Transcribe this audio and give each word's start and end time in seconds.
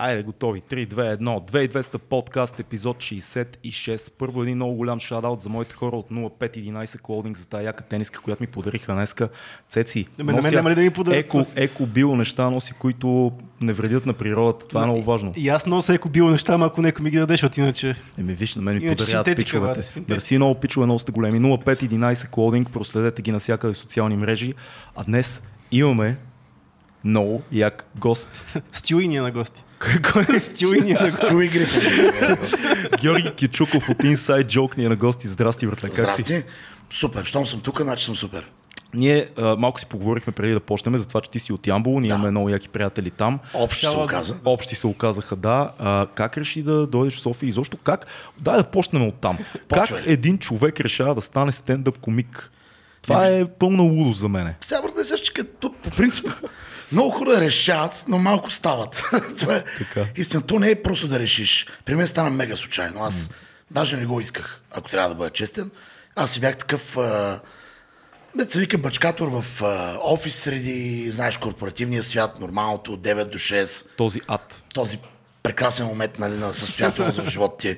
Айде, 0.00 0.22
готови. 0.22 0.62
3, 0.70 0.86
2, 0.86 1.18
1. 1.18 1.50
2200 1.72 1.98
подкаст, 1.98 2.60
епизод 2.60 2.96
66. 2.96 4.12
Първо 4.18 4.42
един 4.42 4.56
много 4.56 4.74
голям 4.74 5.00
шадаут 5.00 5.40
за 5.40 5.48
моите 5.48 5.74
хора 5.74 5.96
от 5.96 6.10
0511 6.10 7.00
колдинг 7.00 7.36
за 7.36 7.46
тази 7.46 7.64
яка 7.64 7.84
тениска, 7.84 8.20
която 8.20 8.42
ми 8.42 8.46
подариха 8.46 8.92
днеска. 8.94 9.28
Цеци, 9.68 10.06
На 10.18 10.24
мен- 10.24 10.36
на 10.36 10.42
мен 10.42 10.54
няма 10.54 10.70
ли 10.70 10.74
да 10.74 10.80
ми 10.80 10.90
подарят? 10.90 11.18
еко, 11.24 11.46
еко 11.56 11.86
био 11.86 12.16
неща 12.16 12.50
носи, 12.50 12.72
които 12.72 13.32
не 13.60 13.72
вредят 13.72 14.06
на 14.06 14.12
природата. 14.12 14.68
Това 14.68 14.82
е 14.82 14.86
много 14.86 15.02
важно. 15.02 15.32
И 15.36 15.48
аз 15.48 15.66
нося 15.66 15.94
еко 15.94 16.08
било 16.08 16.30
неща, 16.30 16.54
ама 16.54 16.66
ако 16.66 16.82
някой 16.82 17.04
ми 17.04 17.10
ги 17.10 17.18
даде, 17.18 17.34
защото 17.34 17.60
иначе... 17.60 17.96
Еми, 18.18 18.34
виж, 18.34 18.54
на 18.56 18.62
мен 18.62 18.74
ми 18.76 18.84
Иначе 18.84 19.04
подаряват 19.04 19.36
пичовете. 19.36 20.02
Мерси 20.08 20.36
много 20.36 20.60
пичове, 20.60 20.86
много 20.86 20.98
сте 20.98 21.12
големи. 21.12 21.40
0511 21.40 22.28
колдинг, 22.28 22.70
проследете 22.70 23.22
ги 23.22 23.32
навсякъде 23.32 23.74
в 23.74 23.78
социални 23.78 24.16
мрежи. 24.16 24.54
А 24.96 25.04
днес 25.04 25.42
имаме 25.72 26.16
много 27.04 27.42
як 27.52 27.84
гост. 27.98 28.30
Стюи 28.72 29.08
ни 29.08 29.16
е 29.16 29.20
на 29.20 29.30
гости. 29.30 29.64
Кой 30.04 30.26
е 30.28 30.40
Стюи 30.40 30.80
ни 30.80 30.90
е 30.90 30.94
на. 30.94 31.10
Георги 33.00 33.30
Кичуков 33.30 33.88
от 33.88 33.98
Inside 33.98 34.44
Joke 34.44 34.78
ни 34.78 34.84
е 34.84 34.88
на 34.88 34.96
гости. 34.96 35.28
Здрасти, 35.28 35.66
братле. 35.66 35.88
Как 35.88 36.10
си? 36.10 36.22
Здрасти. 36.22 36.44
Супер. 36.90 37.24
Щом 37.24 37.46
съм 37.46 37.60
тук, 37.60 37.80
значи 37.80 38.04
съм 38.04 38.16
супер. 38.16 38.50
Ние 38.94 39.28
а, 39.36 39.56
малко 39.56 39.80
си 39.80 39.86
поговорихме 39.86 40.32
преди 40.32 40.52
да 40.52 40.60
почнем 40.60 40.98
за 40.98 41.08
това, 41.08 41.20
че 41.20 41.30
ти 41.30 41.38
си 41.38 41.52
от 41.52 41.66
Ямбол. 41.66 42.00
Ние 42.00 42.08
Да. 42.08 42.14
имаме 42.14 42.30
много 42.30 42.48
яки 42.48 42.68
приятели 42.68 43.10
там. 43.10 43.38
Общо 43.54 43.80
се 43.80 43.86
Цяла- 43.86 44.04
оказа. 44.04 44.34
Общи 44.44 44.74
се 44.74 44.86
оказаха, 44.86 45.36
да. 45.36 45.72
А, 45.78 46.06
как 46.06 46.38
реши 46.38 46.62
да 46.62 46.86
дойдеш 46.86 47.14
в 47.14 47.20
София? 47.20 47.48
И 47.48 47.52
защо 47.52 47.76
как? 47.76 48.06
Дай 48.38 48.56
да 48.56 48.64
почнем 48.64 49.06
от 49.08 49.14
там. 49.14 49.38
Почвай. 49.68 50.00
Как 50.00 50.08
един 50.08 50.38
човек 50.38 50.80
решава 50.80 51.14
да 51.14 51.20
стане 51.20 51.52
стендъп 51.52 51.98
комик? 51.98 52.50
Това 53.02 53.26
е 53.26 53.44
пълна 53.48 53.82
лудост 53.82 54.20
за 54.20 54.28
мене. 54.28 54.56
Сега, 54.60 54.82
брат, 54.82 54.96
не 54.96 55.04
се 55.04 55.16
че 55.16 55.34
като 55.34 55.72
по 55.72 55.90
принцип 55.90 56.26
много 56.92 57.10
хора 57.10 57.40
решават, 57.40 58.04
но 58.08 58.18
малко 58.18 58.50
стават. 58.50 59.04
Това 59.38 59.56
е 59.56 59.64
Така. 59.78 60.06
истина. 60.16 60.42
То 60.46 60.58
не 60.58 60.70
е 60.70 60.82
просто 60.82 61.08
да 61.08 61.18
решиш. 61.18 61.66
При 61.84 61.94
мен 61.94 62.08
стана 62.08 62.30
мега 62.30 62.56
случайно. 62.56 63.04
Аз 63.04 63.30
даже 63.70 63.96
не 63.96 64.06
го 64.06 64.20
исках, 64.20 64.60
ако 64.70 64.88
трябва 64.88 65.08
да 65.08 65.14
бъда 65.14 65.30
честен. 65.30 65.70
Аз 66.16 66.30
си 66.30 66.40
бях 66.40 66.56
такъв... 66.56 66.96
А... 66.96 67.40
Се 68.48 68.58
вика 68.58 68.78
бачкатор 68.78 69.28
в 69.28 69.62
а, 69.62 69.98
офис 70.02 70.34
среди, 70.34 71.10
знаеш, 71.10 71.36
корпоративния 71.36 72.02
свят, 72.02 72.40
нормалното, 72.40 72.92
от 72.92 73.00
9 73.00 73.24
до 73.24 73.38
6. 73.38 73.86
Този 73.96 74.20
ад. 74.26 74.62
този 74.74 74.98
прекрасен 75.42 75.86
момент 75.86 76.18
нали, 76.18 76.34
на 76.34 76.54
състоятелност 76.54 77.18
в 77.18 77.30
живота 77.30 77.56
ти, 77.56 77.76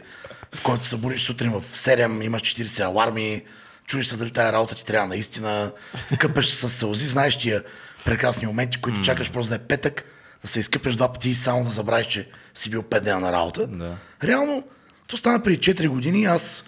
в 0.54 0.62
който 0.62 0.84
се 0.84 0.90
събудиш 0.90 1.22
сутрин 1.22 1.50
в 1.50 1.62
7, 1.62 2.24
имаш 2.24 2.42
40 2.42 2.84
аларми, 2.84 3.42
чуеш 3.86 4.06
се 4.06 4.16
дали 4.16 4.30
тая 4.30 4.52
работа 4.52 4.74
ти 4.74 4.84
трябва 4.84 5.08
наистина, 5.08 5.72
къпеш 6.18 6.46
с 6.46 6.68
сълзи, 6.68 7.06
знаеш 7.06 7.38
тия 7.38 7.62
прекрасни 8.04 8.46
моменти, 8.46 8.80
които 8.80 9.00
чакаш 9.00 9.32
просто 9.32 9.48
да 9.48 9.56
е 9.56 9.66
петък, 9.66 10.04
да 10.42 10.48
се 10.48 10.60
изкъпеш 10.60 10.94
два 10.94 11.12
пъти 11.12 11.30
и 11.30 11.34
само 11.34 11.64
да 11.64 11.70
забравиш, 11.70 12.06
че 12.06 12.28
си 12.54 12.70
бил 12.70 12.82
5 12.82 13.00
дена 13.00 13.20
на 13.20 13.32
работа. 13.32 13.66
Да. 13.66 13.96
Реално, 14.24 14.64
то 15.06 15.16
стана 15.16 15.42
преди 15.42 15.58
4 15.58 15.88
години, 15.88 16.24
аз 16.24 16.64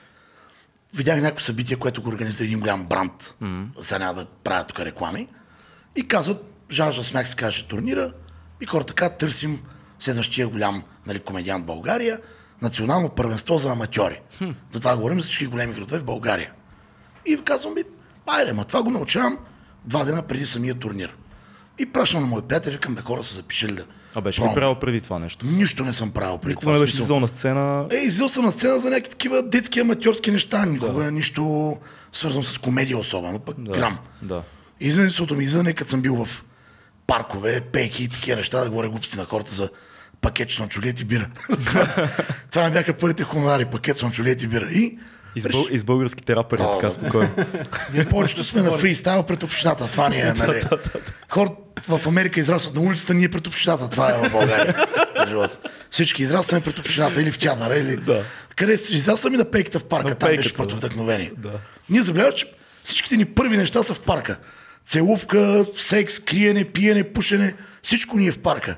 видях 0.94 1.20
някакво 1.20 1.44
събитие, 1.44 1.76
което 1.76 2.02
го 2.02 2.08
организира 2.08 2.46
един 2.46 2.60
голям 2.60 2.84
бранд. 2.84 3.34
Mm-hmm. 3.42 3.66
Сега 3.80 3.98
няма 3.98 4.14
да 4.14 4.26
правя 4.44 4.64
тук 4.64 4.80
реклами. 4.80 5.28
И 5.96 6.08
казват, 6.08 6.44
Жан 6.70 6.92
Смях 6.92 7.28
се 7.28 7.36
каже 7.36 7.66
турнира. 7.66 8.12
И 8.60 8.66
хората 8.66 8.94
така 8.94 9.08
търсим 9.08 9.60
следващия 9.98 10.48
голям 10.48 10.82
нали, 11.06 11.18
комедиант 11.18 11.62
в 11.62 11.66
България. 11.66 12.18
Национално 12.62 13.08
първенство 13.08 13.58
за 13.58 13.72
аматьори. 13.72 14.20
Hmm. 14.40 14.54
За 14.72 14.80
това 14.80 14.96
говорим 14.96 15.20
за 15.20 15.24
всички 15.24 15.46
големи 15.46 15.74
градове 15.74 15.98
в 15.98 16.04
България. 16.04 16.52
И 17.26 17.38
казвам 17.44 17.74
ми, 17.74 17.82
айде, 18.26 18.52
ма 18.52 18.64
това 18.64 18.82
го 18.82 18.90
научавам 18.90 19.38
два 19.84 20.04
дена 20.04 20.22
преди 20.22 20.46
самия 20.46 20.74
турнир. 20.74 21.16
И 21.82 21.86
пращам 21.86 22.20
на 22.20 22.26
мои 22.26 22.42
приятели, 22.42 22.72
викам, 22.72 22.94
бе, 22.94 23.02
хора 23.02 23.22
са 23.22 23.34
запишели 23.34 23.72
да. 23.72 23.84
А 24.14 24.20
беше 24.20 24.40
ли 24.40 24.42
пробвам. 24.42 24.54
правил 24.54 24.74
преди 24.74 25.00
това 25.00 25.18
нещо? 25.18 25.46
Нищо 25.46 25.84
не 25.84 25.92
съм 25.92 26.10
правил 26.10 26.38
преди 26.38 26.52
Никога 26.52 26.72
не 26.72 26.78
беше 26.78 26.92
излизал 26.94 27.20
на 27.20 27.28
сцена. 27.28 27.86
Е, 27.92 27.96
излизал 27.96 28.28
съм 28.28 28.44
на 28.44 28.50
сцена 28.50 28.78
за 28.78 28.90
някакви 28.90 29.10
такива 29.10 29.42
детски 29.42 29.80
аматьорски 29.80 30.30
неща. 30.30 30.66
Никога 30.66 31.10
нищо 31.10 31.76
свързано 32.12 32.42
с 32.42 32.58
комедия 32.58 32.98
особено, 32.98 33.38
пък 33.38 33.56
Да, 33.58 33.72
грам. 33.72 33.98
да. 34.22 34.42
Излизането 34.80 35.34
ми 35.34 35.44
излизане, 35.44 35.72
като 35.72 35.90
съм 35.90 36.00
бил 36.00 36.24
в 36.24 36.44
паркове, 37.06 37.60
пейки 37.60 38.04
и 38.04 38.08
такива 38.08 38.36
неща, 38.36 38.60
да 38.60 38.70
говоря 38.70 38.88
глупости 38.88 39.16
на 39.18 39.24
хората 39.24 39.54
за 39.54 39.70
пакет 40.20 40.50
слънчолет 40.50 41.00
и 41.00 41.04
бира. 41.04 41.28
това, 41.66 42.08
това 42.50 42.64
ми 42.64 42.70
бяха 42.70 42.92
първите 42.92 43.22
хонорари, 43.22 43.64
пакет 43.64 43.96
слънчолет 43.98 44.42
и 44.42 44.46
бира. 44.46 44.70
И 44.72 44.98
Из, 45.36 45.46
бъл, 45.48 45.66
из 45.70 45.84
българските 45.84 46.36
рапъри, 46.36 46.62
О, 46.62 46.78
така 46.78 46.90
спокойно. 46.90 47.30
повечето 48.10 48.44
сме 48.44 48.62
на 48.62 48.72
фристайл 48.72 49.22
пред 49.22 49.42
общината. 49.42 49.86
Това 49.86 50.08
ни 50.08 50.16
е, 50.16 50.32
нали? 50.38 50.60
Хората 51.28 51.56
в 51.88 52.06
Америка 52.06 52.40
израстват 52.40 52.74
на 52.74 52.80
улицата, 52.80 53.14
ние 53.14 53.28
пред 53.28 53.46
общината. 53.46 53.88
Това 53.88 54.10
е 54.10 54.28
в 54.28 54.32
България. 54.32 54.86
Всички 55.90 56.22
израстваме 56.22 56.64
пред 56.64 56.78
общината 56.78 57.22
или 57.22 57.30
в 57.30 57.38
театъра, 57.38 57.76
или... 57.76 57.96
Да. 57.96 58.24
Къде 58.56 58.78
си 58.78 58.94
израстваме 58.94 59.36
на 59.36 59.50
пейката 59.50 59.78
в 59.78 59.84
парка, 59.84 60.08
На 60.08 60.14
там 60.14 60.28
пейката, 60.28 60.42
беше 60.42 60.54
първото 60.54 60.74
да. 60.74 60.86
вдъхновение. 60.86 61.32
Да. 61.38 61.52
Ние 61.90 62.02
забеляваме, 62.02 62.36
че 62.36 62.52
всичките 62.84 63.16
ни 63.16 63.24
първи 63.24 63.56
неща 63.56 63.82
са 63.82 63.94
в 63.94 64.00
парка. 64.00 64.36
Целувка, 64.86 65.64
секс, 65.76 66.20
криене, 66.20 66.64
пиене, 66.64 67.12
пушене, 67.12 67.54
всичко 67.82 68.18
ни 68.18 68.26
е 68.26 68.32
в 68.32 68.38
парка. 68.38 68.76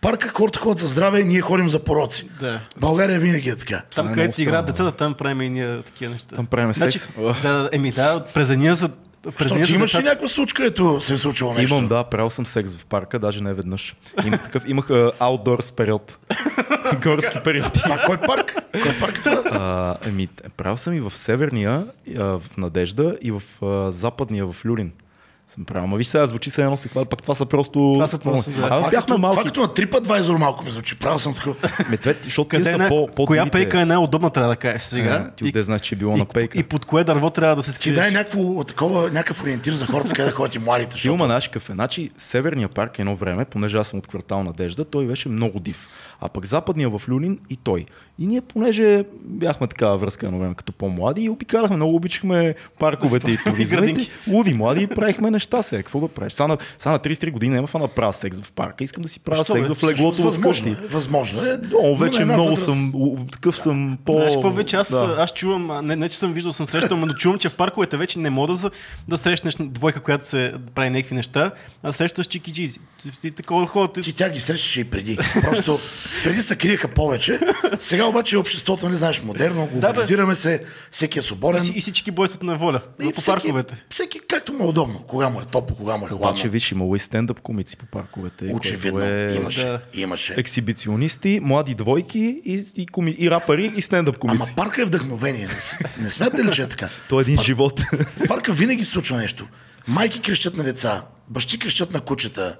Парка 0.00 0.28
хората 0.28 0.58
ходят 0.58 0.78
за 0.78 0.86
здраве, 0.86 1.24
ние 1.24 1.40
ходим 1.40 1.68
за 1.68 1.84
пороци. 1.84 2.28
Да. 2.40 2.60
България 2.76 3.18
винаги 3.18 3.48
е 3.48 3.56
така. 3.56 3.82
Там, 3.94 4.08
е 4.08 4.12
където 4.12 4.34
си 4.34 4.42
играят 4.42 4.66
децата, 4.66 4.96
там 4.96 5.14
правим 5.14 5.42
и 5.42 5.50
ние 5.50 5.82
такива 5.82 6.12
неща. 6.12 6.36
Там 6.36 6.46
правим 6.46 6.74
Значи, 6.74 6.98
секс. 6.98 7.14
да, 7.42 7.70
еми 7.72 7.92
да, 7.92 8.24
през 8.34 8.48
деня 8.48 8.74
за... 8.74 8.90
През 9.38 9.46
Що, 9.46 9.62
ти 9.62 9.72
имаш 9.72 9.94
ли 9.94 10.02
някаква 10.02 10.28
случка, 10.28 10.64
ето 10.64 11.00
се 11.00 11.14
е 11.14 11.18
случило 11.18 11.54
нещо? 11.54 11.74
Имам, 11.74 11.88
да, 11.88 12.04
правил 12.04 12.30
съм 12.30 12.46
секс 12.46 12.76
в 12.76 12.86
парка, 12.86 13.18
даже 13.18 13.42
не 13.42 13.54
веднъж. 13.54 13.94
Имах 14.24 14.44
такъв, 14.44 14.68
имах 14.68 14.90
а, 14.90 15.12
outdoors 15.20 15.74
период. 15.74 16.18
Горски 17.02 17.38
период. 17.44 17.72
Това 17.72 17.98
кой 18.06 18.16
парк? 18.16 18.56
Кой 18.82 18.92
парк 19.00 19.18
е 19.18 19.22
това? 19.22 19.42
А, 19.46 20.08
еми, 20.08 20.28
правил 20.56 20.76
съм 20.76 20.94
и 20.94 21.00
в 21.00 21.10
Северния, 21.10 21.86
а, 22.18 22.22
в 22.24 22.42
Надежда, 22.56 23.16
и 23.22 23.30
в 23.30 23.42
а, 23.62 23.92
Западния, 23.92 24.46
в 24.46 24.64
Люлин. 24.64 24.92
Съм 25.48 25.64
правил. 25.64 25.86
Ма 25.86 25.96
виж 25.96 26.06
сега, 26.06 26.26
звучи 26.26 26.50
се 26.50 26.62
едно 26.62 26.76
си 26.76 26.88
хвали, 26.88 27.06
пак 27.06 27.22
това 27.22 27.34
са 27.34 27.46
просто... 27.46 27.90
Това 27.94 28.06
са 28.06 28.18
просто, 28.18 28.50
да. 28.50 28.68
А, 28.70 28.80
бяхме 28.80 28.90
като, 28.96 29.18
малки. 29.18 29.36
това 29.36 29.44
като 29.44 29.60
на 29.60 29.68
TripAdvisor 29.68 30.38
малко 30.38 30.64
ми 30.64 30.70
звучи. 30.70 30.98
Правил 30.98 31.18
съм 31.18 31.34
такова. 31.34 31.56
Ме, 31.90 31.96
това, 31.96 32.14
защото 32.22 32.48
Къде 32.48 32.64
те 32.64 32.70
е 32.70 32.72
са 32.72 32.88
по, 32.88 33.08
по 33.16 33.26
Коя 33.26 33.50
пейка 33.50 33.80
е 33.80 33.84
най-удобна, 33.84 34.30
трябва 34.30 34.50
да 34.50 34.56
кажеш 34.56 34.82
сега. 34.82 35.26
А, 35.28 35.34
ти 35.34 35.44
откъде 35.44 35.62
знаеш, 35.62 35.80
че 35.80 35.94
е 35.94 35.98
било 35.98 36.16
и, 36.16 36.18
на 36.18 36.24
пейка? 36.24 36.58
И 36.58 36.62
под 36.62 36.84
кое 36.84 37.04
дърво 37.04 37.30
трябва 37.30 37.56
да 37.56 37.62
се 37.62 37.70
Ти 37.70 37.76
скриеш. 37.76 37.96
дай 37.96 38.10
някакво, 38.10 38.64
такова, 38.64 39.10
някакъв 39.10 39.42
ориентир 39.42 39.72
за 39.72 39.86
хората, 39.86 40.12
къде 40.12 40.28
да 40.28 40.34
ходят 40.34 40.54
и 40.54 40.58
младите. 40.58 40.90
Защото... 40.90 41.16
Филма 41.16 41.26
наши 41.26 41.50
кафе. 41.50 41.72
Значи, 41.72 42.10
Северния 42.16 42.68
парк 42.68 42.98
едно 42.98 43.16
време, 43.16 43.44
понеже 43.44 43.78
аз 43.78 43.88
съм 43.88 43.98
от 43.98 44.06
квартал 44.06 44.42
Надежда, 44.42 44.84
той 44.84 45.06
беше 45.06 45.28
много 45.28 45.60
див. 45.60 45.88
А 46.20 46.28
пък 46.28 46.46
западния 46.46 46.90
в 46.90 47.02
Люлин 47.08 47.38
и 47.50 47.56
той. 47.56 47.86
И 48.18 48.26
ние, 48.26 48.40
понеже 48.40 49.04
бяхме 49.24 49.66
такава 49.66 49.98
връзка 49.98 50.26
едно 50.26 50.38
време 50.38 50.54
като 50.54 50.72
по-млади 50.72 51.22
и 51.22 51.28
обикаляхме, 51.28 51.76
много 51.76 51.96
обичахме 51.96 52.54
парковете 52.78 53.30
и. 53.30 53.38
И 53.96 54.08
луди 54.28 54.54
млади 54.54 54.86
правихме 54.86 55.30
неща 55.36 55.62
сега. 55.62 55.82
Какво 55.82 56.00
да 56.00 56.08
правиш? 56.08 56.32
Сега 56.32 56.46
на, 56.46 56.58
сега 56.78 56.90
на 56.90 56.98
33 56.98 57.30
години 57.30 57.54
няма 57.54 57.66
фана 57.66 57.84
да 57.84 57.88
правя 57.88 58.12
секс 58.12 58.40
в 58.40 58.52
парка. 58.52 58.84
Искам 58.84 59.02
да 59.02 59.08
си 59.08 59.20
правя 59.20 59.36
Защо, 59.36 59.52
секс 59.52 59.68
бе? 59.68 59.74
в 59.74 59.82
леглото 59.84 60.22
възможно 60.22 60.42
вкъщи. 60.42 60.84
е. 60.84 60.88
Възможно 60.88 61.42
е. 61.42 61.58
О, 61.74 61.88
но 61.88 61.96
вече 61.96 62.20
една 62.20 62.34
много 62.34 62.50
възраст- 62.50 62.64
съм, 62.64 62.92
такъв 63.32 63.58
съм 63.58 63.98
по... 64.04 64.12
Знаеш 64.12 64.32
какво 64.34 64.50
вече 64.50 64.76
аз, 64.76 64.90
Да. 64.90 65.16
аз 65.18 65.32
чувам, 65.32 65.86
не, 65.86 65.96
не 65.96 66.08
че 66.08 66.18
съм 66.18 66.32
виждал, 66.32 66.52
съм 66.52 66.66
срещал, 66.66 66.96
но 66.96 67.14
чувам, 67.14 67.38
че 67.38 67.48
в 67.48 67.54
парковете 67.54 67.96
вече 67.96 68.18
не 68.18 68.30
мога 68.30 68.46
да, 68.46 68.54
за- 68.54 68.70
да 69.08 69.18
срещнеш 69.18 69.54
двойка, 69.60 70.00
която 70.00 70.26
се 70.26 70.54
прави 70.74 70.90
някакви 70.90 71.14
неща, 71.14 71.50
а 71.82 71.92
срещаш 71.92 72.26
чикиджи. 72.26 72.70
Ти 73.20 73.30
такова 73.30 73.66
хора, 73.66 73.88
ти, 73.88 74.00
Ти 74.00 74.12
тя 74.12 74.30
ги 74.30 74.40
срещаше 74.40 74.80
и 74.80 74.84
преди. 74.86 75.18
Просто 75.42 75.78
преди 76.24 76.42
се 76.42 76.56
криеха 76.56 76.88
повече. 76.88 77.40
Сега 77.80 78.04
обаче 78.04 78.36
обществото, 78.36 78.88
не 78.88 78.96
знаеш, 78.96 79.22
модерно, 79.22 79.66
глобализираме 79.66 80.34
се, 80.34 80.62
всеки 80.90 81.18
е 81.18 81.22
свободен. 81.22 81.64
и, 81.64 81.68
и 81.68 81.80
всички 81.80 82.10
бойстват 82.10 82.42
на 82.42 82.56
воля. 82.56 82.80
И 83.00 83.12
по 83.12 83.20
всеки, 83.20 83.34
парковете. 83.34 83.84
всеки 83.90 84.20
както 84.20 84.52
му 84.52 84.64
е 84.64 84.66
удобно. 84.66 84.98
Кога 85.00 85.25
му 85.28 85.40
е 85.40 85.44
топло, 85.44 85.76
кога 85.76 85.96
му 85.96 86.06
е 86.06 86.08
хладно. 86.08 86.26
Обаче, 86.26 86.48
виж, 86.48 86.72
имало 86.72 86.96
и 86.96 86.98
стендъп 86.98 87.40
комици 87.40 87.76
по 87.76 87.86
парковете. 87.86 88.50
Очевидно. 88.54 89.04
е... 89.04 89.32
Имаше. 89.36 89.66
Да. 89.66 89.80
имаше. 89.94 90.34
ексибиционисти, 90.36 91.40
млади 91.42 91.74
двойки 91.74 92.42
и, 92.44 92.64
и, 92.76 92.86
коми, 92.86 93.16
и 93.18 93.30
рапъри 93.30 93.72
и 93.76 93.82
стендъп 93.82 94.16
Ама 94.22 94.32
комици. 94.32 94.54
парка 94.54 94.82
е 94.82 94.84
вдъхновение. 94.84 95.48
Не, 95.48 96.04
не 96.04 96.10
смятате 96.10 96.44
ли, 96.44 96.52
че 96.52 96.62
е 96.62 96.68
така? 96.68 96.88
То 97.08 97.18
е 97.18 97.22
един 97.22 97.38
живот. 97.38 97.80
В 98.16 98.28
парка 98.28 98.52
винаги 98.52 98.84
се 98.84 98.90
случва 98.90 99.16
нещо. 99.16 99.48
Майки 99.88 100.20
крещят 100.20 100.56
на 100.56 100.64
деца, 100.64 101.06
бащи 101.28 101.58
крещят 101.58 101.92
на 101.92 102.00
кучета, 102.00 102.56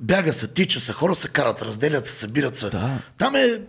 бяга 0.00 0.32
се, 0.32 0.48
тича 0.48 0.80
се, 0.80 0.92
хора 0.92 1.14
се 1.14 1.28
карат, 1.28 1.62
разделят 1.62 2.06
се, 2.06 2.14
събират 2.14 2.56
се. 2.56 2.70
Да. 2.70 2.98
Там 3.18 3.36
е 3.36 3.60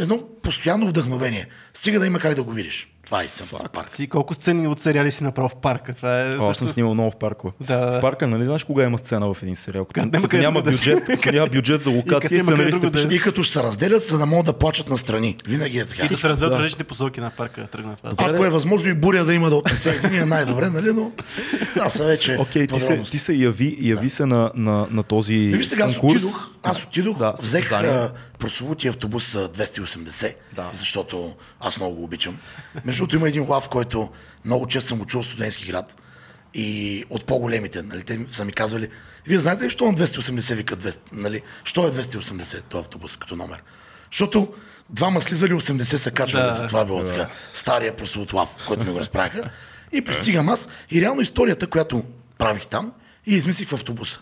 едно 0.00 0.18
постоянно 0.42 0.86
вдъхновение. 0.86 1.48
Стига 1.74 2.00
да 2.00 2.06
има 2.06 2.18
как 2.18 2.34
да 2.34 2.42
го 2.42 2.52
видиш. 2.52 2.88
Това 3.06 3.22
е 3.22 3.28
съм 3.28 3.46
за 3.52 3.68
парк. 3.68 3.90
Си 3.90 4.06
колко 4.06 4.34
сцени 4.34 4.68
от 4.68 4.80
сериали 4.80 5.12
си 5.12 5.24
направил 5.24 5.48
в 5.48 5.56
парка? 5.56 5.94
Това 5.94 6.20
е 6.20 6.36
О, 6.36 6.36
аз 6.36 6.44
съм 6.44 6.54
също... 6.54 6.68
снимал 6.72 6.94
много 6.94 7.10
в 7.10 7.16
паркове. 7.16 7.52
Да, 7.60 7.76
да. 7.76 7.98
В 7.98 8.00
парка, 8.00 8.26
нали 8.26 8.44
знаеш 8.44 8.64
кога 8.64 8.84
има 8.84 8.98
сцена 8.98 9.34
в 9.34 9.42
един 9.42 9.56
сериал? 9.56 9.84
Като, 9.84 10.10
като 10.10 10.28
къде 10.28 10.42
няма 10.42 10.62
да 10.62 10.70
бюджет, 10.70 11.04
като 11.04 11.32
няма 11.32 11.46
бюджет 11.48 11.82
за 11.82 11.90
локация, 11.96 12.28
къде 12.28 12.42
сценаристите 12.42 12.92
пишат. 12.92 13.12
И 13.12 13.20
като 13.20 13.42
ще 13.42 13.52
се 13.52 13.62
разделят, 13.62 14.02
за 14.02 14.18
да 14.18 14.26
могат 14.26 14.46
да 14.46 14.52
плачат 14.52 14.88
настрани. 14.88 15.36
Винаги 15.48 15.78
е 15.78 15.86
така. 15.86 16.04
И 16.04 16.08
да 16.08 16.18
се 16.18 16.28
разделят 16.28 16.52
Да. 16.52 16.58
различните 16.58 16.84
посоки 16.84 17.20
на 17.20 17.30
парка 17.30 17.60
да 17.60 17.66
тръгнат 17.66 17.98
това. 17.98 18.12
Ако 18.18 18.44
е 18.44 18.50
възможно 18.50 18.90
и 18.90 18.94
буря 18.94 19.24
да 19.24 19.34
има 19.34 19.50
да 19.50 19.56
отнесе 19.56 20.00
един, 20.04 20.20
е 20.20 20.24
най-добре, 20.24 20.70
нали? 20.70 20.92
Но 20.92 21.12
да, 21.76 21.90
са 21.90 22.04
вече 22.04 22.36
Окей, 22.40 22.66
ти 22.66 22.80
се, 22.80 23.02
ти 23.02 23.18
се 23.18 23.32
яви, 23.32 23.78
яви 23.80 24.10
се 24.10 24.26
на, 24.26 24.50
на, 24.54 24.86
на 24.90 25.02
този 25.02 25.34
И 25.34 25.56
Виж 25.56 25.66
сега, 25.66 25.84
аз 25.84 25.96
отидох, 26.02 26.50
аз 26.62 26.84
отидох 26.84 27.18
Да, 27.18 27.34
взех 27.38 27.70
прословутия 28.38 28.90
автобус 28.90 29.34
а, 29.34 29.48
280, 29.48 30.34
Да. 30.56 30.70
защото 30.72 31.34
аз 31.60 31.78
много 31.78 31.96
го 31.96 32.04
обичам. 32.04 32.38
Между 32.96 33.06
другото 33.06 33.16
има 33.16 33.28
един 33.28 33.46
лав, 33.48 33.68
който 33.68 34.08
много 34.44 34.66
често 34.66 34.88
съм 34.88 34.98
го 34.98 35.06
чул 35.06 35.22
в 35.22 35.26
студентски 35.26 35.66
град 35.66 36.02
и 36.54 37.04
от 37.10 37.24
по-големите, 37.24 37.82
нали, 37.82 38.02
те 38.02 38.20
са 38.28 38.44
ми 38.44 38.52
казвали, 38.52 38.88
вие 39.26 39.38
знаете 39.38 39.64
ли, 39.64 39.70
що 39.70 39.84
на 39.84 39.94
280 39.94 40.54
вика 40.54 40.76
200, 40.76 40.98
нали, 41.12 41.42
що 41.64 41.86
е 41.86 41.90
280 41.90 42.62
този 42.62 42.80
автобус 42.80 43.16
като 43.16 43.36
номер? 43.36 43.62
Защото 44.12 44.54
двама 44.90 45.20
слизали 45.20 45.52
80 45.52 45.82
са 45.82 46.10
качвали, 46.10 46.42
Да. 46.42 46.46
да. 46.48 46.52
за 46.52 46.66
това 46.66 46.84
било 46.84 47.04
така. 47.04 47.28
Стария 47.54 47.96
прословут 47.96 48.32
лав, 48.32 48.64
който 48.66 48.84
ми 48.84 48.92
го 48.92 49.00
разправяха. 49.00 49.50
И 49.92 50.02
пристигам 50.02 50.48
аз 50.48 50.68
и 50.90 51.00
реално 51.00 51.20
историята, 51.20 51.66
която 51.66 52.04
правих 52.38 52.66
там, 52.66 52.92
и 53.26 53.34
измислих 53.34 53.68
в 53.68 53.72
автобуса. 53.72 54.20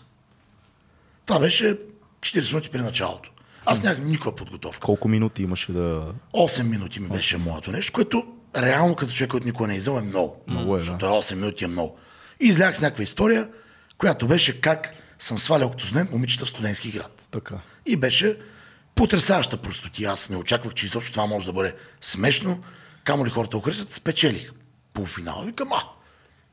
Това 1.25 1.39
беше 1.39 1.77
40 2.19 2.47
минути 2.53 2.69
при 2.69 2.81
началото. 2.81 3.29
Аз 3.65 3.83
нямах 3.83 3.99
никаква 3.99 4.35
подготовка. 4.35 4.79
Колко 4.85 5.07
минути 5.07 5.43
имаше 5.43 5.71
да... 5.71 6.13
8 6.33 6.63
минути 6.63 6.99
ми 6.99 7.07
беше 7.07 7.37
моето 7.37 7.71
нещо, 7.71 7.93
което 7.93 8.25
реално 8.57 8.95
като 8.95 9.13
човек, 9.13 9.31
който 9.31 9.47
никога 9.47 9.67
не 9.67 9.73
е 9.73 9.77
изял, 9.77 9.97
е 9.97 10.01
много. 10.01 10.43
Много 10.47 10.75
е. 10.75 10.79
Защото 10.79 11.05
8 11.05 11.35
минути 11.35 11.63
е 11.63 11.67
много. 11.67 11.97
И 12.39 12.45
излях 12.45 12.77
с 12.77 12.81
някаква 12.81 13.03
история, 13.03 13.49
която 13.97 14.27
беше 14.27 14.61
как 14.61 14.93
съм 15.19 15.39
свалял 15.39 15.69
като 15.69 15.85
студент 15.85 16.11
момичета 16.11 16.45
в 16.45 16.49
студентски 16.49 16.91
град. 16.91 17.27
Така. 17.31 17.55
И 17.85 17.95
беше 17.95 18.37
потрясаваща 18.95 19.57
простоти. 19.57 20.05
Аз 20.05 20.29
не 20.29 20.37
очаквах, 20.37 20.73
че 20.73 20.85
изобщо 20.85 21.11
това 21.11 21.25
може 21.25 21.45
да 21.45 21.53
бъде 21.53 21.75
смешно. 22.01 22.59
Камо 23.03 23.25
ли 23.25 23.29
хората 23.29 23.57
го 23.57 23.63
харесат, 23.63 23.91
спечелих 23.91 24.51
полуфинал. 24.93 25.43
Викам, 25.45 25.73
а, 25.73 25.83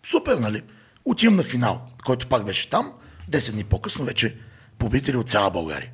супер, 0.07 0.35
нали? 0.35 0.63
Отивам 1.05 1.37
на 1.37 1.43
финал, 1.43 1.81
който 2.05 2.29
пак 2.29 2.45
беше 2.45 2.71
там. 2.71 2.93
10 3.31 3.53
дни 3.53 3.65
по-късно 3.65 4.05
вече 4.05 4.37
победители 4.79 5.17
от 5.17 5.31
цяла 5.31 5.51
България. 5.51 5.91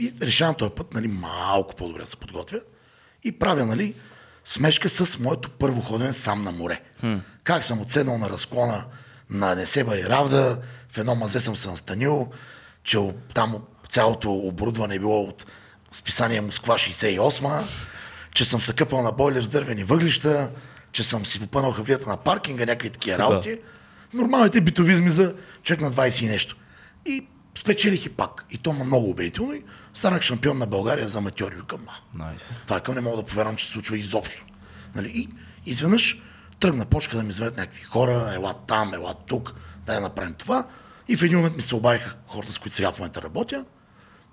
И 0.00 0.12
решавам 0.22 0.54
този 0.54 0.70
път, 0.70 0.94
нали, 0.94 1.08
малко 1.08 1.76
по-добре 1.76 2.00
да 2.00 2.06
се 2.06 2.16
подготвя. 2.16 2.60
И 3.24 3.32
правя, 3.32 3.66
нали, 3.66 3.94
смешка 4.44 4.88
с 4.88 5.18
моето 5.18 5.50
първо 5.50 5.80
ходене 5.80 6.12
сам 6.12 6.42
на 6.42 6.52
море. 6.52 6.80
Хм. 7.00 7.16
Как 7.44 7.64
съм 7.64 7.80
отседнал 7.80 8.18
на 8.18 8.30
разклона 8.30 8.84
на 9.30 9.54
Несебари 9.54 10.04
Равда, 10.04 10.58
в 10.90 10.98
едно 10.98 11.14
мазе 11.14 11.40
съм 11.40 11.56
се 11.56 11.70
настанил, 11.70 12.30
че 12.84 12.98
там 13.34 13.58
цялото 13.88 14.32
оборудване 14.32 14.94
е 14.94 14.98
било 14.98 15.20
от 15.20 15.46
списание 15.90 16.40
Москва 16.40 16.74
68 16.74 17.62
че 18.34 18.44
съм 18.44 18.60
се 18.60 18.72
къпал 18.72 19.02
на 19.02 19.12
бойлер 19.12 19.42
с 19.42 19.48
дървени 19.48 19.84
въглища, 19.84 20.50
че 20.92 21.04
съм 21.04 21.26
си 21.26 21.40
попънал 21.40 21.72
хавлията 21.72 22.08
на 22.08 22.16
паркинга, 22.16 22.66
някакви 22.66 22.90
такива 22.90 23.18
работи. 23.18 23.58
Нормалните 24.14 24.60
битовизми 24.60 25.10
за 25.10 25.34
човек 25.62 25.80
на 25.80 25.92
20 25.92 26.24
и 26.24 26.26
нещо. 26.26 26.56
И 27.06 27.26
спечелих 27.58 28.06
и 28.06 28.08
пак. 28.08 28.46
И 28.50 28.58
то 28.58 28.72
много 28.72 29.10
убедително. 29.10 29.52
И 29.52 29.62
станах 29.94 30.22
шампион 30.22 30.58
на 30.58 30.66
България 30.66 31.08
за 31.08 31.18
аматьори. 31.18 31.56
Викам, 31.56 31.86
Найс. 32.14 32.60
това 32.66 32.80
към 32.80 32.94
не 32.94 33.00
мога 33.00 33.16
да 33.16 33.22
повярвам, 33.22 33.56
че 33.56 33.66
се 33.66 33.72
случва 33.72 33.98
изобщо. 33.98 34.44
Нали? 34.94 35.12
И 35.14 35.28
изведнъж 35.66 36.22
тръгна, 36.60 36.86
почка 36.86 37.16
да 37.16 37.22
ми 37.22 37.32
звънят 37.32 37.56
някакви 37.56 37.82
хора, 37.82 38.32
ела 38.34 38.54
там, 38.66 38.94
ела 38.94 39.14
тук, 39.26 39.54
да 39.86 40.00
направим 40.00 40.34
това. 40.34 40.66
И 41.08 41.16
в 41.16 41.22
един 41.22 41.36
момент 41.36 41.56
ми 41.56 41.62
се 41.62 41.74
обадиха 41.74 42.16
хората, 42.26 42.52
с 42.52 42.58
които 42.58 42.76
сега 42.76 42.92
в 42.92 42.98
момента 42.98 43.22
работя. 43.22 43.64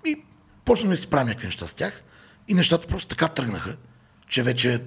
И 0.06 0.24
почнахме 0.64 0.94
да 0.94 1.00
си 1.00 1.10
правим 1.10 1.26
някакви 1.26 1.46
неща 1.46 1.66
с 1.66 1.74
тях. 1.74 2.02
И 2.48 2.54
нещата 2.54 2.88
просто 2.88 3.08
така 3.08 3.28
тръгнаха, 3.28 3.76
че 4.28 4.42
вече 4.42 4.82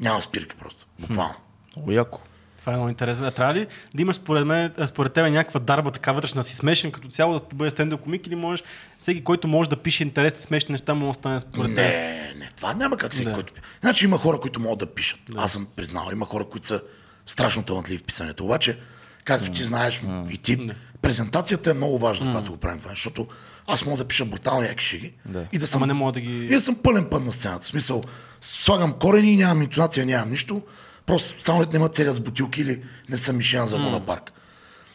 няма 0.00 0.22
спирка 0.22 0.56
просто. 0.56 0.86
Буквално. 0.98 1.34
Много 1.76 1.92
яко. 1.92 2.20
Това 2.66 2.74
е 2.74 2.76
много 2.76 2.88
интересно. 2.88 3.26
А 3.26 3.30
трябва 3.30 3.54
ли 3.54 3.66
да 3.94 4.02
имаш 4.02 4.16
според, 4.16 4.46
мен, 4.46 4.72
според 4.86 5.12
тебе 5.12 5.30
някаква 5.30 5.60
дарба, 5.60 5.90
така 5.90 6.12
вътрешна, 6.12 6.44
си 6.44 6.56
смешен 6.56 6.92
като 6.92 7.08
цяло, 7.08 7.34
да 7.34 7.54
бъде 7.54 7.70
стендъп 7.70 8.00
комик 8.00 8.26
или 8.26 8.34
можеш 8.36 8.64
всеки, 8.98 9.24
който 9.24 9.48
може 9.48 9.70
да 9.70 9.76
пише 9.76 10.02
интересни, 10.02 10.40
смешни 10.40 10.72
неща, 10.72 10.94
може 10.94 11.08
да 11.08 11.14
стане 11.14 11.40
според 11.40 11.68
теб? 11.68 11.76
Не, 11.76 12.34
не, 12.36 12.50
това 12.56 12.74
няма 12.74 12.96
как 12.96 13.12
всеки, 13.12 13.24
Да. 13.24 13.34
който... 13.34 13.52
Значи 13.80 14.04
има 14.04 14.18
хора, 14.18 14.40
които 14.40 14.60
могат 14.60 14.78
да 14.78 14.86
пишат. 14.86 15.18
Аз 15.36 15.52
съм 15.52 15.66
признал. 15.66 16.08
Има 16.12 16.26
хора, 16.26 16.44
които 16.44 16.66
са 16.66 16.82
страшно 17.26 17.62
талантливи 17.62 17.98
в 17.98 18.04
писането. 18.04 18.44
Обаче, 18.44 18.78
както 19.24 19.52
ти 19.52 19.64
знаеш 19.64 20.00
и 20.30 20.38
ти, 20.38 20.70
презентацията 21.02 21.70
е 21.70 21.74
много 21.74 21.98
важна, 21.98 22.26
когато 22.26 22.50
го 22.50 22.56
правим 22.56 22.78
това, 22.80 22.90
защото 22.90 23.26
аз 23.66 23.84
мога 23.84 23.98
да 23.98 24.04
пиша 24.04 24.24
брутални 24.24 24.66
яки 24.66 24.84
шеги 24.84 25.12
Да. 25.24 25.44
и 25.52 25.58
да 25.58 25.66
съм, 25.66 25.78
Ама 25.78 25.86
не 25.86 25.94
мога 25.94 26.12
да 26.12 26.20
ги- 26.20 26.44
и 26.44 26.48
да 26.48 26.60
съм 26.60 26.74
пълен 26.74 27.04
път 27.04 27.24
на 27.24 27.32
сцената. 27.32 27.62
В 27.62 27.66
смисъл, 27.66 28.02
слагам 28.40 28.92
корени, 28.92 29.36
нямам 29.36 29.62
интонация, 29.62 30.06
нямам 30.06 30.30
нищо. 30.30 30.62
Просто 31.06 31.44
само 31.44 31.64
не 31.72 31.78
ме 31.78 31.88
целят 31.88 32.16
с 32.16 32.20
бутилки 32.20 32.60
или 32.60 32.84
не 33.08 33.16
съм 33.16 33.36
мишен 33.36 33.66
за 33.66 33.76
Луна 33.76 34.06
парк. 34.06 34.32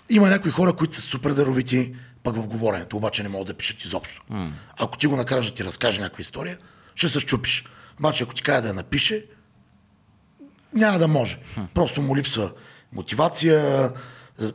Има 0.10 0.30
някои 0.30 0.52
хора, 0.52 0.74
които 0.74 0.96
са 0.96 1.02
супер 1.02 1.32
даровити 1.32 1.96
пък 2.24 2.36
в 2.36 2.48
говоренето, 2.48 2.98
обаче 2.98 3.24
не 3.24 3.30
могат 3.30 3.48
да 3.48 3.54
пишат 3.54 3.84
изобщо. 3.84 4.22
Ако 4.80 4.98
ти 4.98 5.08
го 5.08 5.16
накараш 5.16 5.50
да 5.50 5.56
ти 5.56 5.66
разкаже 5.66 6.02
някаква 6.02 6.22
история, 6.22 6.58
ще 6.96 7.10
се 7.10 7.20
щупиш. 7.20 7.66
Обаче 8.00 8.24
ако 8.24 8.34
ти 8.34 8.44
кажа 8.44 8.62
да 8.62 8.68
я 8.68 8.74
напише, 8.74 9.26
няма 10.74 11.00
да 11.00 11.08
може. 11.08 11.40
Просто 11.74 12.02
му 12.02 12.16
липсва 12.16 12.52
мотивация, 12.94 13.92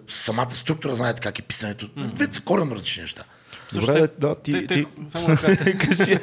самата 0.09 0.51
структура, 0.51 0.95
знаете 0.95 1.21
как 1.21 1.39
е 1.39 1.43
писането. 1.43 1.89
Двете 1.97 2.35
са 2.35 2.43
коренно 2.43 2.75
различни 2.75 3.03
неща. 3.03 3.25
Също 3.69 3.87
Добре, 3.87 4.09
те- 4.09 4.15
да, 4.19 4.35
ти... 4.35 4.53
те- 4.53 4.75
ти... 4.75 4.87
Само 5.09 5.27
да 5.27 5.37
кажа, 5.37 5.57
Кажи, 5.79 6.19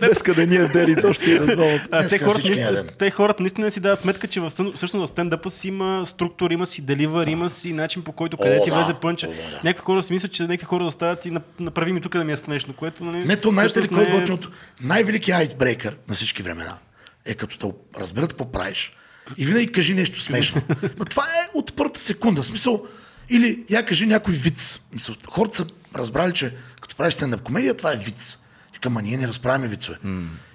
днеска 0.00 0.34
да 0.34 0.46
ни 0.46 0.56
е 0.56 0.68
ден 0.68 0.90
и 0.90 1.00
то 1.00 1.14
ще 1.14 1.32
е 1.32 1.38
двамата. 1.38 2.08
Те, 2.08 2.18
хората, 2.18 2.84
те 2.98 3.10
хората 3.10 3.42
наистина 3.42 3.70
си 3.70 3.80
дават 3.80 4.00
сметка, 4.00 4.26
че 4.26 4.40
всъщност 4.74 4.92
в 4.92 5.08
стендъпа 5.08 5.50
си 5.50 5.68
има 5.68 6.02
структура, 6.06 6.54
има 6.54 6.66
си 6.66 6.82
деливър, 6.82 7.26
има 7.26 7.50
си 7.50 7.72
начин 7.72 8.02
по 8.02 8.12
който 8.12 8.36
къде 8.36 8.62
ти 8.62 8.70
влезе 8.70 8.94
пънча. 8.94 9.28
Някакви 9.64 9.84
хора 9.84 10.02
си 10.02 10.12
мислят, 10.12 10.32
че 10.32 10.42
някакви 10.42 10.64
хора 10.64 10.84
да 10.84 10.92
стават 10.92 11.26
и 11.26 11.32
нап- 11.32 11.60
направи 11.60 11.92
ми 11.92 12.00
тук 12.00 12.12
да 12.12 12.24
ми 12.24 12.32
е 12.32 12.36
смешно, 12.36 12.74
което 12.74 13.04
нали, 13.04 13.24
Не, 13.24 13.36
то 13.36 13.50
знаете 13.50 13.68
ли 13.78 13.82
всъщност 13.82 14.04
кой 14.06 14.16
е 14.16 14.20
готиното? 14.20 14.50
Най-великият 14.82 15.38
айтбрейкър 15.38 15.96
на 16.08 16.14
всички 16.14 16.42
времена 16.42 16.76
е 17.24 17.34
като 17.34 17.58
те 17.58 18.00
разберат 18.00 18.32
какво 18.32 18.52
правиш 18.52 18.92
и 19.38 19.46
винаги 19.46 19.72
кажи 19.72 19.94
нещо 19.94 20.20
смешно. 20.20 20.62
Но 20.98 21.04
това 21.04 21.22
е 21.22 21.58
от 21.58 21.76
първата 21.76 22.00
секунда. 22.00 22.44
Смисъл, 22.44 22.86
или 23.30 23.64
я 23.70 23.84
кажи 23.84 24.06
някой 24.06 24.34
виц. 24.34 24.80
Мисъл, 24.92 25.14
хората 25.28 25.56
са 25.56 25.66
разбрали, 25.96 26.32
че 26.32 26.56
като 26.80 26.96
правиш 26.96 27.14
стендъп 27.14 27.42
комедия, 27.42 27.74
това 27.74 27.92
е 27.92 27.96
виц. 27.96 28.38
Викам, 28.72 28.96
а 28.96 29.02
ние 29.02 29.16
не 29.16 29.28
разправяме 29.28 29.68
вицове. 29.68 29.98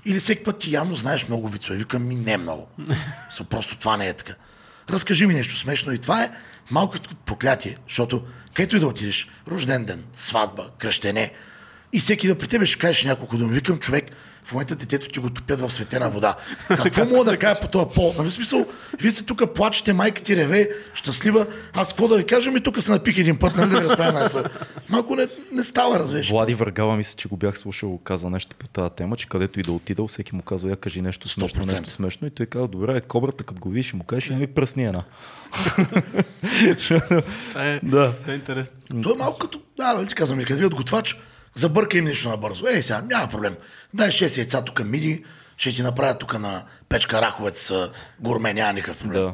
Или 0.06 0.20
всеки 0.20 0.44
път 0.44 0.60
ти 0.60 0.74
явно 0.74 0.96
знаеш 0.96 1.28
много 1.28 1.50
вицове. 1.50 1.78
Викам, 1.78 2.08
ми 2.08 2.16
не 2.16 2.38
много. 2.38 2.68
Со, 3.30 3.44
просто 3.44 3.78
това 3.78 3.98
не 3.98 4.08
е 4.08 4.14
така. 4.14 4.34
Разкажи 4.90 5.28
ми 5.28 5.34
нещо 5.34 5.58
смешно 5.58 5.94
и 5.94 6.00
това 6.00 6.24
е 6.24 6.32
малко 6.72 6.94
като 6.94 7.16
проклятие, 7.16 7.78
защото 7.90 8.24
където 8.54 8.76
и 8.76 8.80
да 8.80 8.88
отидеш, 8.88 9.28
рожден 9.48 9.86
ден, 9.86 10.04
сватба, 10.14 10.70
кръщене, 10.78 11.32
и 11.94 12.00
всеки 12.00 12.28
да 12.28 12.38
при 12.38 12.48
тебе 12.48 12.66
ще 12.66 12.80
кажеш 12.80 13.04
няколко 13.04 13.38
думи. 13.38 13.54
Викам, 13.54 13.80
човек, 13.80 14.06
в 14.46 14.52
момента 14.52 14.76
детето 14.76 15.10
ти 15.10 15.20
го 15.20 15.30
топят 15.30 15.60
в 15.60 15.70
светена 15.70 16.10
вода. 16.10 16.36
Какво 16.68 17.06
мога 17.06 17.32
да 17.32 17.40
кажа 17.40 17.62
по 17.62 17.68
този 17.68 17.86
повод? 17.96 18.18
Нали, 18.18 18.32
смисъл, 18.32 18.66
вие 19.02 19.12
сте 19.12 19.26
тук, 19.26 19.54
плачете, 19.56 19.94
майка 19.94 20.22
ти 20.22 20.36
реве, 20.36 20.70
щастлива. 20.94 21.48
Аз 21.74 21.88
какво 21.90 22.08
да 22.08 22.18
ви 22.18 22.26
кажа, 22.26 22.52
ми 22.52 22.64
тук 22.64 22.82
се 22.82 22.92
напих 22.92 23.18
един 23.18 23.38
път, 23.38 23.56
нали 23.56 23.70
да 23.70 23.80
ви 23.80 23.86
разправя 23.86 24.12
най 24.12 24.44
Малко 24.90 25.16
не, 25.16 25.28
не 25.52 25.64
става, 25.64 26.00
разбираш. 26.00 26.30
Влади 26.30 26.56
Въргава, 26.56 26.96
мисля, 26.96 27.16
че 27.18 27.28
го 27.28 27.38
бях 27.38 27.58
слушал, 27.58 27.98
каза 28.04 28.30
нещо 28.30 28.56
по 28.56 28.68
тази 28.68 28.90
тема, 28.96 29.18
че 29.18 29.30
където 29.30 29.60
и 29.60 29.64
да 29.64 29.72
отида, 29.72 30.08
всеки 30.08 30.36
му 30.36 30.42
казва, 30.42 30.70
я 30.70 30.76
кажи 30.76 31.02
нещо 31.02 31.30
смешно, 31.30 31.64
100%. 31.64 31.72
нещо 31.72 31.90
смешно. 31.90 32.28
И 32.28 32.32
той 32.32 32.46
казва, 32.46 32.68
добре, 32.68 32.98
е, 32.98 33.02
кобрата, 33.02 33.44
като 33.44 33.60
го 33.60 33.70
видиш, 33.70 33.94
му 33.94 34.04
кажеш, 34.04 34.30
я 34.30 34.38
ми 34.38 34.48
пръсни 34.48 34.86
една. 34.86 35.04
Е, 37.58 37.80
Да. 37.84 38.14
е 38.28 38.34
интересно. 38.34 38.76
То 39.04 39.12
е 39.12 39.18
малко 39.18 39.40
като, 39.40 39.62
да, 39.78 39.94
нали 39.94 40.08
ти 40.08 40.16
казвам, 40.16 40.40
като 40.40 40.56
вие 40.56 40.68
готвач, 40.68 41.18
забърка 41.56 41.98
им 41.98 42.06
нещо 42.06 42.30
набързо. 42.30 42.68
Ей, 42.68 42.82
сега, 42.82 43.02
няма 43.02 43.28
проблем. 43.28 43.56
Дай 43.94 44.10
6 44.10 44.38
яйца 44.38 44.62
тук 44.62 44.86
миди, 44.86 45.26
ще 45.58 45.72
ти 45.72 45.82
направя 45.82 46.18
тук 46.18 46.40
на 46.40 46.64
печка 46.90 47.22
раховец 47.22 47.72
а, 47.72 47.92
гурме, 48.20 48.54
няма 48.54 48.74
никакъв 48.74 48.98
проблем. 48.98 49.24
Да. 49.24 49.34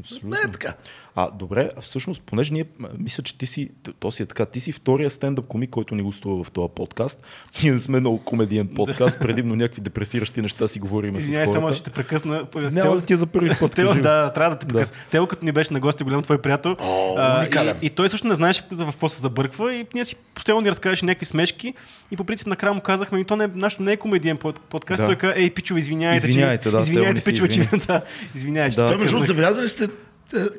Абсолютно. 0.00 0.30
Не 0.30 0.36
е 0.36 0.52
така. 0.52 0.74
А, 1.14 1.30
добре, 1.30 1.70
а 1.76 1.80
всъщност, 1.80 2.22
понеже 2.22 2.52
ние, 2.52 2.64
мисля, 2.98 3.22
че 3.22 3.38
ти 3.38 3.46
си, 3.46 3.70
то 4.00 4.10
си 4.10 4.22
е 4.22 4.26
така, 4.26 4.46
ти 4.46 4.60
си 4.60 4.72
втория 4.72 5.10
стендъп 5.10 5.46
комик, 5.46 5.70
който 5.70 5.94
ни 5.94 6.02
гостува 6.02 6.44
в 6.44 6.50
този 6.50 6.68
подкаст. 6.74 7.26
Ние 7.62 7.72
не 7.72 7.80
сме 7.80 8.00
много 8.00 8.18
комедиен 8.18 8.68
подкаст, 8.68 9.20
предимно 9.20 9.56
някакви 9.56 9.80
депресиращи 9.80 10.42
неща 10.42 10.68
си 10.68 10.78
говорим 10.80 11.14
с 11.14 11.18
Извинявай, 11.18 11.46
само 11.46 11.60
хората. 11.60 11.76
ще 11.76 11.84
те 11.84 11.90
прекъсна. 11.90 12.46
Няма 12.54 12.94
да 12.94 13.00
ти 13.00 13.12
е 13.12 13.16
за 13.16 13.26
първи 13.26 13.56
път. 13.60 13.74
Кажи. 13.74 14.00
да, 14.00 14.32
трябва 14.32 14.50
да 14.50 14.58
те 14.58 14.66
Да. 14.66 14.72
прекъсна. 14.72 14.96
Тео, 15.10 15.26
като 15.26 15.44
ни 15.44 15.52
беше 15.52 15.72
на 15.72 15.80
гости, 15.80 16.04
голям 16.04 16.22
твой 16.22 16.42
приятел. 16.42 16.76
О, 16.80 17.14
а, 17.18 17.44
и, 17.44 17.86
и, 17.86 17.90
той 17.90 18.08
също 18.08 18.26
не 18.26 18.34
знаеше 18.34 18.62
за 18.70 18.84
в 18.84 18.90
какво 18.90 19.08
се 19.08 19.20
забърква. 19.20 19.74
И 19.74 19.86
ние 19.94 20.04
си 20.04 20.16
постоянно 20.34 20.60
ни 20.60 20.70
разказваше 20.70 21.04
някакви 21.04 21.26
смешки. 21.26 21.74
И 22.10 22.16
по 22.16 22.24
принцип 22.24 22.46
накрая 22.46 22.74
му 22.74 22.80
казахме, 22.80 23.20
и 23.20 23.24
то 23.24 23.36
не, 23.36 23.46
нашето 23.54 23.82
не 23.82 23.92
е 23.92 23.96
комедиен 23.96 24.36
под- 24.36 24.60
подкаст. 24.60 24.98
Да. 24.98 25.06
Той 25.06 25.16
каза, 25.16 25.34
ей, 25.36 25.50
пичо, 25.50 25.76
извинявайте. 25.76 26.28
Извинявайте, 26.28 26.62
че, 26.62 26.70
да, 26.70 26.76
Тео 26.76 26.82
извинявайте, 26.82 27.14
не 27.14 27.20
се 27.20 27.32
пичо, 27.32 27.48
че, 27.48 27.68
да, 27.86 28.02
извинявайте. 28.34 28.76
Да. 28.76 28.98
между 28.98 29.24
забелязали 29.24 29.68
сте, 29.68 29.88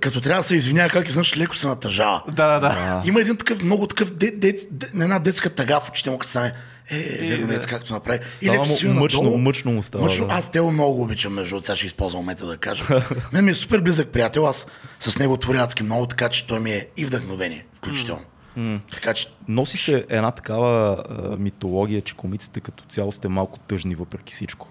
като 0.01 0.22
трябва 0.22 0.42
да 0.42 0.48
се 0.48 0.56
извинява, 0.56 0.90
как 0.90 1.08
изнъж 1.10 1.38
леко 1.38 1.56
се 1.56 1.68
натъжава. 1.68 2.24
Да, 2.28 2.60
да, 2.60 2.60
да. 2.60 3.01
Има 3.06 3.22
един 3.22 3.38
такъв, 3.38 3.63
много 3.63 3.88
такъв, 3.88 4.12
де, 4.12 4.32
де, 4.32 4.60
де, 4.72 4.88
една 4.94 5.20
детска 5.20 5.50
тъга 5.50 5.80
в 5.80 5.90
очите 5.90 6.10
му, 6.10 6.18
като 6.18 6.30
стане. 6.30 6.54
Е, 6.92 7.28
верно 7.30 7.51
е, 7.51 7.56
да. 7.56 7.62
така, 7.62 7.78
както 7.78 7.94
направи. 7.94 8.20
Става 8.28 8.66
му 8.66 9.00
мъчно, 9.00 9.24
надолу. 9.24 9.38
мъчно 9.38 9.72
му 9.72 9.84
става, 9.84 10.04
Мъчно. 10.04 10.28
да. 10.28 10.34
Аз 10.34 10.51
Тео 10.51 10.72
много 10.72 10.96
го 10.96 11.01
обичам, 11.01 11.34
между 11.34 11.62
сега 11.62 11.75
ще 11.75 11.86
използвам 11.86 12.22
момента 12.22 12.46
да 12.46 12.58
кажа. 12.58 12.84
Мен 13.34 13.46
ми 13.46 13.51
е 13.51 13.56
супер 13.56 13.80
близък 13.80 14.10
приятел, 14.10 14.48
аз 14.48 14.68
с 15.00 15.20
него 15.20 15.38
творя 15.38 15.63
адски 15.63 15.84
много, 15.84 16.06
така 16.06 16.30
че 16.30 16.48
той 16.48 16.60
ми 16.60 16.72
е 16.72 16.88
и 16.98 17.06
вдъхновение, 17.06 17.66
включително. 17.74 18.22
Така 18.94 19.13
че 19.13 19.28
Носи 19.48 19.78
се 19.78 20.06
една 20.10 20.32
такава 20.32 21.04
а, 21.10 21.38
митология, 21.38 22.01
че 22.01 22.16
комиците 22.16 22.60
като 22.60 22.84
цяло 22.90 23.12
сте 23.12 23.28
малко 23.28 23.60
тъжни 23.60 23.96
въпреки 23.96 24.34
всичко. 24.34 24.68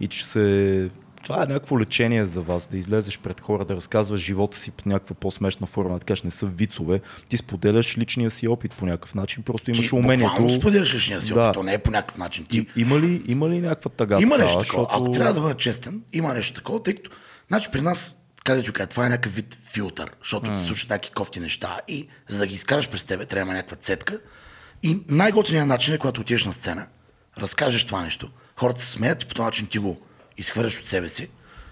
И 0.00 0.06
че 0.06 0.26
се... 0.26 0.90
Това 1.22 1.42
е 1.42 1.46
някакво 1.46 1.80
лечение 1.80 2.24
за 2.24 2.40
вас, 2.40 2.66
да 2.66 2.76
излезеш 2.76 3.18
пред 3.18 3.40
хора, 3.40 3.64
да 3.64 3.76
разказваш 3.76 4.20
живота 4.20 4.58
си 4.58 4.70
по 4.70 4.88
някаква 4.88 5.14
по-смешна 5.14 5.66
форма, 5.66 5.98
да 5.98 6.04
кажеш 6.04 6.22
не 6.22 6.30
са 6.30 6.46
вицове. 6.46 7.00
Ти 7.28 7.36
споделяш 7.36 7.98
личния 7.98 8.30
си 8.30 8.48
опит 8.48 8.72
по 8.72 8.86
някакъв 8.86 9.14
начин, 9.14 9.42
просто 9.42 9.70
имаш 9.70 9.88
ти 9.88 9.94
умението. 9.94 10.28
буквално 10.30 10.56
споделяш 10.56 10.94
личния 10.94 11.22
си 11.22 11.34
Да. 11.34 11.40
опит, 11.40 11.54
то 11.54 11.62
не 11.62 11.74
е 11.74 11.78
по 11.78 11.90
някакъв 11.90 12.18
начин. 12.18 12.44
Ти 12.44 12.58
И, 12.58 12.66
има, 12.76 13.00
ли, 13.00 13.22
има 13.26 13.48
ли 13.48 13.60
някаква 13.60 13.90
тъга? 13.90 14.18
Има 14.20 14.38
нещо 14.38 14.58
такова. 14.58 14.82
защото- 14.82 15.02
Ако 15.04 15.10
трябва 15.10 15.34
да 15.34 15.40
бъда 15.40 15.54
честен, 15.56 16.02
има 16.12 16.34
нещо 16.34 16.54
такова, 16.54 16.82
тъй 16.82 16.94
като 16.94 17.10
значи 17.48 17.68
при 17.72 17.80
нас, 17.80 18.16
където 18.44 18.66
ти 18.66 18.72
кажа, 18.72 18.86
това 18.86 19.06
е 19.06 19.08
някакъв 19.08 19.34
вид 19.34 19.58
филтър, 19.64 20.10
защото 20.22 20.54
ти 20.54 20.60
слушат 20.60 20.90
някакви 20.90 21.10
кофти 21.10 21.40
неща 21.40 21.78
и 21.88 22.08
за 22.28 22.38
да 22.38 22.46
ги 22.46 22.54
изкараш 22.54 22.88
през 22.88 23.04
тебе, 23.04 23.24
трябва 23.24 23.52
някаква 23.52 23.76
цетка. 23.76 24.18
И 24.82 25.02
най-готиният 25.08 25.68
начин 25.68 25.94
е, 25.94 25.98
когато 25.98 26.20
отидеш 26.20 26.44
на 26.44 26.52
сцена, 26.52 26.86
разкажеш 27.38 27.84
това 27.84 28.02
нещо, 28.02 28.30
хората 28.56 28.80
се 28.80 28.90
смеят 28.90 29.22
и 29.22 29.26
по 29.26 29.34
този 29.34 29.44
начин 29.44 29.66
ти 29.66 29.78
го 29.78 30.00
изхвърляш 30.36 30.80
от 30.80 30.86
себе 30.86 31.08
си, 31.08 31.28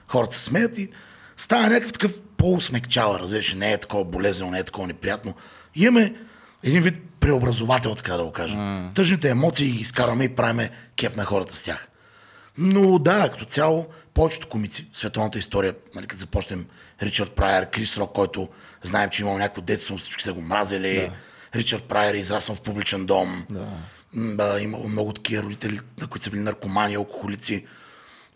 хората 0.09 0.37
се 0.37 0.45
смеят 0.45 0.79
и 0.79 0.89
става 1.37 1.69
някакъв 1.69 1.93
такъв 1.93 2.21
по-усмекчава, 2.37 3.19
разбираш, 3.19 3.55
не 3.55 3.73
е 3.73 3.79
такова 3.79 4.05
болезнено, 4.05 4.51
не 4.51 4.59
е 4.59 4.65
такова 4.65 4.87
неприятно. 4.87 5.35
И 5.75 5.83
имаме 5.83 6.15
един 6.63 6.83
вид 6.83 6.95
преобразовател, 7.21 7.95
така 7.95 8.17
да 8.17 8.25
го 8.25 8.33
кажа. 8.33 8.59
Тъжните 8.95 9.29
емоции 9.29 9.71
ги 9.71 9.81
изкарваме 9.81 10.25
и 10.25 10.35
правиме 10.35 10.71
кеф 10.97 11.17
на 11.17 11.25
хората 11.25 11.57
с 11.57 11.63
тях. 11.63 11.89
Но 12.59 12.99
да, 12.99 13.29
като 13.29 13.45
цяло, 13.45 13.87
повечето 14.15 14.49
комици, 14.49 14.87
в 14.93 14.99
световната 14.99 15.39
история, 15.39 15.75
нали, 15.95 16.07
като 16.07 16.21
започнем 16.21 16.67
Ричард 17.03 17.33
Прайер, 17.33 17.71
Крис 17.71 17.97
Рок, 17.97 18.13
който 18.13 18.49
знаем, 18.83 19.11
че 19.11 19.23
имал 19.23 19.39
някакво 19.39 19.63
детство, 19.63 19.99
всички 19.99 20.25
са 20.25 20.33
го 20.33 20.41
мразили. 20.41 20.95
Да. 20.95 21.11
Ричард 21.59 21.83
Прайер 21.83 22.15
е 22.15 22.19
израснал 22.19 22.57
в 22.57 22.61
публичен 22.61 23.07
дом. 23.07 23.47
Да. 23.51 23.67
Да, 24.15 24.61
имало 24.61 24.89
много 24.89 25.13
такива 25.13 25.43
родители, 25.43 25.81
на 26.01 26.07
които 26.07 26.25
са 26.25 26.31
били 26.31 26.41
наркомани, 26.41 26.95
алкохолици. 26.95 27.67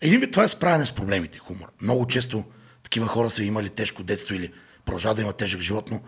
Един 0.01 0.19
вид 0.19 0.31
това 0.31 0.43
е 0.43 0.47
справяне 0.47 0.85
с 0.85 0.91
проблемите, 0.91 1.37
хумор. 1.37 1.71
Много 1.81 2.07
често 2.07 2.43
такива 2.83 3.07
хора 3.07 3.29
са 3.29 3.43
имали 3.43 3.69
тежко 3.69 4.03
детство 4.03 4.35
или 4.35 4.51
продължават 4.85 5.17
да 5.17 5.21
имат 5.21 5.37
тежък 5.37 5.61
живот, 5.61 5.91
но 5.91 6.01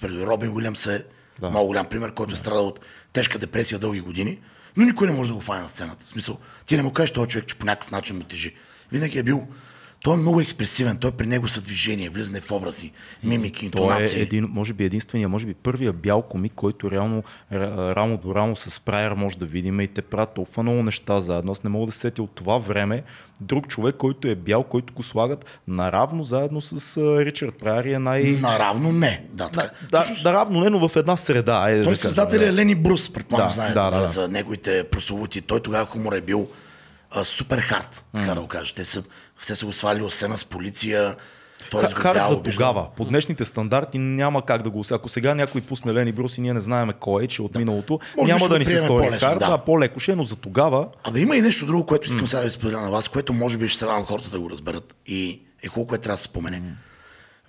добри. 0.00 0.26
Робин 0.26 0.50
Уилямс 0.50 0.86
е 0.86 1.04
да. 1.40 1.50
много 1.50 1.66
голям 1.66 1.88
пример, 1.88 2.14
който 2.14 2.32
е 2.32 2.36
страдал 2.36 2.66
от 2.66 2.80
тежка 3.12 3.38
депресия 3.38 3.78
дълги 3.78 4.00
години, 4.00 4.38
но 4.76 4.84
никой 4.84 5.06
не 5.06 5.12
може 5.12 5.30
да 5.30 5.34
го 5.34 5.40
фане 5.40 5.62
на 5.62 5.68
сцената. 5.68 6.04
В 6.04 6.06
смисъл, 6.06 6.38
ти 6.66 6.76
не 6.76 6.82
му 6.82 6.92
кажеш 6.92 7.12
този 7.12 7.28
човек, 7.28 7.46
че 7.46 7.54
по 7.54 7.66
някакъв 7.66 7.90
начин 7.90 8.16
му 8.16 8.22
тежи. 8.22 8.54
Винаги 8.92 9.18
е 9.18 9.22
бил 9.22 9.48
той 10.06 10.14
е 10.14 10.18
много 10.18 10.40
експресивен, 10.40 10.96
той 10.96 11.10
при 11.10 11.26
него 11.26 11.48
са 11.48 11.60
движения, 11.60 12.10
влизане 12.10 12.40
в 12.40 12.50
образи, 12.50 12.92
мимики, 13.24 13.70
Той 13.70 13.80
е 13.80 13.84
интонации. 13.84 14.20
един, 14.20 14.44
може 14.44 14.72
би 14.72 14.84
единствения, 14.84 15.28
може 15.28 15.46
би 15.46 15.54
първия 15.54 15.92
бял 15.92 16.22
комик, 16.22 16.52
който 16.56 16.90
реално 16.90 17.22
ра- 17.52 17.96
рамо 17.96 18.16
до 18.16 18.34
рамо 18.34 18.56
с 18.56 18.80
Прайер 18.80 19.12
може 19.12 19.38
да 19.38 19.46
видим 19.46 19.80
и 19.80 19.88
те 19.88 20.02
правят 20.02 20.34
толкова 20.34 20.62
много 20.62 20.82
неща 20.82 21.20
заедно. 21.20 21.52
Аз 21.52 21.64
не 21.64 21.70
мога 21.70 21.86
да 21.86 21.92
се 21.92 21.98
сетя 21.98 22.22
от 22.22 22.30
това 22.30 22.58
време 22.58 23.02
друг 23.40 23.68
човек, 23.68 23.94
който 23.96 24.28
е 24.28 24.34
бял, 24.34 24.62
който 24.62 24.92
го 24.94 25.02
слагат 25.02 25.60
наравно 25.68 26.22
заедно 26.22 26.60
с 26.60 26.96
Ричард 27.20 27.54
Прайер 27.54 27.84
и 27.84 27.92
е 27.92 27.98
най... 27.98 28.22
Наравно 28.22 28.92
не. 28.92 29.26
Да, 29.32 29.48
така. 29.48 29.70
Да, 29.90 30.00
Всъщност, 30.00 30.22
да, 30.22 30.32
равно 30.32 30.60
не, 30.60 30.70
но 30.70 30.88
в 30.88 30.96
една 30.96 31.16
среда. 31.16 31.60
Да 31.60 31.66
Той 31.68 31.78
кажем, 31.78 31.96
създател 31.96 32.38
да. 32.38 32.46
е 32.48 32.52
Лени 32.52 32.74
Брус, 32.74 33.12
предполагам, 33.12 33.48
Да, 33.48 33.54
знаете 33.54 33.74
да, 33.74 33.84
да, 33.84 33.90
да, 33.90 34.02
да. 34.02 34.08
за 34.08 34.28
неговите 34.28 34.84
прословути. 34.84 35.40
Той 35.40 35.60
тогава 35.60 35.86
хумор 35.86 36.12
е 36.12 36.20
бил 36.20 36.48
а, 37.10 37.24
супер 37.24 37.58
хард, 37.58 38.04
така 38.16 38.34
да 38.34 38.40
го 38.40 38.46
кажа. 38.46 38.74
Те 38.74 38.84
са, 38.84 39.02
те 39.46 39.54
са 39.54 39.66
го 39.66 39.72
свали 39.72 40.02
от 40.02 40.12
сцена 40.12 40.38
с 40.38 40.44
полиция. 40.44 41.16
Той 41.70 41.84
е 41.84 41.86
Ха- 41.86 41.94
Хард 41.94 42.16
сгорял, 42.16 42.26
за 42.26 42.42
тогава. 42.42 42.86
По 42.96 43.04
днешните 43.04 43.44
стандарти 43.44 43.98
няма 43.98 44.44
как 44.44 44.62
да 44.62 44.70
го... 44.70 44.84
Ако 44.90 45.08
сега 45.08 45.34
някой 45.34 45.60
пусне 45.60 45.94
Лени 45.94 46.12
Брус 46.12 46.38
и 46.38 46.40
ние 46.40 46.54
не 46.54 46.60
знаем 46.60 46.90
кой 47.00 47.24
е, 47.24 47.26
че 47.26 47.42
от 47.42 47.54
миналото, 47.54 48.00
Може 48.16 48.32
няма 48.32 48.48
да 48.48 48.54
го 48.54 48.58
ни 48.58 48.64
се 48.64 48.78
стори 48.78 49.10
Хард, 49.10 49.38
да. 49.38 49.46
а 49.50 49.58
по-леко 49.58 50.00
ще, 50.00 50.12
е, 50.12 50.16
но 50.16 50.22
за 50.22 50.36
тогава 50.36 50.88
Абе 51.04 51.20
има 51.20 51.36
и 51.36 51.40
нещо 51.40 51.66
друго, 51.66 51.86
което 51.86 52.06
искам 52.06 52.26
сега 52.26 52.40
да 52.40 52.44
ви 52.44 52.50
споделя 52.50 52.80
на 52.80 52.90
вас, 52.90 53.08
което 53.08 53.32
може 53.32 53.58
би 53.58 53.68
ще 53.68 53.86
радвам 53.86 54.04
хората 54.04 54.30
да 54.30 54.40
го 54.40 54.50
разберат. 54.50 54.94
И 55.06 55.40
е 55.62 55.68
хубаво, 55.68 55.86
което 55.86 56.02
трябва 56.02 56.14
да 56.14 56.18
се 56.18 56.24
спомене. 56.24 56.62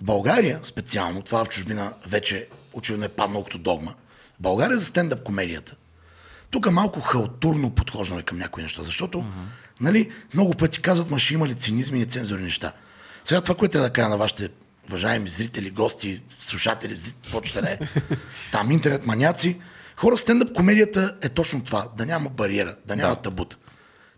В 0.01 0.03
България 0.03 0.60
специално, 0.63 1.22
това 1.22 1.46
в 1.46 1.48
чужбина 1.48 1.94
вече 2.08 2.48
очевидно 2.74 3.06
е 3.06 3.10
паднало 3.10 3.44
като 3.44 3.58
догма. 3.58 3.94
В 4.39 4.41
България 4.41 4.77
за 4.77 4.86
стендъп 4.86 5.24
комедията. 5.24 5.75
Тук 6.51 6.72
малко 6.72 7.00
халтурно 7.01 7.70
подхождаме 7.70 8.22
към 8.22 8.38
някои 8.38 8.63
неща, 8.63 8.84
защото 8.84 9.25
нали, 9.82 10.12
много 10.34 10.54
пъти 10.54 10.82
казват, 10.82 11.12
ма 11.12 11.20
ще 11.20 11.34
има 11.34 11.48
ли 11.48 11.56
цинизми 11.56 11.98
и 11.98 12.00
нецензурни 12.00 12.44
неща. 12.44 12.72
Сега 13.24 13.42
това, 13.42 13.56
което 13.56 13.72
трябва 13.72 13.88
да 13.90 13.94
кажа 13.94 14.10
на 14.10 14.18
вашите 14.18 14.50
уважаеми 14.88 15.30
зрители, 15.30 15.70
гости, 15.70 16.22
слушатели, 16.40 16.98
ще 17.44 17.62
да 17.62 17.72
е, 17.72 17.80
там 18.52 18.72
интернет 18.72 19.06
маняци, 19.06 19.60
хора, 19.96 20.18
стендъп 20.18 20.54
комедията 20.54 21.16
е 21.22 21.30
точно 21.30 21.64
това, 21.64 21.88
да 21.98 22.06
няма 22.06 22.30
бариера, 22.30 22.76
да 22.86 22.96
няма 22.96 23.16
табут. 23.16 23.58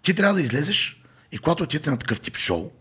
Ти 0.02 0.14
трябва 0.14 0.34
да 0.34 0.42
излезеш 0.42 1.02
и 1.32 1.38
когато 1.38 1.64
отидете 1.64 1.90
на 1.90 1.98
такъв 1.98 2.20
тип 2.20 2.38
шоу, 2.38 2.72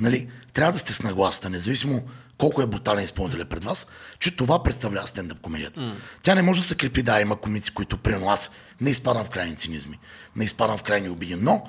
нали, 0.00 0.28
трябва 0.52 0.72
да 0.72 0.78
сте 0.78 0.92
с 0.92 1.02
нагласата, 1.02 1.50
независимо 1.50 2.02
колко 2.38 2.62
е 2.62 2.66
брутален 2.66 3.04
изпълнител 3.04 3.38
е 3.38 3.44
пред 3.44 3.64
вас, 3.64 3.86
че 4.18 4.36
това 4.36 4.62
представлява 4.62 5.06
стендъп 5.06 5.40
комедията. 5.40 5.80
Mm. 5.80 5.92
Тя 6.22 6.34
не 6.34 6.42
може 6.42 6.60
да 6.60 6.66
се 6.66 6.74
крепи, 6.74 7.02
да, 7.02 7.20
има 7.20 7.36
комици, 7.36 7.74
които 7.74 7.98
примерно 7.98 8.30
аз 8.30 8.50
не 8.80 8.90
изпадам 8.90 9.24
в 9.24 9.30
крайни 9.30 9.56
цинизми, 9.56 9.98
не 10.36 10.44
изпадам 10.44 10.78
в 10.78 10.82
крайни 10.82 11.08
обиди, 11.08 11.34
но 11.34 11.62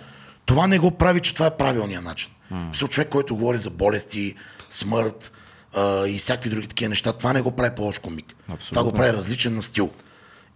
това 0.47 0.67
не 0.67 0.79
го 0.79 0.91
прави, 0.91 1.21
че 1.21 1.33
това 1.33 1.45
е 1.45 1.57
правилният 1.57 2.03
начин. 2.03 2.31
Mm. 2.53 2.87
човек, 2.87 3.09
който 3.09 3.35
говори 3.35 3.57
за 3.57 3.69
болести, 3.69 4.35
смърт 4.69 5.31
а, 5.75 6.07
и 6.07 6.17
всякакви 6.17 6.49
други 6.49 6.67
такива 6.67 6.89
неща, 6.89 7.13
това 7.13 7.33
не 7.33 7.41
го 7.41 7.51
прави 7.51 7.75
по-лош 7.75 7.99
комик. 7.99 8.35
Това 8.69 8.83
го 8.83 8.93
прави 8.93 9.13
различен 9.13 9.55
на 9.55 9.63
стил. 9.63 9.91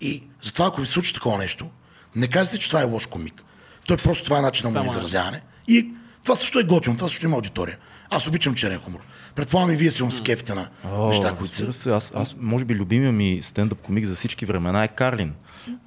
И 0.01 0.23
затова, 0.41 0.65
ако 0.65 0.81
ви 0.81 0.87
случи 0.87 1.13
такова 1.13 1.37
нещо, 1.37 1.69
не 2.15 2.27
казвайте, 2.27 2.59
че 2.63 2.67
това 2.67 2.81
е 2.81 2.85
лош 2.85 3.05
комик. 3.05 3.41
Той 3.87 3.97
просто 3.97 4.23
това 4.23 4.37
е 4.37 4.41
начинът 4.41 4.73
му 4.73 4.79
на 4.79 4.85
изразяване. 4.85 5.41
И 5.67 5.89
това 6.23 6.35
също 6.35 6.59
е 6.59 6.63
готино, 6.63 6.97
това 6.97 7.09
също 7.09 7.25
има 7.25 7.35
аудитория. 7.35 7.77
Аз 8.09 8.27
обичам 8.27 8.55
черен 8.55 8.79
хумор. 8.79 8.99
Предполагам 9.35 9.71
и 9.71 9.75
вие 9.75 9.91
си 9.91 10.03
се 10.09 10.23
кефите 10.23 10.53
на 10.53 10.69
неща, 11.07 11.35
които 11.35 11.73
са. 11.73 11.95
аз, 11.95 12.11
аз, 12.15 12.35
може 12.39 12.65
би, 12.65 12.75
любимия 12.75 13.11
ми 13.11 13.39
стендъп 13.43 13.81
комик 13.81 14.05
за 14.05 14.15
всички 14.15 14.45
времена 14.45 14.83
е 14.83 14.87
Карлин. 14.87 15.33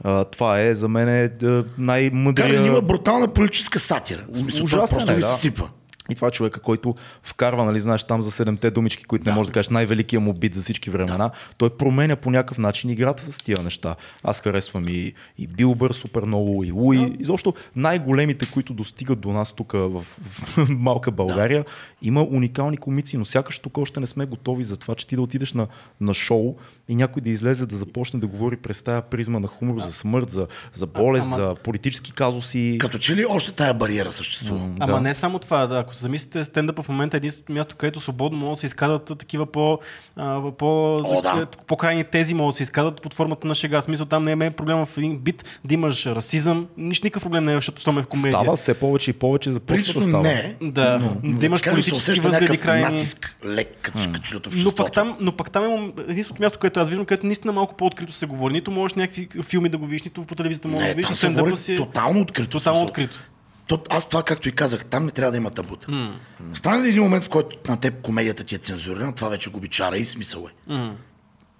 А, 0.05 0.25
това 0.25 0.61
е 0.61 0.75
за 0.75 0.89
мен 0.89 1.09
е, 1.09 1.29
да, 1.29 1.65
най-мъдрия... 1.79 2.47
Карлин 2.47 2.67
има 2.67 2.81
брутална 2.81 3.29
политическа 3.29 3.79
сатира. 3.79 4.25
В 4.29 4.39
смисъл, 4.39 4.65
Ужасен 4.65 4.97
просто 4.97 5.13
е, 5.13 5.15
ви 5.15 5.21
да. 5.21 5.27
се 5.27 5.41
сипа. 5.41 5.65
И 6.11 6.15
това 6.15 6.29
е 6.29 6.31
човека, 6.31 6.61
който 6.61 6.95
вкарва, 7.23 7.65
нали, 7.65 7.81
знаеш, 7.81 8.05
там 8.05 8.23
за 8.23 8.31
седемте 8.31 8.71
думички, 8.71 9.05
които 9.05 9.25
не 9.25 9.33
Да. 9.33 9.37
може 9.37 9.49
да 9.49 9.53
кажеш 9.53 9.69
най-великия 9.69 10.21
му 10.21 10.33
бит 10.33 10.55
за 10.55 10.61
всички 10.61 10.91
времена. 10.91 11.31
Той 11.59 11.71
променя 11.71 12.17
по 12.17 12.31
някакъв 12.31 12.59
начин 12.59 12.91
играта 12.91 13.25
с 13.25 13.39
тия 13.39 13.63
неща. 13.63 13.97
Аз 14.23 14.41
харесвам 14.41 14.89
и, 14.89 15.13
и 15.39 15.47
Билбър 15.47 15.93
супер 15.93 16.23
много, 16.23 16.65
и 16.65 16.73
Луи. 16.73 16.99
Да. 16.99 17.23
Изобщо 17.23 17.55
най-големите, 17.77 18.51
които 18.51 18.73
достигат 18.73 19.21
до 19.21 19.33
нас 19.33 19.53
тук 19.53 19.73
в, 19.73 20.01
в 20.01 20.69
малка 20.69 21.11
България, 21.11 21.65
има 22.03 22.23
уникални 22.23 22.77
комици, 22.77 23.17
но 23.17 23.25
сякаш 23.25 23.59
тук 23.59 23.79
още 23.79 24.01
не 24.01 24.07
сме 24.07 24.27
готови 24.27 24.65
за 24.65 24.77
това, 24.77 24.95
че 24.95 25.07
ти 25.07 25.17
да 25.17 25.23
отидеш 25.23 25.53
на, 25.53 25.67
на 26.01 26.15
шоу 26.15 26.57
и 26.89 26.97
някой 26.97 27.23
да 27.23 27.31
излезе 27.31 27.67
да 27.67 27.77
започне 27.77 28.21
да 28.21 28.27
говори 28.27 28.57
през 28.57 28.83
тая 28.83 29.03
призма 29.03 29.39
на 29.39 29.47
хумор 29.47 29.81
за 29.81 29.93
смърт, 29.93 30.31
за, 30.31 30.47
за 30.73 30.87
болест, 30.87 31.27
ама- 31.27 31.37
за 31.37 31.55
политически 31.55 32.13
казуси. 32.13 32.77
Като 32.81 32.99
че 32.99 33.17
ли 33.17 33.27
още 33.27 33.53
тая 33.53 33.75
бариера 33.75 34.13
съществува. 34.13 34.61
Ама 34.81 34.93
Да. 34.93 35.01
не 35.01 35.15
само 35.15 35.39
това, 35.39 35.67
да, 35.67 35.79
ако 35.79 35.95
се 35.95 36.03
замислите, 36.03 36.45
стендъпа 36.45 36.83
в 36.83 36.89
момента 36.89 37.17
е 37.17 37.19
единственото 37.19 37.53
място, 37.53 37.77
където 37.77 38.01
свободно 38.01 38.39
могат 38.39 38.53
да 38.53 38.61
се 38.61 38.67
изказват 38.67 39.05
такива 39.19 39.47
по, 39.47 39.79
а, 40.17 40.51
по, 40.53 40.95
О, 40.95 41.21
да. 41.23 41.47
по 41.67 41.77
крайни 41.77 42.05
тези 42.05 42.35
могат 42.35 42.53
да 42.53 42.57
се 42.57 42.63
изказват 42.63 43.03
под 43.03 43.15
формата 43.15 43.47
на 43.47 43.55
шега. 43.55 43.83
Смисъл 43.83 44.07
там 44.07 44.23
не 44.23 44.47
е 44.47 44.51
проблема 44.51 44.87
в 44.87 44.99
един 44.99 45.19
бит 45.19 45.45
да 45.65 45.75
имаш 45.75 46.07
расизъм. 46.07 46.67
Нищо 46.77 47.07
никакъв 47.07 47.23
проблем 47.23 47.45
не 47.45 47.53
е, 47.53 47.57
защото 47.57 47.83
сме 47.83 48.03
в 48.03 48.07
комедия. 48.07 48.33
Става 48.33 48.57
все 48.57 48.75
повече 48.75 49.11
и 49.11 49.15
повече 49.15 49.53
за 49.53 49.61
Принципно 49.61 50.01
да 50.01 50.07
става. 50.09 50.23
не. 50.23 50.57
Да, 50.63 50.99
но, 50.99 51.17
но 51.23 51.39
да 51.39 51.47
имаш 51.47 51.63
политически 51.63 52.21
възгледи 52.21 52.59
крайни. 52.59 52.83
натиск, 52.83 53.37
лек, 53.47 53.79
като 53.83 53.99
mm. 53.99 54.65
Но 54.65 54.73
пък, 54.75 54.93
там, 54.93 55.17
но 55.21 55.33
пък 55.33 55.51
там 55.51 55.65
имам 55.65 55.93
единственото 56.09 56.43
място, 56.43 56.59
което 56.75 56.81
аз 56.81 56.89
виждам, 56.89 57.07
където 57.07 57.27
наистина 57.27 57.53
малко 57.53 57.77
по-открито 57.77 58.13
се 58.13 58.27
говори. 58.27 58.53
Нито 58.53 58.71
можеш 58.71 58.95
някакви 58.95 59.29
филми 59.43 59.69
да 59.69 59.79
го 59.79 59.87
видиш, 59.87 60.03
нито 60.03 60.23
по 60.23 60.35
телевизията 60.35 60.69
можеш 60.69 60.89
да 60.89 60.95
видиш. 60.95 61.07
там 61.07 61.17
се 61.17 61.29
говори 61.29 61.57
си 61.57 61.73
е 61.73 61.77
тотално 61.77 62.21
открито. 62.21 62.51
тотално 62.51 62.79
смисъл. 62.79 62.89
открито. 62.89 63.19
То, 63.67 63.83
аз 63.91 64.09
това, 64.09 64.23
както 64.23 64.49
и 64.49 64.53
казах, 64.53 64.85
там 64.85 65.05
не 65.05 65.11
трябва 65.11 65.31
да 65.31 65.37
има 65.37 65.51
табута. 65.51 65.87
Mm. 65.87 66.13
Стане 66.55 66.85
ли 66.85 66.89
един 66.89 67.03
момент, 67.03 67.25
в 67.25 67.29
който 67.29 67.57
на 67.69 67.81
теб 67.81 68.03
комедията 68.03 68.45
ти 68.45 68.55
е 68.55 68.59
цензурирана, 68.59 69.15
това 69.15 69.29
вече 69.29 69.51
губи 69.51 69.69
чара 69.69 69.99
и 69.99 70.05
смисъл 70.05 70.49
е. 70.49 70.73
Mm. 70.73 70.93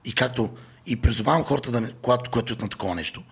И 0.05 0.13
както 0.13 0.51
и 0.87 0.97
призовавам 0.97 1.43
хората, 1.43 1.71
да 1.71 1.81
не, 1.81 1.93
когато, 2.03 2.31
което 2.31 2.53
е 2.53 2.57
на 2.63 2.69
такова 2.69 2.95
нещо, 2.95 3.23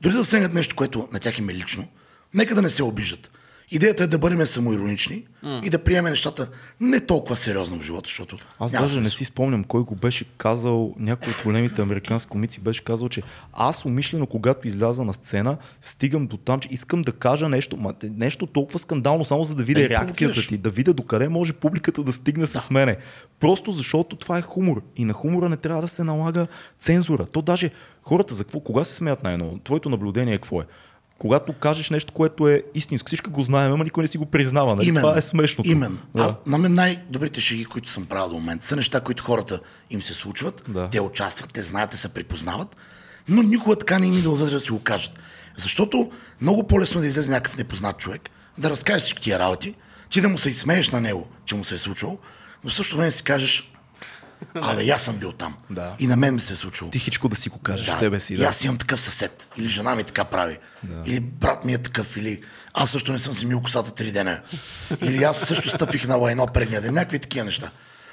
дори 0.00 0.12
да 0.12 0.24
сегнат 0.24 0.54
нещо, 0.54 0.76
което 0.76 1.08
на 1.12 1.20
тях 1.20 1.38
им 1.38 1.50
е 1.50 1.54
лично, 1.54 1.88
нека 2.34 2.54
да 2.54 2.62
не 2.62 2.70
се 2.70 2.82
обиждат. 2.82 3.30
Идеята 3.72 4.04
е 4.04 4.06
да 4.06 4.18
бъдем 4.18 4.46
самоиронични 4.46 5.24
mm. 5.44 5.62
и 5.62 5.70
да 5.70 5.84
приемем 5.84 6.10
нещата 6.10 6.48
не 6.80 7.00
толкова 7.00 7.36
сериозно 7.36 7.78
в 7.78 7.82
живота, 7.82 8.06
защото 8.06 8.38
Аз 8.58 8.72
даже 8.72 8.82
не 8.82 8.88
смисъл. 8.88 9.16
си 9.16 9.24
спомням 9.24 9.64
кой 9.64 9.82
го 9.82 9.94
беше 9.94 10.24
казал, 10.24 10.94
някой 10.98 11.32
от 11.32 11.44
големите 11.44 11.82
американски 11.82 12.30
комици 12.30 12.60
беше 12.60 12.84
казал, 12.84 13.08
че 13.08 13.22
аз 13.52 13.84
умишлено, 13.84 14.26
когато 14.26 14.68
изляза 14.68 15.04
на 15.04 15.12
сцена, 15.12 15.56
стигам 15.80 16.26
до 16.26 16.36
там, 16.36 16.60
че 16.60 16.68
искам 16.70 17.02
да 17.02 17.12
кажа 17.12 17.48
нещо, 17.48 17.76
ма, 17.76 17.94
нещо 18.02 18.46
толкова 18.46 18.78
скандално, 18.78 19.24
само 19.24 19.44
за 19.44 19.54
да 19.54 19.64
видя 19.64 19.82
Да 19.82 19.88
реакцията 19.88 20.40
ти, 20.48 20.58
да 20.58 20.70
видя 20.70 20.94
докъде 20.94 21.28
може 21.28 21.52
публиката 21.52 22.02
да 22.02 22.12
стигне 22.12 22.46
с 22.46 22.70
мене. 22.70 22.96
Просто 23.40 23.72
защото 23.72 24.16
това 24.16 24.38
е 24.38 24.42
хумор. 24.42 24.82
И 24.96 25.04
на 25.04 25.12
хумора 25.12 25.48
не 25.48 25.56
трябва 25.56 25.82
да 25.82 25.88
се 25.88 26.04
налага 26.04 26.46
цензура. 26.78 27.26
То 27.26 27.42
даже 27.42 27.70
хората 28.02 28.34
за 28.34 28.44
какво, 28.44 28.60
кога 28.60 28.84
се 28.84 28.94
смеят 28.94 29.22
най-много? 29.22 29.58
Твоето 29.58 29.88
наблюдение 29.88 30.34
какво 30.34 30.60
е? 30.60 30.64
Когато 31.20 31.52
кажеш 31.52 31.90
нещо, 31.90 32.12
което 32.12 32.48
е 32.48 32.62
истинско, 32.74 33.06
всички 33.06 33.30
го 33.30 33.42
знаем, 33.42 33.72
ама 33.72 33.84
никой 33.84 34.02
не 34.04 34.08
си 34.08 34.18
го 34.18 34.26
признава. 34.26 34.76
Нали? 34.76 34.94
Това 34.94 35.18
е 35.18 35.22
смешното. 35.22 35.70
Именно. 35.70 35.98
Да. 36.14 36.22
Аз, 36.24 36.34
на 36.46 36.58
мен 36.58 36.74
най-добрите 36.74 37.40
шеги, 37.40 37.64
които 37.64 37.90
съм 37.90 38.06
правил 38.06 38.28
до 38.28 38.34
момента, 38.34 38.66
са 38.66 38.76
неща, 38.76 39.00
които 39.00 39.24
хората 39.24 39.60
им 39.90 40.02
се 40.02 40.14
случват, 40.14 40.64
Да. 40.68 40.88
те 40.90 41.00
участват, 41.00 41.52
те 41.52 41.62
знаят, 41.62 41.90
те 41.90 41.96
се 41.96 42.08
припознават, 42.08 42.76
но 43.28 43.42
никога 43.42 43.76
така 43.76 43.98
не 43.98 44.06
им 44.06 44.18
идва 44.18 44.34
вътре 44.34 44.52
да 44.52 44.60
си 44.60 44.70
го 44.70 44.80
кажат. 44.80 45.20
Защото 45.56 46.10
много 46.40 46.66
по-лесно 46.66 46.98
е 46.98 47.02
да 47.02 47.08
излезе 47.08 47.30
някакъв 47.30 47.56
непознат 47.56 47.98
човек, 47.98 48.30
да 48.58 48.70
разкаже 48.70 49.00
всички 49.00 49.22
тия 49.22 49.38
работи, 49.38 49.74
ти 50.10 50.20
да 50.20 50.28
му 50.28 50.38
се 50.38 50.50
изсмееш 50.50 50.90
на 50.90 51.00
него, 51.00 51.28
че 51.46 51.54
му 51.54 51.64
се 51.64 51.74
е 51.74 51.78
случвало, 51.78 52.18
но 52.64 52.70
в 52.70 52.74
същото 52.74 52.96
време 52.96 53.10
си 53.10 53.22
кажеш, 53.22 53.72
абе, 54.54 54.82
и 54.82 54.90
аз 54.90 55.02
съм 55.04 55.16
бил 55.16 55.32
там. 55.32 55.56
Да. 55.70 55.94
И 55.98 56.06
на 56.06 56.16
мен 56.16 56.34
ми 56.34 56.40
се 56.40 56.52
е 56.52 56.56
случвало. 56.56 56.90
Тихичко 56.90 57.28
да 57.28 57.36
си 57.36 57.48
го 57.48 57.58
кажеш 57.58 57.86
Да. 57.86 57.92
себе 57.94 58.20
си. 58.20 58.34
И 58.34 58.36
Да. 58.36 58.44
аз 58.44 58.64
имам 58.64 58.78
такъв 58.78 59.00
съсед. 59.00 59.48
Или 59.56 59.68
жена 59.68 59.94
ми 59.94 60.04
така 60.04 60.24
прави. 60.24 60.58
Или 61.06 61.20
брат 61.20 61.64
ми 61.64 61.72
е 61.74 61.78
такъв. 61.78 62.16
Или 62.16 62.42
аз 62.74 62.90
също 62.90 63.12
не 63.12 63.18
съм 63.18 63.34
си 63.34 63.46
мил 63.46 63.60
косата 63.62 63.90
три 63.90 64.12
дена. 64.12 64.40
Или 65.02 65.24
аз 65.24 65.40
също 65.40 65.68
стъпих 65.70 66.08
на 66.08 66.16
лайно 66.16 66.46
предния 66.46 66.80
ден. 66.80 66.94
Някакви 66.94 67.18
такива 67.18 67.44
неща. 67.44 67.70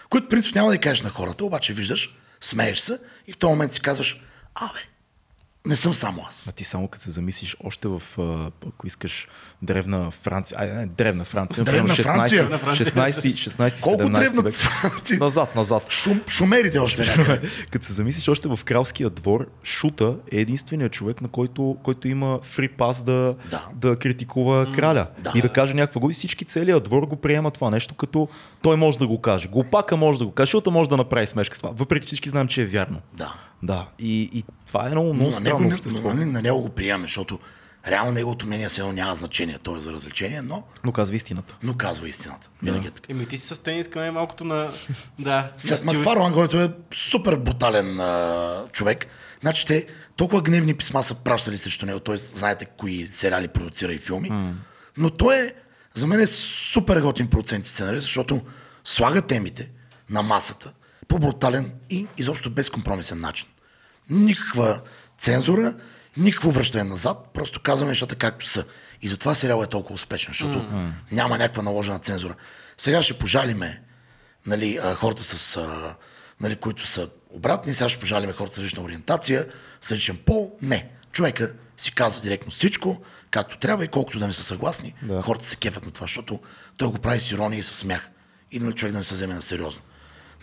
Които 0.10 0.29
принцип 0.29 0.55
няма 0.55 0.69
да 0.69 0.77
кажеш 0.77 1.01
на 1.01 1.10
хората, 1.10 1.46
обаче 1.46 1.74
виждаш, 1.74 2.15
смееш 2.41 2.79
се 2.79 3.00
и 3.27 3.31
в 3.34 3.38
този 3.38 3.50
момент 3.50 3.74
си 3.74 3.81
казваш, 3.81 4.22
абе, 4.55 4.79
не 5.68 5.76
съм 5.76 5.94
само 5.94 6.24
аз. 6.28 6.48
А 6.48 6.52
ти 6.52 6.64
само 6.64 6.88
като 6.88 7.04
се 7.04 7.12
замислиш 7.12 7.58
още 7.64 7.88
в, 7.88 8.02
а, 8.20 8.52
ако 8.68 8.88
искаш, 8.88 9.28
древна 9.62 10.12
Франция, 10.12 10.60
ай, 10.62 10.68
не, 10.68 10.86
древна 10.86 11.26
Франция, 11.26 11.64
Древна 11.64 11.94
примерно 11.96 12.04
Франция? 12.04 12.50
16, 12.50 13.34
16, 13.34 13.82
Колко 13.82 14.04
17 14.04 14.16
древна 14.20 14.42
век. 14.42 14.54
Франция? 14.54 15.20
Назад, 15.20 15.56
назад. 15.56 15.92
Шум, 15.92 16.22
шумерите 16.28 16.80
още 16.80 17.06
някъде. 17.06 17.50
Като 17.72 17.86
се 17.86 17.94
замислиш 17.94 18.28
още 18.28 18.48
в 18.48 18.60
кралския 18.66 19.10
двор, 19.10 19.48
Шута 19.64 20.16
е 20.32 20.38
единственият 20.38 20.92
човек, 20.94 21.22
на 21.22 21.28
който, 21.28 21.78
който 21.84 22.08
има 22.08 22.40
фри 22.44 22.68
пас 22.68 23.04
да, 23.04 23.36
Да. 23.50 23.66
да 23.76 23.96
критикува 23.96 24.72
краля 24.76 25.08
да. 25.20 25.32
и 25.36 25.42
да 25.42 25.50
каже 25.50 25.74
някаква 25.74 26.02
го. 26.02 26.10
И 26.10 26.14
всички 26.14 26.46
целият 26.46 26.84
двор 26.84 27.04
го 27.04 27.16
приема 27.16 27.52
това 27.52 27.70
нещо, 27.70 27.96
като 27.96 28.28
той 28.62 28.76
може 28.76 28.98
да 28.98 29.08
го 29.08 29.22
каже. 29.22 29.48
Глупака 29.48 29.98
може 29.98 30.20
да 30.20 30.26
го 30.26 30.32
каже, 30.32 30.50
Шута 30.50 30.72
може 30.72 30.90
да 30.90 30.98
направи 30.98 31.28
смешка 31.28 31.56
с 31.56 31.60
това. 31.60 31.72
Въпреки 31.74 32.08
всички 32.08 32.30
знаем, 32.30 32.48
че 32.48 32.62
е 32.62 32.66
вярно. 32.66 33.02
Да. 33.14 33.34
Да. 33.64 33.88
И, 34.00 34.30
и 34.34 34.44
това 34.68 34.88
е 34.88 34.92
много, 34.92 35.14
много 35.14 35.30
Но 35.30 35.36
на 35.36 35.40
него, 35.40 35.48
странно 35.50 35.68
не- 35.68 35.74
общество. 35.74 36.14
нали, 36.14 36.26
на 36.26 36.42
него 36.42 36.62
го 36.62 36.70
приемаме, 36.70 37.06
защото 37.06 37.40
реално 37.88 38.12
неговото 38.12 38.46
мнение 38.46 38.68
едно 38.78 38.92
няма 38.92 39.16
значение. 39.16 39.58
То 39.58 39.78
е 39.78 39.82
за 39.82 39.94
развлечение, 39.94 40.42
но, 40.42 40.64
Но 40.84 40.92
казва 40.92 41.16
истината. 41.16 41.58
но 41.64 41.74
казва 41.74 42.10
истината. 42.10 42.50
Винаги 42.64 42.88
е 42.88 42.92
така. 42.92 43.08
Еми 43.10 43.26
ти 43.26 43.38
си 43.38 43.48
с 43.48 43.60
тениска, 43.60 44.00
не 44.00 44.12
малкото 44.12 44.44
на... 44.44 44.72
Да. 45.20 45.52
Сет 45.58 45.80
Ти- 45.80 45.86
Макфарлан, 45.86 46.34
който 46.34 46.58
е 46.58 46.72
супер 46.94 47.36
брутален 47.36 48.00
а, 48.00 48.64
човек. 48.72 49.08
Значи 49.42 49.66
те 49.66 49.86
толкова 50.16 50.42
гневни 50.42 50.74
писма 50.74 51.04
са 51.04 51.16
пращали 51.16 51.58
срещу 51.58 51.86
него. 51.86 52.00
Той 52.00 52.18
знаете 52.18 52.66
кои 52.68 53.08
сериали 53.08 53.48
продуцира 53.48 53.94
и 53.94 53.98
филми. 53.98 54.54
Но 54.98 55.10
той 55.10 55.36
е, 55.38 55.54
за 55.94 56.08
мен 56.08 56.20
е 56.20 56.28
супер 56.28 57.02
готин 57.02 57.28
продуцент 57.28 57.66
и 57.66 57.70
сценарист, 57.70 58.04
защото 58.04 58.42
слага 58.84 59.22
темите 59.22 59.70
на 60.10 60.22
масата 60.22 60.74
по 61.08 61.20
брутален 61.20 61.74
и 61.90 62.08
изобщо 62.18 62.50
безкомпромисен 62.50 63.20
начин. 63.20 63.48
Никаква 64.10 64.82
цензура, 65.20 65.76
никакво 66.18 66.52
връщане 66.52 66.84
назад, 66.84 67.30
просто 67.34 67.62
казваме 67.62 67.92
нещата 67.92 68.16
както 68.16 68.46
са. 68.46 68.66
И 69.02 69.08
затова 69.08 69.36
сериалът 69.36 69.68
е 69.68 69.70
толкова 69.70 69.96
успешен, 69.96 70.30
защото 70.34 70.66
няма 71.12 71.38
някаква 71.38 71.64
наложена 71.64 72.00
цензура. 72.00 72.36
Сега 72.78 73.04
ще 73.04 73.18
пожалиме 73.18 73.82
нали, 74.46 74.80
хората 74.96 75.24
с, 75.24 75.68
нали, 76.42 76.56
които 76.56 76.88
са 76.88 77.10
обратни, 77.30 77.74
сега 77.74 77.90
ще 77.90 78.00
пожалиме 78.00 78.34
хората 78.34 78.56
с 78.56 78.58
различна 78.58 78.84
ориентация, 78.84 79.46
с 79.82 79.92
различен 79.92 80.18
пол. 80.26 80.58
Не. 80.62 80.90
Човека 81.12 81.54
си 81.78 81.92
казва 81.92 82.22
директно 82.22 82.52
всичко, 82.52 83.02
както 83.32 83.58
трябва 83.58 83.86
и 83.86 83.88
колкото 83.88 84.20
да 84.20 84.28
не 84.28 84.34
са 84.34 84.44
съгласни, 84.44 84.94
да. 85.02 85.22
хората 85.22 85.46
се 85.46 85.56
кефят 85.56 85.86
на 85.86 85.92
това, 85.92 86.04
защото 86.04 86.40
той 86.78 86.88
го 86.88 86.98
прави 86.98 87.20
с 87.20 87.32
ирония 87.32 87.60
и 87.60 87.64
с 87.64 87.74
смях. 87.74 88.10
И 88.52 88.60
нали, 88.60 88.74
човек 88.74 88.92
да 88.92 88.98
не 88.98 89.04
се 89.04 89.14
вземе 89.14 89.34
на 89.36 89.42
сериозно. 89.42 89.81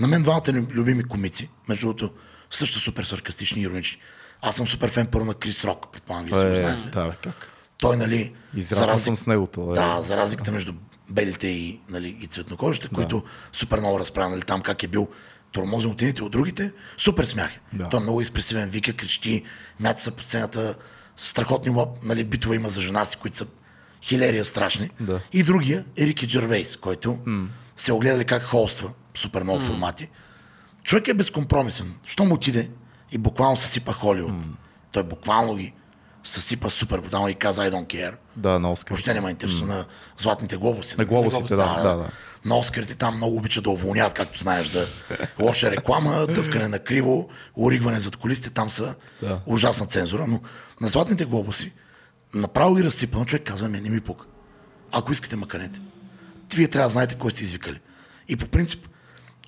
На 0.00 0.08
мен 0.08 0.22
двамата 0.22 0.52
ми 0.52 0.66
любими 0.70 1.04
комици, 1.04 1.48
между 1.68 1.86
другото, 1.86 2.10
също 2.50 2.78
супер 2.78 3.04
саркастични 3.04 3.62
и 3.62 3.64
иронични. 3.64 4.00
Аз 4.42 4.56
съм 4.56 4.68
супер 4.68 4.90
фен 4.90 5.06
първо 5.06 5.26
на 5.26 5.34
Крис 5.34 5.64
Рок, 5.64 5.92
предполагам, 5.92 6.26
вие 6.26 6.52
Е, 6.52 6.56
знаете. 6.56 6.90
да, 6.90 7.08
бе, 7.08 7.16
как? 7.22 7.50
Той, 7.78 7.96
нали, 7.96 8.32
Израснал 8.56 8.86
за 8.86 8.92
разлика- 8.92 9.04
съм 9.06 9.16
с 9.16 9.26
него, 9.26 9.46
това 9.46 9.72
е. 9.72 9.74
Да, 9.76 10.02
за 10.02 10.16
разликата 10.16 10.52
между 10.52 10.72
белите 11.10 11.48
и, 11.48 11.80
нали, 11.88 12.18
и 12.20 12.26
цветнокожите, 12.26 12.88
да. 12.88 12.94
които 12.94 13.22
супер 13.52 13.78
много 13.78 14.00
разправя, 14.00 14.28
нали, 14.30 14.42
там 14.42 14.60
как 14.60 14.82
е 14.82 14.88
бил 14.88 15.08
тормозен 15.52 15.90
от 15.90 16.02
едните 16.02 16.22
от 16.22 16.32
другите, 16.32 16.72
супер 16.96 17.24
смях. 17.24 17.50
е. 17.52 17.60
Да. 17.72 17.88
Той 17.88 18.00
е 18.00 18.02
много 18.02 18.20
експресивен, 18.20 18.68
вика, 18.68 18.92
крещи, 18.92 19.42
мята 19.80 20.02
се 20.02 20.10
по 20.10 20.22
сцената, 20.22 20.74
страхотни 21.16 21.70
лап, 21.70 21.88
нали, 22.02 22.24
битове 22.24 22.56
има 22.56 22.68
за 22.68 22.80
жена 22.80 23.04
си, 23.04 23.16
които 23.16 23.36
са 23.36 23.46
хилерия 24.02 24.44
страшни. 24.44 24.90
Да. 25.00 25.20
И 25.32 25.42
другия 25.42 25.84
е 25.98 26.06
Рики 26.06 26.28
Джервейс, 26.28 26.76
който 26.76 27.18
се 27.76 27.92
огледали 27.92 28.24
как 28.24 28.42
холства, 28.42 28.90
супер 29.16 29.42
много 29.42 29.60
формати. 29.60 30.08
Човек 30.82 31.08
е 31.08 31.14
безкомпромисен. 31.14 31.94
Що 32.06 32.24
му 32.24 32.34
отиде 32.34 32.70
и 33.12 33.18
буквално 33.18 33.56
съсипа 33.56 33.92
Холивуд. 33.92 34.34
Той 34.92 35.02
буквално 35.02 35.56
ги 35.56 35.74
съсипа 36.24 36.70
супер 36.70 37.00
брутално 37.00 37.28
и 37.28 37.34
каза 37.34 37.62
I 37.62 37.70
don't 37.70 37.86
care. 37.86 38.14
Да, 38.36 38.58
на 38.58 38.72
Оскар. 38.72 38.90
Въобще 38.90 39.14
няма 39.14 39.30
интересно 39.30 39.66
на 39.66 39.84
златните 40.18 40.56
глобуси. 40.56 40.94
На 40.98 41.04
глобусите, 41.04 41.56
да, 41.56 41.82
да, 41.82 41.96
да. 41.96 42.10
На 42.44 42.56
Оскарите 42.56 42.94
там 42.94 43.16
много 43.16 43.36
обичат 43.36 43.64
да 43.64 43.70
уволняват, 43.70 44.14
както 44.14 44.38
знаеш, 44.38 44.66
за 44.66 44.86
лоша 45.40 45.70
реклама, 45.70 46.26
дъвкане 46.26 46.68
на 46.68 46.78
криво, 46.78 47.28
уригване 47.56 48.00
зад 48.00 48.16
колисите, 48.16 48.50
там 48.50 48.70
са 48.70 48.94
Да. 49.22 49.40
ужасна 49.46 49.86
цензура. 49.86 50.26
Но 50.26 50.40
на 50.80 50.88
златните 50.88 51.24
глобуси 51.24 51.72
направо 52.34 52.74
ги 52.74 52.84
разсипа, 52.84 53.18
но 53.18 53.24
човек 53.24 53.42
казва, 53.46 53.68
не, 53.68 53.80
не 53.80 53.88
ми 53.88 54.00
пука. 54.00 54.26
Ако 54.92 55.12
искате, 55.12 55.36
маканете. 55.36 55.80
Вие 56.54 56.68
трябва 56.68 56.86
да 56.86 56.92
знаете 56.92 57.14
кой 57.14 57.30
сте 57.30 57.42
извикали. 57.44 57.80
И 58.28 58.36
по 58.36 58.46
принцип, 58.46 58.88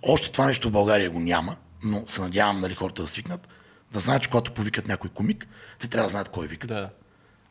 още 0.06 0.32
това 0.32 0.46
нещо 0.46 0.68
в 0.68 0.72
България 0.72 1.10
го 1.10 1.20
няма, 1.20 1.56
но 1.84 2.04
се 2.06 2.20
надявам 2.20 2.60
нали, 2.60 2.74
хората 2.74 3.02
да 3.02 3.08
свикнат, 3.08 3.48
да 3.92 4.00
знаят, 4.00 4.22
че 4.22 4.28
когато 4.28 4.52
повикат 4.52 4.88
някой 4.88 5.10
комик, 5.10 5.46
те 5.78 5.88
трябва 5.88 6.06
да 6.06 6.10
знаят 6.10 6.28
кой 6.28 6.46
викат. 6.46 6.68
Да. 6.68 6.90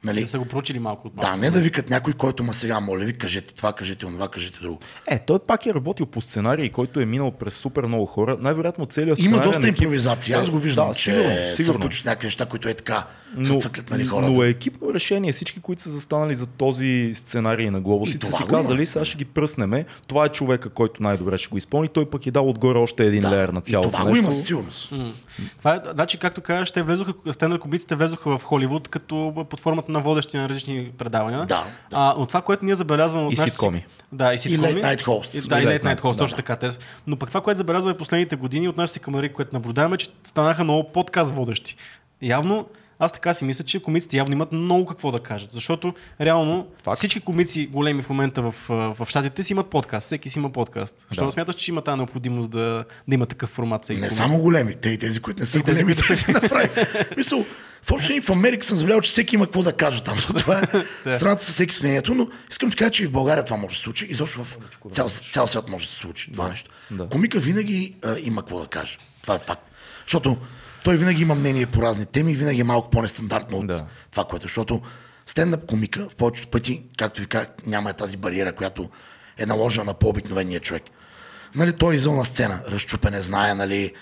Нали? 0.06 0.22
Да 0.22 0.28
са 0.28 0.40
го 0.40 0.46
проучили 0.46 0.80
малко 0.80 1.08
от 1.08 1.16
малко. 1.16 1.32
Да, 1.32 1.42
не 1.42 1.52
да 1.52 1.60
викат 1.60 1.90
някой, 1.90 2.14
който 2.14 2.44
ма 2.44 2.54
сега, 2.54 2.80
моля 2.80 3.06
ви, 3.06 3.14
кажете 3.14 3.54
това, 3.54 3.74
кажете 3.74 4.06
онова, 4.06 4.28
кажете 4.28 4.60
друго. 4.62 4.80
Е, 5.08 5.20
той 5.20 5.40
пак 5.40 5.66
е 5.66 5.74
работил 5.74 6.06
по 6.06 6.22
сценарий, 6.22 6.70
който 6.70 7.00
е 7.00 7.06
минал 7.06 7.32
през 7.32 7.54
супер 7.54 7.84
много 7.84 8.06
хора. 8.06 8.38
Най-вероятно 8.40 8.86
целият 8.86 9.20
Има 9.20 9.28
сценарий 9.28 9.52
доста 9.52 9.68
импровизации. 9.68 10.34
Аз 10.34 10.50
го 10.50 10.60
виждам, 10.60 10.88
Да, 10.88 10.94
че 10.94 11.12
сигурно, 11.12 11.48
се 11.48 11.56
сигурно. 11.56 11.80
включват 11.80 12.06
някакви 12.06 12.26
неща, 12.28 12.46
които 12.46 12.70
е 12.70 12.74
така, 12.74 13.08
Но, 13.36 13.60
цъклят 13.60 13.90
нали, 13.90 14.06
хората. 14.06 14.32
но 14.32 14.44
е 14.44 14.50
екипно 14.50 14.94
решение. 14.94 15.32
Всички, 15.32 15.60
които 15.62 15.82
са 15.82 15.90
застанали 15.90 16.36
за 16.36 16.46
този 16.46 17.12
сценарий 17.16 17.70
на 17.70 17.78
И 17.78 17.82
глобусите, 17.82 18.26
са 18.26 18.32
си 18.32 18.44
има. 18.44 18.50
казали, 18.50 18.86
сега 18.86 19.06
ще 19.06 19.18
ги 19.18 19.26
пръснеме. 19.26 19.86
Това 20.08 20.26
е 20.26 20.30
човека, 20.30 20.70
който 20.70 21.04
най-добре 21.04 21.38
ще 21.38 21.48
го 21.50 21.58
изпълни. 21.58 21.88
Той 21.88 22.10
пък 22.10 22.28
е 22.28 22.32
дал 22.32 22.50
отгоре 22.50 22.78
още 22.78 23.06
един 23.06 23.30
леер 23.30 23.50
на 23.50 23.60
и 23.60 23.70
цялото 23.70 23.90
това 23.92 24.00
нещо. 24.04 24.12
го 24.12 24.18
има 24.24 24.32
сигурност. 24.32 24.92
Това 25.58 25.76
е, 25.76 25.80
значи, 25.86 26.18
както 26.18 26.42
кажеш, 26.42 26.72
те 26.72 26.84
влезоха, 26.84 27.14
стендър 27.32 27.60
комиците 27.60 27.96
влезоха 27.96 28.38
в 28.38 28.44
Холивуд 28.44 28.88
като 28.88 29.16
под 29.50 29.60
формата 29.60 29.92
на 29.92 30.00
водещи 30.00 30.38
на 30.38 30.50
различни 30.50 30.92
предавания. 30.92 31.40
Да, 31.40 31.46
да. 31.46 31.64
А, 31.92 32.16
но 32.18 32.26
това, 32.26 32.42
което 32.42 32.66
ние 32.66 32.76
забелязваме 32.76 33.26
от 33.26 33.34
И 33.34 33.36
нашите 33.36 33.52
ситкоми. 33.52 33.80
си- 33.80 33.86
Да, 34.12 34.34
и 34.34 34.40
ситкоми. 34.40 34.68
late 34.68 34.84
night 34.86 35.02
hosts. 35.02 35.46
И, 35.46 35.50
да, 35.50 35.60
и 35.60 35.64
И 35.64 35.68
late 35.68 35.84
night 35.84 35.86
night, 35.86 36.02
host, 36.02 36.12
да, 36.12 36.18
точно 36.18 36.36
така. 36.36 36.56
Те. 36.56 36.70
Но 37.08 37.16
пък 37.18 37.30
това, 37.30 37.42
което 37.42 37.58
забелязваме 37.58 37.98
последните 37.98 38.36
години 38.36 38.68
от 38.70 38.78
нашите 38.78 38.94
си 38.94 39.00
камари, 39.00 39.34
което 39.34 39.50
наблюдаваме, 39.54 39.98
че 39.98 40.08
станаха 40.24 40.64
много 40.64 40.92
подкаст 40.92 41.34
водещи. 41.34 41.76
Явно, 42.22 42.66
аз 43.00 43.12
така 43.12 43.34
си 43.34 43.44
мисля, 43.46 43.64
че 43.64 43.80
комиците 43.80 44.18
явно 44.18 44.34
имат 44.34 44.52
много 44.52 44.86
какво 44.86 45.12
да 45.12 45.20
кажат, 45.20 45.52
защото 45.52 45.94
реално 46.22 46.68
Факт. 46.84 46.98
всички 46.98 47.20
комици 47.20 47.68
големи 47.68 48.02
в 48.02 48.10
момента 48.10 48.42
в, 48.42 48.56
в 48.70 49.08
щатите 49.10 49.44
си 49.44 49.54
имат 49.54 49.68
подкаст, 49.70 50.06
всеки 50.06 50.30
си 50.30 50.40
има 50.40 50.50
подкаст. 50.52 51.06
Защо 51.10 51.26
Да. 51.26 51.32
смяташ, 51.32 51.56
че 51.56 51.72
има 51.72 51.82
тази 51.82 51.98
необходимост 51.98 52.52
да, 52.52 52.86
да 53.08 53.16
има 53.16 53.26
такъв 53.26 53.50
формат 53.50 53.84
всеки 53.84 54.00
Не 54.00 54.08
комик? 54.08 54.18
само 54.18 54.40
големи, 54.40 54.76
те 54.76 54.90
и 54.90 54.98
тези, 54.98 55.20
които 55.20 55.40
не 55.40 55.46
са 55.46 55.60
И 55.60 55.64
тези, 55.64 55.84
големи, 55.84 55.96
които 55.96 56.08
да 56.08 56.16
си 56.16 56.32
направи. 56.32 56.70
Мисъл, 57.18 57.46
в 57.84 57.92
общи 57.92 58.22
в 58.22 58.30
Америка 58.30 58.66
съм 58.66 58.78
забелязал, 58.78 59.02
че 59.02 59.12
всеки 59.12 59.36
има 59.36 59.46
какво 59.46 59.64
да 59.64 59.74
каже 59.74 60.04
там. 60.04 60.18
Това 60.38 60.62
е 61.06 61.12
страната 61.12 61.46
с 61.46 61.50
всеки 61.50 61.76
с 61.76 61.82
мнението, 61.82 62.14
но 62.16 62.28
искам 62.52 62.70
да 62.70 62.76
кажа, 62.76 62.92
че 62.92 63.04
и 63.04 63.08
в 63.08 63.12
България 63.12 63.44
това 63.46 63.58
може 63.58 63.74
да 63.74 63.78
се 63.78 63.82
случи. 63.84 64.06
Изобщо 64.10 64.44
в 64.44 64.58
цял, 64.92 65.10
цял 65.10 65.48
свят 65.48 65.70
може 65.70 65.86
да 65.86 65.92
се 65.92 65.98
случи 65.98 66.32
това 66.32 66.50
нещо. 66.50 66.70
да. 66.92 67.10
Комика 67.10 67.40
винаги 67.40 67.96
а, 68.04 68.16
има 68.24 68.42
какво 68.42 68.60
да 68.60 68.68
каже. 68.68 68.98
Това 69.22 69.36
е 69.36 69.40
факт. 69.40 69.62
Защото 70.08 70.38
той 70.86 70.98
винаги 70.98 71.22
има 71.22 71.36
мнение 71.36 71.66
по 71.66 71.82
разни 71.82 72.06
теми 72.06 72.32
и 72.32 72.36
винаги 72.36 72.62
е 72.62 72.64
малко 72.64 72.90
по-нестандартно 72.90 73.58
от 73.58 73.68
Да. 73.68 73.86
това, 74.12 74.26
което. 74.26 74.44
Защото 74.44 74.82
стендъп 75.26 75.66
комика 75.66 76.10
в 76.10 76.16
повечето 76.16 76.48
пъти, 76.48 76.84
както 76.98 77.22
ви 77.22 77.28
казах, 77.28 77.50
няма 77.66 77.94
тази 77.94 78.18
бариера, 78.18 78.56
която 78.56 78.90
е 79.38 79.46
наложена 79.46 79.86
на 79.86 79.94
по-обикновения 79.94 80.60
човек. 80.60 80.84
Нали, 81.56 81.74
той 81.74 81.96
е 81.96 82.12
на 82.12 82.26
сцена, 82.26 82.64
разчупен 82.68 83.14
е, 83.14 83.22
знае, 83.22 83.54
нали, 83.54 83.94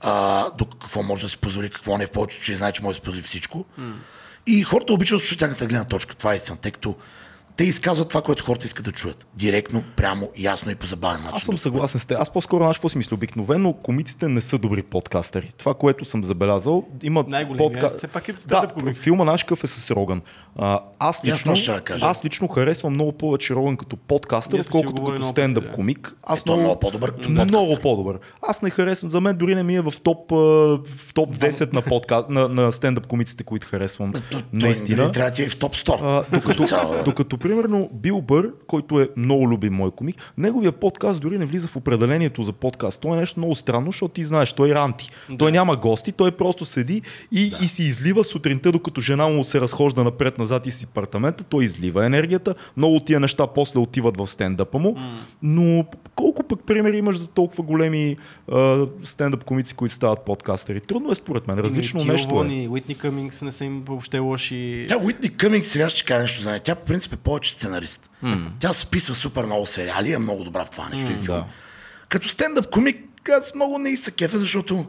а, 0.00 0.50
до 0.50 0.64
какво 0.64 1.02
може 1.02 1.22
да 1.22 1.28
си 1.28 1.38
позволи, 1.38 1.70
какво 1.70 1.98
не. 1.98 2.06
В 2.06 2.10
повечето 2.10 2.42
случаи 2.42 2.56
знае, 2.56 2.72
че 2.72 2.82
може 2.82 2.90
да 2.90 2.94
си 2.94 3.02
позволи 3.02 3.22
всичко. 3.22 3.64
И 4.46 4.62
хората 4.62 4.92
обичат 4.92 5.16
да 5.16 5.20
слушат 5.20 5.38
тяхната 5.38 5.66
гледна 5.66 5.84
точка. 5.84 6.14
Това 6.14 6.32
е 6.32 6.36
истина, 6.36 6.56
тъй 6.56 6.72
като 6.72 6.96
те 7.56 7.64
изказват 7.64 8.08
това, 8.08 8.22
което 8.22 8.44
хората 8.44 8.66
искат 8.66 8.84
да 8.84 8.92
чуят. 8.92 9.26
Директно, 9.34 9.84
прямо, 9.96 10.28
ясно 10.38 10.70
и 10.70 10.74
по 10.74 10.86
забавен 10.86 11.20
начин. 11.20 11.36
Аз 11.36 11.42
съм 11.42 11.58
съгласен 11.58 12.00
с 12.00 12.06
теб. 12.06 12.18
Аз 12.20 12.30
по-скоро 12.30 12.64
знаеш 12.64 12.76
какво 12.76 12.88
си 12.88 12.98
мисля. 12.98 13.14
Обикновено 13.14 13.72
комиците 13.72 14.28
не 14.28 14.40
са 14.40 14.58
добри 14.58 14.82
подкастери. 14.82 15.50
Това, 15.58 15.74
което 15.74 16.04
съм 16.04 16.24
забелязал, 16.24 16.84
има 17.02 17.24
Най-големият 17.28 17.96
все 17.96 18.06
пак 18.06 18.28
е 18.28 18.32
Да, 18.46 18.68
комик. 18.74 18.96
филма 18.96 19.24
наш 19.24 19.42
какъв 19.42 19.64
е 19.64 19.66
с 19.66 19.90
Роган. 19.90 20.22
А, 20.58 20.80
аз, 20.98 21.24
лично, 21.24 21.56
ще 21.56 21.80
кажа. 21.80 22.06
аз 22.06 22.24
лично 22.24 22.48
харесвам 22.48 22.92
много 22.92 23.12
повече 23.12 23.54
Роган 23.54 23.76
като 23.76 23.96
подкастър, 23.96 24.56
си 24.56 24.60
отколкото 24.60 25.02
като 25.02 25.10
много 25.10 25.26
стендъп 25.26 25.64
да. 25.64 25.72
комик. 25.72 26.16
Аз 26.22 26.40
Е, 26.40 26.42
е 26.52 26.56
много 26.56 26.80
по-добър 26.80 27.10
като 27.10 27.22
подкастър. 27.28 27.48
Много 27.48 27.76
по-добър. 27.82 28.18
Аз 28.48 28.62
не 28.62 28.70
харесвам. 28.70 29.10
За 29.10 29.20
мен 29.20 29.36
дори 29.36 29.54
не 29.54 29.62
ми 29.62 29.76
е 29.76 29.80
в 29.80 29.92
топ, 30.02 30.30
в 30.30 31.14
топ 31.14 31.36
10 31.36 31.72
на, 31.72 31.82
подка... 31.82 32.24
на, 32.28 32.48
на 32.48 32.72
стендъп 32.72 33.06
комиците, 33.06 33.44
които 33.44 33.66
харесвам. 33.66 34.12
Наистина. 34.52 35.12
трябва 35.12 35.30
да 35.30 35.36
ти 35.36 35.42
е 35.42 35.48
в 35.48 35.58
топ 35.58 35.76
100. 35.76 35.98
А, 36.02 36.24
докато, 36.36 36.64
докато, 37.04 37.36
примерно, 37.42 37.90
Бил 37.92 38.20
Бър, 38.20 38.52
който 38.66 39.00
е 39.00 39.08
много 39.16 39.48
любим 39.48 39.72
мой 39.72 39.90
комик, 39.90 40.32
неговия 40.38 40.72
подкаст 40.72 41.20
дори 41.20 41.38
не 41.38 41.44
влиза 41.44 41.68
в 41.68 41.76
определението 41.76 42.42
за 42.42 42.52
подкаст. 42.52 43.00
Той 43.00 43.16
е 43.16 43.20
нещо 43.20 43.40
много 43.40 43.54
странно, 43.54 43.86
защото 43.86 44.14
ти 44.14 44.24
знаеш, 44.24 44.52
той 44.52 44.70
е 44.70 44.74
ранти. 44.74 45.10
Да. 45.30 45.36
Той 45.36 45.52
няма 45.52 45.76
гости, 45.76 46.12
той 46.12 46.30
просто 46.30 46.64
седи 46.64 47.02
и, 47.32 47.50
да. 47.50 47.58
и 47.62 47.68
си 47.68 47.82
излива 47.82 48.24
сутринта, 48.24 48.72
докато 48.72 49.00
жена 49.00 49.28
му 49.28 49.44
се 49.44 49.60
разхожда 49.60 50.04
напред-назад 50.04 50.66
и 50.66 50.70
си 50.70 50.86
апартамента, 50.90 51.44
той 51.44 51.64
излива 51.64 52.06
енергията. 52.06 52.54
Много 52.76 52.96
от 52.96 53.04
тия 53.04 53.20
неща 53.20 53.46
после 53.46 53.80
отиват 53.80 54.16
в 54.16 54.26
стендъпа 54.26 54.78
му. 54.78 54.96
Но 55.42 55.84
колко 56.14 56.42
пък 56.42 56.60
примери 56.66 56.98
имаш 56.98 57.18
за 57.18 57.30
толкова 57.30 57.64
големи 57.64 58.16
а, 58.52 58.86
стендъп 59.04 59.44
комици, 59.44 59.74
които 59.74 59.94
стават 59.94 60.24
подкастери? 60.24 60.80
Трудно 60.80 61.10
е 61.10 61.14
според 61.14 61.48
мен. 61.48 61.58
Различно 61.58 62.00
Тил 62.00 62.12
нещо 62.12 62.46
е. 62.50 62.52
и 62.52 62.68
Уитни 62.68 62.94
Къмингс 62.94 63.42
не 63.42 63.52
са 63.52 63.64
им 63.64 63.82
въобще 63.86 64.18
лоши. 64.18 64.84
Тя 64.88 64.98
Уитни 64.98 65.28
Къминг 65.28 65.64
сега 65.64 65.90
ще 65.90 66.04
кажа 66.04 66.22
нещо 66.22 66.42
за 66.42 66.50
нея. 66.50 66.60
Тя 66.60 66.74
по 66.74 66.84
принцип 66.84 67.12
е 67.12 67.16
повече 67.32 67.52
сценарист. 67.52 68.10
Тя 68.58 68.72
списва 68.72 69.14
супер 69.14 69.44
много 69.44 69.66
сериали 69.66 70.12
е 70.12 70.18
много 70.18 70.44
добра 70.44 70.64
в 70.64 70.70
това 70.70 70.88
нещо 70.88 71.12
и 71.12 71.16
филм. 71.16 71.36
да. 71.36 71.44
Като 72.08 72.28
стендъп 72.28 72.70
комик, 72.70 73.28
аз 73.28 73.54
много 73.54 73.78
не 73.78 73.90
и 73.90 73.96
се 73.96 74.10
кефа, 74.10 74.38
защото 74.38 74.86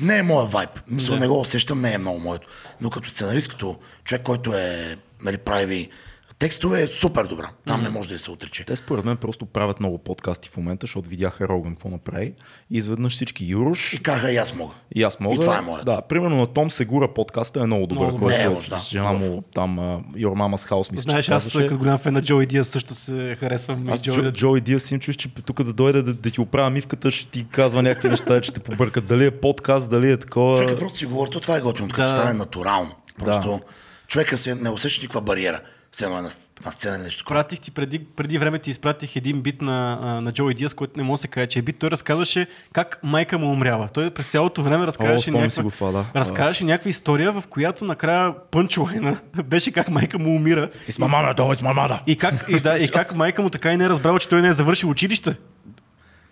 не 0.00 0.18
е 0.18 0.22
моя 0.22 0.46
вайб. 0.46 0.70
Мисля, 0.88 1.16
не 1.16 1.28
го 1.28 1.40
усещам, 1.40 1.80
не 1.80 1.92
е 1.92 1.98
много 1.98 2.18
моето. 2.20 2.48
Но 2.80 2.90
като 2.90 3.08
сценарист, 3.08 3.48
като 3.48 3.78
човек, 4.04 4.22
който 4.22 4.54
е, 4.54 4.96
нали, 5.22 5.36
прави 5.38 5.90
текстове, 6.38 6.82
е 6.82 6.86
супер 6.86 7.24
добра. 7.24 7.50
Там 7.66 7.82
не 7.82 7.90
може 7.90 8.08
да 8.08 8.18
се 8.18 8.30
отрече. 8.30 8.64
Те 8.64 8.76
според 8.76 9.04
мен 9.04 9.16
просто 9.16 9.46
правят 9.46 9.80
много 9.80 9.98
подкасти 9.98 10.48
в 10.48 10.56
момента, 10.56 10.86
защото 10.86 11.08
видяха 11.08 11.48
Роган 11.48 11.72
какво 11.72 11.88
направи. 11.88 12.26
И 12.26 12.34
изведнъж 12.70 13.12
всички 13.12 13.44
Юруш 13.44 13.92
И 13.92 13.98
казаха, 13.98 14.32
и 14.32 14.36
аз 14.36 14.54
мога. 14.54 14.74
и 14.94 15.02
аз 15.02 15.20
мога. 15.20 15.34
И 15.34 15.38
това 15.38 15.58
е 15.58 15.60
моето. 15.60 15.84
Да, 15.84 16.02
примерно 16.02 16.36
на 16.36 16.46
Том 16.46 16.70
Сегура 16.70 17.14
подкаста 17.14 17.60
е 17.60 17.66
много 17.66 17.86
добър, 17.86 18.02
Много 18.02 18.18
който 18.18 18.34
добър. 18.34 18.46
е 18.46 18.48
Не, 18.48 18.56
с 18.56 18.68
да. 18.68 18.78
жена 18.80 19.12
му 19.12 19.42
там 19.54 19.78
uh, 19.78 20.02
Your 20.16 20.34
Mama's 20.56 20.70
House, 20.70 20.92
мисля, 20.92 21.02
Знаеш, 21.02 21.28
аз 21.28 21.52
като 21.52 21.78
голям 21.78 21.98
фен 21.98 22.14
на 22.14 22.22
Джои 22.22 22.46
Диас 22.46 22.68
също 22.68 22.94
се 22.94 23.36
харесвам. 23.40 23.88
Аз 23.88 24.02
Джои 24.02 24.14
Джо, 24.14 24.22
да- 24.22 24.32
Джо 24.32 24.56
и 24.56 24.60
Диас 24.60 24.90
им 24.90 25.00
чуш, 25.00 25.16
че 25.16 25.28
тук 25.28 25.62
да 25.62 25.72
дойде 25.72 26.02
да, 26.02 26.14
да 26.14 26.30
ти 26.30 26.40
оправя 26.40 26.70
мивката, 26.70 27.10
ще 27.10 27.28
ти 27.28 27.46
казва 27.46 27.82
някакви 27.82 28.08
неща, 28.08 28.40
че 28.40 28.52
те 28.52 28.60
побъркат. 28.60 29.06
Дали 29.06 29.26
е 29.26 29.30
подкаст, 29.30 29.90
дали 29.90 30.10
е 30.10 30.16
такова. 30.16 30.56
Човека 30.58 30.78
просто 30.78 30.98
си 30.98 31.06
говори, 31.06 31.30
то 31.30 31.40
това 31.40 31.56
е 31.56 31.60
готино, 31.60 31.88
като 31.88 32.02
Да. 32.02 32.08
стане 32.10 32.32
натурално. 32.32 32.90
Просто 33.18 33.60
човека 34.06 34.38
се 34.38 34.54
не 34.54 34.70
усеща 34.70 35.02
никаква 35.02 35.20
бариера. 35.20 35.60
Е 36.02 36.06
на, 36.06 36.30
на 36.64 36.72
сцена 36.72 36.98
нещо. 36.98 37.24
Пратих 37.28 37.60
ти 37.60 37.70
преди, 37.70 38.04
преди 38.04 38.38
време 38.38 38.58
ти 38.58 38.70
изпратих 38.70 39.16
един 39.16 39.40
бит 39.40 39.62
на, 39.62 39.98
а, 40.02 40.20
на 40.20 40.32
Джои 40.32 40.54
Диас, 40.54 40.74
който 40.74 40.92
не 40.96 41.02
може 41.02 41.18
да 41.18 41.22
се 41.22 41.28
каже, 41.28 41.46
че 41.46 41.58
е 41.58 41.62
бит. 41.62 41.78
Той 41.78 41.90
разказваше 41.90 42.46
как 42.72 43.00
майка 43.02 43.38
му 43.38 43.52
умрява. 43.52 43.88
Той 43.88 44.10
през 44.10 44.30
цялото 44.30 44.62
време 44.62 44.86
разказваше, 44.86 45.24
си 45.24 45.30
някаква, 45.30 45.62
го 45.62 45.70
това, 45.70 45.90
да. 45.90 46.06
разказваше 46.16 46.64
някаква 46.64 46.90
история, 46.90 47.32
в 47.32 47.44
която 47.50 47.84
накрая 47.84 48.34
пънчлайна 48.50 49.18
беше 49.44 49.72
как 49.72 49.88
майка 49.88 50.18
му 50.18 50.34
умира. 50.34 50.70
It's 50.88 50.98
my 50.98 51.34
mama, 51.34 51.34
it's 51.34 51.62
my 51.62 51.74
mother. 51.74 51.98
И 52.06 52.16
как, 52.16 52.44
и, 52.48 52.60
да, 52.60 52.78
и 52.78 52.88
как 52.88 53.14
майка 53.14 53.42
му 53.42 53.50
така 53.50 53.72
и 53.72 53.76
не 53.76 53.84
е 53.84 53.88
разбрала, 53.88 54.18
че 54.18 54.28
той 54.28 54.42
не 54.42 54.48
е 54.48 54.52
завършил 54.52 54.90
училище. 54.90 55.36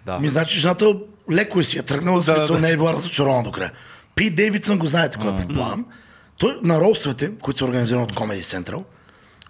Да. 0.07 0.19
Ми 0.19 0.29
значи 0.29 0.59
жената 0.59 0.95
леко 1.33 1.61
е 1.61 1.65
си 1.65 1.79
е 1.79 1.83
тръгнала, 1.83 2.17
Да, 2.17 2.23
смисъл 2.23 2.57
да. 2.57 2.63
не 2.63 2.71
е 2.71 2.77
била 2.77 2.93
разочарована 2.93 3.43
до 3.43 3.53
края. 3.53 3.73
Пи 4.15 4.31
Дейвидсън 4.31 4.79
го 4.79 4.87
знаете, 4.87 5.19
кой 5.19 5.33
е, 5.33 5.37
предполагам. 5.37 5.87
Той 6.39 6.59
на 6.63 6.81
ролстовете, 6.81 7.33
които 7.43 7.59
са 7.59 7.65
организирани 7.65 8.05
от 8.05 8.13
Comedy 8.13 8.41
Central, 8.41 8.85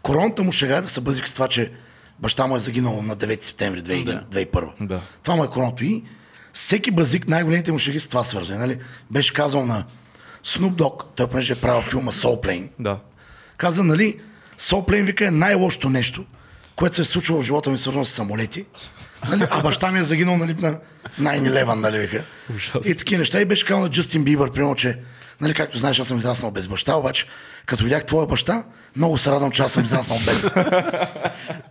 короната 0.05 0.43
му 0.43 0.53
шега 0.53 0.77
е 0.77 0.81
да 0.81 0.89
се 0.89 1.01
бъзик 1.01 1.29
с 1.29 1.33
това, 1.33 1.49
че 1.49 1.73
баща 2.19 2.47
му 2.47 2.57
е 2.57 2.61
загинал 2.61 3.03
на 3.03 3.17
9 3.17 3.45
септември 3.45 3.83
2001. 3.83 4.71
Да. 4.81 5.01
Това 5.23 5.37
му 5.37 5.45
е 5.45 5.49
короното. 5.49 5.85
И 5.85 6.05
всеки 6.53 6.91
базик, 6.91 7.29
най-големите 7.29 7.73
му 7.73 7.79
шеги 7.79 8.01
с 8.01 8.07
това 8.07 8.25
свързани. 8.25 8.59
Нали? 8.59 8.79
Беше 9.11 9.35
казал 9.35 9.67
на 9.67 9.85
Snoop 10.45 10.75
Dogg, 10.75 11.05
той 11.17 11.27
понеже 11.27 11.53
е 11.53 11.57
правил 11.57 11.83
филма 11.83 12.13
Soul 12.13 12.43
Plane, 12.43 12.69
Да. 12.79 12.99
каза, 13.57 13.85
нали, 13.85 14.21
Soul 14.59 14.89
Plane 14.89 15.05
вика 15.05 15.27
е 15.27 15.31
най-лошото 15.31 15.89
нещо, 15.89 16.25
което 16.77 16.97
се 16.97 17.03
е 17.03 17.05
случило 17.05 17.43
в 17.43 17.45
живота 17.45 17.71
ми 17.71 17.79
свързано 17.79 18.05
с 18.05 18.11
самолети. 18.11 18.65
Нали, 19.29 19.47
а 19.51 19.63
баща 19.63 19.93
ми 19.93 19.99
е 19.99 20.05
загинал 20.05 20.39
нали, 20.39 20.57
на 20.59 20.79
9-11, 21.21 21.75
нали, 21.75 21.99
вика. 21.99 22.25
Ужасно. 22.57 22.81
И 22.85 22.95
такива 22.95 23.19
неща. 23.19 23.41
И 23.41 23.45
беше 23.45 23.67
казал 23.67 23.83
на 23.83 23.91
Джастин 23.91 24.25
Бибър, 24.25 24.53
примерно, 24.53 24.75
че, 24.75 24.99
нали, 25.41 25.55
както 25.55 25.79
знаеш, 25.79 26.01
аз 26.01 26.09
съм 26.09 26.19
израснал 26.19 26.51
без 26.51 26.69
баща, 26.69 26.97
обаче, 26.97 27.27
като 27.67 27.85
видях 27.85 28.05
твоя 28.05 28.27
баща, 28.27 28.65
много 28.97 29.19
се 29.19 29.31
радвам, 29.31 29.51
че 29.51 29.63
аз 29.63 29.73
съм 29.73 29.83
израснал 29.85 30.19
без. 30.27 30.55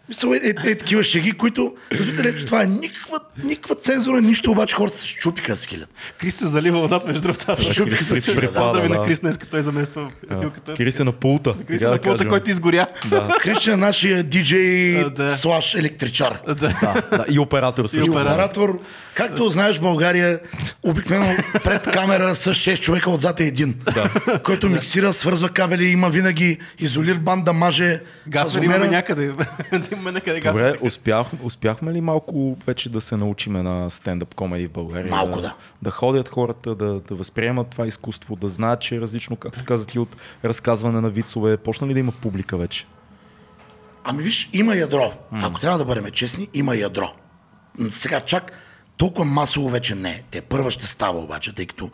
Мисля, 0.10 0.36
е, 0.36 0.47
е, 0.47 0.71
е, 0.71 0.75
такива 0.75 1.03
шеги, 1.03 1.32
които, 1.32 1.73
разбирате 1.91 2.23
ли, 2.23 2.27
ето 2.27 2.45
това 2.45 2.63
е 2.63 2.65
никаква, 2.65 3.19
никаква 3.43 3.75
цензура, 3.75 4.21
нищо, 4.21 4.51
обаче 4.51 4.75
хората 4.75 4.97
се 4.97 5.08
щупиха 5.08 5.56
с 5.56 5.65
хилят. 5.65 5.89
Крис 6.19 6.36
се 6.36 6.47
залива 6.47 6.79
водата 6.79 7.08
между 7.08 7.21
другото. 7.21 7.73
Щупиха 7.73 7.97
Крис 7.97 8.08
се 8.08 8.21
с 8.21 8.25
хилят. 8.25 8.53
Да. 8.53 8.71
Да. 8.71 8.89
на 8.89 9.03
Крис 9.03 9.19
днес, 9.19 9.38
като 9.38 9.51
той 9.51 9.62
замества 9.62 10.12
филката. 10.41 10.73
Кирис 10.73 10.99
е 10.99 11.03
на 11.03 11.12
пулта. 11.12 11.56
Крис 11.67 11.82
е 11.82 11.88
на 11.88 11.97
пулта, 11.97 12.27
който 12.27 12.51
изгоря. 12.51 12.88
Да. 13.06 13.27
Крича 13.39 13.77
нашия 13.77 14.23
диджей 14.23 15.03
слаш 15.36 15.75
електричар. 15.75 16.39
И 17.29 17.39
оператор 17.39 17.84
И 17.84 17.88
също. 17.88 18.12
оператор. 18.12 18.34
оператор, 18.34 18.79
както 19.15 19.49
знаеш, 19.49 19.77
в 19.77 19.82
България 19.82 20.39
обикновено 20.84 21.34
пред 21.63 21.84
камера 21.84 22.36
с 22.36 22.53
6 22.53 22.79
човека 22.79 23.10
отзад 23.10 23.39
е 23.39 23.45
един, 23.45 23.75
който 24.43 24.69
миксира, 24.69 25.13
свързва 25.13 25.49
кабели, 25.49 25.82
има 25.85 26.09
винаги 26.09 26.57
изолир 26.79 27.17
банда, 27.17 27.53
маже 27.53 28.01
Гафер 28.27 28.61
имаме 28.61 28.87
някъде. 28.87 29.31
Да 29.71 29.87
имаме 29.91 30.11
някъде. 30.11 30.39
Добре, 30.39 30.75
успях, 30.81 31.27
успяхме 31.43 31.93
ли 31.93 32.01
малко 32.01 32.57
вече 32.67 32.89
да 32.89 33.01
се 33.01 33.17
научиме 33.17 33.63
на 33.63 33.89
стендъп 33.89 34.35
комеди 34.35 34.67
в 34.67 34.71
България? 34.71 35.09
Малко, 35.09 35.41
да. 35.41 35.55
Да 35.81 35.91
ходят 35.91 36.29
хората, 36.29 36.75
да, 36.75 36.99
да 36.99 37.15
възприемат 37.15 37.67
това 37.67 37.87
изкуство, 37.87 38.35
да 38.35 38.49
знаят, 38.49 38.81
че 38.81 38.95
е 38.95 39.01
различно, 39.01 39.35
както 39.35 39.65
каза 39.65 39.87
ти, 39.87 39.99
от 39.99 40.17
разказване 40.45 41.01
на 41.01 41.09
вицове. 41.09 41.57
Почна 41.57 41.87
ли 41.87 41.93
да 41.93 41.99
има 41.99 42.11
публика 42.11 42.57
вече? 42.57 42.85
Ами 44.03 44.23
виж, 44.23 44.49
има 44.53 44.75
ядро. 44.75 45.13
Ако 45.31 45.59
трябва 45.59 45.77
да 45.77 45.85
бъдем 45.85 46.11
честни, 46.11 46.47
има 46.53 46.75
ядро. 46.75 47.13
Сега 47.89 48.19
чак 48.19 48.51
толкова 48.97 49.25
масово 49.25 49.69
вече 49.69 49.95
не. 49.95 50.23
Те 50.31 50.41
първа 50.41 50.71
ще 50.71 50.87
става 50.87 51.19
обаче, 51.19 51.55
тъй 51.55 51.65
като 51.65 51.91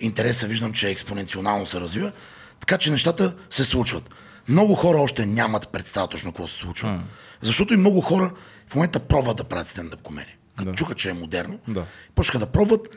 интереса 0.00 0.46
виждам, 0.46 0.72
че 0.72 0.90
експоненционално 0.90 1.66
се 1.66 1.80
развива. 1.80 2.12
Така 2.60 2.78
че 2.78 2.90
нещата 2.90 3.34
се 3.50 3.64
случват. 3.64 4.10
Много 4.48 4.74
хора 4.74 4.98
още 4.98 5.26
нямат 5.26 5.68
представа 5.68 6.08
точно 6.08 6.32
какво 6.32 6.46
се 6.46 6.54
случва. 6.54 7.00
Защото 7.42 7.74
и 7.74 7.76
много 7.76 8.00
хора 8.00 8.32
в 8.68 8.74
момента 8.74 9.00
пробват 9.00 9.36
да 9.36 9.44
правят 9.44 9.68
стендъп 9.68 10.02
комедия. 10.02 10.34
Като 10.56 10.70
Да. 10.70 10.76
чука, 10.76 10.94
че 10.94 11.10
е 11.10 11.14
модерно, 11.14 11.58
Да. 11.68 11.84
почнаха 12.14 12.38
да 12.38 12.46
пробват. 12.46 12.96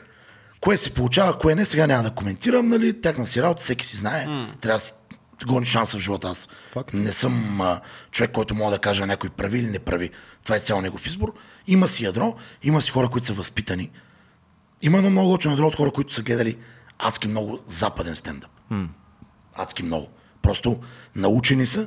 Кое 0.60 0.76
се 0.76 0.94
получава, 0.94 1.38
кое 1.38 1.54
не, 1.54 1.64
сега 1.64 1.86
няма 1.86 2.02
да 2.02 2.10
коментирам, 2.10 2.68
нали, 2.68 3.00
тяхна 3.00 3.26
си 3.26 3.42
работа, 3.42 3.62
всеки 3.62 3.86
си 3.86 3.96
знае. 3.96 4.24
Трябва 4.60 4.76
да 4.76 4.78
си 4.78 4.92
гони 5.46 5.66
шанса 5.66 5.98
в 5.98 6.00
живота. 6.00 6.28
Аз 6.28 6.48
Факт. 6.72 6.94
не 6.94 7.12
съм 7.12 7.60
а, 7.60 7.80
човек, 8.10 8.30
който 8.32 8.54
мога 8.54 8.70
да 8.70 8.78
кажа 8.78 9.06
някой 9.06 9.30
прави 9.30 9.58
или 9.58 9.66
не 9.66 9.78
прави. 9.78 10.10
Това 10.44 10.56
е 10.56 10.60
цял 10.60 10.80
негов 10.80 11.06
избор. 11.06 11.34
Има 11.66 11.88
си 11.88 12.04
ядро, 12.04 12.34
има 12.62 12.82
си 12.82 12.90
хора, 12.90 13.08
които 13.08 13.26
са 13.26 13.32
възпитани. 13.32 13.90
Има 14.82 14.98
едно 14.98 15.10
много 15.10 15.28
готино 15.28 15.52
ядро 15.52 15.66
от 15.66 15.74
хора, 15.76 15.90
които 15.90 16.14
са 16.14 16.22
гледали 16.22 16.56
адски 16.98 17.28
много 17.28 17.58
западен 17.68 18.14
стендъп. 18.14 18.50
Адски 19.56 19.82
много. 19.82 20.08
Просто 20.42 20.80
научени 21.16 21.66
са. 21.66 21.86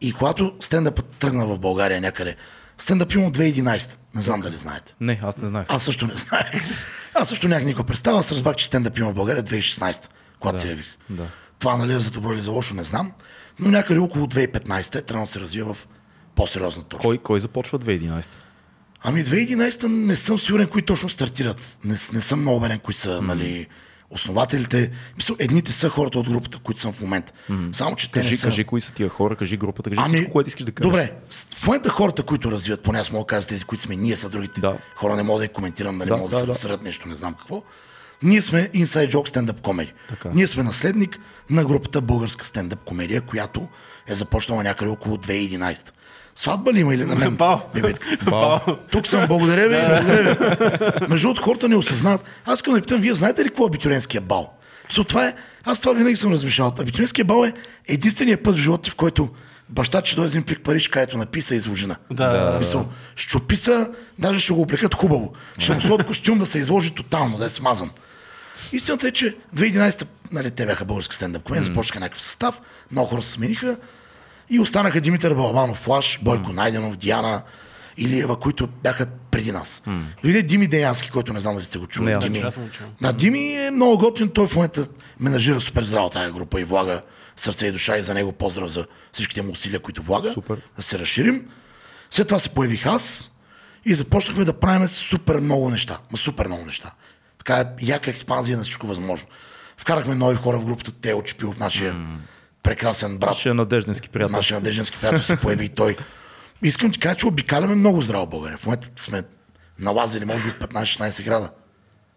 И 0.00 0.12
когато 0.12 0.54
стендъпът 0.60 1.06
тръгна 1.06 1.46
в 1.46 1.58
България 1.58 2.00
някъде, 2.00 2.36
стендъп 2.78 3.12
има 3.14 3.26
от 3.26 3.38
2011. 3.38 3.90
Не 4.14 4.22
знам 4.22 4.40
дали 4.40 4.56
знаете. 4.56 4.94
Не, 5.00 5.20
аз 5.22 5.36
не 5.36 5.48
знаех. 5.48 5.66
Аз 5.68 5.84
също 5.84 6.06
не 6.06 6.14
знаех. 6.14 6.62
Аз 7.14 7.28
също 7.28 7.48
нямах 7.48 7.64
никаква 7.64 7.84
представа. 7.84 8.18
Аз 8.18 8.32
разбрах, 8.32 8.56
че 8.56 8.66
стендъп 8.66 8.98
има 8.98 9.10
в 9.10 9.14
България 9.14 9.42
2016, 9.42 10.06
когато 10.40 10.60
се 10.60 10.68
явих. 10.68 10.86
да. 11.10 11.26
Това 11.58 11.76
нали 11.76 11.92
е 11.92 11.98
за 11.98 12.10
добро 12.10 12.32
или 12.32 12.42
за 12.42 12.50
лошо, 12.50 12.74
не 12.74 12.84
знам. 12.84 13.12
Но 13.58 13.70
някъде 13.70 14.00
около 14.00 14.26
2015 14.26 14.94
е 14.94 15.02
трябва 15.02 15.26
да 15.26 15.30
се 15.30 15.40
развива 15.40 15.74
в 15.74 15.88
по-сериозна 16.34 16.82
точка. 16.82 17.02
Кой, 17.02 17.18
кой 17.18 17.40
започва 17.40 17.78
2011? 17.78 18.30
Ами 19.02 19.24
2011 19.24 19.86
не 19.86 20.16
съм 20.16 20.38
сигурен 20.38 20.66
кои 20.68 20.82
точно 20.82 21.08
стартират. 21.08 21.78
Не, 21.84 21.94
не 22.12 22.20
съм 22.20 22.40
много 22.40 22.56
уверен 22.56 22.78
кои 22.78 22.94
са 22.94 23.22
нали, 23.22 23.66
основателите. 24.10 24.90
Мисля, 25.16 25.34
едните 25.38 25.72
са 25.72 25.88
хората 25.88 26.18
от 26.18 26.30
групата, 26.30 26.58
които 26.58 26.80
съм 26.80 26.92
в 26.92 27.00
момента. 27.00 27.32
Само, 27.72 27.96
че 27.96 28.10
те 28.10 28.18
Кажи, 28.18 28.30
не 28.30 28.36
са... 28.36 28.46
кажи 28.46 28.64
кои 28.64 28.80
са 28.80 28.92
тия 28.94 29.08
хора, 29.08 29.36
кажи 29.36 29.56
групата, 29.56 29.90
кажи 29.90 30.02
всичко, 30.08 30.32
което 30.32 30.48
искаш 30.48 30.64
да 30.64 30.72
кажеш. 30.72 30.94
Ами, 30.94 31.06
Добре, 31.06 31.14
в 31.56 31.66
момента 31.66 31.88
хората, 31.88 32.22
които 32.22 32.52
развиват, 32.52 32.82
поне 32.82 32.98
аз 32.98 33.12
мога 33.12 33.22
да 33.22 33.26
кажа 33.26 33.46
тези, 33.46 33.64
които 33.64 33.82
сме 33.82 33.96
ние, 33.96 34.16
са 34.16 34.28
другите 34.28 34.60
Да. 34.60 34.78
хора, 34.96 35.16
не 35.16 35.22
мога 35.22 35.40
да 35.40 35.46
ги 35.46 35.52
коментирам, 35.52 35.96
нали, 35.96 36.08
Да, 36.10 36.16
мога 36.16 36.28
да, 36.28 36.34
да, 36.34 36.40
се 36.40 36.46
да. 36.46 36.50
разсърдят 36.52 36.82
нещо, 36.82 37.08
не 37.08 37.14
знам 37.14 37.34
какво. 37.34 37.62
Ние 38.22 38.42
сме 38.42 38.68
Inside 38.74 39.12
Joke 39.12 39.28
Stand 39.36 39.50
Up 39.52 39.60
Comedy. 39.60 39.92
Така. 40.08 40.30
Ние 40.34 40.46
сме 40.46 40.62
наследник 40.62 41.18
на 41.50 41.64
групата 41.64 42.00
Българска 42.00 42.44
стендъп 42.44 42.78
комедия, 42.84 43.20
която 43.20 43.68
е 44.06 44.14
започнала 44.14 44.62
някъде 44.62 44.90
около 44.90 45.16
2011. 45.16 45.90
Сватба 46.36 46.72
ли 46.72 46.80
има 46.80 46.94
или 46.94 47.04
на 47.04 47.14
мен? 47.14 47.36
Бал. 47.36 47.70
Бал. 48.30 48.60
Тук 48.90 49.06
съм, 49.06 49.26
благодаря 49.28 49.68
ви, 49.68 49.76
благодаря 49.88 50.22
ви. 50.22 51.06
Между 51.08 51.28
другото, 51.28 51.42
хората 51.42 51.68
не 51.68 51.76
осъзнават. 51.76 52.24
Аз 52.44 52.58
искам 52.58 52.74
да 52.74 52.80
питам, 52.80 53.00
вие 53.00 53.14
знаете 53.14 53.44
ли 53.44 53.48
какво 53.48 53.64
е 53.64 53.66
абитуренския 53.66 54.20
бал? 54.20 54.52
Мисля, 54.88 55.04
това 55.04 55.26
е, 55.26 55.34
аз 55.64 55.80
това 55.80 55.92
винаги 55.92 56.16
съм 56.16 56.32
размишлял. 56.32 56.74
Абитуренския 56.78 57.24
бал 57.24 57.44
е 57.44 57.52
единствения 57.88 58.42
път 58.42 58.54
в 58.54 58.58
живота, 58.58 58.90
в 58.90 58.94
който 58.94 59.28
баща 59.68 60.02
ще 60.04 60.16
дойде 60.16 60.30
един 60.30 60.42
плик 60.42 60.60
париж, 60.62 60.88
където 60.88 61.18
написа 61.18 61.54
изложена. 61.54 61.96
Да, 62.10 62.28
да, 62.28 62.52
да. 62.52 62.58
Мисъл, 62.58 62.88
щупи 63.16 63.56
са, 63.56 63.90
даже 64.18 64.38
ще 64.38 64.52
го 64.52 64.60
облекат 64.60 64.94
хубаво. 64.94 65.32
Ще 65.58 65.72
му 65.72 65.80
сложат 65.80 66.06
костюм 66.06 66.38
да 66.38 66.46
се 66.46 66.58
изложи 66.58 66.94
тотално, 66.94 67.38
да 67.38 67.44
е 67.44 67.48
смазан. 67.48 67.90
Истината 68.72 69.08
е, 69.08 69.10
че 69.10 69.36
2011 69.56 70.06
нали, 70.32 70.50
те 70.50 70.66
бяха 70.66 70.84
българска 70.84 71.14
стендъп 71.14 71.42
комедия, 71.42 71.64
започнаха 71.64 72.00
някакъв 72.00 72.22
състав, 72.22 72.60
много 72.92 73.08
хора 73.08 73.22
се 73.22 73.30
смениха 73.30 73.76
и 74.50 74.60
останаха 74.60 75.00
Димитър 75.00 75.34
Балабанов, 75.34 75.78
Флаш, 75.78 76.18
Бойко 76.22 76.52
Найденов, 76.52 76.96
Диана 76.96 77.42
Илиева, 77.96 78.40
които 78.40 78.66
бяха 78.66 79.06
преди 79.30 79.52
нас. 79.52 79.82
Дойде 80.22 80.42
Дими 80.42 80.66
Деянски, 80.66 81.10
който 81.10 81.32
не 81.32 81.40
знам 81.40 81.54
дали 81.54 81.64
сте 81.64 81.78
го 81.78 81.86
чули. 81.86 82.10
Не, 82.10 82.18
Дими, 82.18 82.42
да, 83.00 83.12
Дими 83.12 83.52
е 83.52 83.70
много 83.70 83.98
готин, 83.98 84.28
той 84.28 84.46
в 84.46 84.54
момента 84.54 84.86
менажира 85.20 85.60
супер 85.60 85.82
здраво 85.82 86.10
тази 86.10 86.32
група 86.32 86.60
и 86.60 86.64
влага 86.64 87.02
сърце 87.36 87.66
и 87.66 87.72
душа 87.72 87.96
и 87.96 88.02
за 88.02 88.14
него 88.14 88.32
поздрав 88.32 88.68
за 88.68 88.86
всичките 89.12 89.42
му 89.42 89.52
усилия, 89.52 89.80
които 89.80 90.02
влага. 90.02 90.28
Супер. 90.28 90.60
Да 90.76 90.82
се 90.82 90.98
разширим. 90.98 91.46
След 92.10 92.28
това 92.28 92.38
се 92.38 92.48
появих 92.48 92.86
аз 92.86 93.32
и 93.84 93.94
започнахме 93.94 94.44
да 94.44 94.52
правим 94.52 94.88
супер 94.88 95.40
много 95.40 95.70
неща. 95.70 95.98
Ма 96.12 96.18
супер 96.18 96.46
много 96.46 96.64
неща. 96.64 96.92
Така 97.38 97.60
е 97.60 97.64
яка 97.82 98.10
експанзия 98.10 98.56
на 98.56 98.62
всичко 98.62 98.86
възможно. 98.86 99.28
Вкарахме 99.76 100.14
нови 100.14 100.36
хора 100.36 100.58
в 100.58 100.64
групата, 100.64 100.92
Тео 100.92 101.22
Чепилов, 101.22 101.58
нашия 101.58 101.96
прекрасен 102.66 103.18
брат. 103.18 103.46
Е 103.46 103.54
надежденски 103.54 104.08
приятел. 104.08 104.36
Нашия 104.36 104.60
надежденски 104.60 104.98
приятел 105.00 105.22
се 105.22 105.36
появи 105.36 105.64
и 105.64 105.68
той. 105.68 105.96
Искам 106.62 106.92
ти 106.92 106.98
кажа, 106.98 107.16
че 107.16 107.26
обикаляме 107.26 107.74
много 107.74 108.02
здраво 108.02 108.26
България. 108.26 108.58
В 108.58 108.66
момента 108.66 108.90
сме 108.96 109.22
налазили, 109.78 110.24
може 110.24 110.44
би, 110.44 110.50
15-16 110.52 111.24
града. 111.24 111.50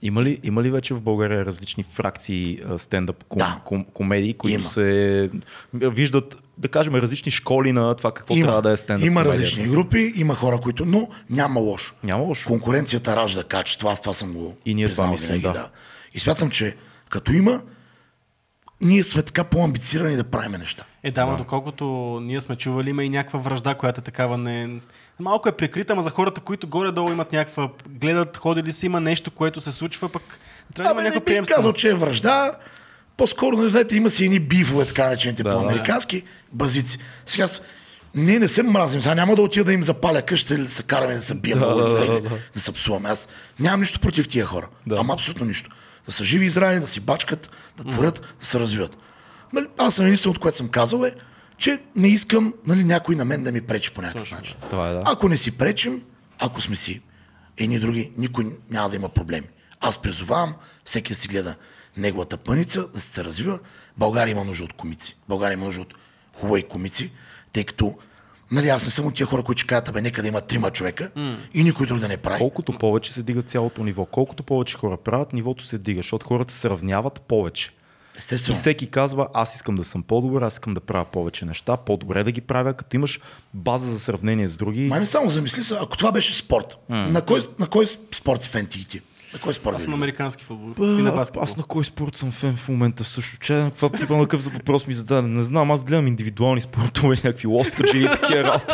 Има 0.01 0.23
ли, 0.23 0.39
има 0.43 0.63
ли 0.63 0.71
вече 0.71 0.93
в 0.93 1.01
България 1.01 1.45
различни 1.45 1.83
фракции 1.83 2.59
стендъп 2.77 3.23
ком, 3.23 3.37
Да. 3.37 3.59
ком, 3.65 3.85
комедии, 3.93 4.33
които 4.33 4.59
Има. 4.59 4.69
се 4.69 5.29
виждат, 5.73 6.37
да 6.57 6.67
кажем, 6.67 6.95
различни 6.95 7.31
школи 7.31 7.71
на 7.71 7.95
това 7.95 8.13
какво 8.13 8.35
трябва 8.35 8.61
да 8.61 8.71
е 8.71 8.77
стендъп 8.77 9.05
има 9.07 9.25
различни 9.25 9.67
групи, 9.67 10.13
има 10.15 10.35
хора, 10.35 10.57
които, 10.57 10.85
но 10.85 11.07
няма 11.29 11.59
лошо. 11.59 11.95
Няма 12.03 12.23
лошо. 12.23 12.47
Конкуренцията 12.47 13.15
ражда 13.15 13.43
качество, 13.43 13.89
аз 13.89 14.01
това 14.01 14.13
съм 14.13 14.33
го 14.33 14.55
И 14.65 14.75
ние 14.75 14.91
това 14.91 15.07
мислим, 15.07 15.27
винаги, 15.39 15.59
да. 15.59 15.69
И 16.13 16.19
смятам, 16.19 16.49
че 16.49 16.75
като 17.09 17.31
има, 17.31 17.61
ние 18.81 19.03
сме 19.03 19.23
така 19.23 19.43
по-амбицирани 19.43 20.15
да 20.15 20.23
правим 20.23 20.51
неща. 20.59 20.83
Е, 21.03 21.11
да, 21.11 21.25
но 21.25 21.37
доколкото 21.37 21.85
ние 22.23 22.41
сме 22.41 22.55
чували, 22.55 22.89
има 22.89 23.03
и 23.03 23.09
някаква 23.09 23.39
връжда, 23.39 23.75
която 23.75 23.99
е 23.99 24.03
такава 24.03 24.37
не... 24.37 24.79
Малко 25.19 25.49
е 25.49 25.51
прикрита, 25.51 25.93
ама 25.93 26.01
за 26.01 26.09
хората, 26.09 26.41
които 26.41 26.67
горе-долу 26.67 27.11
имат 27.11 27.33
някаква... 27.33 27.69
Гледат, 27.89 28.37
ходили 28.37 28.73
си, 28.73 28.85
има 28.85 28.99
нещо, 29.01 29.31
което 29.31 29.61
се 29.61 29.71
случва, 29.71 30.09
пък 30.09 30.39
трябва 30.75 30.83
да 30.83 30.91
има 30.91 31.01
Абе, 31.01 31.03
не 31.03 31.09
някаква 31.09 31.19
бих 31.19 31.25
приемственост. 31.25 31.55
казал, 31.57 31.73
че 31.73 31.89
е 31.89 31.93
връжда. 31.93 32.51
По-скоро, 33.17 33.57
нали, 33.57 33.69
знаете, 33.69 33.95
има 33.95 34.09
си 34.09 34.25
едни 34.25 34.39
бифове, 34.39 34.85
така 34.85 35.05
наречените 35.05 35.43
Да, 35.43 35.49
по-американски 35.49 36.23
базици. 36.51 36.97
Сега 37.25 37.47
ние 38.15 38.39
не 38.39 38.47
се 38.47 38.63
мразим. 38.63 39.01
Сега 39.01 39.15
няма 39.15 39.35
да 39.35 39.41
отида 39.41 39.65
да 39.65 39.73
им 39.73 39.83
запаля 39.83 40.21
къща 40.21 40.53
или 40.55 40.61
да 40.63 40.69
се 40.69 40.83
караме 40.83 41.13
да 41.15 41.21
се 41.21 41.35
бием 41.35 41.59
Да, 41.59 41.65
на 41.65 41.75
улицата 41.75 41.99
да, 41.99 42.05
или 42.05 42.21
да, 42.21 42.29
да. 42.29 42.35
да 42.53 42.59
се 42.59 42.71
псуваме. 42.71 43.09
Аз 43.09 43.29
нямам 43.59 43.79
нищо 43.79 43.99
против 43.99 44.27
тия 44.27 44.45
хора. 44.45 44.67
Да. 44.87 44.97
Ама 44.99 45.13
абсолютно 45.13 45.45
нищо. 45.45 45.69
Да 46.09 46.13
са 46.13 46.23
живи 46.23 46.45
и 46.45 46.49
здрави, 46.49 46.79
да 46.79 46.87
си 46.87 46.99
бачкат, 46.99 47.49
да 47.77 47.83
творят, 47.83 48.21
да 48.39 48.45
се 48.45 48.59
развиват. 48.59 48.97
Нали, 49.53 49.67
аз 49.77 49.95
съм 49.95 50.05
единственото, 50.05 50.37
от 50.37 50.41
което 50.41 50.57
съм 50.57 50.69
казал 50.69 51.03
е, 51.03 51.15
че 51.57 51.81
не 51.95 52.07
искам 52.07 52.53
нали, 52.67 52.83
някой 52.83 53.15
на 53.15 53.25
мен 53.25 53.43
да 53.43 53.51
ми 53.51 53.61
пречи 53.61 53.93
по 53.93 54.01
някакъв 54.01 54.31
начин. 54.31 54.57
Това 54.69 54.89
е, 54.89 54.93
да. 54.93 55.03
Ако 55.05 55.29
не 55.29 55.37
си 55.37 55.57
пречим, 55.57 56.03
ако 56.39 56.61
сме 56.61 56.75
си 56.75 57.01
едни 57.57 57.79
други, 57.79 58.11
никой 58.17 58.45
няма 58.69 58.89
да 58.89 58.95
има 58.95 59.09
проблеми. 59.09 59.47
Аз 59.79 60.01
призовавам 60.01 60.55
всеки 60.85 61.13
да 61.13 61.19
си 61.19 61.27
гледа 61.27 61.55
неговата 61.97 62.37
пъница, 62.37 62.87
да 62.87 62.99
се 63.01 63.23
развива. 63.23 63.59
България 63.97 64.31
има 64.31 64.43
нужда 64.43 64.63
от 64.63 64.73
комици. 64.73 65.17
България 65.27 65.53
има 65.53 65.65
нужда 65.65 65.81
от 65.81 65.93
хубави 66.33 66.63
комици, 66.63 67.11
тъй 67.53 67.63
като 67.63 67.97
Нали, 68.51 68.69
аз 68.69 68.85
не 68.85 68.91
съм 68.91 69.05
от 69.05 69.13
тия 69.13 69.27
хора, 69.27 69.43
които 69.43 69.59
ще 69.59 69.67
кажат, 69.67 69.93
бе, 69.93 70.01
нека 70.01 70.21
да 70.21 70.27
има 70.27 70.41
трима 70.41 70.71
човека 70.71 71.11
и 71.53 71.63
никой 71.63 71.87
друг 71.87 71.99
да 71.99 72.07
не 72.07 72.17
прави. 72.17 72.37
Колкото 72.37 72.73
повече 72.73 73.13
се 73.13 73.23
дига 73.23 73.41
цялото 73.41 73.83
ниво, 73.83 74.05
колкото 74.05 74.43
повече 74.43 74.77
хора 74.77 74.97
правят, 74.97 75.33
нивото 75.33 75.65
се 75.65 75.77
дига, 75.77 75.99
защото 75.99 76.25
хората 76.27 76.53
се 76.53 76.69
равняват 76.69 77.21
повече. 77.21 77.71
И 78.15 78.19
Естествено. 78.19 78.55
всеки 78.55 78.87
казва, 78.87 79.27
аз 79.33 79.55
искам 79.55 79.75
да 79.75 79.83
съм 79.83 80.03
по-добър, 80.03 80.41
аз 80.41 80.53
искам 80.53 80.73
да 80.73 80.79
правя 80.79 81.05
повече 81.05 81.45
неща, 81.45 81.77
по-добре 81.77 82.23
да 82.23 82.31
ги 82.31 82.41
правя, 82.41 82.73
като 82.73 82.95
имаш 82.95 83.19
база 83.53 83.91
за 83.91 83.99
сравнение 83.99 84.47
с 84.47 84.55
други. 84.55 84.81
Ма 84.81 84.99
не 84.99 85.05
само 85.05 85.29
замисли 85.29 85.63
се, 85.63 85.75
ако 85.81 85.97
това 85.97 86.11
беше 86.11 86.35
спорт, 86.35 86.77
на, 86.89 87.21
кой, 87.21 87.41
на 87.59 87.67
кой 87.67 87.85
спорт 88.11 88.43
си 88.43 88.49
фен 88.49 88.67
и 88.75 88.85
ти? 88.85 89.01
На 89.33 89.39
кой 89.39 89.53
спорт 89.53 89.75
Аз 89.75 89.81
съм 89.81 89.91
на 89.91 89.95
любиш? 89.95 90.03
американски 90.03 90.43
футбол. 90.43 90.73
И 90.79 91.01
на 91.01 91.11
баскетбол. 91.11 91.43
аз 91.43 91.57
на 91.57 91.63
кой 91.63 91.85
спорт 91.85 92.17
съм 92.17 92.31
фен 92.31 92.55
в 92.55 92.67
момента 92.69 93.03
също? 93.03 93.37
Че, 93.37 93.53
каква 93.65 93.89
типа 93.89 94.13
на 94.13 94.23
какъв 94.23 94.41
за 94.41 94.49
въпрос 94.49 94.87
ми 94.87 94.93
зададе? 94.93 95.27
Не 95.27 95.41
знам, 95.41 95.71
аз 95.71 95.83
гледам 95.83 96.07
индивидуални 96.07 96.61
спортове, 96.61 97.15
някакви 97.15 97.47
лостаджи 97.47 97.97
и 97.97 98.05
такива 98.05 98.43
работи. 98.43 98.73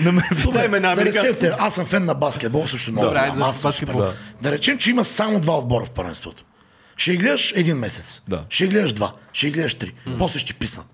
Не 0.00 0.10
ме 0.12 0.22
Това 0.32 0.64
е 0.64 0.68
на 0.68 0.80
да 0.80 0.88
американски 0.88 1.28
речем, 1.28 1.36
те, 1.40 1.52
аз 1.58 1.74
съм 1.74 1.86
фен 1.86 2.04
на 2.04 2.14
баскетбол, 2.14 2.66
също 2.66 2.92
много. 2.92 3.06
Добре, 3.06 3.32
да 3.36 3.44
аз 3.44 3.62
баскетбол. 3.62 4.00
супер. 4.00 4.16
Да. 4.42 4.52
речем, 4.52 4.78
че 4.78 4.90
има 4.90 5.04
само 5.04 5.40
два 5.40 5.58
отбора 5.58 5.84
в 5.84 5.90
първенството. 5.90 6.44
Ще 6.96 7.16
гледаш 7.16 7.52
един 7.56 7.76
месец. 7.76 8.22
Да. 8.28 8.44
Ще 8.48 8.66
гледаш 8.66 8.92
два. 8.92 9.12
Ще 9.32 9.50
гледаш 9.50 9.74
три. 9.74 9.94
После 10.18 10.38
ще 10.38 10.54
писнат. 10.54 10.86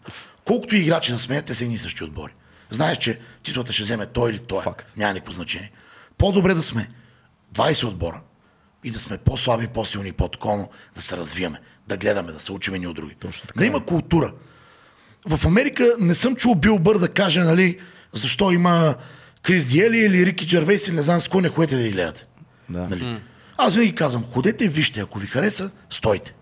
Колкото 0.44 0.76
и 0.76 0.80
играчи 0.80 1.12
да 1.12 1.18
сменят, 1.18 1.44
те 1.44 1.54
са 1.54 1.64
едни 1.64 1.74
и 1.74 1.78
същи 1.78 2.04
отбори. 2.04 2.32
Знаеш, 2.70 2.98
че 2.98 3.18
титлата 3.42 3.72
ще 3.72 3.82
вземе 3.82 4.06
той 4.06 4.30
или 4.30 4.38
той. 4.38 4.62
Факт. 4.62 4.92
Няма 4.96 5.12
никакво 5.14 5.32
значение. 5.32 5.70
По-добре 6.18 6.54
да 6.54 6.62
сме 6.62 6.88
20 7.54 7.84
отбора 7.84 8.20
и 8.84 8.90
да 8.90 8.98
сме 8.98 9.18
по-слаби, 9.18 9.66
по-силни 9.66 10.08
и 10.08 10.12
по-такова, 10.12 10.68
да 10.94 11.00
се 11.00 11.16
развиваме, 11.16 11.60
да 11.88 11.96
гледаме, 11.96 12.32
да 12.32 12.40
се 12.40 12.52
учим 12.52 12.74
едни 12.74 12.86
от 12.86 12.96
други. 12.96 13.14
Точно 13.20 13.46
така 13.46 13.58
да 13.58 13.64
е. 13.64 13.68
има 13.68 13.86
култура. 13.86 14.32
В 15.26 15.46
Америка 15.46 15.94
не 15.98 16.14
съм 16.14 16.36
чул 16.36 16.54
Бил 16.54 16.78
Бър 16.78 16.98
да 16.98 17.08
каже, 17.08 17.40
нали, 17.40 17.78
защо 18.12 18.50
има 18.50 18.94
Крис 19.42 19.66
Диели 19.66 19.98
или 19.98 20.26
Рики 20.26 20.46
Джервейс 20.46 20.88
или 20.88 20.96
не 20.96 21.02
знам 21.02 21.20
с 21.20 21.28
кой 21.28 21.42
не 21.42 21.48
ходете 21.48 21.76
да 21.76 21.82
ги 21.82 21.90
гледате. 21.90 22.26
Да. 22.70 22.88
Нали? 22.88 23.20
Аз 23.56 23.74
винаги 23.74 23.94
казвам, 23.94 24.24
ходете, 24.24 24.68
вижте, 24.68 25.00
ако 25.00 25.18
ви 25.18 25.26
хареса, 25.26 25.70
стойте. 25.90 26.34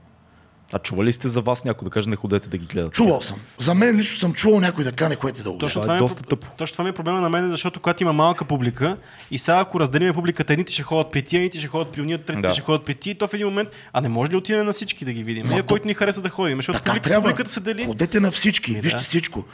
А 0.73 0.79
чували 0.79 1.13
сте 1.13 1.29
за 1.29 1.41
вас 1.41 1.65
някой 1.65 1.87
да 1.87 1.91
каже, 1.91 2.11
не 2.11 2.17
ходете 2.17 2.49
да 2.49 2.59
ги 2.59 2.67
гледате? 2.67 2.93
Чувал 2.93 3.23
съм. 3.23 3.37
За 3.59 3.75
мен 3.75 3.97
лично 3.97 4.19
съм 4.19 4.33
чувал 4.33 4.61
някой 4.61 4.85
да 4.85 4.93
кане, 4.93 5.15
ходете 5.15 5.43
да 5.43 5.51
го 5.51 5.59
Точно. 5.59 5.83
Това 5.83 5.95
е 5.95 5.99
доста 5.99 6.23
тъпо. 6.23 6.47
точно 6.59 6.73
това 6.73 6.85
ми 6.85 6.91
е 6.91 6.95
проблема 6.95 7.21
на 7.21 7.29
мен, 7.31 7.51
защото 7.51 7.81
когато 7.81 8.03
има 8.03 8.13
малка 8.13 8.45
публика 8.45 8.97
и 9.31 9.39
сега 9.39 9.59
ако 9.59 9.81
разделим 9.81 10.15
публиката, 10.15 10.53
едните 10.53 10.73
ще 10.73 10.83
ходят 10.83 11.13
при 11.13 11.23
тия, 11.23 11.39
едните 11.39 11.59
ще 11.59 11.69
ходят 11.69 11.93
при 11.93 12.01
уния, 12.03 12.19
третите 12.19 12.49
Да. 12.49 12.53
ще 12.53 12.63
ходят 12.63 12.85
при 12.85 12.95
тия, 12.95 13.19
то 13.19 13.29
в 13.29 13.35
един 13.35 13.47
момент, 13.47 13.69
а 13.93 14.01
не 14.01 14.09
може 14.09 14.31
ли 14.31 14.37
отидем 14.37 14.67
на 14.67 14.73
всички 14.73 15.05
да 15.05 15.13
ги 15.13 15.23
видим? 15.23 15.47
Ние, 15.47 15.59
то- 15.59 15.67
който 15.67 15.87
ни 15.87 15.95
хареса 15.95 16.21
да 16.21 16.29
ходим, 16.29 16.59
защото 16.59 16.79
Така 16.79 16.91
публика, 16.91 17.05
трябва. 17.05 17.23
публиката 17.23 17.51
се 17.51 17.61
дели. 17.61 17.85
Ходете 17.85 18.21
на 18.21 18.31
всички, 18.31 18.73
вижте 18.75 18.99
да. 18.99 19.03
всичко. 19.03 19.45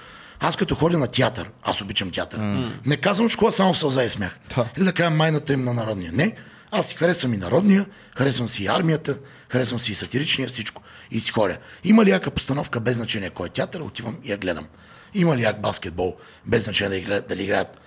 Аз 0.40 0.56
като 0.56 0.74
ходя 0.74 0.98
на 0.98 1.06
театър, 1.06 1.50
аз 1.62 1.80
обичам 1.80 2.10
театър. 2.10 2.40
Не 2.86 2.96
казвам, 2.96 3.28
че 3.28 3.36
кола 3.36 3.52
само 3.52 3.74
сълза 3.74 4.04
и 4.04 4.10
смях. 4.10 4.38
Да. 4.56 4.66
Или 4.76 4.84
да 4.84 4.92
кажа 4.92 5.10
майната 5.10 5.52
им 5.52 5.64
на 5.64 5.74
народния. 5.74 6.12
Не. 6.12 6.32
Аз 6.78 6.88
си 6.88 6.94
харесвам 6.94 7.34
и 7.34 7.36
народния, 7.36 7.86
харесвам 8.16 8.48
си 8.48 8.64
и 8.64 8.66
армията, 8.66 9.18
харесвам 9.48 9.80
си 9.80 9.92
и 9.92 9.94
сатиричния, 9.94 10.48
всичко. 10.48 10.82
И 11.10 11.20
си 11.20 11.32
ходя. 11.32 11.56
Има 11.84 12.04
ли 12.04 12.10
яка 12.10 12.30
постановка 12.30 12.80
без 12.80 12.96
значение 12.96 13.30
кой 13.30 13.46
е 13.46 13.50
театър, 13.50 13.80
отивам 13.80 14.16
и 14.24 14.30
я 14.30 14.36
гледам. 14.36 14.66
Има 15.14 15.36
ли 15.36 15.42
як 15.42 15.60
баскетбол, 15.60 16.16
без 16.46 16.64
значение 16.64 17.00
дали, 17.00 17.22
дали 17.28 17.42
играят 17.42 17.80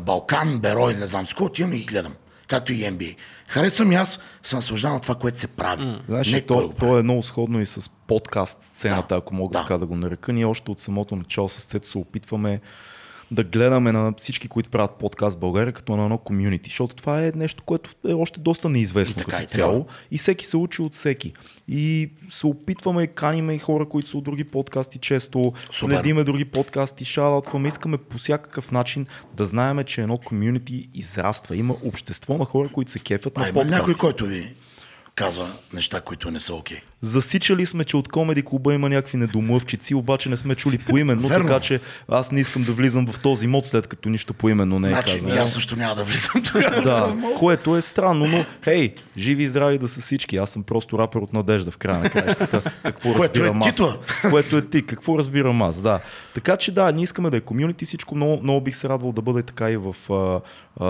Балкан, 0.00 0.58
Беро 0.58 0.90
или 0.90 0.98
не 0.98 1.06
знам 1.06 1.26
с 1.26 1.34
отивам 1.40 1.72
и 1.72 1.78
ги 1.78 1.84
гледам. 1.84 2.14
Както 2.48 2.72
и 2.72 2.76
NBA. 2.76 3.16
Харесвам 3.48 3.92
и 3.92 3.94
аз, 3.94 4.20
се 4.42 4.56
наслаждавам 4.56 4.96
от 4.96 5.02
това, 5.02 5.14
което 5.14 5.38
се 5.38 5.46
прави. 5.46 5.82
Mm. 5.82 6.06
Знаеш, 6.06 6.32
не 6.32 6.40
то, 6.40 6.72
то 6.78 6.98
е 6.98 7.02
много 7.02 7.22
сходно 7.22 7.60
и 7.60 7.66
с 7.66 7.90
подкаст 8.06 8.58
сцената, 8.62 9.14
Да, 9.14 9.18
ако 9.18 9.34
мога 9.34 9.52
да. 9.52 9.62
така 9.62 9.78
да 9.78 9.86
го 9.86 9.96
нарека. 9.96 10.32
Ние 10.32 10.44
още 10.44 10.70
от 10.70 10.80
самото 10.80 11.16
начало 11.16 11.48
с 11.48 11.64
Цето 11.64 11.88
се 11.88 11.98
опитваме 11.98 12.60
да 13.30 13.44
гледаме 13.44 13.92
на 13.92 14.14
всички, 14.18 14.48
които 14.48 14.70
правят 14.70 14.90
подкаст 14.90 15.36
в 15.36 15.40
България, 15.40 15.72
като 15.72 15.96
на 15.96 16.02
едно 16.02 16.18
комюнити, 16.18 16.70
защото 16.70 16.96
това 16.96 17.24
е 17.24 17.32
нещо, 17.34 17.62
което 17.66 17.90
е 18.08 18.12
още 18.12 18.40
доста 18.40 18.68
неизвестно 18.68 19.22
И 19.22 19.24
като 19.24 19.42
и 19.42 19.46
цяло. 19.46 19.86
И 20.10 20.18
всеки 20.18 20.46
се 20.46 20.56
учи 20.56 20.82
от 20.82 20.94
всеки. 20.94 21.32
И 21.68 22.10
се 22.30 22.46
опитваме, 22.46 23.06
каниме 23.06 23.54
и 23.54 23.58
хора, 23.58 23.88
които 23.88 24.08
са 24.08 24.18
от 24.18 24.24
други 24.24 24.44
подкасти 24.44 24.98
често, 24.98 25.52
Супер. 25.72 25.94
следиме 25.94 26.24
други 26.24 26.44
подкасти, 26.44 27.04
шаутваме, 27.04 27.68
искаме 27.68 27.98
по 27.98 28.18
всякакъв 28.18 28.72
начин 28.72 29.06
да 29.34 29.44
знаеме, 29.44 29.84
че 29.84 30.02
едно 30.02 30.18
комюнити 30.18 30.88
израства. 30.94 31.56
Има 31.56 31.76
общество 31.84 32.38
на 32.38 32.44
хора, 32.44 32.68
които 32.72 32.90
се 32.90 32.98
кефят 32.98 33.32
А 33.36 33.40
на 33.40 33.48
има 33.48 33.60
ли 33.60 33.64
подкасти. 33.64 33.80
някой, 33.80 33.94
който 33.94 34.26
ви 34.26 34.54
казва 35.14 35.52
неща, 35.72 36.00
които 36.00 36.30
не 36.30 36.40
са 36.40 36.54
окей? 36.54 36.80
Засичали 37.00 37.66
сме, 37.66 37.84
че 37.84 37.96
от 37.96 38.08
комеди 38.08 38.42
клуба 38.42 38.74
има 38.74 38.88
някакви 38.88 39.18
недомлъвчици, 39.18 39.94
обаче 39.94 40.28
не 40.28 40.36
сме 40.36 40.54
чули 40.54 40.78
поименно, 40.78 41.28
Верно. 41.28 41.46
така 41.46 41.60
че 41.60 41.80
аз 42.08 42.32
не 42.32 42.40
искам 42.40 42.62
да 42.62 42.72
влизам 42.72 43.06
в 43.06 43.20
този 43.20 43.46
мод, 43.46 43.66
след 43.66 43.86
като 43.86 44.08
нищо 44.08 44.34
поименно 44.34 44.78
не 44.78 44.88
е 44.88 44.90
Значи, 44.90 45.14
казано. 45.14 45.42
аз 45.42 45.52
също 45.52 45.76
няма 45.76 45.94
да 45.94 46.04
влизам 46.04 46.42
тогава. 46.42 46.82
Да, 46.82 47.14
което 47.38 47.76
е 47.76 47.80
странно, 47.80 48.26
но 48.26 48.44
хей, 48.64 48.92
живи 49.18 49.42
и 49.42 49.48
здрави 49.48 49.78
да 49.78 49.88
са 49.88 50.00
всички. 50.00 50.36
Аз 50.36 50.50
съм 50.50 50.62
просто 50.62 50.98
рапер 50.98 51.20
от 51.20 51.32
надежда 51.32 51.70
в 51.70 51.78
края 51.78 51.98
на 51.98 52.10
краищата. 52.10 52.62
Какво 52.82 53.12
Което 53.12 53.38
е 53.38 53.42
разбирам 53.42 53.62
аз? 53.62 53.70
титла. 53.70 53.98
Което 54.30 54.56
е 54.56 54.66
ти, 54.66 54.86
какво 54.86 55.18
разбирам 55.18 55.62
аз, 55.62 55.80
да. 55.80 56.00
Така 56.34 56.56
че 56.56 56.72
да, 56.72 56.92
ние 56.92 57.04
искаме 57.04 57.30
да 57.30 57.36
е 57.36 57.40
комюнити, 57.40 57.84
всичко 57.84 58.14
много, 58.14 58.42
много 58.42 58.60
бих 58.60 58.76
се 58.76 58.88
радвал 58.88 59.12
да 59.12 59.22
бъде 59.22 59.42
така 59.42 59.70
и 59.70 59.76
в 59.76 59.96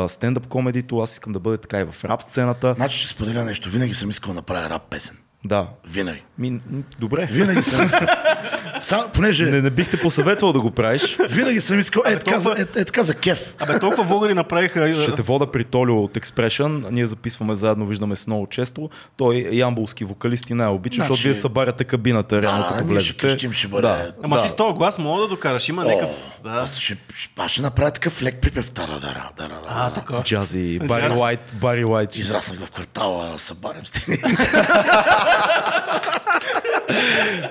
стендъп 0.09 0.47
комедито, 0.47 0.99
аз 0.99 1.13
искам 1.13 1.33
да 1.33 1.41
бъде 1.41 1.59
така 1.59 1.81
и 1.81 1.85
в 1.85 2.05
рап 2.05 2.23
сцената. 2.23 2.75
Значи 2.77 2.99
ще 2.99 3.09
споделя 3.09 3.45
нещо. 3.45 3.71
Винаги 3.71 3.95
съм 3.95 4.11
искал 4.11 4.33
да 4.33 4.35
направя 4.35 4.71
рап 4.71 4.83
песен. 4.91 5.17
Да. 5.45 5.69
Винаги. 5.89 6.23
Ми, 6.39 6.61
добре. 7.01 7.29
Винаги 7.33 7.63
съм 7.63 7.85
искал. 7.85 8.09
Са, 8.81 9.09
понеже 9.13 9.45
Не, 9.45 9.61
не 9.63 9.71
бих 9.71 9.91
те 9.91 9.97
посъветвал 9.99 10.53
да 10.53 10.61
го 10.61 10.71
правиш. 10.71 11.17
винаги 11.31 11.61
съм 11.61 11.81
искал, 11.81 12.03
е, 12.07 12.19
така, 12.19 12.41
за, 12.41 12.45
толкова- 12.45 12.67
е, 12.77 12.81
е 12.81 12.85
така 12.85 13.03
за 13.03 13.15
кеф. 13.15 13.55
Абе, 13.61 13.79
толкова 13.79 14.05
вългари 14.05 14.35
направиха... 14.35 14.95
Ще 14.95 15.15
те 15.15 15.23
вода 15.23 15.47
при 15.47 15.65
Толио 15.65 15.99
от 15.99 16.15
Expression. 16.15 16.59
Ние 16.91 17.07
записваме 17.07 17.55
заедно, 17.55 17.87
виждаме 17.87 18.17
се 18.17 18.25
много 18.27 18.47
често. 18.47 18.91
Той 19.17 19.49
е 19.53 19.55
ямбулски 19.55 20.05
вокалист 20.05 20.51
и 20.51 20.55
най-обича, 20.55 20.95
Значи- 20.95 21.09
защото 21.09 21.23
вие 21.25 21.35
събаряте 21.35 21.85
кабината, 21.85 22.43
реално 22.43 22.63
да, 22.63 22.69
като 22.69 22.85
ние 22.85 23.01
ще 23.01 23.13
влезете. 23.13 23.19
крещим, 23.19 23.53
ще 23.53 23.69
бъде- 23.69 23.83
Да, 23.83 24.13
Ама 24.23 24.37
да. 24.37 24.43
ти 24.43 24.49
с 24.49 24.55
този 24.55 24.75
глас 24.75 24.99
мога 24.99 25.23
да 25.23 25.29
докараш. 25.29 25.69
Има 25.69 25.85
някакъв... 25.85 26.11
Да. 26.45 26.51
Аз 26.51 26.77
ще, 26.77 26.97
ще, 27.15 27.31
аз 27.37 27.51
ще 27.51 27.63
направя 27.63 27.91
такъв 27.91 28.23
лек 28.23 28.41
припев. 28.41 28.71
Дара, 28.71 28.99
дара, 29.01 29.31
А, 29.31 29.43
дара. 29.43 29.93
така. 29.95 30.23
Джази, 30.23 30.79
Бари. 30.79 31.09
Лайт, 31.09 31.55
Бари 31.55 31.85
Лайт. 31.85 32.17
Израснах 32.17 32.61
в 32.61 32.71
квартала, 32.71 33.39
събарям 33.39 33.87
стени. 33.87 34.19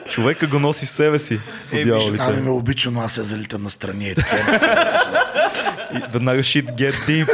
Човека 0.10 0.48
го 0.48 0.60
носи 0.60 0.86
в 0.86 0.90
себе 0.90 1.20
си. 1.20 1.40
Е. 1.74 1.86
Ами 2.20 2.42
ме 2.42 2.50
обича, 2.50 2.92
но 2.92 3.02
аз 3.02 3.18
я 3.18 3.24
залитам 3.24 3.64
на 3.64 3.70
страни 3.70 4.10
и 4.10 4.16
така. 4.16 4.38
И 5.94 6.00
веднага 6.12 6.40
shit 6.42 6.72
get 6.72 6.94
deep. 6.94 7.28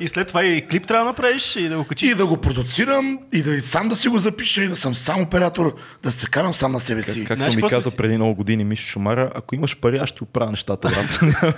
И 0.00 0.08
след 0.08 0.28
това 0.28 0.44
и 0.44 0.66
клип 0.66 0.86
трябва 0.86 1.04
да 1.04 1.10
направиш 1.10 1.56
и 1.56 1.68
да 1.68 1.76
го 1.76 1.84
качиш. 1.84 2.10
И 2.10 2.14
да 2.14 2.26
го 2.26 2.36
продуцирам, 2.36 3.18
и 3.32 3.42
да 3.42 3.60
сам 3.60 3.88
да 3.88 3.96
си 3.96 4.08
го 4.08 4.18
запиша, 4.18 4.62
и 4.64 4.68
да 4.68 4.76
съм 4.76 4.94
сам 4.94 5.22
оператор, 5.22 5.76
да 6.02 6.12
се 6.12 6.26
карам 6.26 6.54
сам 6.54 6.72
на 6.72 6.80
себе 6.80 7.02
си. 7.02 7.24
Както 7.24 7.40
Знаеш, 7.40 7.56
ми 7.56 7.62
каза 7.62 7.90
си- 7.90 7.96
преди 7.96 8.14
много 8.16 8.34
години 8.34 8.64
Мишо 8.64 8.86
Шумара, 8.86 9.30
ако 9.34 9.54
имаш 9.54 9.76
пари, 9.76 9.98
аз 9.98 10.08
ще 10.08 10.24
оправя 10.24 10.50
нещата, 10.50 10.88
брат. 10.88 11.20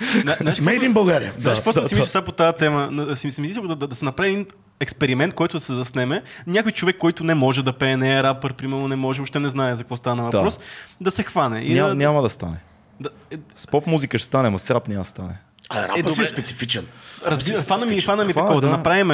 Made 0.00 0.88
in 0.88 0.92
България. 0.92 1.32
Знаеш, 1.38 1.58
какво 1.58 1.72
да, 1.72 1.88
си 1.88 1.94
мисля 1.94 2.06
сега 2.06 2.24
по 2.24 2.32
тази 2.32 2.56
тема? 2.58 3.06
Си, 3.16 3.30
си 3.30 3.40
мисля 3.40 3.62
да, 3.62 3.76
да, 3.76 3.88
да 3.88 3.94
се 3.94 4.04
направи 4.04 4.30
един 4.30 4.46
експеримент, 4.80 5.34
който 5.34 5.56
да 5.56 5.64
се 5.64 5.72
заснеме. 5.72 6.22
Някой 6.46 6.72
човек, 6.72 6.96
който 6.98 7.24
не 7.24 7.34
може 7.34 7.62
да 7.62 7.72
пее, 7.72 7.96
не 7.96 8.18
е 8.18 8.22
рапър, 8.22 8.52
примерно 8.52 8.88
не 8.88 8.96
може, 8.96 9.18
въобще 9.18 9.40
не 9.40 9.48
знае 9.48 9.74
за 9.74 9.82
какво 9.82 9.96
стана 9.96 10.22
въпрос, 10.22 10.58
да, 11.00 11.10
се 11.10 11.22
хване. 11.22 11.60
И 11.60 11.74
Ня, 11.74 11.88
да, 11.88 11.94
няма 11.94 12.22
да 12.22 12.28
стане. 12.28 12.56
да, 13.00 13.08
е, 13.30 13.36
С 13.54 13.66
поп 13.66 13.86
музика 13.86 14.18
ще 14.18 14.26
стане, 14.26 14.50
ма 14.50 14.58
с 14.58 14.70
рап 14.70 14.88
няма 14.88 15.00
да 15.00 15.04
стане. 15.04 15.38
А 15.68 15.88
рапа 15.88 16.08
Е, 16.08 16.10
си 16.10 16.22
е 16.22 16.26
специфичен. 16.26 16.86
Разбира, 17.26 17.56
фана 17.56 17.86
ми, 17.86 18.00
фана 18.00 18.24
ми 18.24 18.30
е, 18.30 18.34
такова, 18.34 18.60
да, 18.60 18.68
да. 18.68 18.76
направим 18.76 19.10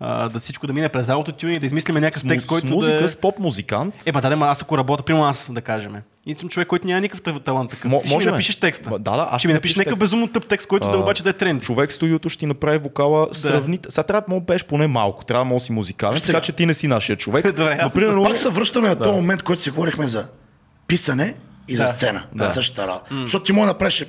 а, 0.00 0.28
да 0.28 0.38
всичко 0.38 0.66
да 0.66 0.72
мине 0.72 0.88
през 0.88 1.08
аутотюни, 1.08 1.58
да 1.58 1.66
измислиме 1.66 2.00
някакъв 2.00 2.22
С, 2.22 2.28
текст, 2.28 2.44
с 2.44 2.48
който 2.48 2.66
музика, 2.66 2.98
да 2.98 3.04
е... 3.04 3.08
с 3.08 3.16
поп 3.16 3.38
музикант. 3.38 3.94
Е, 4.06 4.12
ба, 4.12 4.20
да, 4.20 4.36
аз 4.40 4.62
ако 4.62 4.78
работя, 4.78 5.02
примерно 5.02 5.24
аз, 5.24 5.52
да 5.52 5.60
кажем. 5.60 5.96
И 6.26 6.34
съм 6.34 6.48
човек, 6.48 6.68
който 6.68 6.86
няма 6.86 7.00
никакъв 7.00 7.22
та- 7.22 7.40
талант 7.40 7.70
такъв. 7.70 7.90
Мо- 7.90 8.02
Ти 8.02 8.08
ще 8.08 8.18
ми 8.18 8.24
напишеш 8.24 8.56
текста. 8.56 8.90
Да, 8.90 8.98
да, 8.98 9.28
аз 9.30 9.40
ще 9.40 9.48
ми 9.48 9.54
напишеш 9.54 9.76
някакъв 9.76 9.98
безумно 9.98 10.28
тъп 10.28 10.46
текст, 10.46 10.66
който 10.66 10.90
да 10.90 10.96
А, 10.96 11.00
обаче 11.00 11.22
да 11.22 11.30
е 11.30 11.32
тренд. 11.32 11.62
Човек 11.62 11.90
в 11.90 11.94
студиото 11.94 12.28
ще 12.28 12.38
ти 12.38 12.46
направи 12.46 12.78
вокала 12.78 13.28
сравнително. 13.32 13.90
Сега 13.90 14.02
трябва 14.02 14.22
да 14.28 14.34
му 14.34 14.46
пееш 14.46 14.64
поне 14.64 14.86
малко, 14.86 15.24
трябва 15.24 15.40
да 15.40 15.54
му 15.54 15.60
си 15.60 15.72
музикален, 15.72 16.20
така 16.20 16.40
че 16.40 16.52
ти 16.52 16.66
не 16.66 16.74
си 16.74 16.88
нашия 16.88 17.16
човек. 17.16 17.46
Добре, 17.46 17.78
аз 17.80 17.94
примерно, 17.94 18.24
Пак 18.24 18.38
се 18.38 18.48
връщаме 18.48 18.88
на 18.88 18.96
този 18.96 19.10
момент, 19.10 19.42
който 19.42 19.62
си 19.62 19.70
говорихме 19.70 20.08
за 20.08 20.28
писане 20.86 21.34
и 21.68 21.76
за 21.76 21.82
Да. 21.82 21.88
сцена. 21.88 22.26
Да. 22.32 22.44
Да. 22.44 22.50
Същата 22.50 22.86
работа. 22.88 23.06
Защото 23.12 23.44
ти 23.44 23.52
може 23.52 23.62
да 23.62 23.72
направиш 23.72 24.04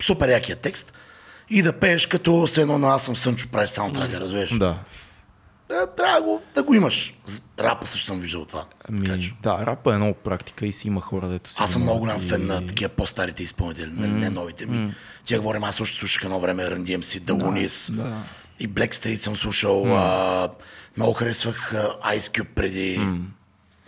супер 0.00 0.28
якия 0.28 0.56
текст 0.56 0.92
и 1.50 1.62
да 1.62 1.72
пееш 1.72 2.06
като 2.06 2.46
се 2.46 2.60
едно 2.60 2.78
на 2.78 2.88
аз 2.88 3.02
съм 3.02 3.16
Сънчо, 3.16 3.48
правиш 3.52 3.70
саундтрака, 3.70 4.20
разбираш? 4.20 4.58
да. 4.58 4.76
Да, 5.68 5.86
трябва 5.86 6.20
да 6.20 6.22
го, 6.22 6.42
да 6.54 6.62
го 6.62 6.74
имаш. 6.74 7.14
Рапа 7.58 7.86
също 7.86 8.06
съм 8.06 8.20
виждал 8.20 8.44
това. 8.44 8.64
Така 8.64 8.88
Ами, 8.88 9.22
че. 9.22 9.32
да, 9.42 9.66
рапа 9.66 9.94
е 9.94 9.96
много 9.96 10.14
практика 10.14 10.66
и 10.66 10.72
си 10.72 10.88
има 10.88 11.00
хора, 11.00 11.28
дето 11.28 11.50
си. 11.50 11.56
Аз 11.60 11.72
съм 11.72 11.82
много 11.82 11.98
голям 12.00 12.16
и- 12.16 12.28
фен 12.28 12.46
на 12.46 12.66
такива 12.66 12.88
по-старите 12.88 13.42
изпълнители, 13.42 13.86
mm. 13.90 14.06
не 14.06 14.30
новите 14.30 14.66
ми. 14.66 14.94
Тя 15.24 15.38
говорим, 15.38 15.64
аз 15.64 15.76
също 15.76 15.96
слушах 15.96 16.24
едно 16.24 16.40
време 16.40 16.62
Run 16.62 16.82
DMC, 16.82 17.20
The 17.20 17.42
Loonies 17.42 17.92
да. 17.92 18.16
и 18.60 18.68
Black 18.68 18.94
Street 18.94 19.16
съм 19.16 19.36
слушал. 19.36 19.96
А, 19.96 20.48
много 20.96 21.12
харесвах 21.12 21.72
Ice 22.04 22.18
Cube 22.18 22.48
преди. 22.54 23.00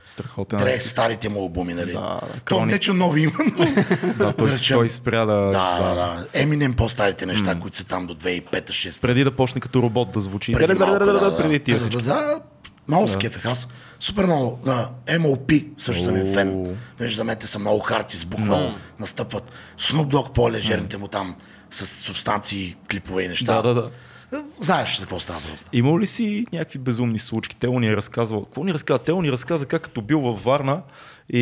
Страхотен. 0.08 0.58
Трех 0.58 0.82
старите 0.82 1.28
му 1.28 1.40
албуми, 1.40 1.74
нали? 1.74 1.92
Да, 1.92 2.20
То 2.44 2.66
не, 2.66 2.78
че 2.78 2.92
нови 2.92 3.20
има, 3.20 3.38
но... 3.56 3.64
Да, 4.18 4.32
той, 4.32 4.50
да 4.50 4.56
речем. 4.56 4.76
той 4.76 4.88
спря 4.88 5.24
да... 5.26 5.34
Да, 5.34 5.78
да, 5.78 5.94
да. 5.94 6.26
Eminem 6.44 6.76
по-старите 6.76 7.26
неща, 7.26 7.60
които 7.60 7.76
са 7.76 7.86
там 7.86 8.06
до 8.06 8.14
2005-2006. 8.14 9.00
Преди 9.00 9.24
да 9.24 9.36
почне 9.36 9.60
като 9.60 9.82
робот 9.82 10.10
да 10.10 10.20
звучи. 10.20 10.52
Преди 10.52 10.66
да, 10.66 10.74
да, 10.74 10.86
малко, 10.86 10.98
да, 10.98 11.12
да, 11.12 11.20
да, 11.20 11.30
да, 11.30 11.36
преди 11.36 11.58
тия 11.58 11.78
да, 11.78 11.88
да, 11.88 12.02
да, 12.02 12.40
много 12.88 13.08
скефех. 13.08 13.44
Аз 13.44 13.68
супер 14.00 14.24
много. 14.24 14.58
Да, 14.64 14.90
MOP 15.06 15.66
също 15.78 16.04
съм 16.04 16.16
им 16.16 16.32
фен. 16.32 16.76
Виждаме, 17.00 17.36
те 17.36 17.46
са 17.46 17.58
много 17.58 17.78
харти 17.78 18.16
с 18.16 18.24
буква. 18.24 18.74
Настъпват. 19.00 19.52
Snoop 19.78 20.06
Dogg 20.06 20.32
по-лежерните 20.32 20.96
му 20.96 21.08
там 21.08 21.36
с 21.70 21.86
субстанции, 21.86 22.76
клипове 22.90 23.22
и 23.22 23.28
неща. 23.28 23.62
Да, 23.62 23.62
да, 23.62 23.74
да. 23.74 23.90
Знаеш 24.60 24.96
за 24.96 25.02
какво 25.02 25.20
става 25.20 25.40
просто. 25.48 25.68
Имал 25.72 25.98
ли 25.98 26.06
си 26.06 26.46
някакви 26.52 26.78
безумни 26.78 27.18
случки? 27.18 27.56
Тело 27.56 27.80
ни 27.80 27.86
е 27.86 27.96
разказвал. 27.96 28.44
Какво 28.44 28.64
ни 28.64 28.74
разказва? 28.74 29.04
Тело 29.04 29.22
ни 29.22 29.32
разказа 29.32 29.66
как 29.66 29.82
като 29.82 30.00
бил 30.02 30.20
във 30.20 30.44
Варна 30.44 30.82
и, 31.32 31.38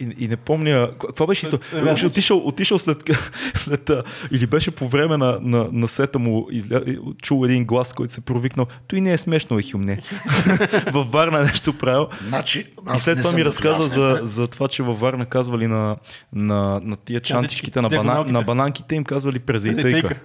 и, 0.00 0.24
и 0.24 0.28
не 0.28 0.36
помня. 0.36 0.90
Какво 1.00 1.26
беше 1.26 1.46
история? 1.46 1.96
Е, 2.02 2.06
отишъл, 2.06 2.38
отишъл 2.44 2.78
след, 2.78 3.10
след. 3.54 3.90
Или 4.30 4.46
беше 4.46 4.70
по 4.70 4.88
време 4.88 5.16
на, 5.16 5.38
на, 5.42 5.68
на 5.72 5.88
сета 5.88 6.18
му 6.18 6.48
изля, 6.50 6.82
чул 7.22 7.44
един 7.44 7.64
глас, 7.64 7.92
който 7.92 8.14
се 8.14 8.20
провикнал. 8.20 8.66
Той 8.88 9.00
не 9.00 9.12
е 9.12 9.18
смешно, 9.18 9.58
е 9.58 9.62
хюмне. 9.72 10.02
във 10.92 11.10
Варна 11.10 11.42
нещо 11.42 11.78
правил. 11.78 12.08
Значи, 12.28 12.66
И 12.96 12.98
след 12.98 13.22
това 13.22 13.32
ми 13.32 13.44
разказа 13.44 13.88
за, 13.88 14.20
за 14.22 14.46
това, 14.46 14.68
че 14.68 14.82
във 14.82 15.00
Варна 15.00 15.26
казвали 15.26 15.66
на, 15.66 15.96
на, 16.32 16.80
на 16.84 16.96
тия 16.96 17.20
чантичките, 17.20 17.80
на, 17.80 17.88
бана, 17.88 18.02
диагоналките. 18.02 18.32
на 18.32 18.42
бананките 18.42 18.94
им 18.94 19.04
казвали 19.04 19.38
презайтейка. 19.38 20.20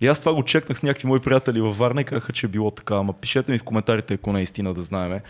И 0.00 0.06
аз 0.06 0.20
това 0.20 0.34
го 0.34 0.42
чекнах 0.42 0.78
с 0.78 0.82
някакви 0.82 1.08
мои 1.08 1.20
приятели 1.20 1.60
във 1.60 1.78
Варна 1.78 2.00
и 2.00 2.04
казаха, 2.04 2.32
че 2.32 2.46
е 2.46 2.48
било 2.48 2.70
така. 2.70 2.94
Ама 2.94 3.12
пишете 3.12 3.52
ми 3.52 3.58
в 3.58 3.62
коментарите, 3.62 4.14
ако 4.14 4.32
не 4.32 4.40
е 4.40 4.42
истина 4.42 4.74
да 4.74 4.80
знаеме. 4.80 5.22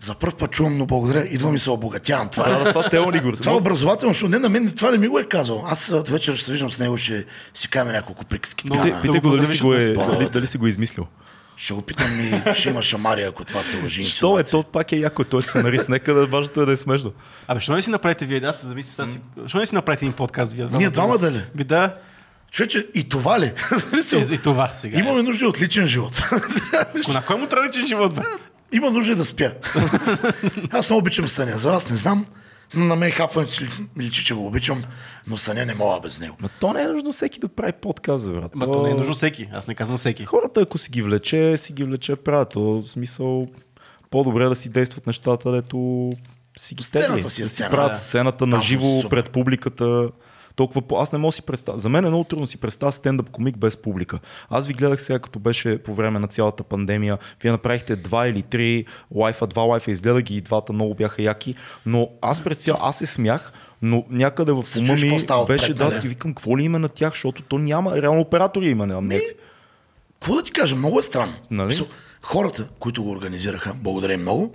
За 0.00 0.14
първ 0.14 0.32
път 0.38 0.50
чувам, 0.50 0.78
но 0.78 0.86
благодаря. 0.86 1.26
Идвам 1.30 1.54
и 1.54 1.58
се 1.58 1.70
обогатявам. 1.70 2.28
Това 2.28 2.44
Да, 2.48 2.56
е, 2.56 2.64
да, 2.64 2.68
това 2.68 2.90
Тео 2.90 3.10
ни 3.10 3.20
го 3.20 3.32
това 3.32 3.52
е 3.52 3.54
образователно, 3.54 4.14
защото 4.14 4.30
не 4.30 4.38
на 4.38 4.48
мен 4.48 4.72
това 4.76 4.90
не 4.90 4.98
ми 4.98 5.08
го 5.08 5.18
е 5.18 5.24
казал. 5.24 5.64
Аз 5.68 5.92
а, 5.92 6.02
вечер 6.02 6.34
ще 6.34 6.44
се 6.44 6.52
виждам 6.52 6.72
с 6.72 6.78
него, 6.78 6.96
ще 6.96 7.24
си 7.54 7.68
кажем 7.68 7.92
няколко 7.92 8.24
приказки. 8.24 8.66
Много 8.66 8.82
така, 8.82 9.00
Питай, 9.02 9.20
го 9.20 9.30
дали 9.30 9.46
си, 9.46 9.62
го 9.62 9.74
е, 9.74 9.94
дали, 9.94 10.28
дали 10.28 10.46
си 10.46 10.58
го 10.58 10.66
е 10.66 10.68
измислил. 10.68 11.06
Ще 11.56 11.74
го 11.74 11.82
питам 11.82 12.06
и 12.20 12.52
ще 12.54 12.68
има 12.68 12.82
шамария, 12.82 13.28
ако 13.28 13.44
това 13.44 13.62
се 13.62 13.82
лъжи. 13.82 14.04
Що 14.04 14.38
е, 14.38 14.44
то 14.44 14.62
пак 14.62 14.92
е 14.92 14.96
яко, 14.96 15.24
той 15.24 15.38
е 15.38 15.42
сценарист, 15.42 15.88
нека 15.88 16.14
да 16.14 16.26
важното 16.26 16.62
е 16.62 16.66
да 16.66 16.72
е 16.72 16.76
смешно. 16.76 17.12
Абе, 17.48 17.60
що 17.60 17.72
не 17.72 17.82
си 17.82 17.90
направите 17.90 18.26
вие? 18.26 18.40
Да, 18.40 18.52
се 18.52 18.66
замисля 18.66 18.90
сега 18.90 19.08
си. 19.08 19.20
Що 19.46 19.58
не 19.58 19.66
си 19.66 19.74
направите 19.74 20.04
един 20.04 20.12
подкаст 20.12 20.52
вие? 20.52 20.68
Ние 20.72 20.90
двама 20.90 21.18
да 21.18 21.32
ли? 21.32 21.42
Би 21.54 21.64
да. 21.64 21.96
Човече, 22.54 22.86
и 22.94 23.04
това 23.04 23.40
ли? 23.40 23.52
Смисъл, 23.78 24.18
И, 24.20 24.34
и 24.34 24.38
това 24.38 24.68
сега. 24.68 24.98
Имаме 24.98 25.22
нужда 25.22 25.48
от 25.48 25.60
личен 25.62 25.86
живот. 25.86 26.22
На 27.08 27.24
кой 27.24 27.36
му 27.36 27.46
трябва 27.46 27.68
личен 27.68 27.86
живот, 27.86 28.14
бе? 28.14 28.20
Има 28.72 28.90
нужда 28.90 29.16
да 29.16 29.24
спя. 29.24 29.52
Аз 30.70 30.90
много 30.90 30.98
обичам 30.98 31.28
съня. 31.28 31.58
За 31.58 31.70
вас 31.70 31.90
не 31.90 31.96
знам. 31.96 32.26
На 32.74 32.96
мен 32.96 33.10
хапването 33.10 33.52
си 33.52 33.64
ми 33.96 34.04
личи, 34.04 34.24
че 34.24 34.34
го 34.34 34.46
обичам, 34.46 34.84
но 35.26 35.36
съня 35.36 35.66
не 35.66 35.74
мога 35.74 36.00
без 36.00 36.20
него. 36.20 36.36
Ма 36.40 36.48
то 36.50 36.72
не 36.72 36.82
е 36.82 36.86
нужно 36.86 37.12
всеки 37.12 37.40
да 37.40 37.48
прави 37.48 37.72
подкаст, 37.72 38.32
брат. 38.32 38.54
Ма 38.54 38.72
то 38.72 38.82
не 38.82 38.90
е 38.90 38.94
нужно 38.94 39.14
всеки. 39.14 39.48
Аз 39.52 39.66
не 39.66 39.74
казвам 39.74 39.96
всеки. 39.96 40.24
Хората, 40.24 40.60
ако 40.60 40.78
си 40.78 40.90
ги 40.90 41.02
влече, 41.02 41.56
си 41.56 41.72
ги 41.72 41.84
влече 41.84 42.16
правят. 42.16 42.48
То, 42.48 42.60
в 42.60 42.82
смисъл, 42.86 43.48
по-добре 44.10 44.44
да 44.44 44.54
си 44.54 44.68
действат 44.68 45.06
нещата, 45.06 45.52
дето 45.52 46.10
си 46.56 46.74
ги 46.74 46.82
Сцената 46.82 47.14
тегли. 47.14 47.30
си 47.30 47.42
е 47.42 47.46
сцена, 47.46 47.76
да. 47.76 47.88
сцената 47.88 48.46
на 48.46 48.50
Там 48.50 48.60
живо 48.60 49.00
супер. 49.02 49.08
пред 49.10 49.30
публиката. 49.30 50.08
Толкова 50.56 50.82
по... 50.82 50.98
Аз 50.98 51.12
не 51.12 51.18
мога 51.18 51.32
си 51.32 51.42
представя. 51.42 51.78
За 51.78 51.88
мен 51.88 52.04
е 52.04 52.08
много 52.08 52.24
трудно 52.24 52.46
си 52.46 52.58
представя 52.58 52.92
стендъп 52.92 53.30
комик 53.30 53.58
без 53.58 53.76
публика. 53.76 54.18
Аз 54.50 54.66
ви 54.66 54.74
гледах 54.74 55.02
сега, 55.02 55.18
като 55.18 55.38
беше 55.38 55.78
по 55.78 55.94
време 55.94 56.18
на 56.18 56.28
цялата 56.28 56.64
пандемия. 56.64 57.18
Вие 57.42 57.50
направихте 57.50 57.96
два 57.96 58.28
или 58.28 58.42
три 58.42 58.84
лайфа, 59.14 59.46
два 59.46 59.62
лайфа, 59.62 59.90
изгледах 59.90 60.22
ги 60.22 60.36
и 60.36 60.40
двата 60.40 60.72
много 60.72 60.94
бяха 60.94 61.22
яки. 61.22 61.54
Но 61.86 62.08
аз 62.22 62.44
през 62.44 62.56
цял, 62.56 62.78
аз 62.80 62.98
се 62.98 63.06
смях, 63.06 63.52
но 63.82 64.04
някъде 64.10 64.52
в 64.52 64.64
ума 64.78 64.94
ми 64.94 65.18
беше, 65.46 65.74
да, 65.74 65.84
нали? 65.84 66.00
си 66.00 66.08
викам, 66.08 66.34
какво 66.34 66.58
ли 66.58 66.62
има 66.62 66.78
на 66.78 66.88
тях, 66.88 67.12
защото 67.12 67.42
то 67.42 67.58
няма, 67.58 68.02
реално 68.02 68.20
оператори 68.20 68.68
има, 68.68 68.86
нямам 68.86 69.08
някакви. 69.08 69.34
Какво 70.14 70.34
да 70.34 70.42
ти 70.42 70.52
кажа, 70.52 70.76
много 70.76 70.98
е 70.98 71.02
странно. 71.02 71.34
Нали? 71.50 71.74
Хората, 72.22 72.68
които 72.78 73.02
го 73.02 73.10
организираха, 73.10 73.74
благодаря 73.74 74.18
много. 74.18 74.54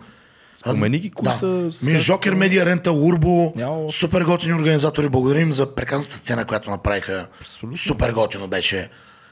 Спомени 0.55 0.99
ги, 0.99 1.09
кои 1.11 1.23
да. 1.23 1.31
са- 1.31 1.71
Ми, 1.83 1.99
Жокер 1.99 2.33
Медиа, 2.33 2.65
Рента, 2.65 2.91
Урбо, 2.91 3.53
супер 3.91 4.21
готини 4.21 4.53
организатори. 4.53 5.09
Благодарим 5.09 5.53
за 5.53 5.75
прекрасната 5.75 6.17
сцена, 6.17 6.45
която 6.45 6.69
направиха. 6.69 7.27
Абсолютно. 7.41 7.77
Супер 7.77 8.11
готино 8.11 8.47
беше. 8.47 8.89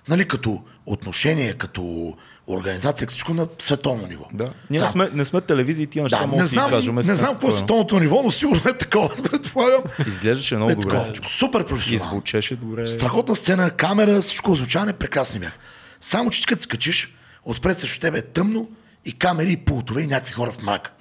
Нали, 0.09 0.27
като 0.27 0.61
отношение, 0.85 1.53
като 1.53 2.13
организация, 2.47 3.07
всичко 3.07 3.33
на 3.33 3.47
световно 3.59 4.07
ниво. 4.07 4.25
Да. 4.33 4.49
Ние 4.69 4.81
не 4.81 4.87
сме, 4.87 5.09
не 5.13 5.25
сме 5.25 5.41
телевизии, 5.41 5.87
тия 5.87 6.03
неща 6.03 6.25
да, 6.27 6.37
не 6.37 6.45
знам, 6.45 6.69
кажем. 6.69 6.95
не 6.95 7.15
знам 7.15 7.29
какво 7.29 7.47
е 7.47 7.51
световното 7.51 7.99
ниво, 7.99 8.21
но 8.23 8.31
сигурно 8.31 8.61
е 8.69 8.73
такова, 8.73 9.09
предполагам. 9.23 9.81
Изглеждаше 10.07 10.55
много 10.55 10.71
Е 10.71 10.75
добре 10.75 10.83
такова. 10.83 10.99
всичко. 11.01 11.27
Супер 11.27 11.65
професионално. 11.65 12.11
звучеше 12.11 12.55
добре. 12.55 12.87
Страхотна 12.87 13.35
сцена, 13.35 13.69
камера, 13.71 14.21
всичко 14.21 14.55
звучане, 14.55 14.93
прекрасни 14.93 15.39
бяха. 15.39 15.57
Само, 16.01 16.29
че 16.29 16.41
ти 16.41 16.47
като 16.47 16.61
скачиш, 16.61 17.15
отпред 17.45 17.77
срещу 17.79 17.99
тебе 17.99 18.17
е 18.17 18.23
тъмно 18.23 18.67
и 19.07 19.11
камери, 19.11 19.51
и 19.51 19.57
пултове, 19.57 20.01
и 20.01 20.07
някакви 20.07 20.33
хора 20.33 20.51
в 20.51 20.61
мрак. 20.61 20.91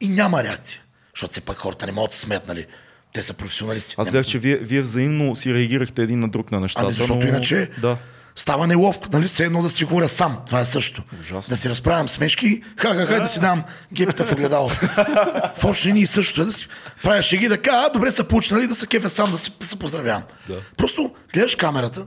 И 0.00 0.08
няма 0.08 0.44
реакция. 0.44 0.80
Защото 1.14 1.32
все 1.32 1.40
пак 1.40 1.56
хората 1.56 1.86
не 1.86 1.92
могат 1.92 2.10
да 2.10 2.16
се 2.16 2.22
смеят, 2.22 2.48
нали? 2.48 2.66
Те 3.12 3.22
са 3.22 3.34
професионалисти. 3.34 3.94
Аз 3.98 4.08
гледах, 4.08 4.26
че 4.26 4.38
вие, 4.38 4.56
вие 4.56 4.82
взаимно 4.82 5.36
си 5.36 5.54
реагирахте 5.54 6.02
един 6.02 6.20
на 6.20 6.28
друг 6.28 6.50
на 6.52 6.60
нещата. 6.60 6.86
Ами 6.86 6.92
защото 6.92 7.20
но... 7.20 7.26
иначе 7.28 7.70
Да. 7.80 7.96
става 8.36 8.66
неловко, 8.66 9.06
нали? 9.12 9.26
Все 9.26 9.44
едно 9.44 9.62
да 9.62 9.70
си 9.70 9.84
говоря 9.84 10.08
сам. 10.08 10.38
Това 10.46 10.60
е 10.60 10.64
също. 10.64 11.02
Ужасно. 11.20 11.52
Да 11.52 11.56
си 11.56 11.70
разправям 11.70 12.08
смешки, 12.08 12.62
ха-ха-ха, 12.76 13.20
да 13.20 13.28
си 13.28 13.40
дам 13.40 13.64
гепите 13.92 14.24
в 14.24 14.32
огледало. 14.32 14.68
в 15.56 15.64
общи 15.64 15.88
линии 15.88 16.06
също 16.06 16.42
е 16.42 16.44
да 16.44 16.52
си 16.52 16.68
правя 17.02 17.22
шеги, 17.22 17.48
да 17.48 17.62
кажа, 17.62 17.88
добре 17.92 18.10
са 18.10 18.24
получи, 18.24 18.54
нали? 18.54 18.66
Да 18.66 18.74
се 18.74 18.86
кефя 18.86 19.08
сам, 19.08 19.30
да 19.30 19.38
се, 19.38 19.50
да 19.60 19.66
се 19.66 19.78
поздравявам. 19.78 20.22
Да. 20.48 20.56
Просто 20.76 21.14
гледаш 21.34 21.54
камерата 21.56 22.06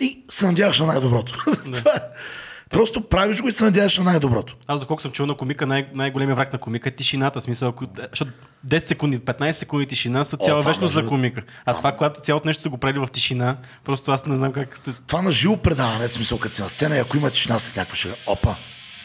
и 0.00 0.24
се 0.28 0.46
надяваш 0.46 0.80
на 0.80 0.86
най-доброто. 0.86 1.44
Това 1.74 1.92
е. 1.92 2.00
Просто 2.70 3.00
правиш 3.00 3.40
го 3.40 3.48
и 3.48 3.52
се 3.52 3.64
надяваш 3.64 3.98
на 3.98 4.04
най-доброто. 4.04 4.56
Аз 4.66 4.80
доколко 4.80 5.02
съм 5.02 5.12
чул 5.12 5.26
на 5.26 5.34
комика, 5.34 5.66
най- 5.66 5.88
най-големият 5.94 6.36
враг 6.38 6.52
на 6.52 6.58
комика 6.58 6.88
е 6.88 6.92
тишината. 6.92 7.40
Смисъл, 7.40 7.68
ако, 7.68 7.86
защото 8.10 8.30
10 8.66 8.78
секунди, 8.78 9.18
15 9.18 9.52
секунди 9.52 9.86
тишина 9.86 10.24
са 10.24 10.36
цяла 10.36 10.62
вечност 10.62 10.94
за 10.94 11.06
комика. 11.06 11.42
А 11.66 11.76
това, 11.76 11.92
когато 11.92 12.20
цялото 12.20 12.48
нещо 12.48 12.70
го 12.70 12.78
правили 12.78 12.98
в 12.98 13.08
тишина, 13.12 13.56
просто 13.84 14.12
аз 14.12 14.26
не 14.26 14.36
знам 14.36 14.52
как 14.52 14.76
сте... 14.78 14.92
Това 15.06 15.22
на 15.22 15.32
живо 15.32 15.56
предаване, 15.56 16.08
смисъл 16.08 16.38
като 16.38 16.54
си 16.54 16.62
на 16.62 16.68
сцена, 16.68 16.96
и 16.96 16.98
ако 16.98 17.16
има 17.16 17.30
тишина 17.30 17.58
след 17.58 17.76
някаква 17.76 17.96
шега, 17.96 18.14
опа. 18.26 18.54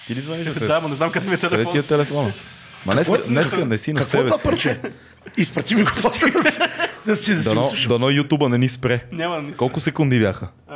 Ти 0.07 0.15
ли 0.15 0.21
звъниш? 0.21 0.47
Да, 0.47 0.81
но 0.81 0.87
не 0.87 0.95
знам 0.95 1.11
къде 1.11 1.27
ми 1.27 1.33
е 1.33 1.37
Къде 1.37 1.49
телефон. 1.49 1.71
ти 1.71 1.77
е 1.77 1.83
телефона? 1.83 2.33
Ма 2.85 2.93
днеска, 2.93 3.13
Какво 3.13 3.25
е- 3.25 3.29
днеска 3.29 3.65
не 3.65 3.77
си 3.77 3.93
на 3.93 3.99
Какво 3.99 4.17
е 4.17 4.19
себе 4.19 4.25
това 4.25 4.37
си. 4.37 4.43
парче? 4.43 4.79
Изпрати 5.37 5.75
ми 5.75 5.83
го 5.83 5.91
после 6.01 6.29
да 6.29 6.51
си, 6.51 6.59
да 7.05 7.15
си, 7.15 7.35
да 7.35 7.43
си 7.43 7.49
го 7.49 7.55
Дано, 7.55 7.63
слушам. 7.63 7.89
дано 7.89 8.09
Ютуба 8.09 8.49
не 8.49 8.57
ни 8.57 8.69
спре. 8.69 9.05
Няма, 9.11 9.41
не 9.41 9.51
Колко 9.53 9.79
секунди 9.79 10.19
бяха? 10.19 10.47
А, 10.67 10.75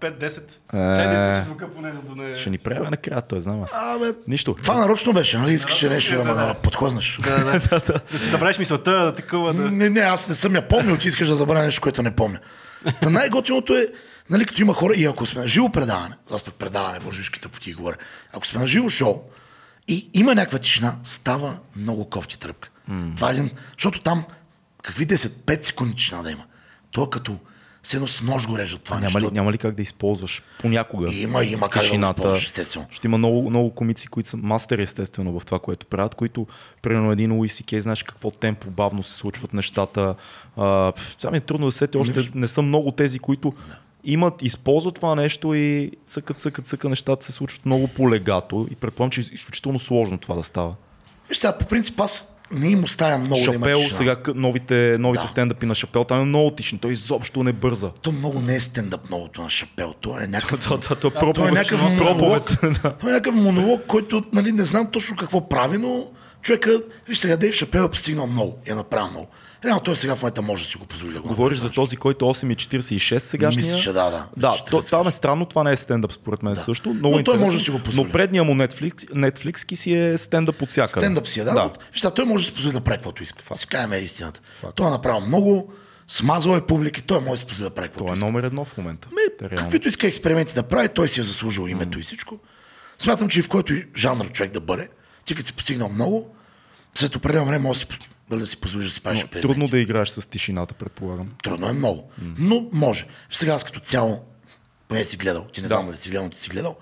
5-10. 0.00 0.38
Е. 0.38 0.42
Чай 0.72 1.06
да 1.06 1.12
изключи 1.12 1.44
звука 1.44 1.68
поне, 1.68 1.92
за 1.92 2.00
да 2.00 2.22
не... 2.22 2.36
Ще 2.36 2.50
ни 2.50 2.58
преме 2.58 2.90
накрая, 2.90 3.22
той 3.22 3.40
знам 3.40 3.62
аз. 3.62 3.72
Абе, 3.74 4.06
Нищо. 4.28 4.54
Това 4.54 4.74
нарочно 4.74 5.12
беше, 5.12 5.38
нали? 5.38 5.54
Искаше 5.54 5.88
нещо 5.88 6.14
е, 6.14 6.16
да 6.16 6.24
ме 6.24 6.30
да, 6.30 6.36
да. 6.36 6.46
да 6.46 6.54
подхлъзнеш. 6.54 7.18
Да 7.70 8.00
си 8.10 8.30
забравиш 8.30 8.58
мисълта, 8.58 8.90
да 8.92 9.14
такова, 9.14 9.54
да... 9.54 9.70
Не, 9.70 9.90
не, 9.90 10.00
аз 10.00 10.28
не 10.28 10.34
съм 10.34 10.54
я 10.54 10.68
помнил, 10.68 10.96
ти 10.96 11.08
искаш 11.08 11.28
да 11.28 11.36
забравя 11.36 11.64
нещо, 11.64 11.80
което 11.80 12.02
не 12.02 12.10
помня. 12.10 12.38
Та 13.02 13.10
най-готиното 13.10 13.74
е, 13.74 13.86
нали, 14.30 14.44
като 14.44 14.62
има 14.62 14.74
хора, 14.74 14.94
и 14.96 15.04
ако 15.04 15.26
сме 15.26 15.40
на 15.40 15.48
живо 15.48 15.68
предаване, 15.68 16.14
аз 16.32 16.42
пък 16.42 16.54
предаване, 16.54 17.00
божишките 17.00 17.48
поти 17.48 17.72
говоря, 17.72 17.96
ако 18.32 18.46
сме 18.46 18.60
на 18.60 18.66
живо 18.66 18.88
шоу 18.88 19.14
и 19.90 20.10
има 20.14 20.34
някаква 20.34 20.58
тишина, 20.58 20.96
става 21.04 21.58
много 21.76 22.10
кофти 22.10 22.38
тръпка. 22.38 22.70
Това 23.16 23.28
е 23.28 23.32
един, 23.32 23.50
защото 23.78 24.00
там, 24.00 24.24
какви 24.82 25.06
10-5 25.06 25.62
секунди 25.62 25.94
тишина 25.94 26.22
да 26.22 26.30
има? 26.30 26.44
То 26.90 27.04
е 27.04 27.10
като 27.10 27.38
се 27.82 27.96
едно 27.96 28.08
с 28.08 28.22
нож 28.22 28.46
го 28.46 28.58
режат 28.58 28.82
това 28.82 29.00
нещо. 29.00 29.18
Няма 29.18 29.30
ли, 29.30 29.34
няма 29.34 29.52
ли 29.52 29.58
как 29.58 29.74
да 29.74 29.82
използваш 29.82 30.42
понякога 30.60 31.12
Има, 31.12 31.44
има 31.44 31.68
как 31.68 31.82
да 31.82 31.96
използваш, 31.96 32.46
естествено. 32.46 32.86
Ще 32.90 33.06
има 33.06 33.18
много, 33.18 33.50
много 33.50 33.74
комици, 33.74 34.08
които 34.08 34.28
са 34.28 34.36
мастери 34.36 34.82
естествено 34.82 35.40
в 35.40 35.46
това, 35.46 35.58
което 35.58 35.86
правят, 35.86 36.14
които, 36.14 36.46
примерно 36.82 37.12
един 37.12 37.32
Луис 37.32 37.54
Сикей, 37.54 37.80
знаеш 37.80 38.02
какво 38.02 38.30
темпо 38.30 38.70
бавно 38.70 39.02
се 39.02 39.14
случват 39.14 39.54
нещата. 39.54 40.14
А, 40.56 40.92
сега 41.18 41.30
ми 41.30 41.36
е 41.36 41.40
трудно 41.40 41.66
да 41.66 41.72
се 41.72 41.78
сетя, 41.78 41.98
още 41.98 42.30
не 42.34 42.48
са 42.48 42.62
много 42.62 42.92
тези, 42.92 43.18
които 43.18 43.52
имат, 44.04 44.42
използват 44.42 44.94
това 44.94 45.14
нещо 45.14 45.54
и 45.54 45.90
цъка, 46.06 46.34
цъка, 46.34 46.62
цъка, 46.62 46.88
нещата 46.88 47.26
се 47.26 47.32
случват 47.32 47.66
много 47.66 47.88
по-легато 47.88 48.66
и 48.70 48.76
предполагам, 48.76 49.10
че 49.10 49.20
е 49.20 49.24
изключително 49.32 49.78
сложно 49.78 50.18
това 50.18 50.34
да 50.34 50.42
става. 50.42 50.74
Виж 51.28 51.38
сега, 51.38 51.52
по 51.52 51.64
принцип 51.66 52.00
аз 52.00 52.36
не 52.52 52.68
им 52.68 52.84
оставям 52.84 53.20
много 53.20 53.34
да 53.36 53.54
има 53.54 53.66
Шапел, 53.66 53.78
тишина. 53.78 53.96
сега 53.96 54.16
новите, 54.34 54.96
новите 54.98 55.22
Да. 55.22 55.28
стендъпи 55.28 55.66
на 55.66 55.74
Шапел, 55.74 56.04
там 56.04 56.20
е 56.20 56.24
много 56.24 56.50
тишен, 56.50 56.78
той 56.78 56.92
изобщо 56.92 57.42
не 57.42 57.52
бърза. 57.52 57.90
То 57.92 58.12
много 58.12 58.40
не 58.40 58.54
е 58.54 58.60
стендъп 58.60 59.10
новото 59.10 59.42
на 59.42 59.50
Шапел. 59.50 59.94
То 60.00 60.20
е 60.20 60.26
някакъв... 60.26 60.66
Е 60.90 60.94
То 60.94 61.08
е 61.08 61.10
проповед. 61.10 61.52
някакъв 61.52 61.82
монолог, 61.82 62.42
той 63.00 63.10
е 63.10 63.12
някакъв 63.12 63.34
монолог, 63.34 63.82
който 63.86 64.24
нали, 64.32 64.52
не 64.52 64.64
знам 64.64 64.86
точно 64.86 65.16
какво 65.16 65.48
прави, 65.48 65.78
но 65.78 66.06
човека, 66.42 66.82
виж 67.08 67.18
сега, 67.18 67.36
Дейв 67.36 67.54
Шапел 67.54 67.82
е 67.82 67.90
постигнал 67.90 68.26
много, 68.26 68.58
е 68.66 68.74
направил 68.74 69.10
много. 69.10 69.28
Реално 69.64 69.80
той 69.80 69.96
сега 69.96 70.16
в 70.16 70.22
момента 70.22 70.42
може 70.42 70.64
да 70.64 70.70
си 70.70 70.76
го 70.76 70.86
позволи 70.86 71.12
да 71.12 71.20
го 71.20 71.28
Говориш 71.28 71.58
за 71.58 71.70
този, 71.70 71.96
който 71.96 72.24
8,46 72.24 73.18
сегашния? 73.18 73.64
Мисля, 73.64 73.78
че 73.78 73.92
да, 73.92 74.10
да. 74.10 74.26
Да, 74.36 74.50
Мисля, 74.50 74.64
то, 74.64 74.82
там 74.82 75.08
е 75.08 75.10
странно, 75.10 75.46
това 75.46 75.64
не 75.64 75.72
е 75.72 75.76
стендъп 75.76 76.12
според 76.12 76.42
мен 76.42 76.56
също. 76.56 76.94
Много 76.94 77.16
Но 77.16 77.24
той 77.24 77.38
може 77.38 77.58
да 77.58 77.64
си 77.64 77.70
го 77.70 77.78
позволи. 77.78 78.06
Но 78.06 78.12
предния 78.12 78.44
му 78.44 78.54
Netflix, 78.54 78.94
Netflix 78.94 79.74
си 79.74 79.94
е 79.94 80.18
стендъп 80.18 80.62
от 80.62 80.70
всякъде. 80.70 81.06
Стендъп 81.06 81.28
си 81.28 81.40
е, 81.40 81.44
да. 81.44 81.50
да. 81.50 81.60
да. 81.60 81.70
Виж 81.92 82.00
сега, 82.00 82.14
той 82.14 82.24
може 82.24 82.44
да 82.44 82.46
си 82.46 82.54
позволи 82.54 82.72
да 82.72 82.80
прави 82.80 82.96
каквото 82.96 83.22
иска. 83.22 83.58
Си 83.58 83.66
кажем 83.66 83.92
е 83.92 83.98
истината. 83.98 84.40
Той 84.74 84.86
е 84.86 84.90
направил 84.90 85.20
много, 85.20 85.72
смазал 86.08 86.56
е 86.56 86.60
публики, 86.60 87.02
той 87.02 87.20
може 87.20 87.30
да 87.30 87.36
си 87.38 87.46
позволи 87.46 87.68
да 87.68 87.74
прави 87.74 87.88
каквото 87.88 88.14
Той 88.14 88.16
е 88.16 88.30
номер 88.30 88.42
едно 88.42 88.64
в 88.64 88.76
момента. 88.76 89.08
Ме, 89.12 89.48
реално. 89.48 89.56
каквито 89.56 89.88
иска 89.88 90.06
експерименти 90.06 90.54
да 90.54 90.62
прави, 90.62 90.88
той 90.88 91.08
си 91.08 91.20
е 91.20 91.22
заслужил 91.22 91.68
името 91.68 91.98
и 91.98 92.02
всичко. 92.02 92.38
Смятам, 92.98 93.28
че 93.28 93.40
и 93.40 93.42
в 93.42 93.48
който 93.48 93.74
жанр 93.96 94.28
човек 94.28 94.52
да 94.52 94.60
бъде, 94.60 94.88
ти 95.24 95.34
като 95.34 95.46
си 95.46 95.52
постигнал 95.52 95.88
много, 95.88 96.34
след 96.94 97.16
определено 97.16 97.46
време 97.46 97.58
може 97.58 97.86
да 97.86 97.92
си, 97.92 97.98
да 98.38 98.46
си 98.46 98.56
позволиш 98.56 98.88
да 98.88 98.94
си 98.94 99.00
правиш 99.00 99.20
експерименти. 99.20 99.48
трудно 99.48 99.68
да 99.68 99.78
играеш 99.78 100.08
с 100.08 100.26
тишината, 100.30 100.74
предполагам. 100.74 101.28
Трудно 101.42 101.68
е 101.68 101.72
много, 101.72 102.10
но 102.38 102.68
може. 102.72 103.06
Сега 103.30 103.52
аз 103.52 103.64
като 103.64 103.80
цяло, 103.80 104.24
поне 104.88 105.04
си 105.04 105.16
гледал, 105.16 105.44
ти 105.44 105.62
не 105.62 105.68
знам 105.68 105.86
дали 105.86 105.96
си 105.96 106.10
гледал, 106.10 106.28
ти 106.28 106.38
си 106.38 106.48
гледал, 106.48 106.76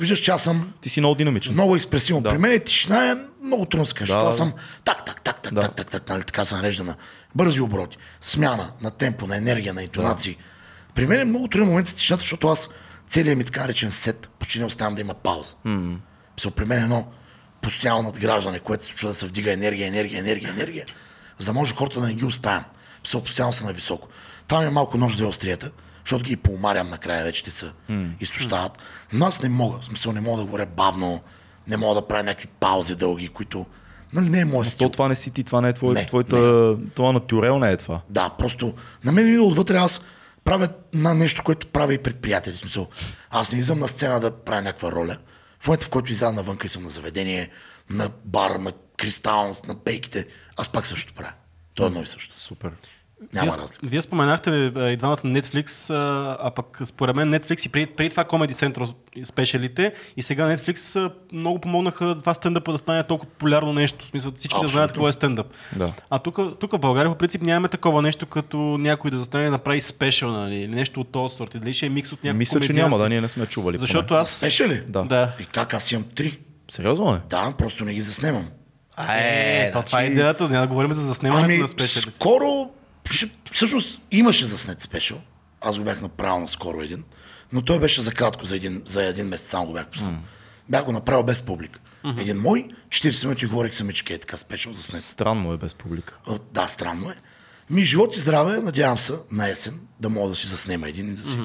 виждаш, 0.00 0.18
че 0.18 0.30
аз 0.30 0.44
съм 0.44 0.72
Ти 0.80 0.88
си 0.88 1.00
много 1.00 1.14
динамичен. 1.14 1.52
много 1.52 1.76
експресивно. 1.76 2.22
Да. 2.22 2.30
При 2.30 2.38
мен 2.38 2.52
е 2.52 2.58
тишина 2.58 3.10
е 3.10 3.14
много 3.42 3.66
трудно 3.66 3.84
да. 3.84 4.04
Да, 4.06 4.06
Да, 4.06 4.18
аз 4.18 4.26
да. 4.26 4.32
съм 4.32 4.52
так, 4.84 5.04
так, 5.04 5.22
так, 5.22 5.42
так, 5.42 5.54
Да. 5.54 5.60
так, 5.60 5.74
так, 5.74 5.90
так, 5.90 6.08
нали, 6.08 6.22
така 6.22 6.44
се 6.44 6.56
нарежда 6.56 6.84
на 6.84 6.96
бързи 7.34 7.60
обороти, 7.60 7.98
смяна 8.20 8.72
на 8.82 8.90
темпо, 8.90 9.26
на 9.26 9.36
енергия, 9.36 9.74
на 9.74 9.82
интонации. 9.82 10.36
При 10.94 11.06
мен 11.06 11.20
е 11.20 11.24
много 11.24 11.48
труден 11.48 11.68
момент 11.68 11.88
с 11.88 11.94
тишината, 11.94 12.20
защото 12.22 12.48
аз 12.48 12.68
целият 13.08 13.38
ми 13.38 13.44
така 13.44 13.68
речен 13.68 13.90
сет 13.90 14.28
почти 14.38 14.58
не 14.58 14.64
оставям 14.64 14.94
да 14.94 15.00
има 15.00 15.14
пауза. 15.14 15.54
Mm-hmm. 15.66 16.50
при 16.50 16.64
мен 16.64 16.78
е 16.78 16.82
едно 16.82 17.06
постоянно 17.66 18.02
надграждане, 18.02 18.58
което 18.58 18.84
се 18.84 18.88
случва 18.88 19.08
да 19.08 19.14
се 19.14 19.26
вдига 19.26 19.52
енергия, 19.52 19.88
енергия, 19.88 20.18
енергия, 20.18 20.50
енергия, 20.50 20.86
за 21.38 21.46
да 21.46 21.52
може 21.52 21.74
хората 21.74 22.00
да 22.00 22.06
не 22.06 22.14
ги 22.14 22.24
оставям. 22.24 22.64
Писал 23.02 23.22
постоянно 23.22 23.52
са 23.52 23.66
на 23.66 23.72
високо. 23.72 24.08
Там 24.48 24.62
е 24.62 24.70
малко 24.70 24.98
нож 24.98 25.16
две 25.16 25.26
острията, 25.26 25.70
защото 26.04 26.24
ги 26.24 26.36
поумарям 26.36 26.90
накрая, 26.90 27.24
вече 27.24 27.44
те 27.44 27.50
се 27.50 27.66
mm. 27.90 28.10
изтощават. 28.20 28.72
Но 29.12 29.26
аз 29.26 29.42
не 29.42 29.48
мога, 29.48 29.78
в 29.78 29.84
смисъл 29.84 30.12
не 30.12 30.20
мога 30.20 30.38
да 30.38 30.44
говоря 30.44 30.66
бавно, 30.66 31.20
не 31.68 31.76
мога 31.76 31.94
да 31.94 32.06
правя 32.06 32.22
някакви 32.22 32.48
паузи 32.60 32.94
дълги, 32.94 33.28
които 33.28 33.66
нали, 34.12 34.28
не 34.28 34.40
е 34.40 34.44
моят 34.44 34.68
стил. 34.68 34.88
То 34.88 34.92
това 34.92 35.08
не 35.08 35.14
си 35.14 35.30
ти, 35.30 35.44
това 35.44 35.60
не 35.60 35.68
е 35.68 35.72
твой, 35.72 35.94
Не, 35.94 36.06
твоята... 36.06 36.76
Това 36.94 37.12
натюрел 37.12 37.58
не 37.58 37.72
е 37.72 37.76
това. 37.76 38.00
Да, 38.10 38.30
просто 38.38 38.74
на 39.04 39.12
мен 39.12 39.30
ми 39.30 39.38
отвътре 39.38 39.76
аз 39.76 40.00
правя 40.44 40.68
на 40.94 41.14
нещо, 41.14 41.42
което 41.44 41.66
правя 41.66 41.94
и 41.94 41.98
предприятели. 41.98 42.56
Смисъл, 42.56 42.86
аз 43.30 43.52
не 43.52 43.58
излизам 43.58 43.78
на 43.78 43.88
сцена 43.88 44.20
да 44.20 44.30
правя 44.30 44.62
някаква 44.62 44.92
роля. 44.92 45.16
В 45.66 45.68
момента, 45.68 45.86
в 45.86 45.90
който 45.90 46.12
изляза 46.12 46.32
навънка 46.32 46.66
и 46.66 46.68
съм 46.68 46.82
на 46.82 46.90
заведение, 46.90 47.50
на 47.90 48.10
бар, 48.24 48.50
на 48.50 48.72
кристал, 48.96 49.54
на 49.68 49.84
пейките, 49.84 50.26
аз 50.56 50.72
пак 50.72 50.86
също 50.86 51.14
правя. 51.14 51.32
То 51.74 51.82
е 51.82 51.86
едно 51.86 52.02
и 52.02 52.06
също. 52.06 52.34
Супер. 52.34 52.72
Няма 53.32 53.50
вие, 53.50 53.62
разлика. 53.62 53.86
Вие 53.86 54.02
споменахте 54.02 54.72
а, 54.76 54.90
и 54.90 54.96
двамата 54.96 55.16
Netflix, 55.16 55.90
а, 55.94 56.36
а 56.40 56.50
пък 56.50 56.80
според 56.84 57.16
мен 57.16 57.30
Netflix 57.30 57.66
и 57.66 57.68
преди, 57.68 57.86
преди 57.86 58.10
това 58.10 58.24
Comedy 58.24 58.52
Central 58.52 58.94
спешалите 59.24 59.92
и 60.16 60.22
сега 60.22 60.56
Netflix 60.56 60.96
а, 60.96 61.10
много 61.32 61.58
помогнаха 61.58 62.16
това 62.18 62.34
стендъпа 62.34 62.72
да 62.72 62.78
стане 62.78 63.04
толкова 63.04 63.30
популярно 63.30 63.72
нещо. 63.72 64.04
В 64.04 64.08
смисъл 64.08 64.32
всички 64.36 64.60
да 64.62 64.68
знаят 64.68 64.92
какво 64.92 65.08
е 65.08 65.12
стендъп. 65.12 65.46
Да. 65.76 65.92
А 66.10 66.18
тук, 66.18 66.38
тук 66.60 66.72
в 66.72 66.78
България 66.78 67.12
по 67.12 67.18
принцип 67.18 67.42
нямаме 67.42 67.68
такова 67.68 68.02
нещо, 68.02 68.26
като 68.26 68.56
някой 68.56 69.10
да 69.10 69.18
застане 69.18 69.44
да 69.44 69.50
направи 69.50 69.80
спешъл, 69.80 70.30
нали, 70.30 70.56
или 70.56 70.74
нещо 70.74 71.00
от 71.00 71.12
този 71.12 71.34
сорт. 71.34 71.54
И 71.54 71.58
Дали 71.58 71.74
ще 71.74 71.86
е 71.86 71.88
микс 71.88 72.12
от 72.12 72.24
някакви 72.24 72.38
Мисля, 72.38 72.60
че 72.60 72.72
няма, 72.72 72.98
да, 72.98 73.08
ние 73.08 73.20
не 73.20 73.28
сме 73.28 73.46
чували. 73.46 73.78
Защото 73.78 74.06
поне. 74.06 74.20
аз... 74.20 74.30
Спеше 74.30 74.68
ли? 74.68 74.82
Да. 74.88 75.02
Да. 75.02 75.32
И 75.40 75.44
как 75.44 75.74
аз 75.74 75.92
имам 75.92 76.04
три? 76.14 76.38
Сериозно 76.70 77.14
е? 77.14 77.20
Да, 77.30 77.52
просто 77.58 77.84
не 77.84 77.94
ги 77.94 78.00
заснемам. 78.02 78.48
Е, 79.08 79.70
то 79.70 79.82
това 79.82 80.02
е 80.02 80.04
идеята. 80.04 80.48
Няма 80.48 80.60
да 80.60 80.66
говорим 80.66 80.92
за 80.92 81.02
заснемането 81.02 81.44
Ами, 81.44 81.58
на 81.58 81.68
спешалите. 81.68 82.10
скоро, 82.10 82.70
всъщност 83.52 84.00
имаше 84.10 84.46
заснет 84.46 84.82
спешъл. 84.82 85.20
Аз 85.60 85.78
го 85.78 85.84
бях 85.84 86.00
направил 86.00 86.40
наскоро 86.40 86.82
един. 86.82 87.04
Но 87.52 87.62
той 87.62 87.78
беше 87.78 88.02
за 88.02 88.12
кратко, 88.12 88.44
за 88.44 88.56
един, 88.56 88.82
за 88.84 89.04
един 89.04 89.26
месец 89.26 89.48
само 89.48 89.66
го 89.66 89.72
бях 89.72 89.86
пуснал. 89.86 90.14
Бях 90.68 90.84
го 90.84 90.92
направил 90.92 91.22
без 91.22 91.42
публика. 91.42 91.80
Един 92.18 92.36
мой, 92.36 92.68
40 92.88 93.24
минути 93.24 93.46
говорих 93.46 93.74
самички, 93.74 94.12
е 94.12 94.18
така 94.18 94.36
спешъл 94.36 94.72
заснет. 94.72 95.02
Странно 95.02 95.52
е 95.52 95.56
без 95.56 95.74
публика. 95.74 96.18
О, 96.26 96.38
Да, 96.52 96.68
странно 96.68 97.10
е. 97.10 97.14
Ми 97.70 97.82
живот 97.82 98.16
и 98.16 98.20
здраве, 98.20 98.60
надявам 98.60 98.98
се, 98.98 99.12
на 99.30 99.48
есен, 99.48 99.80
да 100.00 100.08
мога 100.08 100.28
да 100.28 100.34
си 100.34 100.46
заснема 100.46 100.88
един 100.88 101.08
и 101.08 101.14
да 101.14 101.24
си. 101.24 101.38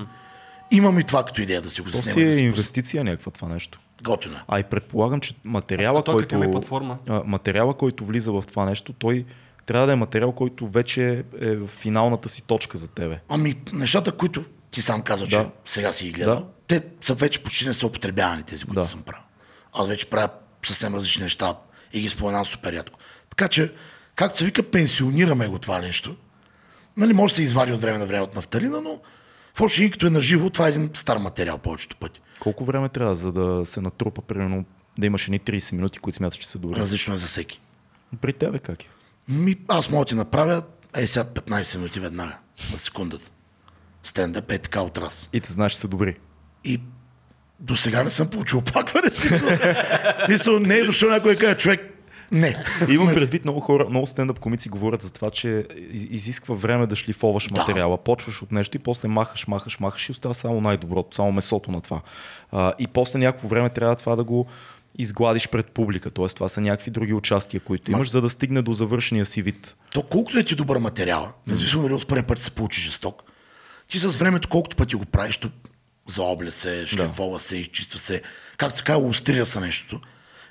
Имам 0.72 0.99
и 0.99 1.03
това 1.03 1.24
като 1.24 1.41
идея 1.41 1.62
да 1.62 1.70
си 1.70 1.82
го 1.82 1.86
То 1.86 1.97
заснема. 1.97 2.14
си 2.14 2.24
да 2.24 2.30
е 2.30 2.34
си 2.34 2.38
пусна. 2.38 2.45
инвестиция 2.47 3.03
някаква 3.03 3.32
това 3.32 3.47
нещо. 3.47 3.80
Готино 4.03 4.36
е. 4.36 4.41
А 4.47 4.59
и 4.59 4.64
предполагам, 4.64 5.20
че 5.20 5.34
материала, 5.43 5.99
А 5.99 6.03
който, 6.03 6.43
и 6.43 6.51
платформа? 6.51 6.97
а, 7.09 7.22
материала, 7.26 7.74
който 7.74 8.05
влиза 8.05 8.32
в 8.32 8.43
това 8.47 8.66
нещо, 8.66 8.93
той 8.93 9.26
трябва 9.72 9.88
да 9.88 9.93
е 9.93 9.95
материал, 9.95 10.32
който 10.32 10.67
вече 10.67 11.24
е 11.41 11.55
в 11.55 11.67
финалната 11.67 12.30
си 12.30 12.41
точка 12.43 12.78
за 12.78 12.88
тебе. 12.88 13.19
Ами, 13.30 13.55
нещата, 13.74 14.11
които 14.11 14.43
ти 14.72 14.82
сам 14.82 15.01
каза, 15.01 15.28
че 15.28 15.38
Да. 15.38 15.51
сега 15.65 15.91
си 15.91 16.05
ги 16.05 16.11
гледал, 16.11 16.36
Да. 16.36 16.47
те 16.67 16.84
са 17.01 17.13
вече 17.13 17.43
почти 17.43 17.67
не 17.67 17.74
са 17.74 17.88
употребявани 17.88 18.43
тези, 18.43 18.65
които 18.65 18.82
Да. 18.82 18.88
съм 18.88 19.01
правил. 19.01 19.24
Аз 19.74 19.88
вече 19.88 20.09
правя 20.09 20.30
съвсем 20.63 20.95
различни 20.95 21.24
неща 21.24 21.57
и 21.93 22.01
ги 22.01 22.09
споменавам 22.09 22.45
супер 22.45 22.74
рядко. 22.74 22.99
Така 23.30 23.47
че, 23.47 23.74
както 24.15 24.38
се 24.38 24.45
вика, 24.45 24.63
пенсионираме 24.63 25.47
го 25.47 25.59
това 25.59 25.82
нещо. 25.82 26.15
Нали, 26.97 27.13
може 27.13 27.32
да 27.34 27.36
се 27.36 27.43
извади 27.43 27.72
от 27.72 27.82
време 27.82 27.97
на 27.97 28.05
време 28.05 28.22
от 28.22 28.36
нафталина, 28.36 28.82
но 28.82 28.99
в 29.53 29.61
общи 29.61 29.91
като 29.91 30.07
е 30.07 30.09
на 30.09 30.22
живо, 30.22 30.49
това 30.49 30.65
е 30.65 30.69
един 30.69 30.89
стар 30.93 31.17
материал 31.17 31.57
повечето 31.57 31.95
пъти. 31.95 32.22
Колко 32.39 32.65
време 32.65 32.89
трябва, 32.89 33.15
за 33.15 33.32
да 33.32 33.65
се 33.65 33.82
натрупа, 33.82 34.22
примерно, 34.22 34.65
да 34.97 35.05
имаш 35.05 35.26
едни 35.26 35.39
30 35.39 35.74
минути, 35.74 35.99
които 35.99 36.15
смяташ, 36.17 36.38
че 36.38 36.47
са 36.47 36.59
добри? 36.59 36.80
Различно 36.80 37.13
е 37.13 37.17
за 37.17 37.28
всеки. 37.28 37.61
При 38.22 38.34
тебе 38.34 38.59
как 38.59 38.84
е? 38.84 38.88
Ми, 39.32 39.55
аз 39.67 39.89
мога 39.89 40.01
да 40.01 40.09
ти 40.09 40.15
направя, 40.15 40.61
е 40.95 41.07
сега 41.07 41.25
15 41.25 41.77
минути 41.77 41.99
веднага, 41.99 42.38
на 42.71 42.79
секундата. 42.79 43.32
Стендъп 44.03 44.51
е 44.51 44.57
така 44.57 44.82
от 44.82 44.97
раз. 44.97 45.29
И 45.34 45.39
те 45.41 45.51
знаеш, 45.51 45.71
че 45.71 45.77
са 45.77 45.88
добри. 45.88 46.15
И 46.63 46.82
до 47.59 47.75
сега 47.75 48.03
не 48.03 48.09
съм 48.09 48.27
получил 48.27 48.59
оплакване. 48.59 49.09
Смисъл, 49.11 49.47
смисъл, 50.25 50.59
не 50.59 50.75
е 50.75 50.84
дошъл 50.84 51.09
някой 51.09 51.34
да 51.34 51.39
каже, 51.39 51.55
човек, 51.55 51.82
не. 52.32 52.55
Имам 52.89 53.07
предвид 53.07 53.43
много 53.43 53.59
хора, 53.59 53.86
много 53.89 54.05
стендъп 54.05 54.39
комици 54.39 54.69
говорят 54.69 55.01
за 55.01 55.11
това, 55.11 55.29
че 55.29 55.65
из- 55.91 56.07
изисква 56.09 56.55
време 56.55 56.88
да 56.88 56.95
шлифоваш 56.95 57.47
Да. 57.47 57.59
материала. 57.61 57.97
Почваш 57.97 58.41
от 58.41 58.51
нещо 58.51 58.77
и 58.77 58.79
после 58.79 59.07
махаш, 59.07 59.47
махаш, 59.47 59.79
махаш 59.79 60.09
и 60.09 60.11
остава 60.11 60.34
само 60.34 60.61
най-доброто, 60.61 61.15
само 61.15 61.32
месото 61.32 61.71
на 61.71 61.82
това. 61.82 62.01
А, 62.51 62.73
и 62.79 62.88
после 62.88 63.19
някакво 63.19 63.47
време 63.47 63.69
трябва 63.69 63.95
това 63.95 64.15
да 64.15 64.23
го 64.23 64.47
изгладиш 64.97 65.47
пред 65.47 65.71
публика. 65.71 66.11
Тоест, 66.11 66.35
това 66.35 66.49
са 66.49 66.61
някакви 66.61 66.91
други 66.91 67.13
участия, 67.13 67.61
които 67.61 67.91
имаш, 67.91 68.11
за 68.11 68.21
да 68.21 68.29
стигне 68.29 68.61
до 68.61 68.73
завършения 68.73 69.25
си 69.25 69.41
вид. 69.41 69.75
То 69.93 70.03
колкото 70.03 70.39
е 70.39 70.43
ти 70.43 70.55
добър 70.55 70.77
материал, 70.77 71.33
независимо 71.47 71.83
дали 71.83 71.93
от 71.93 72.07
първи 72.07 72.23
път 72.23 72.39
се 72.39 72.51
получи 72.51 72.81
жесток, 72.81 73.23
ти 73.87 73.99
с 73.99 74.17
времето 74.17 74.49
колкото 74.49 74.75
пъти 74.75 74.95
го 74.95 75.05
правиш, 75.05 75.37
то 75.37 75.49
заобля 76.07 76.51
се, 76.51 76.87
шлифова 76.87 77.39
се, 77.39 77.57
изчиства 77.57 77.99
се, 77.99 78.21
както 78.57 78.77
се 78.77 78.83
казва, 78.83 79.07
устрира 79.07 79.45
се 79.45 79.59
нещото. 79.59 80.01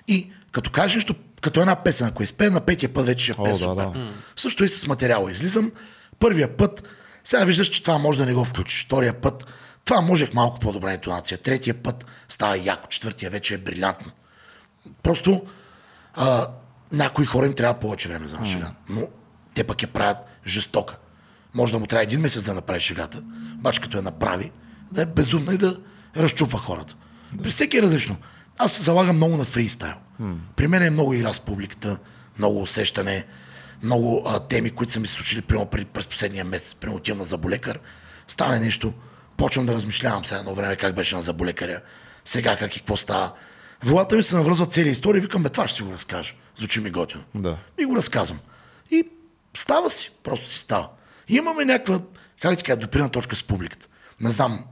И 0.08 0.32
като 0.52 0.70
кажеш 0.70 0.94
нещо, 0.94 1.14
като 1.40 1.60
една 1.60 1.76
песен, 1.76 2.06
ако 2.06 2.22
изпее 2.22 2.50
на 2.50 2.60
петия 2.60 2.88
път, 2.88 3.06
вече 3.06 3.24
ще 3.24 3.40
О, 3.40 3.44
пее 3.44 3.52
да, 3.52 3.58
супер. 3.58 3.84
да. 3.84 4.12
Също 4.36 4.64
и 4.64 4.68
с 4.68 4.86
материала. 4.86 5.30
Излизам 5.30 5.72
първия 6.18 6.56
път, 6.56 6.82
сега 7.24 7.44
виждаш, 7.44 7.68
че 7.68 7.82
това 7.82 7.98
може 7.98 8.18
да 8.18 8.26
не 8.26 8.34
го 8.34 8.44
включиш. 8.44 8.84
Втория 8.84 9.20
път, 9.20 9.46
това 9.84 10.00
можех 10.00 10.34
малко 10.34 10.60
по-добра 10.60 10.94
интонация. 10.94 11.38
Третия 11.38 11.74
път 11.74 12.06
става 12.28 12.58
яко, 12.58 12.88
четвъртия 12.88 13.30
вече 13.30 13.54
е 13.54 13.58
брилянтно. 13.58 14.12
Просто 15.02 15.46
а, 16.14 16.46
някои 16.92 17.26
хора 17.26 17.46
им 17.46 17.54
трябва 17.54 17.80
повече 17.80 18.08
време 18.08 18.28
за 18.28 18.38
шега. 18.44 18.70
Но 18.88 19.08
те 19.54 19.64
пък 19.64 19.82
я 19.82 19.88
правят 19.88 20.16
жестока. 20.46 20.96
Може 21.54 21.72
да 21.72 21.78
му 21.78 21.86
трябва 21.86 22.02
един 22.02 22.20
месец 22.20 22.42
да 22.42 22.54
направи 22.54 22.80
шегата, 22.80 23.22
обаче 23.54 23.80
като 23.80 23.96
я 23.96 24.02
направи, 24.02 24.52
да 24.92 25.02
е 25.02 25.06
безумна 25.06 25.54
и 25.54 25.58
да 25.58 25.80
разчупва 26.16 26.58
хората. 26.58 26.96
При 27.42 27.50
всеки 27.50 27.78
е 27.78 27.82
различно. 27.82 28.16
Аз 28.58 28.72
се 28.72 28.82
залагам 28.82 29.16
много 29.16 29.36
на 29.36 29.44
фристайл. 29.44 29.94
При 30.56 30.66
мен 30.68 30.82
е 30.82 30.90
много 30.90 31.14
игра 31.14 31.32
с 31.32 31.40
публиката, 31.40 31.98
много 32.38 32.62
усещане, 32.62 33.24
много 33.82 34.22
а, 34.26 34.40
теми, 34.40 34.70
които 34.70 34.92
са 34.92 35.00
ми 35.00 35.06
се 35.06 35.14
случили 35.14 35.42
преди, 35.42 35.84
през 35.84 36.06
последния 36.06 36.44
месец. 36.44 36.74
Примерно 36.74 36.96
отивам 36.96 37.18
на 37.18 37.24
заболекар, 37.24 37.80
стане 38.28 38.58
нещо, 38.58 38.92
почвам 39.36 39.66
да 39.66 39.72
размишлявам 39.72 40.24
сега 40.24 40.40
едно 40.40 40.54
време 40.54 40.76
как 40.76 40.94
беше 40.94 41.16
на 41.16 41.22
заболекаря, 41.22 41.80
сега 42.24 42.56
как 42.56 42.76
и 42.76 42.78
какво 42.78 42.96
става. 42.96 43.32
В 43.82 43.88
главата 43.88 44.16
ми 44.16 44.22
се 44.22 44.36
навръзват 44.36 44.72
цели 44.72 44.88
истории, 44.88 45.20
викам, 45.20 45.42
бе, 45.42 45.48
това 45.48 45.66
ще 45.66 45.76
си 45.76 45.82
го 45.82 45.92
разкажа. 45.92 46.34
Звучи 46.56 46.80
ми 46.80 46.90
готино. 46.90 47.24
Да. 47.34 47.56
И 47.78 47.84
го 47.84 47.96
разказвам. 47.96 48.38
И 48.90 49.08
става 49.56 49.90
си, 49.90 50.10
просто 50.22 50.50
си 50.50 50.58
става. 50.58 50.88
И 51.28 51.36
имаме 51.36 51.64
някаква, 51.64 52.00
как 52.40 52.58
ти 52.58 52.64
кажа, 52.64 52.80
допирна 52.80 53.10
точка 53.10 53.36
с 53.36 53.42
публиката. 53.42 53.86
Не 54.20 54.30
знам, 54.30 54.64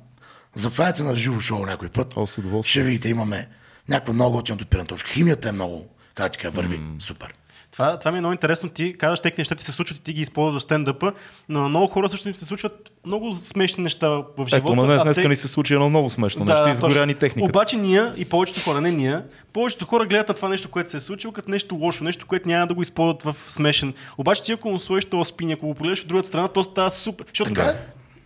заповядайте 0.54 1.02
на 1.02 1.16
живо 1.16 1.40
шоу 1.40 1.66
някой 1.66 1.88
път. 1.88 2.12
О. 2.16 2.62
Ще 2.62 2.82
видите, 2.82 3.08
имаме 3.08 3.48
някаква 3.88 4.14
много 4.14 4.36
готина 4.36 4.58
допирна 4.58 4.86
точка. 4.86 5.10
Химията 5.10 5.48
е 5.48 5.52
много, 5.52 5.88
как 6.14 6.32
ти 6.32 6.38
кажа, 6.38 6.50
върви. 6.50 6.80
Супер. 6.98 7.34
Това, 7.78 7.98
това 7.98 8.10
ми 8.10 8.18
е 8.18 8.20
много 8.20 8.32
интересно. 8.32 8.68
Ти 8.68 8.98
казваш, 8.98 9.20
тези 9.20 9.34
неща 9.38 9.54
ти 9.54 9.64
се 9.64 9.72
случват 9.72 9.98
и 9.98 10.02
ти 10.02 10.12
ги 10.12 10.20
използваш 10.20 10.60
в 10.60 10.64
стендъпа, 10.64 11.12
но 11.48 11.60
на 11.60 11.68
много 11.68 11.86
хора 11.86 12.08
също 12.08 12.28
им 12.28 12.34
се 12.34 12.44
случват 12.44 12.90
много 13.06 13.34
смешни 13.34 13.82
неща 13.82 14.08
в 14.08 14.24
живота. 14.38 14.56
Ето, 14.56 14.74
на 14.76 15.02
днес 15.04 15.16
те- 15.16 15.28
ни 15.28 15.36
се 15.36 15.48
случи 15.48 15.74
едно 15.74 15.88
много 15.88 16.10
смешно 16.10 16.44
нещо. 16.44 16.68
Изгоря 16.68 17.06
ни. 17.06 17.16
Обаче 17.38 17.76
ние 17.76 18.02
и 18.16 18.24
повечето 18.24 18.60
хора, 18.60 18.80
не 18.80 18.90
ние, 18.90 19.20
повечето 19.52 19.86
хора 19.86 20.06
гледат 20.06 20.28
на 20.28 20.34
това 20.34 20.48
нещо, 20.48 20.68
което 20.68 20.90
се 20.90 20.96
е 20.96 21.00
случило, 21.00 21.32
като 21.32 21.50
нещо 21.50 21.74
лошо, 21.74 22.04
нещо, 22.04 22.26
което 22.26 22.48
няма 22.48 22.66
да 22.66 22.74
го 22.74 22.82
използват 22.82 23.22
в 23.22 23.36
смешен. 23.48 23.94
Обаче 24.18 24.42
ти 24.42 24.52
ако 24.52 24.70
му 24.70 24.78
сложиш 24.78 25.04
този 25.04 25.28
спин, 25.28 25.50
ако 25.50 25.66
го 25.66 25.74
полезеш 25.74 26.00
от 26.00 26.08
другата 26.08 26.28
страна, 26.28 26.48
то 26.48 26.64
става 26.64 26.90
супер. 26.90 27.26
Защото 27.28 27.54
Така. 27.54 27.74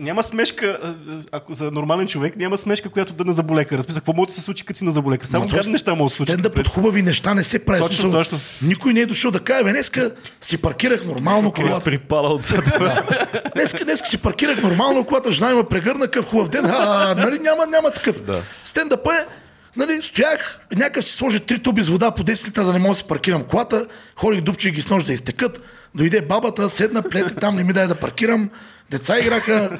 Няма 0.02 0.22
смешка, 0.22 0.94
ако 1.32 1.54
за 1.54 1.70
нормален 1.70 2.08
човек, 2.08 2.36
няма 2.36 2.58
смешка, 2.58 2.88
която 2.88 3.12
да 3.12 3.24
на 3.24 3.32
заболека. 3.32 3.78
Разписа, 3.78 4.00
какво 4.00 4.12
може 4.12 4.28
да 4.28 4.34
се 4.34 4.40
случи, 4.40 4.64
като 4.64 4.78
си 4.78 4.84
на 4.84 4.92
заболека? 4.92 5.26
Само 5.26 5.46
гадни 5.46 5.72
неща 5.72 5.94
могат 5.94 6.06
да 6.06 6.10
се 6.10 6.16
случат. 6.16 6.32
Стендъп 6.32 6.58
от 6.58 6.68
хубави 6.68 7.02
неща 7.02 7.34
не 7.34 7.44
се 7.44 7.64
прави. 7.64 7.80
Точно, 7.80 7.92
Смисъл, 7.92 8.10
точно. 8.12 8.40
Никой 8.62 8.92
не 8.92 9.00
е 9.00 9.06
дошъл 9.06 9.30
да 9.30 9.40
каже, 9.40 9.64
бе, 9.64 9.72
днеска 9.72 10.10
си 10.40 10.58
паркирах 10.58 11.04
нормално 11.04 11.52
Крис 11.52 11.64
колата. 11.64 11.84
припала 11.84 12.34
отзад. 12.34 12.64
Днеска, 13.54 13.84
днеска 13.84 14.08
си 14.08 14.18
паркирах 14.18 14.62
нормално 14.62 15.04
колата, 15.04 15.32
жена 15.32 15.50
има 15.50 15.64
прегърна 15.64 16.08
къв 16.08 16.26
хубав 16.26 16.48
ден. 16.48 16.66
А, 16.66 17.14
нали, 17.14 17.38
няма, 17.38 17.66
няма 17.66 17.90
такъв. 17.90 18.22
Да. 18.22 18.42
Стендъпа 18.64 19.14
е, 19.14 19.26
нали, 19.76 20.02
стоях, 20.02 20.60
някакъв 20.76 21.04
си 21.04 21.12
сложи 21.12 21.40
три 21.40 21.58
туби 21.58 21.82
с 21.82 21.88
вода 21.88 22.10
по 22.10 22.24
10 22.24 22.48
литра 22.48 22.64
да 22.64 22.72
не 22.72 22.78
мога 22.78 22.90
да 22.90 22.94
си 22.94 23.04
паркирам 23.04 23.44
колата, 23.44 23.86
ходих 24.16 24.40
дупчих 24.40 24.72
ги 24.72 24.82
с 24.82 24.88
нож 24.90 25.04
да 25.04 25.12
изтекат, 25.12 25.62
дойде 25.94 26.20
бабата, 26.20 26.68
седна, 26.68 27.02
плете 27.02 27.34
там, 27.34 27.56
не 27.56 27.64
ми 27.64 27.72
дай 27.72 27.86
да 27.86 27.94
паркирам, 27.94 28.50
деца 28.92 29.18
играха, 29.18 29.78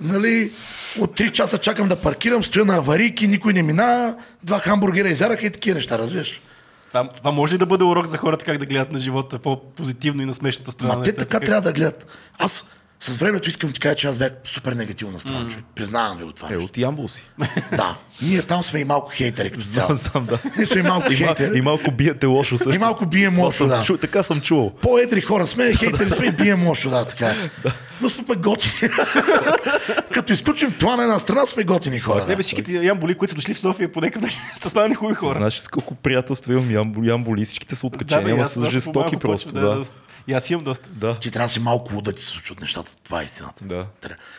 нали, 0.00 0.52
от 1.00 1.18
3 1.18 1.32
часа 1.32 1.58
чакам 1.58 1.88
да 1.88 1.96
паркирам, 1.96 2.44
стоя 2.44 2.64
на 2.64 2.76
аварийки, 2.76 3.28
никой 3.28 3.52
не 3.52 3.62
мина, 3.62 4.16
два 4.42 4.58
хамбургера 4.58 5.08
изяраха 5.08 5.46
и 5.46 5.50
такива 5.50 5.74
неща, 5.74 5.98
разбираш. 5.98 6.40
Това, 6.88 7.08
това 7.08 7.30
може 7.30 7.54
ли 7.54 7.58
да 7.58 7.66
бъде 7.66 7.84
урок 7.84 8.06
за 8.06 8.16
хората 8.16 8.44
как 8.44 8.58
да 8.58 8.66
гледат 8.66 8.92
на 8.92 8.98
живота 8.98 9.38
по-позитивно 9.38 10.22
и 10.22 10.26
на 10.26 10.34
смешната 10.34 10.72
страна? 10.72 10.94
Ма 10.94 11.02
те 11.02 11.10
нещата? 11.10 11.28
така 11.28 11.46
трябва 11.46 11.62
да 11.62 11.72
гледат. 11.72 12.06
Аз 12.38 12.64
с 13.02 13.16
времето 13.16 13.48
искам 13.48 13.68
да 13.68 13.74
ти 13.74 13.80
кажа, 13.80 13.94
че 13.94 14.06
аз 14.06 14.18
бях 14.18 14.30
супер 14.44 14.72
негативно 14.72 15.12
настроен 15.12 15.48
човек. 15.48 15.64
Признавам 15.74 16.18
ви 16.18 16.24
го 16.24 16.32
това 16.32 16.48
Е, 16.48 16.52
нещо. 16.52 16.64
от 16.64 16.78
Ямбул 16.78 17.08
си. 17.08 17.30
Да, 17.70 17.96
ние 18.22 18.42
там 18.42 18.62
сме 18.62 18.80
и 18.80 18.84
малко 18.84 19.10
хейтери 19.10 19.50
като 19.50 19.64
цяло. 19.64 19.94
Знам, 19.94 20.26
да. 20.26 20.38
Ние 20.56 20.66
сме 20.66 20.80
и 20.80 20.84
малко 20.84 21.08
хейтери. 21.10 21.58
и 21.58 21.62
малко 21.62 21.90
биете 21.90 22.26
лошо 22.26 22.58
също. 22.58 22.74
И 22.74 22.78
малко 22.78 23.06
бием 23.06 23.38
лошо, 23.38 23.66
да. 23.66 23.82
чул- 23.82 24.00
така 24.00 24.22
съм 24.22 24.40
чувал. 24.40 24.70
По-едри 24.72 25.20
хора 25.20 25.46
сме, 25.46 25.72
хейтери 25.72 26.10
сме 26.10 26.26
и 26.26 26.32
бием 26.32 26.66
лошо, 26.66 26.90
да, 26.90 27.04
така 27.04 27.26
е. 27.26 27.36
Но 28.00 28.08
сме 28.08 28.24
пък 28.24 28.38
готини. 28.38 28.90
Като 30.12 30.32
изключим 30.32 30.72
това 30.72 30.96
на 30.96 31.02
една 31.02 31.18
страна, 31.18 31.46
сме 31.46 31.64
готини 31.64 32.00
хора. 32.00 32.26
Не, 32.26 32.36
бе, 32.36 32.42
всичките 32.42 32.72
ямболи, 32.72 33.14
които 33.14 33.30
са 33.30 33.36
дошли 33.36 33.54
в 33.54 33.60
София, 33.60 33.92
по 33.92 34.00
някакъв 34.00 34.22
начин 34.22 34.40
са 34.62 34.70
станали 34.70 34.94
хубави 34.94 35.14
хора. 35.14 35.34
Знаеш 35.34 35.54
с 35.54 35.68
колко 35.68 35.94
приятелства 35.94 36.52
имам 36.52 37.04
ямбули 37.04 37.44
всичките 37.44 37.74
са 37.74 37.86
откачени, 37.86 38.30
ама 38.30 38.44
са 38.44 38.70
жестоки 38.70 39.16
просто. 39.16 39.52
Да. 39.52 39.84
И 40.28 40.32
аз 40.32 40.50
имам 40.50 40.64
доста. 40.64 40.88
Да. 40.90 41.18
Ти 41.18 41.30
трябва 41.30 41.44
да 41.44 41.52
си 41.52 41.60
малко 41.60 41.94
луда, 41.94 42.10
да 42.10 42.16
ти 42.16 42.22
се 42.22 42.28
случват 42.28 42.60
нещата. 42.60 42.96
Това 43.04 43.22
е 43.22 43.24
истината. 43.24 43.64
Да. 43.64 43.86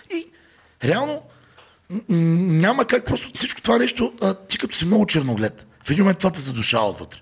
И 0.09 0.27
реално 0.84 1.21
няма 2.09 2.86
как 2.86 3.05
просто 3.05 3.32
всичко 3.38 3.61
това 3.61 3.77
нещо, 3.77 4.13
а, 4.21 4.34
ти 4.34 4.57
като 4.57 4.75
си 4.75 4.86
много 4.86 5.05
черноглед, 5.05 5.67
в 5.84 5.89
един 5.89 6.03
момент 6.03 6.17
това 6.17 6.32
те 6.32 6.39
задушава 6.39 6.89
отвътре. 6.89 7.19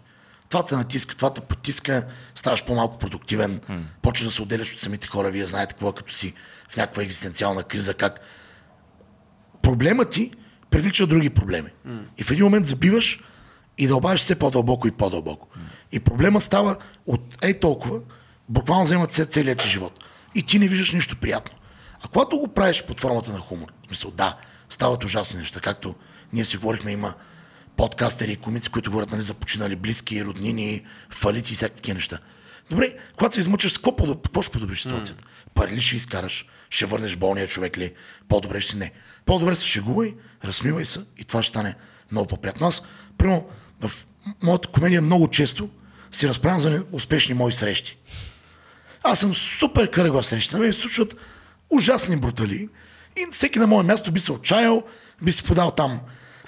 Това 0.50 0.66
те 0.66 0.76
натиска, 0.76 1.16
това 1.16 1.34
те 1.34 1.42
потиска, 1.42 2.08
ставаш 2.36 2.66
по-малко 2.66 3.00
продуктивен, 3.00 3.62
почваш 4.02 4.26
да 4.26 4.32
се 4.32 4.42
отделяш 4.42 4.74
от 4.74 4.80
самите 4.80 5.08
хора, 5.08 5.32
вие 5.32 5.46
знаете 5.46 5.74
какво 5.74 5.90
е 5.90 5.94
като 5.94 6.14
си 6.14 6.34
в 6.70 6.78
някаква 6.78 7.04
екзистенциална 7.04 7.64
криза, 7.64 7.94
как 7.94 8.20
проблемът 9.62 10.10
ти 10.10 10.32
привлича 10.70 11.08
други 11.08 11.30
проблеми. 11.30 11.70
И 12.18 12.24
в 12.24 12.32
един 12.32 12.44
момент 12.44 12.66
забиваш 12.66 13.20
и 13.78 13.88
дълбаваш 13.88 14.22
все 14.22 14.36
по-дълбоко 14.36 14.88
и 14.88 14.92
по-дълбоко. 14.92 15.48
И 15.92 16.00
проблема 16.00 16.42
става 16.42 16.76
от 17.06 17.38
ей 17.42 17.60
толкова, 17.60 18.00
буквално 18.50 18.84
вземат 18.84 19.14
се 19.14 19.26
целият 19.26 19.60
ти 19.60 19.68
живот. 19.68 20.04
И 20.36 20.44
ти 20.44 20.60
не 20.60 20.68
виждаш 20.68 20.92
нищо 20.92 21.16
приятно. 21.16 21.58
А 22.04 22.08
когато 22.08 22.40
го 22.40 22.48
правиш 22.48 22.84
под 22.84 23.00
формата 23.00 23.32
на 23.32 23.40
хумор, 23.40 23.74
в 23.84 23.88
смисъл, 23.88 24.12
да, 24.12 24.38
стават 24.70 25.04
ужасни 25.04 25.40
неща, 25.40 25.60
както 25.60 25.96
ние 26.34 26.46
си 26.46 26.58
говорихме, 26.58 26.92
има 26.92 27.14
подкастери 27.78 28.32
и 28.32 28.36
комици, 28.36 28.70
които 28.70 28.92
говорят 28.92 29.12
нали, 29.12 29.24
за 29.24 29.34
починали 29.34 29.76
близки, 29.76 30.26
роднини, 30.26 30.86
фалити 31.10 31.54
и 31.54 31.56
всякакви 31.56 31.76
такива 31.76 31.96
неща. 31.96 32.20
Добре, 32.70 32.96
когато 33.18 33.34
се 33.34 33.40
измъчаш, 33.40 33.72
с 33.74 33.78
какво, 33.78 33.96
подоб... 33.96 34.24
какво 34.24 34.42
ще 34.42 34.52
подобриш 34.52 34.82
ситуацията? 34.82 35.24
Пари 35.54 35.72
ли 35.72 35.82
ще 35.82 35.96
изкараш? 35.96 36.46
Ще 36.70 36.86
върнеш 36.86 37.16
болния 37.16 37.48
човек 37.48 37.78
ли? 37.78 37.94
По-добре 38.28 38.62
ще 38.62 38.72
си 38.72 38.78
не. 38.78 38.92
По-добре 39.26 39.56
се 39.56 39.66
шегувай, 39.66 40.16
размивай 40.44 40.86
се 40.86 41.00
и 41.18 41.24
това 41.24 41.44
ще 41.44 41.50
стане 41.50 41.76
много 42.12 42.28
по-приятно. 42.28 42.68
Аз, 42.68 42.84
примерно, 43.18 43.46
в 43.82 43.92
моята 44.44 44.68
комедия 44.68 45.02
много 45.02 45.28
често 45.28 45.70
си 46.12 46.28
разправям 46.28 46.60
за 46.60 46.86
успешни 46.92 47.34
мои 47.34 47.54
срещи. 47.54 47.98
Аз 49.04 49.20
съм 49.20 49.36
супер 49.36 49.92
кръгла 49.92 50.24
среща. 50.24 50.58
На 50.58 50.64
мен 50.64 50.74
се 50.74 50.80
случват 50.80 51.16
ужасни 51.70 52.18
брутали. 52.18 52.70
И 53.18 53.28
всеки 53.32 53.60
на 53.60 53.68
мое 53.68 53.84
място 53.84 54.12
би 54.12 54.20
се 54.20 54.32
отчаял, 54.32 54.84
би 55.22 55.32
си 55.32 55.44
подал 55.44 55.72
там 55.72 56.00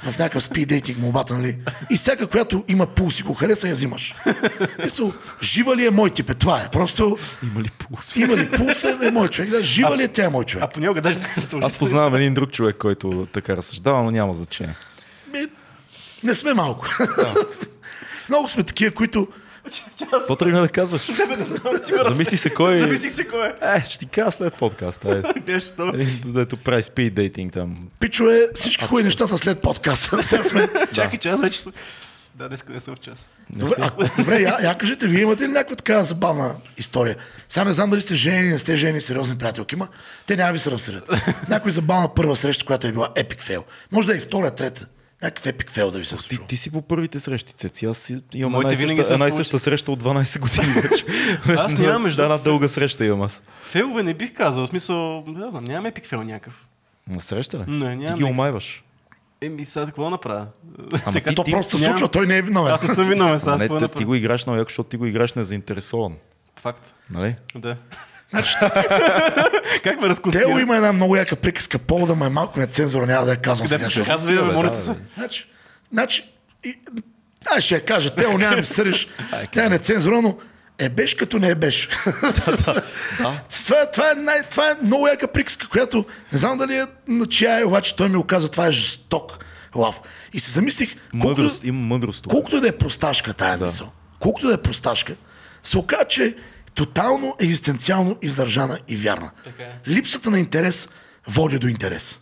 в 0.04 0.18
някакъв 0.18 0.44
спид 0.44 0.70
дейтинг 0.70 0.98
молбата, 0.98 1.34
нали? 1.34 1.58
И 1.90 1.96
всяка, 1.96 2.28
която 2.28 2.64
има 2.68 2.86
пулс 2.86 3.20
и 3.20 3.24
го 3.24 3.34
хареса, 3.34 3.68
я 3.68 3.74
взимаш. 3.74 4.16
Мисъл, 4.84 5.14
жива 5.42 5.76
ли 5.76 5.86
е 5.86 5.90
мой 5.90 6.10
тип? 6.10 6.30
Е, 6.30 6.34
това 6.34 6.62
е. 6.62 6.70
Просто 6.72 7.18
Има 7.44 7.62
ли 7.62 7.70
пулс? 7.70 8.16
има 8.16 8.38
ли 8.38 8.52
пулс 8.52 8.84
е, 8.84 8.98
е 9.02 9.12
мой 9.12 9.28
човек. 9.28 9.50
Да, 9.52 9.64
жива 9.64 9.98
ли 9.98 10.04
е 10.04 10.08
тя 10.08 10.26
е 10.26 10.30
мой 10.30 10.46
човек? 10.46 10.64
А 10.64 10.68
понякога 10.68 11.02
даже 11.02 11.20
не 11.20 11.26
е 11.26 11.28
задължително. 11.28 11.66
Аз 11.66 11.78
познавам 11.78 12.16
един 12.16 12.34
друг 12.34 12.52
човек, 12.52 12.76
който 12.80 13.28
така 13.34 13.56
разсъждава, 13.56 14.04
но 14.04 14.12
няма 14.12 14.34
значение. 14.34 14.76
Ми, 15.34 15.46
не 16.24 16.36
сме 16.36 16.54
малко. 16.54 16.88
Много 18.30 18.48
сме 18.48 18.64
такива, 18.64 18.92
които 18.92 19.28
Какво 20.12 20.36
тръгна 20.36 20.62
да 20.62 20.70
казваш? 20.70 21.10
Замисли 22.08 22.38
се 22.38 22.50
кой 22.50 22.74
е. 22.74 22.78
Замислих 22.78 23.12
се 23.12 23.28
кой 23.28 23.48
е. 23.48 23.54
Е, 23.76 23.84
ще 23.86 24.00
ти 24.00 24.06
кажа 24.06 24.32
след 24.32 24.54
подкаста. 24.54 25.24
Е. 25.48 25.60
Това. 25.78 25.92
Един, 25.94 26.22
дето 26.26 26.58
прави 26.58 26.84
спид 26.84 27.14
дейтинг 27.14 27.54
там. 27.54 27.78
пичове, 28.00 28.48
всички 28.56 28.86
хубави 28.86 29.04
неща 29.04 29.28
са 29.28 29.38
след 29.38 29.62
подкаста. 29.62 30.24
Сега 30.24 30.44
сме... 30.44 30.70
Чакай, 30.94 31.20
че 31.20 31.30
аз 31.30 31.42
вече 31.42 31.62
съм... 31.62 31.74
Да, 32.36 32.48
днес 32.48 32.64
не 32.70 32.80
съм 32.80 32.96
в 32.96 33.00
час. 33.00 33.30
Добре, 33.50 33.76
а, 33.80 34.10
добре 34.18 34.40
я, 34.40 34.58
я 34.64 34.78
кажете, 34.78 35.08
вие 35.08 35.22
имате 35.22 35.44
ли 35.44 35.48
някаква 35.48 35.76
такава 35.76 36.04
забавна 36.04 36.56
история? 36.78 37.16
Сега 37.50 37.66
не 37.66 37.74
знам 37.74 37.90
дали 37.90 38.02
сте 38.02 38.16
жени, 38.16 38.50
не 38.50 38.60
сте 38.60 38.76
жени, 38.76 39.02
сериозни 39.02 39.38
приятелки, 39.38 39.76
има. 39.76 39.88
Те 40.26 40.38
няма 40.38 40.54
ви 40.54 40.60
се 40.60 40.72
разсредят. 40.72 41.10
Някой 41.50 41.72
забавна 41.72 42.14
първа 42.14 42.36
среща, 42.36 42.66
която 42.66 42.88
е 42.88 42.92
била 42.92 43.10
епик 43.16 43.42
фейл. 43.42 43.64
Може 43.92 44.08
да 44.08 44.14
е 44.14 44.18
и 44.18 44.20
втора, 44.20 44.52
трета. 44.52 44.88
Някакъв 45.24 45.46
епик 45.46 45.72
фейл 45.72 45.92
да 45.92 46.00
ви 46.00 46.06
се 46.06 46.16
Ти, 46.18 46.22
случва. 46.24 46.48
ти 46.48 46.58
си 46.58 46.72
по 46.72 46.82
първите 46.82 47.20
срещи, 47.20 47.54
Цеци. 47.54 47.86
Аз 47.86 48.12
имам 48.34 48.52
Моите 48.52 48.68
една, 48.68 48.80
винаги 48.80 48.98
съща, 48.98 49.14
една 49.14 49.28
и 49.28 49.32
съща 49.32 49.60
среща 49.60 49.92
от 49.92 50.04
12 50.04 50.40
години 50.40 50.74
вече. 50.74 51.06
Аз 51.58 51.78
нямам, 51.78 52.02
между 52.04 52.18
Да, 52.18 52.24
една 52.24 52.38
дълга 52.38 52.68
среща 52.68 53.06
имам 53.06 53.22
аз. 53.22 53.44
Фейлове 53.64 54.04
не 54.04 54.14
бих 54.14 54.34
казал. 54.34 54.66
В 54.66 54.70
смисъл, 54.70 55.24
не 55.28 55.52
знам, 55.52 55.64
нямам 55.64 55.86
епик 55.86 56.08
фейл 56.08 56.24
някакъв. 56.24 56.66
На 57.08 57.20
среща 57.20 57.58
ли? 57.58 57.62
Не, 57.62 57.66
Ти 57.68 57.74
нямам 57.76 57.98
ги 57.98 58.04
някакъв. 58.04 58.30
омайваш. 58.30 58.84
Еми, 59.42 59.66
сега 59.66 59.86
какво 59.86 60.10
направя? 60.10 60.48
Ама 60.94 61.14
Така, 61.14 61.30
ти- 61.30 61.36
То 61.36 61.44
ти- 61.44 61.52
просто 61.52 61.78
се 61.78 61.84
случва, 61.86 62.08
той 62.08 62.28
не 62.28 62.38
е 62.38 62.42
виновен. 62.42 62.74
Аз 62.74 62.82
не 62.82 62.88
съм 62.88 63.10
виновен 63.10 63.40
сега. 63.40 63.52
не, 63.52 63.68
ти 63.68 63.74
направя? 63.74 64.06
го 64.06 64.16
играеш 64.16 64.46
много 64.46 64.58
яко, 64.58 64.70
защото 64.70 64.90
ти 64.90 64.98
го 64.98 65.06
играеш 65.06 65.34
незаинтересован. 65.34 66.16
Факт. 66.56 66.94
Нали? 67.10 67.36
Да. 67.56 67.78
Значи, 68.32 68.54
Как 69.84 70.02
ме 70.02 70.10
разкуски? 70.10 70.40
Тело 70.40 70.60
има 70.60 70.76
една 70.76 70.94
много 70.94 71.16
яка 71.16 71.36
приказка, 71.36 71.80
Пол 71.80 72.06
да 72.06 72.16
ме 72.16 72.26
е 72.26 72.30
малко 72.30 72.60
нецензура, 72.60 73.06
няма 73.06 73.26
да 73.26 73.32
я 73.32 73.38
казвам 73.38 73.68
сега. 73.68 74.18
Бе, 74.26 74.42
моля 74.42 74.70
да, 74.70 74.72
те 74.72 74.82
се. 74.82 74.96
Значи, 75.18 75.46
значи, 75.92 76.24
и, 76.64 76.76
аз 77.46 77.64
ще 77.64 77.76
я 77.76 77.86
кажа, 77.86 78.10
Тео 78.10 78.38
няма 78.38 78.58
ми 78.58 78.66
съриш, 78.66 79.08
тя 79.52 79.66
е 79.66 79.70
нецензура, 79.70 80.22
но 80.22 80.38
е 80.78 80.90
беше 80.90 81.18
като 81.18 81.40
не 81.40 81.50
е 81.50 81.56
беше. 81.56 81.90
това, 82.36 83.82
е, 83.82 83.92
това, 83.92 84.12
е 84.12 84.16
най, 84.16 84.44
това 84.44 84.70
е 84.70 84.76
много 84.84 85.08
яка 85.08 85.28
приказка, 85.28 85.68
която 85.68 86.06
не 86.32 86.38
знам 86.38 86.58
дали 86.58 86.76
е 86.76 86.86
на 87.08 87.26
чия 87.26 87.60
е, 87.60 87.64
обаче 87.64 87.96
той 87.96 88.10
ми 88.10 88.18
оказа, 88.18 88.52
това 88.52 88.68
е 88.68 88.72
жесток 88.72 89.46
лав. 89.76 90.02
И 90.34 90.40
се 90.40 90.52
замислих, 90.52 90.96
колкото, 91.12 91.42
Мъдрост, 91.42 91.64
има 91.64 91.80
мъдрост 91.80 92.28
колкото 92.28 92.62
да 92.62 92.68
е 92.68 92.72
просташка 92.72 93.34
тая 93.34 93.58
да. 93.58 93.66
мисъл, 93.66 93.92
колкото 94.20 94.48
да 94.48 94.54
е 94.54 94.58
просташка, 94.58 95.16
се 95.64 95.78
оказа, 95.78 96.06
че 96.10 96.36
тотално 96.74 97.36
екзистенциално 97.40 98.18
издържана 98.22 98.80
и 98.88 98.96
вярна. 98.96 99.32
Така 99.44 99.64
е. 99.64 99.80
Липсата 99.88 100.30
на 100.30 100.40
интерес 100.40 100.90
води 101.28 101.60
до 101.60 101.68
интерес. 101.68 102.22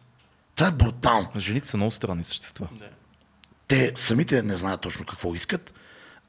Това 0.56 0.68
е 0.68 0.72
брутално 0.72 1.28
Жените 1.38 1.68
са 1.68 1.78
много 1.78 1.92
странни 1.92 2.24
същества. 2.24 2.68
те 3.68 3.92
самите 3.96 4.44
не 4.44 4.58
знаят 4.58 4.82
точно 4.82 5.06
какво 5.06 5.36
искат 5.36 5.74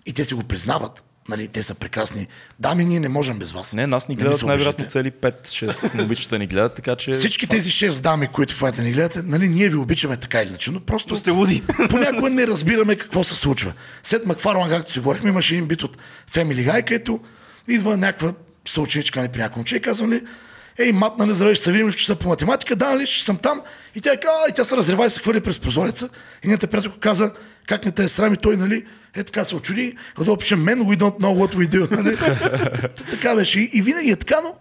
и 0.06 0.12
те 0.12 0.24
си 0.24 0.34
го 0.34 0.42
признават. 0.42 1.04
Нали, 1.28 1.48
те 1.48 1.62
са 1.62 1.74
прекрасни. 1.74 2.26
Дами, 2.58 2.84
ние 2.84 3.00
не 3.00 3.08
можем 3.08 3.38
без 3.38 3.52
вас. 3.52 3.72
Не, 3.72 3.86
нас 3.86 4.08
ни 4.08 4.16
гледат 4.16 4.42
най-вероятно 4.42 4.86
цели 4.86 5.10
5-6 5.10 5.94
момичета 6.02 6.38
ни 6.38 6.46
гледат, 6.46 6.74
така 6.74 6.96
че... 6.96 7.10
Всички 7.10 7.46
тези 7.46 7.70
шест 7.70 8.02
дами, 8.02 8.28
които 8.28 8.54
в 8.54 8.60
момента 8.60 8.82
ни 8.82 8.92
гледате, 8.92 9.22
нали, 9.22 9.48
ние 9.48 9.68
ви 9.68 9.76
обичаме 9.76 10.16
така 10.16 10.42
или 10.42 10.48
иначе, 10.48 10.70
но 10.70 10.80
просто 10.80 11.16
сте 11.16 11.30
луди. 11.30 11.62
понякога 11.90 12.30
не 12.30 12.46
разбираме 12.46 12.96
какво 12.96 13.24
се 13.24 13.34
случва. 13.34 13.72
След 14.02 14.26
Макфарлан, 14.26 14.70
както 14.70 14.92
си 14.92 14.98
говорихме, 14.98 15.28
имаше 15.28 15.54
един 15.54 15.68
бит 15.68 15.82
от 15.82 15.96
Family 16.32 16.70
Guy, 16.70 16.84
където 16.84 17.20
идва 17.74 17.96
някаква 17.96 18.32
съученичка 18.68 19.20
нали, 19.20 19.32
при 19.32 19.38
някакво 19.38 19.58
момче 19.58 19.76
и 19.76 19.80
казва 19.80 20.08
ли, 20.08 20.22
ей, 20.78 20.92
мат, 20.92 21.18
нали, 21.18 21.34
здравей, 21.34 21.54
ще 21.54 21.64
се 21.64 21.72
видим 21.72 21.90
в 21.90 21.96
часа 21.96 22.16
по 22.16 22.28
математика, 22.28 22.76
да, 22.76 22.92
нали, 22.92 23.06
ще 23.06 23.24
съм 23.24 23.36
там. 23.36 23.62
И 23.94 24.00
тя, 24.00 24.16
казва, 24.16 24.46
и 24.48 24.52
тя 24.52 24.64
се 24.64 24.76
разрева 24.76 25.06
и 25.06 25.10
се 25.10 25.20
хвърли 25.20 25.40
през 25.40 25.60
прозореца. 25.60 26.08
И 26.44 26.46
нейната 26.46 26.66
приятелка 26.66 26.98
каза, 26.98 27.32
как 27.66 27.84
не 27.84 27.90
те 27.90 28.04
е 28.04 28.08
срам 28.08 28.34
и 28.34 28.36
той, 28.36 28.56
нали, 28.56 28.84
е 29.16 29.24
така 29.24 29.44
се 29.44 29.56
очуди, 29.56 29.96
да 30.24 30.36
пише 30.36 30.56
мен, 30.56 30.78
we 30.78 30.96
don't 30.96 31.18
know 31.18 31.46
what 31.46 31.54
we 31.56 31.68
do. 31.68 31.90
Нали? 31.90 32.16
Та 32.96 33.04
така 33.10 33.34
беше. 33.34 33.60
И, 33.60 33.70
и 33.72 33.82
винаги 33.82 34.10
е 34.10 34.16
така, 34.16 34.40
но 34.44 34.54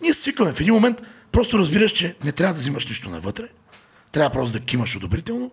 ние 0.00 0.12
се 0.12 0.22
свикваме. 0.22 0.52
В 0.52 0.60
един 0.60 0.74
момент 0.74 1.02
просто 1.32 1.58
разбираш, 1.58 1.92
че 1.92 2.16
не 2.24 2.32
трябва 2.32 2.54
да 2.54 2.60
взимаш 2.60 2.88
нищо 2.88 3.10
навътре. 3.10 3.44
Трябва 4.12 4.30
просто 4.30 4.58
да 4.58 4.64
кимаш 4.64 4.96
одобрително 4.96 5.50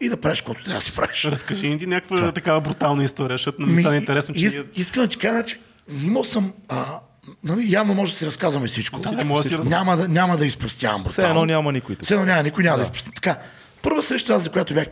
и 0.00 0.08
да 0.08 0.16
правиш 0.16 0.40
каквото 0.40 0.64
трябва 0.64 0.78
да 0.78 0.84
си 0.84 0.92
правиш. 0.92 1.24
Разкажи 1.24 1.68
ни 1.68 1.78
ти 1.78 1.86
някаква 1.86 2.32
такава 2.32 2.60
брутална 2.60 3.04
история, 3.04 3.34
защото 3.34 3.62
ми 3.62 3.82
стане 3.82 3.96
интересно, 3.96 4.34
че 4.34 4.40
ние... 4.40 4.50
Искам 4.76 5.02
да 5.02 5.08
ти 5.08 5.18
кажа, 5.18 5.44
че 5.44 5.60
имал 6.02 6.24
съм... 6.24 6.52
А, 6.68 7.00
нали, 7.44 7.72
явно 7.72 7.94
може 7.94 8.12
да 8.12 8.18
си 8.18 8.26
разказваме 8.26 8.68
всичко. 8.68 8.98
Всичко 8.98 9.34
да 9.34 9.42
си 9.42 9.58
раз- 9.58 9.66
няма, 9.66 9.96
да, 9.96 10.08
няма 10.08 10.36
да 10.36 10.46
изпростявам 10.46 11.02
Все 11.02 11.22
едно 11.22 11.44
няма 11.44 11.72
никой. 11.72 11.96
Все 12.02 12.14
едно 12.14 12.26
няма 12.26 12.42
никой, 12.42 12.64
няма 12.64 12.76
да, 12.76 12.82
да 12.82 12.86
изпростявам. 12.86 13.14
Така, 13.14 13.38
първа 13.82 14.02
среща, 14.02 14.34
аз, 14.34 14.42
за 14.42 14.50
която 14.50 14.74
бях 14.74 14.86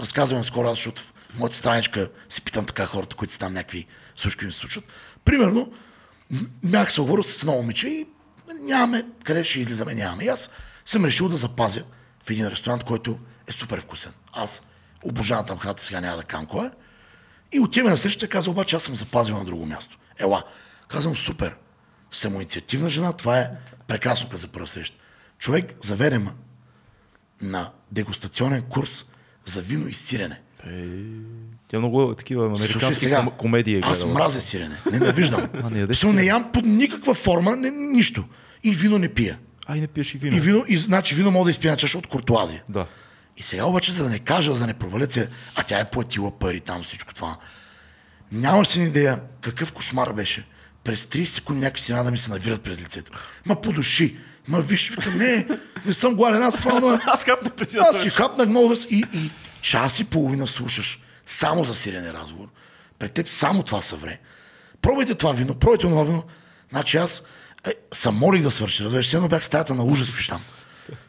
разказвам 0.00 0.44
скоро, 0.44 0.70
защото 0.70 1.02
в 1.02 1.38
моята 1.38 1.56
страничка 1.56 2.10
си 2.28 2.42
питам 2.42 2.66
така 2.66 2.86
хората, 2.86 3.16
които 3.16 3.32
са 3.32 3.38
там 3.38 3.52
някакви 3.52 3.86
случки 4.16 4.44
ми 4.44 4.52
се 4.52 4.58
случват. 4.58 4.84
Примерно, 5.24 5.72
бях 6.64 6.92
се 6.92 7.00
оговорил 7.00 7.22
с 7.22 7.42
едно 7.42 7.52
момиче 7.52 7.88
и 7.88 8.06
нямаме, 8.60 9.04
къде 9.24 9.44
ще 9.44 9.60
излизаме, 9.60 9.94
нямаме. 9.94 10.24
И 10.24 10.28
аз 10.28 10.50
съм 10.86 11.04
решил 11.04 11.28
да 11.28 11.36
запазя 11.36 11.82
в 12.24 12.30
един 12.30 12.48
ресторант, 12.48 12.84
който 12.84 13.18
е 13.48 13.52
супер 13.52 13.80
вкусен. 13.80 14.12
Аз 14.32 14.62
обожавам 15.04 15.46
там 15.46 15.58
храната, 15.58 15.82
сега 15.82 16.00
няма 16.00 16.16
да 16.16 16.22
кам 16.22 16.46
кой 16.46 16.66
е. 16.66 16.70
И 17.52 17.60
отиваме 17.60 17.90
на 17.90 17.96
среща, 17.96 18.28
каза, 18.28 18.50
обаче 18.50 18.76
аз 18.76 18.82
съм 18.82 18.96
запазил 18.96 19.38
на 19.38 19.44
друго 19.44 19.66
място. 19.66 19.98
Ела. 20.18 20.42
Казвам, 20.88 21.16
супер. 21.16 21.56
Самоинициативна 22.10 22.90
жена, 22.90 23.12
това 23.12 23.38
е 23.38 23.50
прекрасно 23.86 24.28
за 24.32 24.48
първа 24.48 24.66
среща. 24.66 24.96
Човек 25.38 25.74
заведе 25.82 26.18
ме 26.18 26.30
на 27.42 27.70
дегустационен 27.92 28.62
курс 28.62 29.04
за 29.44 29.62
вино 29.62 29.88
и 29.88 29.94
сирене. 29.94 30.40
Тя 31.68 31.78
много 31.78 32.14
такива 32.14 32.58
Слушай 32.58 32.66
американски 32.66 33.04
сега, 33.04 33.22
ком- 33.22 33.36
комедии 33.36 33.76
е 33.76 33.80
аз 33.82 34.04
мразя 34.04 34.40
сирене. 34.40 34.76
Ненавиждам. 34.92 35.48
А, 35.62 35.70
не 35.70 35.86
Смисъл, 35.86 36.12
не 36.12 36.24
ям 36.24 36.52
под 36.52 36.64
никаква 36.64 37.14
форма, 37.14 37.56
не, 37.56 37.70
нищо. 37.70 38.24
И 38.64 38.74
вино 38.74 38.98
не 38.98 39.08
пия. 39.08 39.38
Ай, 39.66 39.80
не 39.80 39.86
пиеш 39.86 40.14
и 40.14 40.18
вино. 40.18 40.36
И 40.36 40.40
вино, 40.40 40.64
и, 40.68 40.78
значи 40.78 41.14
вино 41.14 41.30
мога 41.30 41.44
да 41.44 41.50
изпия 41.50 41.76
чаша 41.76 41.98
от 41.98 42.06
куртуазия. 42.06 42.62
Да. 42.68 42.86
И 43.36 43.42
сега 43.42 43.64
обаче, 43.64 43.92
за 43.92 44.04
да 44.04 44.10
не 44.10 44.18
кажа, 44.18 44.54
за 44.54 44.60
да 44.60 44.66
не 44.66 44.74
провалят 44.74 45.12
се, 45.12 45.28
а 45.54 45.62
тя 45.62 45.78
е 45.78 45.90
платила 45.90 46.38
пари 46.38 46.60
там, 46.60 46.82
всичко 46.82 47.14
това. 47.14 47.36
Нямаш 48.32 48.68
си 48.68 48.80
идея 48.80 49.20
какъв 49.40 49.72
кошмар 49.72 50.12
беше. 50.12 50.46
През 50.84 51.04
30 51.04 51.24
секунди 51.24 51.60
някакви 51.60 51.82
си 51.82 51.92
да 51.92 52.10
ми 52.10 52.18
се 52.18 52.30
навират 52.30 52.62
през 52.62 52.80
лицето. 52.80 53.12
Ма 53.46 53.60
по 53.60 53.72
души. 53.72 54.16
Ма 54.48 54.60
виж, 54.60 54.90
викам, 54.90 55.18
не, 55.18 55.46
не 55.86 55.92
съм 55.92 56.14
гладен, 56.14 56.42
аз 56.42 56.58
това, 56.58 56.80
но... 56.80 57.00
Аз 57.06 57.24
хапнах 57.24 57.52
преди 57.52 57.76
Аз 57.76 58.02
си 58.02 58.10
хапнах 58.10 58.48
много 58.48 58.74
и, 58.90 59.04
и 59.12 59.30
час 59.60 60.00
и 60.00 60.04
половина 60.04 60.48
слушаш 60.48 61.02
само 61.26 61.64
за 61.64 61.74
сирене 61.74 62.12
разговор. 62.12 62.48
Пред 62.98 63.12
теб 63.12 63.28
само 63.28 63.62
това 63.62 63.82
са 63.82 63.96
вре. 63.96 64.18
Пробвайте 64.82 65.14
това 65.14 65.32
вино, 65.32 65.54
пробвайте 65.54 65.82
това 65.82 66.04
вино. 66.04 66.24
Значи 66.70 66.96
аз 66.96 67.22
е, 67.66 67.74
съм 67.92 68.16
молих 68.16 68.42
да 68.42 68.50
свърши, 68.50 68.84
разбираш, 68.84 69.14
едно 69.14 69.28
бях 69.28 69.44
стаята 69.44 69.74
на 69.74 69.84
ужасите 69.84 70.28
там. 70.28 70.40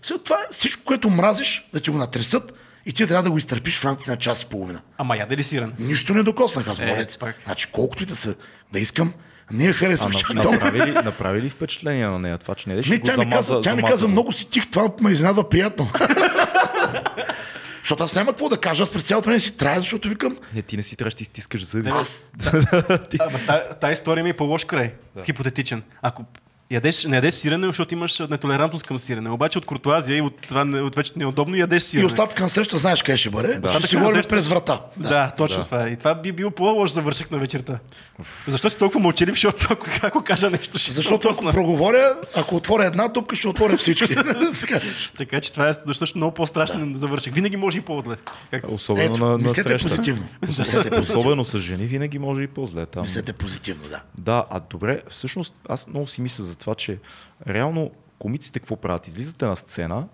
Сега 0.01 0.19
това 0.19 0.35
е 0.35 0.51
всичко, 0.51 0.83
което 0.83 1.09
мразиш, 1.09 1.69
да 1.73 1.79
ти 1.79 1.89
го 1.89 1.97
натресат 1.97 2.53
И 2.89 2.93
ти 2.93 3.07
трябва 3.07 3.23
да 3.23 3.31
го 3.31 3.37
изтърпиш 3.37 3.79
в 3.79 3.85
рамките 3.85 4.11
на 4.11 4.17
час 4.17 4.41
и 4.41 4.45
половина. 4.45 4.81
Ама 4.97 5.17
яде 5.17 5.37
ли 5.37 5.43
сирене? 5.43 5.71
Нищо 5.79 6.13
не 6.13 6.23
докоснах 6.23 6.67
аз, 6.67 6.79
Е, 6.79 6.85
молец. 6.85 7.17
пак. 7.17 7.35
Значи, 7.45 7.67
колкото 7.67 8.03
и 8.03 8.05
да 8.05 8.15
са, 8.15 8.35
да 8.73 8.79
искам, 8.79 9.13
не 9.51 9.65
я 9.65 9.73
харесвах 9.73 10.11
чак 10.13 10.27
толкова. 10.27 10.51
направи, 10.53 10.81
ли, 10.81 10.91
направи 10.93 11.41
ли 11.41 11.49
впечатление 11.49 12.07
на 12.07 12.19
нея 12.19 12.37
това, 12.37 12.55
че 12.55 12.69
не 12.69 12.75
беше 12.75 12.89
Не, 12.89 12.99
тя 12.99 13.17
ми 13.17 13.29
каза, 13.29 13.61
тя 13.61 13.75
ми 13.75 13.83
каза 13.83 14.05
го? 14.05 14.11
много 14.11 14.33
си 14.33 14.45
тих, 14.45 14.69
това 14.69 14.89
ме 15.01 15.11
изненадва 15.11 15.49
приятно. 15.49 15.89
Защото 17.79 18.03
аз 18.03 18.15
няма 18.15 18.31
какво 18.31 18.49
да 18.49 18.57
кажа, 18.57 18.83
аз 18.83 18.89
през 18.89 19.03
цялото 19.03 19.25
време 19.25 19.39
си 19.39 19.57
трая, 19.57 19.79
защото 19.79 20.09
викам, 20.09 20.37
Не, 20.55 20.61
ти 20.61 20.77
не 20.77 20.83
си 20.83 20.95
трябваше 20.95 21.17
да 21.17 21.21
изтискаш 21.21 21.63
зъби. 21.63 21.89
аз 21.89 22.31
Ти- 23.09 23.17
Абе, 23.19 23.37
та, 23.47 23.69
та 23.71 23.91
история 23.91 24.23
ми 24.23 24.29
е 24.29 24.33
по-лош 24.33 24.63
край. 24.63 24.93
Хипотетичен. 25.25 25.83
Ако 26.01 26.23
ядеш, 26.71 27.05
не 27.05 27.15
ядеш 27.15 27.33
сирене, 27.33 27.67
защото 27.67 27.93
имаш 27.93 28.19
нетолерантност 28.19 28.85
към 28.85 28.99
сирене. 28.99 29.29
Обаче 29.29 29.57
от 29.57 29.65
куртуазия 29.65 30.17
и 30.17 30.21
от 30.21 30.41
това 30.41 30.61
от 30.61 30.95
вече 30.95 31.11
неудобно 31.15 31.55
ядеш 31.55 31.83
и 31.83 31.85
сирене. 31.85 32.05
остатъка 32.05 32.43
на 32.43 32.49
среща 32.49 32.77
знаеш 32.77 33.03
къде 33.03 33.17
ще 33.17 33.29
бъде, 33.29 33.47
ще 33.49 33.59
Остатъка 33.59 33.87
си 33.87 33.95
говорим 33.95 34.15
среща 34.15 34.29
през 34.29 34.45
ще- 34.45 34.53
врата. 34.53 34.81
Да, 34.97 35.09
да 35.09 35.31
точно 35.37 35.57
Да. 35.59 35.65
това 35.65 35.87
е. 35.87 35.89
И 35.89 35.97
това 35.97 36.15
би 36.15 36.31
бил 36.31 36.51
по-лош 36.51 36.91
завършък 36.91 37.31
на 37.31 37.37
вечерта. 37.37 37.79
Защо 38.47 38.69
си 38.69 38.77
толкова 38.77 38.99
мълчалив, 38.99 39.33
защото 39.33 39.67
ако, 39.69 39.85
ако 40.01 40.23
кажа 40.23 40.49
нещо, 40.49 40.77
ще 40.77 40.91
Защото 40.91 41.29
ако 41.29 41.51
проговоря, 41.51 42.15
ако 42.35 42.55
отворя 42.55 42.85
една 42.85 43.07
дупка, 43.07 43.35
ще 43.35 43.47
отворя 43.47 43.77
всички. 43.77 44.15
Така. 44.61 44.79
Така 45.17 45.41
че 45.41 45.51
това 45.51 45.69
е 45.69 45.73
също 45.93 46.17
много 46.17 46.33
по-страшен 46.33 46.93
завършък. 46.95 47.33
Винаги 47.33 47.57
може 47.57 47.77
и 47.77 47.81
по-зле. 47.81 48.15
Както... 48.51 48.73
Особено 48.73 49.05
Ето, 49.05 49.17
на, 49.17 49.31
на 49.31 49.37
мислете 49.37 49.61
среща. 49.61 49.89
позитивно. 49.89 50.27
Позитивно. 50.45 51.01
Особено 51.01 51.45
с 51.45 51.59
жени 51.59 51.85
винаги 51.85 52.19
може 52.19 52.41
и 52.41 52.47
по-зле 52.47 52.85
там. 52.85 53.01
Мислете 53.01 53.33
позитивно, 53.33 53.87
да. 53.89 54.01
Да, 54.17 54.45
а 54.49 54.61
добре, 54.69 55.01
всъщност 55.09 55.53
аз 55.69 55.87
много 55.87 56.07
си 56.07 56.21
мисля 56.21 56.43
за 56.43 56.55
това, 56.59 56.75
че 56.75 56.99
реално 57.47 57.91
комиците 58.19 58.59
какво 58.59 58.75
правят? 58.75 59.07
Излизате 59.07 59.45
на 59.45 59.55
сцена 59.55 60.07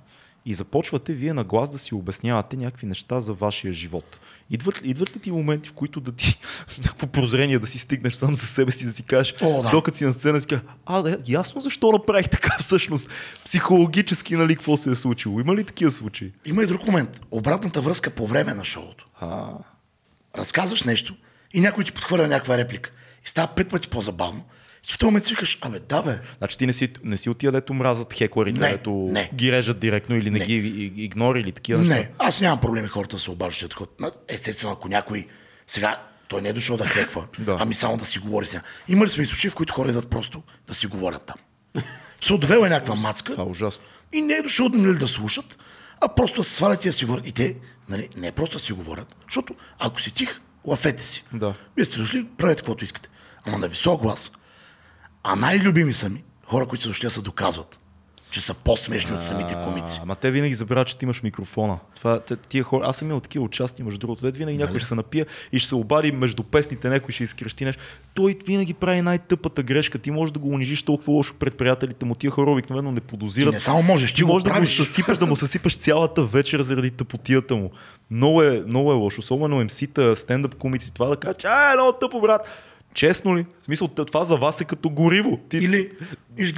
и 0.46 0.54
започвате 0.54 1.14
вие 1.14 1.34
на 1.34 1.44
глас 1.44 1.70
да 1.70 1.78
си 1.78 1.96
обяснявате 1.96 2.58
някакви 2.58 2.88
неща 2.88 3.20
за 3.20 3.34
вашия 3.34 3.74
живот. 3.74 4.20
Идват, 4.50 4.82
идват 4.84 5.16
ли 5.16 5.20
ти 5.20 5.32
моменти, 5.32 5.70
в 5.70 5.74
които 5.74 6.00
да 6.00 6.12
ти 6.12 6.40
някакво 6.78 7.08
прозрение 7.08 7.60
да 7.60 7.68
си 7.68 7.80
стигнеш 7.80 8.14
сам 8.14 8.36
за 8.36 8.46
себе 8.46 8.72
си, 8.72 8.86
да 8.86 8.94
си 8.94 9.04
кажеш, 9.04 9.36
О, 9.42 9.64
да. 9.64 9.70
докато 9.70 9.98
си 9.98 10.06
на 10.06 10.14
сцена, 10.14 10.42
си 10.42 10.48
кажеш, 10.48 10.66
а, 10.86 11.02
да, 11.02 11.18
ясно 11.28 11.62
защо 11.62 11.92
направих 11.92 12.30
така 12.30 12.58
всъщност, 12.60 13.10
психологически, 13.46 14.36
нали, 14.36 14.56
какво 14.56 14.78
се 14.78 14.92
е 14.92 14.96
случило. 14.96 15.40
Има 15.40 15.56
ли 15.56 15.64
такива 15.64 15.92
случаи? 15.92 16.32
Има 16.46 16.64
и 16.64 16.68
друг 16.68 16.88
момент. 16.88 17.22
Обратната 17.32 17.82
връзка 17.82 18.10
по 18.10 18.28
време 18.28 18.54
на 18.54 18.66
шоуто. 18.66 19.08
А, 19.20 19.50
Разказваш 20.38 20.84
нещо 20.84 21.16
и 21.54 21.60
някой 21.60 21.84
ти 21.84 21.92
подхвърля 21.92 22.28
някаква 22.28 22.58
реплика. 22.58 22.92
И 23.26 23.30
става 23.30 23.48
пет 23.48 23.70
пъти 23.70 23.88
по-забавно. 23.88 24.44
И 24.90 24.94
в 24.94 24.98
този 24.98 25.06
момент 25.06 25.26
си 25.26 25.34
викаш, 25.34 25.58
абе, 25.62 25.80
да 25.80 26.02
бе, 26.04 26.20
Значи 26.38 26.58
ти 26.58 26.68
не 26.68 26.74
си, 26.74 26.90
не 27.04 27.18
си 27.18 27.30
от 27.30 27.38
тия, 27.38 27.52
дето 27.52 27.74
мразят 27.74 28.14
хеклерите, 28.14 28.62
Не, 28.62 28.70
дето 28.70 28.92
не. 28.92 29.30
ги 29.36 29.52
режат 29.52 29.80
директно 29.80 30.16
или 30.16 30.30
не, 30.30 30.40
Не. 30.40 30.46
ги 30.46 30.56
игнори 30.98 31.40
или 31.40 31.52
такива 31.52 31.80
неща. 31.80 31.94
Не, 31.96 32.10
аз 32.20 32.42
нямам 32.42 32.62
проблеми 32.62 32.88
хората 32.88 33.16
да 33.16 33.20
се 33.20 33.32
обаждат. 33.32 33.76
Но, 34.00 34.12
Естествено, 34.28 34.74
ако 34.74 34.88
някой 34.88 35.28
сега 35.68 35.98
той 36.28 36.42
не 36.42 36.50
е 36.50 36.54
дошъл 36.54 36.78
да 36.78 36.88
хеква, 36.88 37.28
Да. 37.40 37.58
ами 37.60 37.74
само 37.74 37.98
да 37.98 38.06
си 38.06 38.20
говори 38.20 38.48
сега. 38.48 38.64
Има 38.88 39.06
ли 39.06 39.10
сме 39.10 39.24
и 39.24 39.26
случаи, 39.26 39.50
в 39.50 39.56
които 39.56 39.74
хора 39.74 39.90
идват 39.90 40.08
просто 40.08 40.44
да 40.68 40.74
си 40.74 40.88
говорят 40.88 41.22
там? 41.24 41.84
Се 42.22 42.34
отвела 42.34 42.68
е 42.68 42.70
някаква 42.70 42.96
мацка 42.96 43.32
Това 43.32 43.44
е 43.44 43.48
ужасно. 43.48 43.84
и 44.14 44.22
не 44.22 44.34
е 44.34 44.42
дошъл 44.42 44.70
нали, 44.70 44.98
да 44.98 45.08
слушат, 45.08 45.58
а 46.02 46.16
просто 46.16 46.38
да 46.40 46.44
се 46.44 46.56
свалят 46.56 46.86
и 46.86 46.90
да 46.90 46.94
си 46.94 47.06
говорят. 47.06 47.28
И 47.28 47.32
те 47.32 47.56
нали, 47.90 48.10
не 48.18 48.28
е 48.28 48.32
просто 48.32 48.58
да 48.58 48.64
си 48.64 48.74
говорят, 48.74 49.16
защото 49.28 49.56
ако 49.80 50.02
си 50.02 50.14
тих, 50.14 50.42
лафете 50.66 51.04
си. 51.04 51.24
Да. 51.34 51.54
Вие 51.76 51.86
сте 51.86 52.00
дошли, 52.00 52.28
правете 52.38 52.58
каквото 52.62 52.84
искате. 52.84 53.10
Ама 53.46 53.58
на 53.58 53.68
висок 53.68 54.02
глас. 54.02 54.32
А 55.28 55.36
най-любими 55.36 55.94
са 55.94 56.10
ми 56.10 56.24
хора, 56.48 56.66
които 56.66 56.90
да 57.02 57.10
се 57.10 57.22
доказват, 57.22 57.80
че 58.32 58.42
са 58.42 58.54
по-смешни 58.54 59.16
от 59.16 59.24
самите 59.24 59.56
комици. 59.64 60.00
Ама 60.04 60.16
те 60.16 60.32
винаги 60.32 60.56
забравят, 60.56 60.88
че 60.88 60.98
ти 60.98 61.06
имаш 61.06 61.24
микрофона. 61.24 61.78
Това, 61.96 62.20
тия 62.20 62.64
хора, 62.64 62.84
аз 62.86 62.98
съм 62.98 63.08
имал 63.08 63.20
такива 63.20 63.46
участия, 63.46 63.86
между 63.86 64.00
другото. 64.00 64.26
Дед 64.26 64.38
винаги 64.38 64.58
някой 64.58 64.80
ще 64.80 64.88
се 64.88 64.96
напие 64.96 65.26
и 65.52 65.60
ще 65.60 65.70
се 65.70 65.76
обади 65.76 66.12
между 66.12 66.44
песните, 66.44 66.90
някой 66.90 67.12
ще 67.12 67.24
изкрещи 67.24 67.66
нещо. 67.66 67.84
Той 68.14 68.38
винаги 68.48 68.74
прави 68.74 69.02
най-тъпата 69.02 69.64
грешка. 69.64 70.00
Ти 70.00 70.12
можеш 70.12 70.32
да 70.32 70.40
го 70.40 70.50
унижиш 70.50 70.84
толкова 70.84 71.14
лошо 71.14 71.34
пред 71.34 71.58
приятелите 71.58 72.06
му. 72.06 72.16
Тия 72.16 72.32
хора 72.32 72.52
обикновено 72.52 72.92
не 72.92 73.02
подозират. 73.02 73.52
Ти 73.52 73.56
не 73.56 73.60
само 73.60 73.84
можеш, 73.84 74.14
ти 74.14 74.24
го 74.24 74.32
можеш 74.32 74.44
да 74.44 74.60
го 74.60 74.68
съсипеш, 74.68 75.18
да 75.18 75.26
му 75.26 75.36
съсипеш 75.36 75.78
цялата 75.78 76.24
вечер 76.24 76.62
заради 76.62 76.92
тъпотията 76.92 77.56
му. 77.56 77.72
Много 78.12 78.44
е, 78.44 78.64
много 78.68 78.92
е 78.92 78.96
лошо. 78.96 79.20
Особено 79.20 79.64
МС-та, 79.64 80.16
стендъп 80.16 80.56
комици. 80.56 80.94
Това 80.94 81.08
да 81.08 81.16
кажа, 81.16 81.36
а, 81.44 81.72
е 81.72 81.76
много 81.76 81.92
тъпо, 81.92 82.22
брат. 82.22 82.48
Честно 82.96 83.38
ли? 83.38 83.46
В 83.62 83.66
смисъл, 83.66 83.88
това 83.88 84.24
за 84.24 84.38
вас 84.38 84.62
е 84.62 84.66
като 84.66 84.90
гориво. 84.90 85.40
Ти... 85.50 85.58
Или 85.58 85.90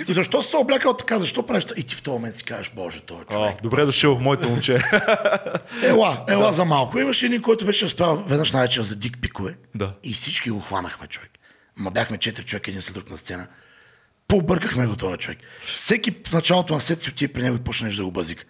защо 0.10 0.42
се 0.42 0.58
облякал 0.58 0.94
така, 0.94 1.20
защо 1.20 1.46
правиш? 1.46 1.66
И 1.78 1.84
ти 1.84 1.96
в 1.96 2.02
този 2.02 2.14
момент 2.14 2.36
си 2.36 2.44
кажеш, 2.44 2.72
боже, 2.76 3.02
той 3.02 3.18
А, 3.30 3.34
човек. 3.34 3.56
добре 3.64 3.86
дошъл, 3.86 4.20
моето 4.20 4.50
момче. 4.50 4.74
Ела, 5.84 6.26
ела 6.30 6.54
за 6.54 6.66
малко. 6.66 7.00
Имаше 7.00 7.26
един, 7.26 7.42
който 7.42 7.66
беше 7.66 7.86
разправил 7.86 8.24
веднъж 8.28 8.52
на 8.52 8.62
вечер 8.62 8.82
за 8.82 8.96
дик 8.96 9.18
пикове. 9.22 9.58
Да. 9.76 9.94
И 10.04 10.14
всички 10.14 10.50
го 10.50 10.60
хванахме, 10.60 11.08
човек. 11.08 11.30
Ма 11.78 11.92
бяхме 11.92 12.18
четири 12.18 12.46
човека 12.46 12.72
един 12.72 12.82
след 12.82 12.94
друг 12.94 13.10
на 13.10 13.18
сцена. 13.18 13.48
Побъркахме 14.28 14.86
го 14.86 14.96
този 14.96 15.18
човек. 15.18 15.38
Всеки 15.74 16.16
в 16.28 16.34
началото 16.34 16.74
на 16.74 16.80
сет 16.80 17.02
си 17.04 17.10
отиде 17.10 17.34
при 17.34 17.42
него 17.42 17.56
и 17.56 17.64
почнеш 17.64 17.96
да 17.96 18.04
го 18.04 18.12
бъзик. 18.12 18.46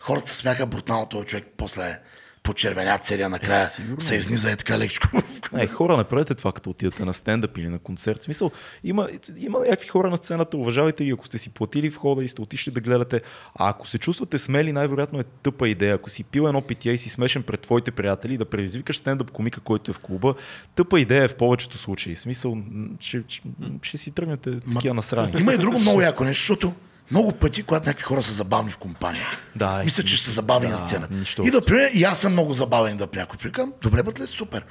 Хората 0.00 0.30
се 0.30 0.36
смяха 0.36 0.66
брутално 0.66 1.06
този 1.06 1.26
човек, 1.26 1.46
после 1.56 1.98
почервеня 2.42 2.98
целия 2.98 3.28
накрая, 3.28 3.66
сигурно. 3.66 4.00
се 4.00 4.14
изниза 4.14 4.50
е 4.50 4.56
така 4.56 4.78
лекичко. 4.78 5.08
Не, 5.52 5.66
хора, 5.66 5.96
не 5.96 6.04
правете 6.04 6.34
това, 6.34 6.52
като 6.52 6.70
отидете 6.70 7.04
на 7.04 7.14
стендъп 7.14 7.58
или 7.58 7.68
на 7.68 7.78
концерт. 7.78 8.20
В 8.20 8.24
смисъл, 8.24 8.50
има, 8.84 9.08
има 9.36 9.58
някакви 9.58 9.88
хора 9.88 10.10
на 10.10 10.16
сцената, 10.16 10.56
уважавайте 10.56 11.04
ги, 11.04 11.10
ако 11.10 11.26
сте 11.26 11.38
си 11.38 11.50
платили 11.50 11.88
входа 11.88 12.24
и 12.24 12.28
сте 12.28 12.42
отишли 12.42 12.72
да 12.72 12.80
гледате. 12.80 13.20
А 13.54 13.68
ако 13.68 13.88
се 13.88 13.98
чувствате 13.98 14.38
смели, 14.38 14.72
най-вероятно 14.72 15.20
е 15.20 15.24
тъпа 15.24 15.68
идея. 15.68 15.94
Ако 15.94 16.10
си 16.10 16.24
пил 16.24 16.42
едно 16.42 16.62
питие 16.62 16.92
и 16.92 16.98
си 16.98 17.08
смешен 17.08 17.42
пред 17.42 17.60
твоите 17.60 17.90
приятели, 17.90 18.38
да 18.38 18.44
предизвикаш 18.44 18.98
стендъп 18.98 19.30
комика, 19.30 19.60
който 19.60 19.90
е 19.90 19.94
в 19.94 19.98
клуба, 19.98 20.34
тъпа 20.74 21.00
идея 21.00 21.24
е 21.24 21.28
в 21.28 21.34
повечето 21.34 21.78
случаи. 21.78 22.14
В 22.14 22.20
смисъл, 22.20 22.58
ще, 23.00 23.22
ще, 23.28 23.42
ще 23.82 23.98
си 23.98 24.10
тръгнете 24.10 24.60
такива 24.60 24.94
насрани. 24.94 25.40
Има 25.40 25.54
и 25.54 25.58
друго 25.58 25.78
много 25.78 26.00
яко 26.00 26.24
нещо, 26.24 26.40
защото 26.40 26.72
много 27.10 27.32
пъти, 27.32 27.62
когато 27.62 27.86
някакви 27.88 28.04
хора 28.04 28.22
са 28.22 28.32
забавни 28.32 28.70
в 28.70 28.78
компания, 28.78 29.26
Да, 29.56 29.82
мисля, 29.84 30.02
че 30.02 30.22
са 30.22 30.30
забавни 30.30 30.68
да, 30.68 30.78
на 30.78 30.86
сцена. 30.86 31.08
нищо 31.10 31.42
И 31.46 31.50
да 31.50 31.62
пример, 31.62 31.90
и 31.94 32.04
аз 32.04 32.20
съм 32.20 32.32
много 32.32 32.54
забавен 32.54 32.96
да 32.96 33.06
при 33.06 33.18
някой 33.18 33.38
прикам, 33.38 33.72
добре, 33.82 34.02
братле, 34.02 34.26
супер. 34.26 34.64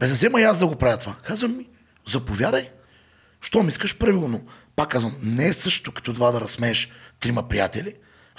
Бе, 0.00 0.06
да 0.06 0.12
взема 0.12 0.40
и 0.40 0.44
аз 0.44 0.58
да 0.58 0.66
го 0.66 0.76
правя 0.76 0.96
това. 0.96 1.14
Казвам 1.22 1.56
ми, 1.56 1.66
заповядай. 2.08 2.70
Щом 3.40 3.68
искаш, 3.68 3.98
прави 3.98 4.12
го, 4.12 4.28
но 4.28 4.40
пак 4.76 4.90
казвам, 4.90 5.16
не 5.22 5.46
е 5.46 5.52
същото 5.52 5.92
като 5.92 6.12
това 6.12 6.32
да 6.32 6.40
разсмееш 6.40 6.90
трима 7.20 7.48
приятели, 7.48 7.94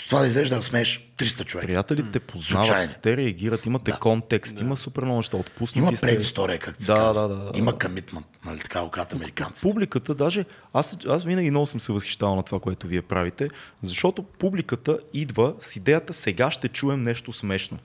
това 0.08 0.20
да 0.20 0.28
излезеш 0.28 0.50
да 0.50 0.58
разсмееш 0.58 1.08
300 1.18 1.46
човека. 1.46 1.68
Приятелите 1.68 2.20
познават, 2.20 2.66
Случайно. 2.66 2.94
те 3.02 3.18
реагират, 3.18 3.66
имате 3.66 3.92
Да. 3.92 4.00
контекст, 4.00 4.60
има 4.60 4.76
супер 4.76 5.04
много 5.04 5.18
неща, 5.18 5.38
отпуснати 5.38 5.80
Има 5.80 5.92
предистория, 6.02 6.60
как 6.60 6.78
се 6.78 6.86
да, 6.86 6.96
казва. 6.96 7.22
да, 7.22 7.36
да, 7.36 7.52
да. 7.52 7.58
Има 7.58 7.80
комитмент, 7.80 8.26
нали 8.46 8.60
така 8.60 8.82
го 8.82 8.90
казват 8.90 9.14
американците. 9.14 9.62
Публиката, 9.64 10.16
даже 10.16 10.46
аз, 10.74 10.98
аз 11.08 11.24
винаги 11.24 11.50
много 11.50 11.66
съм 11.66 11.80
се 11.80 11.92
възхищавал 11.92 12.36
на 12.36 12.44
това, 12.44 12.60
което 12.60 12.88
вие 12.88 13.02
правите, 13.02 13.50
защото 13.82 14.24
публиката 14.24 15.00
идва 15.14 15.54
с 15.60 15.76
идеята 15.76 16.14
сега 16.14 16.52
ще 16.52 16.68
чуем 16.68 17.04
нещо 17.04 17.34
смешно. 17.34 17.78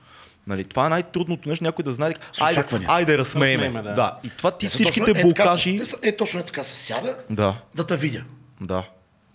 Нали, 0.47 0.65
това 0.65 0.87
е 0.87 0.91
най-трудното 0.91 1.49
нещо, 1.49 1.65
някой 1.65 1.83
да 1.83 1.93
знае, 1.93 2.15
айде, 2.41 2.65
айде 2.87 3.19
разсмееме. 3.19 3.65
Разсмееме, 3.65 3.83
да. 3.83 3.95
да. 3.95 4.19
И 4.25 4.31
това 4.31 4.51
ти 4.51 4.69
са 4.69 4.75
всичките 4.75 5.07
точно- 5.07 5.21
е, 5.21 5.35
така 5.35 5.57
Е, 6.03 6.17
точно 6.17 6.41
е 6.41 6.43
така 6.43 6.63
се 6.63 6.77
сяда, 6.77 7.17
Да, 7.31 7.61
да 7.75 7.87
те 7.87 7.97
видя. 7.97 8.25
да. 8.61 8.83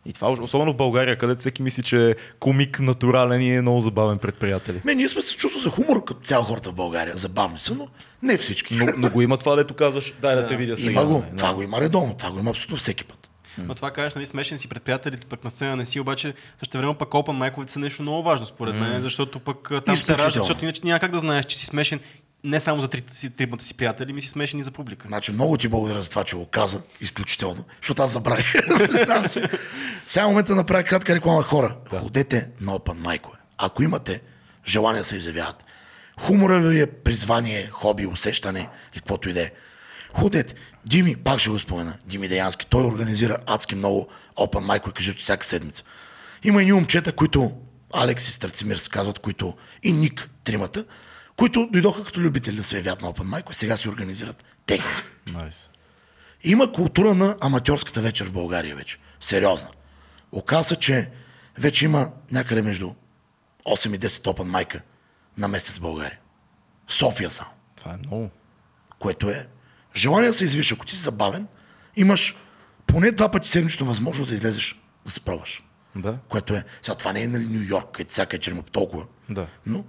И 0.05 0.13
това, 0.13 0.31
особено 0.31 0.73
в 0.73 0.75
България, 0.75 1.17
където 1.17 1.39
всеки 1.39 1.61
мисли, 1.61 1.83
че 1.83 2.09
е 2.09 2.15
комик 2.39 2.79
натурален 2.79 3.41
и 3.41 3.55
е 3.55 3.61
много 3.61 3.81
забавен 3.81 4.17
пред 4.17 4.35
приятели. 4.35 4.81
Ме, 4.85 4.95
ние 4.95 5.09
сме 5.09 5.21
се 5.21 5.35
чувства 5.35 5.61
за 5.61 5.69
хумор 5.69 6.03
като 6.03 6.21
цял 6.21 6.43
хората 6.43 6.69
в 6.69 6.73
България. 6.73 7.17
Забавни 7.17 7.59
са, 7.59 7.75
но 7.75 7.87
не 8.23 8.37
всички. 8.37 8.75
Но, 8.75 8.85
но 8.97 9.09
го 9.09 9.21
има 9.21 9.37
това, 9.37 9.55
дето 9.55 9.73
казваш, 9.73 10.13
дай 10.21 10.35
да, 10.35 10.47
те 10.47 10.55
видя 10.55 10.77
сега. 10.77 10.91
Има 10.91 11.05
го. 11.05 11.13
нали, 11.13 11.37
Това 11.37 11.49
да. 11.49 11.55
го 11.55 11.61
има 11.61 11.81
редовно. 11.81 12.13
Това 12.17 12.31
го 12.31 12.39
има 12.39 12.49
абсолютно 12.49 12.77
всеки 12.77 13.03
път. 13.03 13.29
Но 13.57 13.75
това 13.75 13.91
кажеш, 13.91 14.15
нали, 14.15 14.27
смешен 14.27 14.57
си 14.57 14.67
пред 14.67 14.83
приятелите, 14.83 15.25
пък 15.25 15.43
на 15.43 15.51
сцена 15.51 15.75
не 15.75 15.85
си, 15.85 15.99
обаче 15.99 16.33
също 16.59 16.77
време 16.77 16.97
пък 16.97 17.13
опен 17.13 17.35
майковите 17.35 17.71
са 17.71 17.79
нещо 17.79 18.01
много 18.01 18.23
важно, 18.23 18.45
според 18.45 18.75
мен, 18.75 19.01
защото 19.01 19.39
пък 19.39 19.71
там 19.85 19.97
се 19.97 20.17
ражда, 20.17 20.29
защото 20.39 20.65
иначе 20.65 20.81
няма 20.83 20.99
как 20.99 21.11
да 21.11 21.19
знаеш, 21.19 21.45
че 21.45 21.57
си 21.57 21.65
смешен 21.65 21.99
не 22.43 22.59
само 22.59 22.81
за 22.81 22.87
трите 22.87 23.15
си, 23.15 23.29
тримата 23.29 23.63
си 23.63 23.73
приятели, 23.73 24.13
ми 24.13 24.21
си 24.21 24.27
смешен 24.27 24.59
и 24.59 24.63
за 24.63 24.71
публика. 24.71 25.07
Значи 25.07 25.31
много 25.31 25.57
ти 25.57 25.67
благодаря 25.67 26.01
за 26.01 26.09
това, 26.09 26.23
че 26.23 26.35
го 26.35 26.45
каза. 26.45 26.81
Изключително. 27.01 27.63
Защото 27.81 28.03
аз 28.03 28.11
забравих. 28.11 28.53
Признавам 28.77 29.27
се. 29.27 29.49
Сега 30.07 30.23
е 30.23 30.27
момента 30.27 30.51
да 30.51 30.55
направя 30.55 30.83
кратка 30.83 31.15
реклама 31.15 31.43
хора. 31.43 31.75
Ходете 31.89 32.49
на 32.61 32.71
Open 32.71 32.97
Mic. 32.97 33.25
Ако 33.57 33.83
имате 33.83 34.21
желание 34.67 35.01
да 35.01 35.05
се 35.05 35.17
изявявате. 35.17 35.65
Хумора 36.19 36.59
ви 36.59 36.81
е 36.81 36.87
призвание, 36.87 37.69
хоби, 37.71 38.05
усещане 38.05 38.69
или 38.93 38.99
каквото 38.99 39.29
и 39.29 39.33
да 39.33 39.41
е. 39.41 39.51
Ходете. 40.13 40.55
Дими, 40.85 41.15
пак 41.15 41.39
ще 41.39 41.49
го 41.49 41.59
спомена, 41.59 41.97
Дими 42.05 42.27
Деянски, 42.27 42.65
той 42.65 42.85
организира 42.85 43.37
адски 43.45 43.75
много 43.75 44.07
Open 44.37 44.65
Mic, 44.65 44.89
и 44.89 44.93
кажа, 44.93 45.13
че 45.13 45.23
всяка 45.23 45.45
седмица. 45.45 45.83
Има 46.43 46.61
и 46.61 46.65
ни 46.65 46.73
момчета, 46.73 47.11
които, 47.11 47.51
Алекс 47.93 48.27
и 48.27 48.31
Страцимир 48.31 48.77
се 48.77 48.89
казват, 48.89 49.19
които 49.19 49.53
и 49.83 49.91
Ник, 49.91 50.29
тримата, 50.43 50.85
които 51.35 51.67
дойдоха 51.71 52.03
като 52.03 52.19
любители 52.19 52.55
да 52.55 52.63
се 52.63 52.77
явят 52.77 53.01
на 53.01 53.13
Open 53.13 53.41
Mic 53.43 53.51
сега 53.53 53.77
си 53.77 53.89
организират 53.89 54.45
техни. 54.65 54.91
Nice. 55.27 55.69
Има 56.43 56.71
култура 56.71 57.13
на 57.13 57.37
аматьорската 57.41 58.01
вечер 58.01 58.25
в 58.25 58.31
България 58.31 58.75
вече. 58.75 58.97
Сериозна. 59.19 59.69
Оказа 60.31 60.63
се, 60.63 60.75
че 60.75 61.09
вече 61.57 61.85
има 61.85 62.11
някъде 62.31 62.61
между 62.61 62.93
8 63.65 63.95
и 63.95 63.99
10 63.99 64.27
опен 64.27 64.47
майка 64.47 64.81
на 65.37 65.47
месец 65.47 65.77
в 65.77 65.81
България. 65.81 66.19
В 66.87 66.93
София 66.93 67.31
само. 67.31 67.51
Това 67.75 67.93
е 67.93 67.97
много. 67.97 68.29
Което 68.99 69.29
е 69.29 69.47
желание 69.95 70.27
да 70.29 70.33
се 70.33 70.43
извиш. 70.43 70.71
Ако 70.71 70.85
ти 70.85 70.95
си 70.95 71.01
забавен, 71.01 71.47
имаш 71.95 72.35
поне 72.87 73.11
два 73.11 73.31
пъти 73.31 73.49
седмично 73.49 73.85
възможност 73.85 74.29
да 74.29 74.35
излезеш 74.35 74.81
да 75.05 75.11
се 75.11 75.21
пробваш. 75.21 75.63
Да. 75.95 76.17
Което 76.29 76.53
е, 76.55 76.63
сега 76.81 76.95
това 76.95 77.13
не 77.13 77.23
е 77.23 77.27
нали 77.27 77.45
Нью 77.45 77.63
Йорк, 77.69 77.87
където 77.91 78.11
всяка 78.11 78.37
вечер 78.37 78.51
има 78.51 78.63
толкова, 78.63 79.05
Да. 79.29 79.47
но 79.65 79.85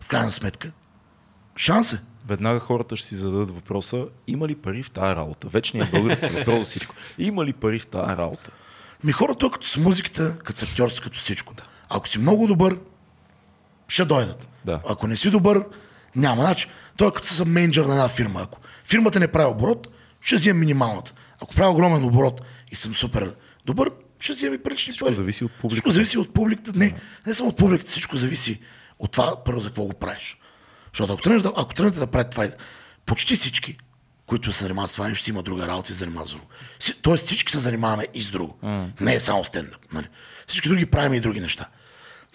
в 0.00 0.08
крайна 0.08 0.32
сметка 0.32 0.72
шанс 1.56 1.92
е. 1.92 2.00
Веднага 2.26 2.60
хората 2.60 2.96
ще 2.96 3.08
си 3.08 3.14
зададат 3.16 3.50
въпроса, 3.50 4.06
има 4.26 4.48
ли 4.48 4.54
пари 4.54 4.82
в 4.82 4.90
тази 4.90 5.16
работа? 5.16 5.48
Вечният 5.48 5.90
български 5.90 6.26
въпрос 6.38 6.58
за 6.58 6.64
всичко. 6.64 6.94
Има 7.18 7.44
ли 7.44 7.52
пари 7.52 7.78
в 7.78 7.86
тази 7.86 8.16
работа? 8.16 8.50
Ми 9.04 9.12
хората, 9.12 9.50
като 9.50 9.66
с 9.66 9.76
музиката, 9.76 10.38
като 10.38 10.58
с 10.58 10.62
актьорството, 10.62 11.04
като 11.04 11.18
всичко. 11.18 11.54
Ако 11.88 12.08
си 12.08 12.18
много 12.18 12.46
добър, 12.46 12.78
ще 13.88 14.04
дойдат. 14.04 14.48
Да. 14.64 14.80
Ако 14.88 15.06
не 15.06 15.16
си 15.16 15.30
добър, 15.30 15.64
няма. 16.16 16.42
Значи, 16.44 16.68
той 16.96 17.12
като 17.12 17.28
съм 17.28 17.52
менеджер 17.52 17.84
на 17.84 17.92
една 17.92 18.08
фирма. 18.08 18.40
Ако 18.42 18.58
фирмата 18.84 19.20
не 19.20 19.28
прави 19.28 19.50
оборот, 19.50 19.88
ще 20.20 20.36
взема 20.36 20.60
минималната. 20.60 21.12
Ако 21.42 21.54
прави 21.54 21.68
огромен 21.68 22.04
оборот 22.04 22.40
и 22.72 22.76
съм 22.76 22.94
супер 22.94 23.34
добър, 23.66 23.90
ще 24.20 24.32
взема 24.32 24.54
и 24.54 24.58
парични 24.58 24.90
Всичко 24.90 25.06
пари. 25.06 25.14
зависи 25.14 25.44
от 25.44 25.52
публиката. 25.52 25.74
Всичко 25.74 25.90
зависи 25.90 26.18
от 26.18 26.34
публиката. 26.34 26.72
Не, 26.74 26.94
не 27.26 27.34
само 27.34 27.48
от 27.48 27.56
публиката, 27.56 27.90
всичко 27.90 28.16
зависи 28.16 28.60
от 28.98 29.10
това, 29.12 29.44
първо 29.44 29.60
за 29.60 29.68
какво 29.68 29.84
го 29.84 29.92
правиш. 29.94 30.38
Защото 30.94 31.12
ако 31.12 31.22
тръгнеш 31.22 31.42
да, 31.42 31.52
ако 31.56 31.74
тръгнете 31.74 31.98
да 31.98 32.06
правите 32.06 32.30
това, 32.30 32.48
почти 33.06 33.36
всички, 33.36 33.78
които 34.26 34.52
се 34.52 34.62
занимават 34.62 34.90
с 34.90 34.92
това 34.92 35.08
нещо, 35.08 35.22
ще 35.22 35.30
има 35.30 35.42
друга 35.42 35.66
работа 35.66 35.92
и 35.92 35.94
занимават 35.94 36.28
с 36.28 36.32
друго. 36.32 36.46
Тоест 37.02 37.26
всички 37.26 37.52
се 37.52 37.58
занимаваме 37.58 38.06
и 38.14 38.22
с 38.22 38.30
друго. 38.30 38.58
Не 39.00 39.14
е 39.14 39.20
само 39.20 39.44
стендъп. 39.44 39.92
Нали? 39.92 40.08
Всички 40.46 40.68
други 40.68 40.86
правим 40.86 41.14
и 41.14 41.20
други 41.20 41.40
неща. 41.40 41.68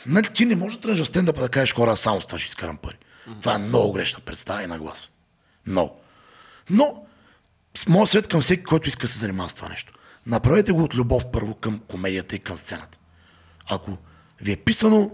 Нали, 0.06 0.28
ти 0.34 0.46
не 0.46 0.56
можеш 0.56 0.76
да 0.76 0.82
тръгнеш 0.82 1.02
в 1.02 1.08
стендъпа 1.08 1.42
да 1.42 1.50
кажеш 1.50 1.76
хора, 1.76 1.98
само 1.98 2.22
с 2.22 2.26
това 2.26 2.40
ще 2.40 2.48
изкарам 2.48 2.78
пари. 2.78 2.98
Това 3.42 3.56
е 3.56 3.58
много 3.58 3.92
грешна 3.92 4.20
представа 4.20 4.64
и 4.64 4.68
нагласа. 4.68 5.10
Много. 5.68 6.02
Но 6.70 7.04
с 7.78 7.88
моя 7.88 8.08
свет 8.08 8.28
към 8.28 8.42
всеки, 8.42 8.64
който 8.64 8.90
иска 8.90 9.02
да 9.02 9.08
се 9.08 9.20
занимава 9.20 9.50
с 9.50 9.54
това 9.54 9.70
нещо. 9.70 9.94
Направете 10.26 10.72
го 10.72 10.84
от 10.84 10.96
любов 10.96 11.32
първо 11.32 11.56
към 11.56 11.80
комедията 11.88 12.36
и 12.36 12.40
към 12.40 12.58
сцената. 12.58 12.98
Ако 13.70 13.98
ви 14.42 14.52
е 14.52 14.58
писано, 14.58 15.12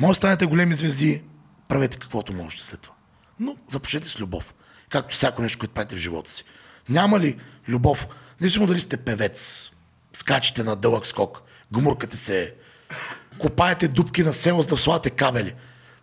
може 0.00 0.10
да 0.10 0.14
станете 0.14 0.46
големи 0.46 0.74
звезди, 0.74 1.22
правете 1.68 1.98
каквото 1.98 2.32
можете 2.32 2.64
след 2.64 2.80
това. 2.80 2.94
Но 3.40 3.56
започнете 3.68 4.08
с 4.08 4.20
любов. 4.20 4.54
Както 4.88 5.14
всяко 5.14 5.42
нещо, 5.42 5.58
което 5.58 5.74
правите 5.74 5.96
в 5.96 5.98
живота 5.98 6.30
си. 6.30 6.44
Няма 6.88 7.20
ли 7.20 7.38
любов, 7.68 8.06
независимо 8.40 8.66
дали 8.66 8.80
сте 8.80 8.96
певец, 8.96 9.70
скачате 10.12 10.62
на 10.62 10.76
дълъг 10.76 11.06
скок, 11.06 11.42
гмуркате 11.72 12.16
се, 12.16 12.54
копаете 13.38 13.88
дупки 13.88 14.22
на 14.22 14.34
село, 14.34 14.62
за 14.62 14.68
да 14.68 14.76
слагате 14.76 15.10
кабели. 15.10 15.54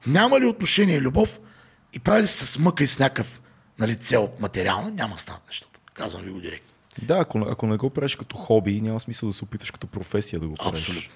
Няма 0.07 0.39
ли 0.39 0.45
отношение 0.45 0.95
и 0.95 1.01
любов 1.01 1.39
и 1.93 1.99
правили 1.99 2.27
се 2.27 2.45
с 2.45 2.59
мъка 2.59 2.83
и 2.83 2.87
с 2.87 2.99
някакъв 2.99 3.41
нали, 3.79 3.95
цел 3.95 4.31
материална, 4.39 4.91
няма 4.91 5.19
станат 5.19 5.41
нещата. 5.47 5.79
Казвам 5.93 6.23
ви 6.23 6.31
го 6.31 6.39
директно. 6.39 6.71
Да, 7.01 7.17
ако, 7.17 7.39
ако 7.39 7.67
не 7.67 7.77
го 7.77 7.89
правиш 7.89 8.15
като 8.15 8.37
хоби, 8.37 8.81
няма 8.81 8.99
смисъл 8.99 9.29
да 9.29 9.35
се 9.35 9.43
опиташ 9.43 9.71
като 9.71 9.87
професия 9.87 10.39
да 10.39 10.47
го 10.47 10.53
правиш. 10.53 10.81
Абсолютно. 10.81 11.11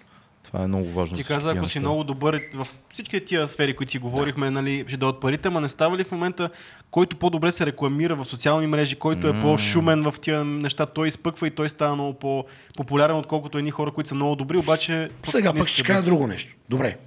Това 0.52 0.64
е 0.64 0.68
много 0.68 0.90
важно. 0.90 1.18
Ти 1.18 1.24
каза, 1.24 1.50
ако 1.50 1.60
тия 1.60 1.70
си 1.70 1.78
неща. 1.78 1.80
много 1.80 2.04
добър 2.04 2.42
в 2.56 2.68
всички 2.94 3.26
тия 3.26 3.48
сфери, 3.48 3.76
които 3.76 3.92
си 3.92 3.98
говорихме, 3.98 4.52
нали, 4.52 4.86
ще 4.88 4.98
дойдат 4.98 5.22
парите, 5.22 5.48
ама 5.48 5.62
не 5.62 5.70
става 5.70 5.98
ли 5.98 6.04
в 6.04 6.12
момента, 6.12 6.50
който 6.92 7.16
по-добре 7.16 7.52
се 7.52 7.66
рекламира 7.66 8.16
в 8.16 8.26
социални 8.26 8.68
мрежи, 8.68 8.96
който 8.96 9.28
е 9.28 9.40
по-шумен 9.40 10.04
в 10.04 10.16
тия 10.22 10.46
неща, 10.46 10.86
той 10.86 11.08
изпъква 11.08 11.48
и 11.48 11.52
той 11.52 11.70
става 11.70 11.96
много 11.96 12.14
по-популярен, 12.14 13.16
отколкото 13.16 13.58
едни 13.58 13.72
хора, 13.72 13.92
които 13.92 14.08
са 14.08 14.16
много 14.16 14.36
добри, 14.36 14.58
обаче... 14.58 15.10
Сега 15.28 15.54
пък 15.54 15.68
ще 15.68 15.84
кажа 15.84 16.00
да- 16.00 16.06
друго 16.06 16.28
нещо. 16.28 16.56
Добре. 16.70 16.98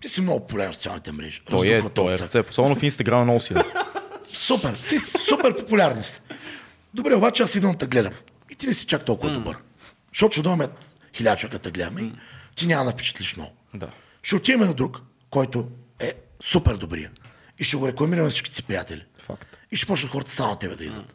Ти 0.00 0.08
си 0.08 0.20
много 0.20 0.40
популярен 0.40 0.72
в 0.72 0.74
социалните 0.74 1.12
мрежи. 1.12 1.40
Той 1.50 1.68
е, 1.68 1.82
той 1.94 2.14
е 2.14 2.18
ръце. 2.18 2.42
Особено 2.50 2.76
в 2.76 2.82
Инстаграм 2.82 3.20
е 3.20 3.24
много 3.24 3.40
силен. 3.40 3.62
Супер. 4.24 4.84
Ти 4.88 4.98
си 4.98 5.18
супер 5.28 5.56
популярни 5.56 6.02
сте. 6.02 6.20
Добре, 6.94 7.14
обаче 7.14 7.42
аз 7.42 7.54
идвам 7.54 7.76
да 7.78 7.86
гледам. 7.86 8.12
И 8.50 8.54
ти 8.54 8.66
не 8.66 8.74
си 8.74 8.86
чак 8.86 9.04
толкова 9.04 9.32
добър. 9.32 9.56
Защото 10.12 10.32
ще 10.32 10.42
дойме 10.42 10.68
хиляда 11.16 11.36
човека 11.36 11.58
да 11.58 11.62
те 11.62 11.70
гледаме 11.70 12.00
и 12.00 12.12
ти 12.56 12.66
няма 12.66 12.84
да 12.84 12.90
впечатлиш 12.90 13.36
много. 13.36 13.52
Да. 13.74 13.90
Ще 14.22 14.36
отиваме 14.36 14.66
на 14.66 14.74
друг, 14.74 15.00
който 15.30 15.68
е 15.98 16.14
супер 16.42 16.76
добрия. 16.76 17.10
И 17.58 17.64
ще 17.64 17.76
го 17.76 17.88
рекламираме 17.88 18.24
на 18.24 18.30
всичките 18.30 18.56
си 18.56 18.62
приятели. 18.62 19.04
Факт. 19.18 19.58
И 19.70 19.76
ще 19.76 19.86
почнат 19.86 20.12
хората 20.12 20.30
само 20.30 20.56
тебе 20.56 20.76
да 20.76 20.84
идват. 20.84 21.14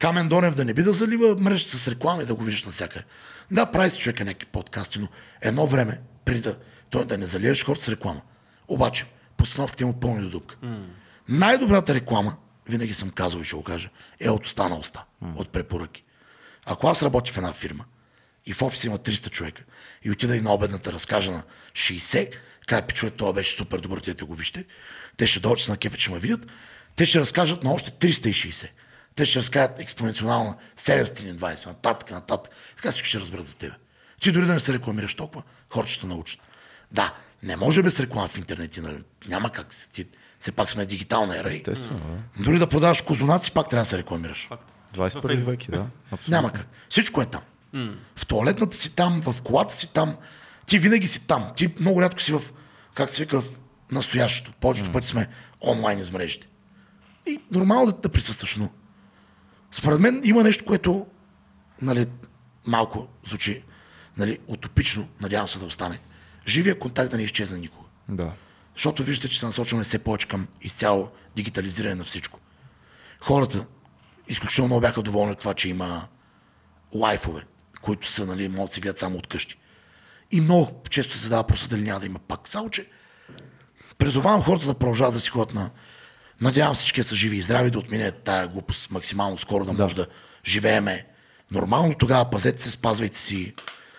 Камен 0.00 0.28
Донев 0.28 0.54
да 0.54 0.64
не 0.64 0.74
би 0.74 0.82
да 0.82 0.92
залива 0.92 1.36
мрежата 1.38 1.78
с 1.78 1.88
реклами 1.88 2.24
да 2.24 2.34
го 2.34 2.44
виждаш 2.44 2.64
навсякъде. 2.64 3.04
Да, 3.50 3.66
прави 3.66 3.90
си 3.90 3.98
човека 3.98 4.24
някакви 4.24 4.46
подкасти, 4.46 4.98
но 4.98 5.08
едно 5.40 5.66
време, 5.66 6.00
преди 6.24 6.40
да, 6.40 6.58
той 6.90 7.04
да 7.04 7.18
не 7.18 7.26
залиеш 7.26 7.64
хората 7.64 7.84
с 7.84 7.88
реклама. 7.88 8.22
Обаче, 8.68 9.06
постановките 9.36 9.84
му 9.84 10.00
пълни 10.00 10.22
до 10.22 10.30
дупка. 10.30 10.56
Най-добрата 11.28 11.94
реклама, 11.94 12.36
винаги 12.68 12.94
съм 12.94 13.10
казал 13.10 13.40
и 13.40 13.44
ще 13.44 13.56
го 13.56 13.62
кажа, 13.62 13.88
е 14.20 14.30
от 14.30 14.46
уста 14.46 14.68
на 14.68 14.76
уста, 14.76 15.04
от 15.36 15.50
препоръки. 15.50 16.04
Ако 16.64 16.88
аз 16.88 17.02
работя 17.02 17.32
в 17.32 17.36
една 17.36 17.52
фирма 17.52 17.84
и 18.46 18.52
в 18.52 18.62
офиса 18.62 18.86
има 18.86 18.98
300 18.98 19.30
човека 19.30 19.62
и 20.04 20.10
отида 20.10 20.36
и 20.36 20.40
на 20.40 20.54
обедната 20.54 20.92
разкажа 20.92 21.32
на 21.32 21.42
60, 21.72 22.30
кажа, 22.66 22.82
пичове, 22.86 23.10
това 23.10 23.32
беше 23.32 23.56
супер 23.56 23.78
добър, 23.78 24.00
те 24.00 24.24
го 24.24 24.34
вижте, 24.34 24.64
те 25.16 25.26
ще 25.26 25.40
дойдат 25.40 25.68
на 25.68 25.76
кефа, 25.76 25.96
че 25.96 26.10
ме 26.10 26.18
видят, 26.18 26.52
те 26.96 27.06
ще 27.06 27.20
разкажат 27.20 27.64
на 27.64 27.72
още 27.72 27.90
360. 27.90 28.68
Те 29.14 29.26
ще 29.26 29.38
разкажат 29.38 29.80
експоненционална 29.80 30.56
720, 30.78 31.66
нататък, 31.66 32.10
нататък. 32.10 32.52
Така 32.76 32.90
всички 32.90 33.08
ще 33.08 33.20
разберат 33.20 33.46
за 33.46 33.56
тебе. 33.56 33.74
Ти 34.20 34.32
дори 34.32 34.46
да 34.46 34.52
не 34.52 34.60
се 34.60 34.72
рекламираш 34.72 35.14
толкова, 35.14 35.42
хората 35.70 35.92
ще 35.92 36.06
научат. 36.06 36.40
Да, 36.92 37.14
не 37.42 37.56
може 37.56 37.82
без 37.82 38.00
реклама 38.00 38.28
в 38.28 38.38
интернет, 38.38 38.78
нали? 38.82 39.02
няма 39.28 39.50
как. 39.52 39.66
Ти, 39.92 40.06
все 40.38 40.52
пак 40.52 40.70
сме 40.70 40.86
дигитална 40.86 41.38
ера. 41.38 41.48
и 41.48 41.54
Естествено, 41.54 42.22
да. 42.36 42.44
Дори 42.44 42.58
да 42.58 42.66
продаваш 42.66 43.00
козунаци, 43.00 43.50
пак 43.52 43.68
трябва 43.68 43.82
да 43.82 43.88
се 43.88 43.98
рекламираш. 43.98 44.48
21 44.94 45.36
век, 45.36 45.70
да. 45.70 45.86
Абсолютно. 46.10 46.30
Няма 46.30 46.52
как. 46.52 46.66
Всичко 46.88 47.22
е 47.22 47.26
там. 47.26 47.40
В 48.16 48.26
туалетната 48.26 48.76
си 48.76 48.96
там, 48.96 49.22
в 49.22 49.42
колата 49.42 49.74
си 49.74 49.92
там. 49.92 50.16
Ти 50.66 50.78
винаги 50.78 51.06
си 51.06 51.26
там. 51.26 51.52
Ти 51.56 51.74
много 51.80 52.02
рядко 52.02 52.22
си 52.22 52.32
в, 52.32 52.42
как 52.94 53.10
се 53.10 53.22
вика, 53.22 53.40
в 53.40 53.58
настоящето. 53.92 54.52
Повечето 54.60 54.92
пъти 54.92 55.06
сме 55.06 55.28
онлайн 55.60 55.98
из 55.98 56.10
мрежите. 56.10 56.46
И 57.26 57.40
нормално 57.50 57.86
да, 57.86 57.92
да 57.92 58.08
присъстваш, 58.08 58.56
но 58.56 58.70
според 59.72 60.00
мен 60.00 60.20
има 60.24 60.42
нещо, 60.42 60.64
което 60.64 61.06
нали, 61.82 62.06
малко 62.66 63.08
звучи 63.26 63.62
нали, 64.16 64.38
утопично, 64.46 65.08
надявам 65.20 65.48
се 65.48 65.58
да 65.58 65.66
остане. 65.66 66.00
Живия 66.46 66.78
контакт 66.78 67.10
да 67.10 67.16
не 67.16 67.22
изчезне 67.22 67.58
никога. 67.58 67.88
Да. 68.08 68.32
Защото 68.74 69.02
виждате, 69.02 69.28
че 69.28 69.40
се 69.40 69.46
насочваме 69.46 69.84
все 69.84 69.98
повече 69.98 70.28
към 70.28 70.48
изцяло 70.62 71.08
дигитализиране 71.36 71.94
на 71.94 72.04
всичко. 72.04 72.40
Хората 73.20 73.66
изключително 74.28 74.66
много 74.66 74.80
бяха 74.80 75.02
доволни 75.02 75.32
от 75.32 75.38
това, 75.38 75.54
че 75.54 75.68
има 75.68 76.08
лайфове, 76.94 77.42
които 77.86 78.08
са, 78.08 78.26
нали, 78.26 78.48
могат 78.48 78.70
да 78.70 78.74
се 78.74 78.80
гледат 78.80 78.98
само 78.98 79.18
от 79.18 79.26
къщи. 79.26 79.58
И 80.30 80.40
много 80.40 80.82
често 80.90 81.14
се 81.14 81.22
задава 81.22 81.44
просто 81.44 81.68
дали 81.68 81.82
няма 81.82 82.00
да 82.00 82.06
има 82.06 82.18
пак. 82.18 82.48
Само, 82.48 82.70
че 82.70 82.86
призовавам 83.98 84.42
хората 84.42 84.66
да 84.66 84.74
продължават 84.74 85.14
да 85.14 85.20
си 85.20 85.30
ходят 85.30 85.54
на... 85.54 85.70
Надявам 86.40 86.74
се 86.74 86.78
всички 86.78 87.02
са 87.02 87.14
живи 87.14 87.36
и 87.36 87.42
здрави, 87.42 87.70
да 87.70 87.78
отмине 87.78 88.10
тая 88.10 88.48
глупост 88.48 88.90
максимално 88.90 89.38
скоро, 89.38 89.64
да, 89.64 89.72
да. 89.72 89.82
може 89.82 89.96
да 89.96 90.06
живееме 90.46 91.06
нормално. 91.50 91.94
Тогава 91.94 92.30
пазете 92.30 92.62
се, 92.62 92.70
спазвайте 92.70 93.18
си 93.18 93.54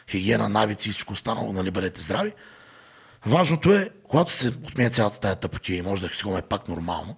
хигиена, 0.10 0.50
навици 0.50 0.90
и 0.90 0.92
всичко 0.92 1.14
останало, 1.14 1.54
нали, 1.54 1.72
бъдете 1.72 2.02
здрави. 2.02 2.32
Важното 3.26 3.74
е, 3.74 3.90
когато 4.04 4.32
се 4.32 4.48
отменя 4.48 4.90
цялата 4.90 5.20
тая 5.20 5.36
тъпотия 5.36 5.78
и 5.78 5.82
може 5.82 6.02
да 6.02 6.10
си 6.10 6.24
го 6.24 6.42
пак 6.42 6.68
нормално, 6.68 7.16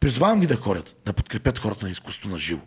призовавам 0.00 0.40
ги 0.40 0.46
да 0.46 0.56
ходят, 0.56 0.96
да 1.04 1.12
подкрепят 1.12 1.58
хората 1.58 1.84
на 1.84 1.90
изкуството 1.90 2.28
на 2.28 2.38
живо. 2.38 2.62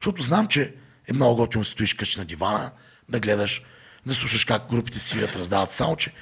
Защото 0.00 0.22
знам, 0.22 0.48
че 0.48 0.74
е 1.08 1.12
много 1.12 1.36
готино 1.36 1.64
стоиш 1.64 1.94
къщи 1.94 2.18
на 2.18 2.24
дивана, 2.24 2.70
да 3.08 3.20
гледаш, 3.20 3.62
да 4.06 4.14
слушаш 4.14 4.44
как 4.44 4.70
групите 4.70 4.98
свирят, 4.98 5.36
раздават. 5.36 5.72
Само, 5.72 5.96
че 5.96 6.12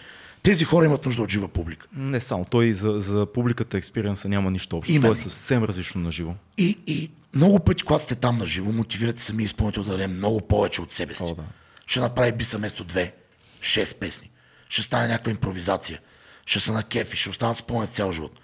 тези 0.42 0.64
хора 0.64 0.84
имат 0.84 1.06
нужда 1.06 1.22
от 1.22 1.30
жива 1.30 1.48
публика. 1.48 1.86
Не 1.92 2.20
само. 2.20 2.44
Той 2.44 2.72
за, 2.72 2.94
за 3.00 3.26
публиката 3.34 3.76
експириенса 3.76 4.28
няма 4.28 4.50
нищо 4.50 4.76
общо. 4.76 4.92
Именно. 4.92 5.14
Той 5.14 5.20
е 5.20 5.22
съвсем 5.22 5.64
различно 5.64 6.00
на 6.00 6.10
живо. 6.10 6.34
И, 6.58 6.78
и 6.86 7.10
много 7.34 7.60
пъти, 7.60 7.84
когато 7.84 8.04
сте 8.04 8.14
там 8.14 8.38
на 8.38 8.46
живо, 8.46 8.72
мотивирате 8.72 9.22
самия 9.22 9.44
изпълнител 9.44 9.82
да 9.82 9.90
даде 9.90 10.06
много 10.06 10.40
повече 10.40 10.82
от 10.82 10.92
себе 10.92 11.14
си. 11.14 11.32
О, 11.32 11.34
да. 11.34 11.42
Ще 11.86 12.00
направи 12.00 12.32
биса 12.32 12.58
вместо 12.58 12.84
две, 12.84 13.14
шест 13.62 14.00
песни. 14.00 14.30
Ще 14.68 14.82
стане 14.82 15.08
някаква 15.08 15.30
импровизация. 15.30 16.00
Ще 16.46 16.60
са 16.60 16.72
на 16.72 16.82
кефи, 16.82 17.16
ще 17.16 17.30
останат 17.30 17.56
спомнят 17.56 17.90
цял 17.90 18.12
живот. 18.12 18.40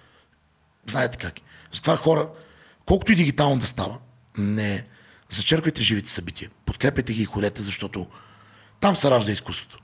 Знаете 0.87 1.17
как 1.17 1.39
е. 1.39 1.41
Затова 1.73 1.97
хора, 1.97 2.29
колкото 2.85 3.11
и 3.11 3.15
дигитално 3.15 3.59
да 3.59 3.65
става, 3.65 3.99
не 4.37 4.85
зачерквайте 5.29 5.81
живите 5.81 6.09
събития. 6.09 6.49
Подкрепете 6.65 7.13
ги 7.13 7.21
и 7.21 7.25
ходете, 7.25 7.61
защото 7.61 8.07
там 8.79 8.95
се 8.95 9.11
ражда 9.11 9.31
изкуството. 9.31 9.79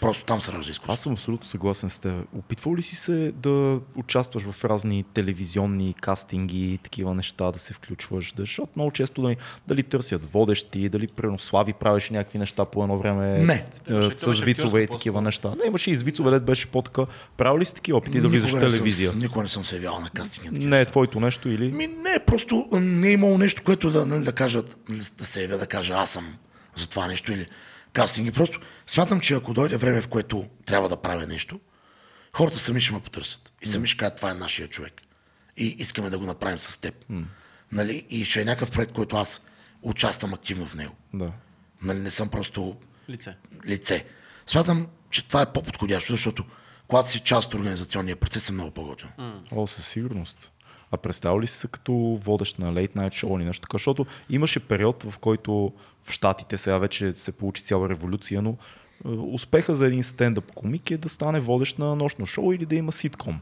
Просто 0.00 0.24
там 0.24 0.40
се 0.40 0.52
ражда 0.52 0.70
изкуство. 0.70 0.92
Аз 0.92 1.00
съм 1.00 1.12
абсолютно 1.12 1.46
съгласен 1.46 1.90
с 1.90 1.98
теб. 1.98 2.12
Опитвал 2.38 2.76
ли 2.76 2.82
си 2.82 2.96
се 2.96 3.32
да 3.36 3.80
участваш 3.96 4.42
в 4.42 4.64
разни 4.64 5.04
телевизионни 5.14 5.94
кастинги, 6.00 6.78
такива 6.82 7.14
неща, 7.14 7.50
да 7.50 7.58
се 7.58 7.74
включваш? 7.74 8.32
Да, 8.32 8.42
защото 8.42 8.72
много 8.76 8.90
често 8.90 9.22
дали, 9.22 9.36
дали 9.68 9.82
търсят 9.82 10.32
водещи, 10.32 10.88
дали 10.88 11.06
примерно 11.06 11.38
Слави 11.38 11.72
правеше 11.72 12.12
някакви 12.12 12.38
неща 12.38 12.64
по 12.64 12.82
едно 12.82 12.98
време 12.98 13.38
Не. 13.38 13.64
е, 13.88 14.10
с 14.16 14.40
вицове 14.40 14.82
и 14.82 14.86
такива 14.86 15.22
неща. 15.22 15.48
Не, 15.48 15.66
имаше 15.66 15.90
и 15.90 15.96
с 15.96 16.02
вицове, 16.02 16.30
дет 16.30 16.44
беше 16.44 16.66
по-така. 16.66 17.02
Правил 17.36 17.58
ли 17.58 17.66
си 17.66 17.74
такива 17.74 17.98
опити 17.98 18.20
да 18.20 18.28
влизаш 18.28 18.50
в 18.50 18.60
телевизия? 18.60 19.10
Съм, 19.10 19.18
никога 19.18 19.42
не 19.42 19.48
съм 19.48 19.64
се 19.64 19.74
явявал 19.74 20.00
на 20.00 20.10
кастинги. 20.10 20.66
Не 20.66 20.80
е 20.80 20.84
твоето 20.84 21.20
нещо 21.20 21.48
или? 21.48 21.72
Ми, 21.72 21.86
не, 21.86 22.18
просто 22.26 22.68
не 22.72 23.08
е 23.08 23.12
имало 23.12 23.38
нещо, 23.38 23.62
което 23.64 23.90
да, 23.90 24.06
нали, 24.06 24.24
да 24.24 24.32
кажат, 24.32 24.76
да 25.18 25.26
се 25.26 25.42
явя, 25.42 25.58
да 25.58 25.66
кажа 25.66 25.94
аз 25.94 26.10
съм 26.10 26.34
за 26.76 26.88
това 26.88 27.06
нещо 27.06 27.32
или 27.32 27.46
кастинги. 27.92 28.32
Просто 28.32 28.60
смятам, 28.86 29.20
че 29.20 29.34
ако 29.34 29.54
дойде 29.54 29.76
време, 29.76 30.02
в 30.02 30.08
което 30.08 30.46
трябва 30.66 30.88
да 30.88 30.96
правя 30.96 31.26
нещо, 31.26 31.60
хората 32.36 32.58
сами 32.58 32.80
ще 32.80 32.92
ме 32.94 33.00
потърсят. 33.00 33.52
И 33.62 33.66
сами 33.66 33.86
ще 33.86 33.96
кажат, 33.98 34.16
това 34.16 34.30
е 34.30 34.34
нашия 34.34 34.68
човек. 34.68 35.00
И 35.56 35.66
искаме 35.78 36.10
да 36.10 36.18
го 36.18 36.24
направим 36.24 36.58
с 36.58 36.76
теб. 36.76 36.94
Нали? 37.72 38.06
И 38.10 38.24
ще 38.24 38.40
е 38.40 38.44
някакъв 38.44 38.70
проект, 38.70 38.92
който 38.92 39.16
аз 39.16 39.42
участвам 39.82 40.34
активно 40.34 40.66
в 40.66 40.74
него. 40.74 40.94
Да. 41.14 41.32
Нали? 41.82 41.98
Не 41.98 42.10
съм 42.10 42.28
просто 42.28 42.76
Лице. 43.10 43.36
лице. 43.68 44.04
Смятам, 44.46 44.86
че 45.10 45.28
това 45.28 45.42
е 45.42 45.52
по-подходящо, 45.52 46.12
защото 46.12 46.44
когато 46.88 47.10
си 47.10 47.20
част 47.20 47.48
от 47.48 47.60
организационния 47.60 48.16
процес 48.16 48.48
е 48.48 48.52
много 48.52 48.70
по-готино. 48.70 49.10
О, 49.52 49.66
със 49.66 49.86
сигурност. 49.86 50.50
А 50.90 50.96
представя 50.96 51.40
ли 51.40 51.46
си 51.46 51.58
се 51.58 51.68
като 51.68 51.92
водещ 52.22 52.58
на 52.58 52.72
Late 52.72 52.96
Night 52.96 53.24
Show 53.24 53.36
или 53.38 53.44
нещо 53.44 53.62
така? 53.62 53.74
Защото 53.74 54.06
имаше 54.30 54.60
период, 54.60 55.02
в 55.02 55.18
който 55.18 55.72
в 56.02 56.12
Штатите 56.12 56.56
сега 56.56 56.78
вече 56.78 57.14
се 57.18 57.32
получи 57.32 57.64
цяла 57.64 57.88
революция, 57.88 58.42
но 58.42 58.50
е, 58.50 59.08
успеха 59.08 59.74
за 59.74 59.86
един 59.86 60.02
стендъп 60.02 60.52
комик 60.52 60.90
е 60.90 60.96
да 60.96 61.08
стане 61.08 61.40
водещ 61.40 61.78
на 61.78 61.96
нощно 61.96 62.26
шоу 62.26 62.52
или 62.52 62.66
да 62.66 62.74
има 62.76 62.92
ситком. 62.92 63.40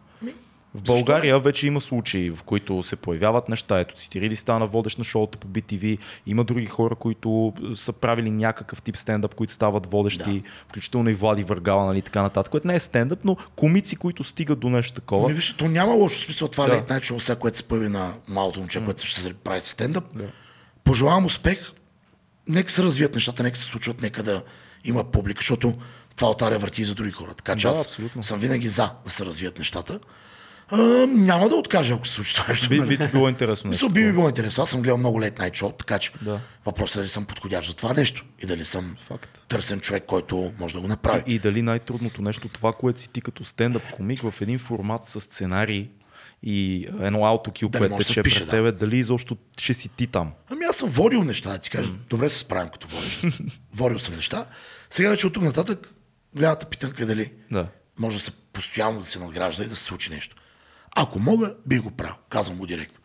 В 0.74 0.82
България 0.82 1.38
вече 1.38 1.66
има 1.66 1.80
случаи, 1.80 2.30
в 2.30 2.42
които 2.42 2.82
се 2.82 2.96
появяват 2.96 3.48
неща. 3.48 3.80
Ето 3.80 3.94
Цитириди 3.94 4.36
стана 4.36 4.66
водещ 4.66 4.98
на 4.98 5.04
шоуто 5.04 5.38
по 5.38 5.48
BTV. 5.48 5.98
Има 6.26 6.44
други 6.44 6.66
хора, 6.66 6.94
които 6.94 7.52
е, 7.72 7.74
са 7.74 7.92
правили 7.92 8.30
някакъв 8.30 8.82
тип 8.82 8.96
стендъп, 8.96 9.34
които 9.34 9.52
стават 9.52 9.86
водещи, 9.90 10.42
включително 10.68 11.10
и 11.10 11.14
Влади 11.14 11.42
Въргала, 11.42 11.84
нали, 11.86 12.02
така 12.02 12.22
нататък. 12.22 12.50
Което 12.50 12.66
не 12.66 12.74
е 12.74 12.78
стендъп, 12.78 13.18
но 13.24 13.36
комици, 13.56 13.96
които 13.96 14.24
стигат 14.24 14.58
до 14.58 14.68
нещо 14.68 14.92
такова. 14.92 15.28
Ми 15.28 15.34
вижте, 15.34 15.56
то 15.56 15.68
няма 15.68 15.92
лошо 15.92 16.20
смисъл 16.20 16.48
това 16.48 16.66
Да. 16.66 16.72
да. 16.72 16.82
Late 16.82 16.88
Night 16.90 17.12
Show, 17.12 17.18
сега, 17.18 17.38
което 17.38 17.56
се 17.56 17.62
появи 17.68 17.88
на 17.88 18.12
малото 18.28 18.58
момче, 18.60 18.84
което 18.84 19.06
ще 19.06 19.20
се 19.20 19.34
прави 19.34 19.60
стендъп. 19.60 20.04
Да. 20.14 20.24
Пожелавам 20.84 21.26
успех. 21.26 21.72
Нека 22.48 22.72
се 22.72 22.82
развият 22.82 23.14
нещата, 23.14 23.42
нека 23.42 23.58
се 23.58 23.64
случват, 23.64 24.02
нека 24.02 24.22
да 24.22 24.42
има 24.84 25.04
публика, 25.04 25.38
защото 25.40 25.74
това 26.16 26.30
отаря 26.30 26.58
върти 26.58 26.82
и 26.82 26.84
за 26.84 26.94
други 26.94 27.10
хора. 27.10 27.34
Така 27.34 27.56
че 27.56 27.66
Да, 27.66 27.70
аз 27.70 27.84
абсолютно. 27.84 28.22
съм 28.22 28.38
винаги 28.38 28.68
за 28.68 28.90
да 29.04 29.10
се 29.10 29.26
развият 29.26 29.58
нещата. 29.58 30.00
А, 30.70 30.76
няма 31.06 31.48
да 31.48 31.54
откажа, 31.54 31.94
ако 31.94 32.06
се 32.06 32.12
случи 32.14 32.34
това 32.34 32.46
нещо. 32.48 32.68
Би, 32.68 32.78
нали? 32.78 32.88
би 32.88 32.98
ти 32.98 33.08
било 33.12 33.28
интересно. 33.28 33.70
Мисля, 33.70 33.88
би 33.88 34.04
ми 34.04 34.12
било 34.12 34.28
интересно. 34.28 34.62
Аз 34.62 34.70
съм 34.70 34.82
гледал 34.82 34.98
много 34.98 35.20
Night 35.20 35.50
Show, 35.62 35.78
така 35.78 35.98
че 35.98 36.12
Да. 36.22 36.40
въпросът 36.66 36.96
е 36.96 36.98
дали 36.98 37.08
съм 37.08 37.24
подходящ 37.26 37.68
за 37.70 37.76
това 37.76 37.92
нещо 37.92 38.24
и 38.42 38.46
дали 38.46 38.64
съм 38.64 38.96
Факт. 39.06 39.44
търсен 39.48 39.80
човек, 39.80 40.04
който 40.06 40.52
може 40.58 40.74
да 40.74 40.80
го 40.80 40.88
направи. 40.88 41.22
И 41.26 41.38
дали 41.38 41.62
най-трудното 41.62 42.22
нещо, 42.22 42.48
това, 42.48 42.72
което 42.72 43.00
си 43.00 43.08
ти 43.08 43.20
като 43.20 43.44
стендъп 43.44 43.82
комик 43.92 44.22
в 44.22 44.34
един 44.40 44.58
формат 44.58 45.04
с 45.08 45.20
сценарий 45.20 45.88
и 46.42 46.88
едно 47.00 47.24
аутокил, 47.24 47.70
което 47.70 47.96
да 47.96 48.02
се 48.02 48.08
тече 48.08 48.20
впише, 48.20 48.38
пред 48.38 48.46
да. 48.46 48.50
тебе, 48.50 48.72
дали 48.72 48.96
изобщо 48.96 49.36
ще 49.60 49.74
си 49.74 49.88
ти 49.88 50.06
там. 50.06 50.32
Ами 50.50 50.64
аз 50.64 50.76
съм 50.76 50.88
водил 50.88 51.24
неща, 51.24 51.50
да 51.52 51.58
ти 51.58 51.70
кажа. 51.70 51.92
Добре 52.10 52.28
се 52.30 52.38
справям 52.38 52.68
като 52.68 52.88
водещ. 52.88 53.24
водил 53.74 53.98
съм 53.98 54.14
неща. 54.14 54.46
Сега 54.90 55.10
вече 55.10 55.26
от 55.26 55.32
тук 55.32 55.42
нататък 55.42 55.94
голямата 56.36 56.66
питанка 56.66 57.02
е 57.02 57.06
дали 57.06 57.32
Да. 57.52 57.66
може 57.98 58.16
да 58.16 58.22
се 58.22 58.30
постоянно 58.30 58.98
да 59.00 59.06
се 59.06 59.18
надгражда 59.18 59.64
и 59.64 59.68
да 59.68 59.76
се 59.76 59.82
случи 59.84 60.10
нещо. 60.10 60.36
Ако 61.00 61.18
мога, 61.18 61.54
би 61.66 61.78
го 61.78 61.90
правил. 61.90 62.14
Казвам 62.28 62.58
го 62.58 62.66
директно. 62.66 62.98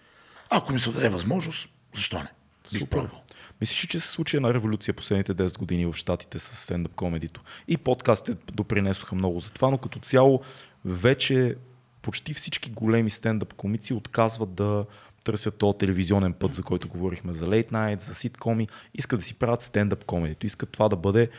Ако 0.49 0.73
ми 0.73 0.79
се 0.79 0.91
даде 0.91 1.09
възможност, 1.09 1.69
защо 1.95 2.17
не? 2.17 2.31
Бих 2.71 2.79
Супер. 2.79 2.89
пробвал. 2.89 3.21
Мислиш, 3.61 3.83
ли, 3.83 3.87
че 3.87 3.99
се 3.99 4.07
случи 4.07 4.35
една 4.35 4.53
революция 4.53 4.93
последните 4.93 5.35
10 5.35 5.57
години 5.57 5.85
в 5.85 5.93
Штатите 5.95 6.39
с 6.39 6.55
стендъп 6.55 6.95
комедито? 6.95 7.41
И 7.67 7.77
подкастите 7.77 8.53
допринесоха 8.53 9.15
много 9.15 9.39
за 9.39 9.51
това, 9.51 9.69
но 9.69 9.77
като 9.77 9.99
цяло 9.99 10.41
вече 10.85 11.55
почти 12.01 12.33
всички 12.33 12.69
големи 12.71 13.09
стендъп 13.09 13.53
комици 13.53 13.93
отказват 13.93 14.53
да 14.53 14.85
търсят 15.23 15.57
този 15.57 15.77
телевизионен 15.77 16.33
път, 16.33 16.53
за 16.53 16.63
който 16.63 16.87
говорихме 16.87 17.33
за 17.33 17.47
Late 17.47 17.71
Night, 17.71 18.01
за 18.01 18.15
ситкоми. 18.15 18.67
Искат 18.93 19.19
да 19.19 19.25
си 19.25 19.33
правят 19.33 19.61
стендъп 19.61 20.05
комедито. 20.05 20.45
Искат 20.45 20.71
това 20.71 20.89
да 20.89 20.95
бъде 20.95 21.29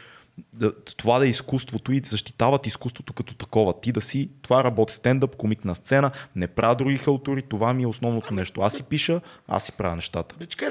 да, 0.53 0.73
това 0.83 1.19
да 1.19 1.27
е 1.27 1.29
изкуството 1.29 1.93
и 1.93 2.03
защитават 2.07 2.67
изкуството 2.67 3.13
като 3.13 3.35
такова. 3.35 3.81
Ти 3.81 3.93
да 3.93 4.01
си, 4.01 4.31
това 4.43 4.65
работи 4.65 4.95
стендъп, 4.95 5.37
комик 5.37 5.65
на 5.65 5.75
сцена, 5.75 6.11
не 6.37 6.47
правя 6.47 6.77
други 6.77 6.97
халтури, 6.97 7.43
това 7.43 7.75
ми 7.75 7.83
е 7.83 7.87
основното 7.87 8.35
нещо. 8.35 8.61
Аз 8.61 8.75
си 8.75 8.83
пиша, 8.83 9.21
аз 9.49 9.65
си 9.65 9.73
правя 9.73 9.97
нещата. 9.97 10.35
Бе, 10.39 10.47
така, 10.47 10.71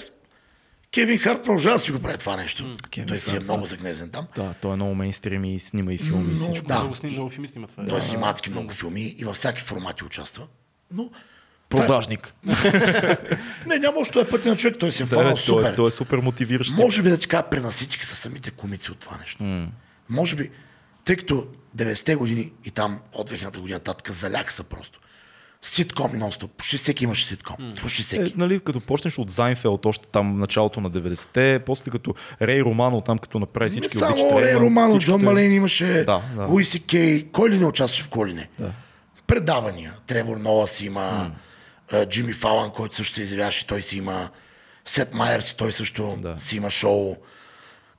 Кевин 0.93 1.17
Харт 1.17 1.43
продължава 1.43 1.75
да 1.75 1.79
си 1.79 1.91
го 1.91 1.99
прави 1.99 2.17
това 2.17 2.35
нещо. 2.35 2.71
Кевин 2.89 3.07
Той 3.07 3.19
си 3.19 3.35
е 3.35 3.39
много 3.39 3.61
да. 3.61 3.67
загнезен 3.67 4.09
там. 4.09 4.27
Да, 4.35 4.53
той 4.61 4.73
е 4.73 4.75
много 4.75 4.95
мейнстрим 4.95 5.45
и 5.45 5.59
снима 5.59 5.93
и 5.93 5.97
филми 5.97 6.27
и 6.27 6.29
Но, 6.29 6.35
всичко. 6.35 6.67
да. 6.67 6.79
Много, 6.79 6.95
сни, 6.95 7.09
много 7.09 7.29
филми 7.29 7.47
снима 7.47 7.67
това. 7.67 7.85
Той 7.85 8.01
си 8.01 8.17
мацки 8.17 8.49
много 8.49 8.69
филми 8.69 9.15
и 9.17 9.25
във 9.25 9.35
всяки 9.35 9.61
формати 9.61 10.03
участва. 10.03 10.47
Но 10.91 11.09
Продажник. 11.77 12.33
не, 13.67 13.77
няма 13.77 13.97
още 13.97 14.13
той 14.13 14.21
е 14.21 14.29
пътя 14.29 14.49
на 14.49 14.55
човек, 14.55 14.75
той 14.79 14.91
се 14.91 15.03
е 15.03 15.05
фанал 15.05 15.23
той, 15.25 15.37
супер. 15.37 15.75
той 15.75 15.87
е 15.87 15.91
супер 15.91 16.17
мотивиращ. 16.17 16.73
Може 16.73 17.01
би 17.01 17.09
да 17.09 17.17
ти 17.17 17.27
кажа, 17.27 17.43
пренаситиха 17.43 18.05
са 18.05 18.15
самите 18.15 18.51
комици 18.51 18.91
от 18.91 18.99
това 18.99 19.17
нещо. 19.17 19.43
Mm. 19.43 19.67
Може 20.09 20.35
би, 20.35 20.49
тъй 21.05 21.15
като 21.15 21.47
90-те 21.77 22.15
години 22.15 22.51
и 22.65 22.71
там 22.71 22.99
от 23.13 23.29
2000-та 23.29 23.59
година 23.59 23.79
татък 23.79 24.11
залях 24.11 24.53
са 24.53 24.63
просто. 24.63 24.99
Ситком 25.61 26.15
и 26.15 26.19
нон-стоп. 26.19 26.47
Почти 26.47 26.77
всеки 26.77 27.03
имаше 27.03 27.27
ситком. 27.27 27.55
Mm. 27.59 27.81
Почти 27.81 28.01
Е, 28.01 28.03
всеки. 28.03 28.33
нали, 28.37 28.59
като 28.59 28.79
почнеш 28.79 29.17
от 29.17 29.31
Зайнфелд, 29.31 29.85
още 29.85 30.07
там 30.07 30.39
началото 30.39 30.81
на 30.81 30.91
90-те, 30.91 31.59
после 31.65 31.91
като 31.91 32.13
Рей 32.41 32.61
Романо, 32.61 33.01
там 33.01 33.17
като 33.17 33.39
направи 33.39 33.65
Не 33.65 33.69
всички 33.69 33.97
само 33.97 34.13
обичате 34.13 34.41
Рей 34.41 34.55
Романо, 34.55 34.89
всичките- 34.89 35.05
Джон 35.05 35.21
Малейн 35.23 35.51
имаше, 35.53 36.03
Да, 36.03 36.21
да. 36.35 36.43
Луи 36.43 36.65
Си 36.65 36.79
Кей, 36.79 37.27
кой 37.27 37.49
ли 37.49 37.59
не 37.59 37.65
участваше 37.65 38.03
в 38.03 38.09
кой 38.09 38.27
ли 38.29 38.33
не. 38.33 38.49
Да. 38.59 38.71
Предавания. 39.27 39.93
Тревор 40.07 40.37
Нолас 40.37 40.81
има, 40.81 41.01
mm. 41.01 41.31
Джимми 42.05 42.33
Фалан, 42.33 42.71
който 42.71 42.95
също 42.95 43.15
се 43.15 43.21
изявяваше, 43.21 43.67
той 43.67 43.81
си 43.81 43.97
има, 43.97 44.29
Сет 44.85 45.13
Майерс, 45.13 45.53
той 45.53 45.71
също 45.71 46.17
Да. 46.19 46.35
си 46.39 46.57
има 46.57 46.69
шоу. 46.69 47.15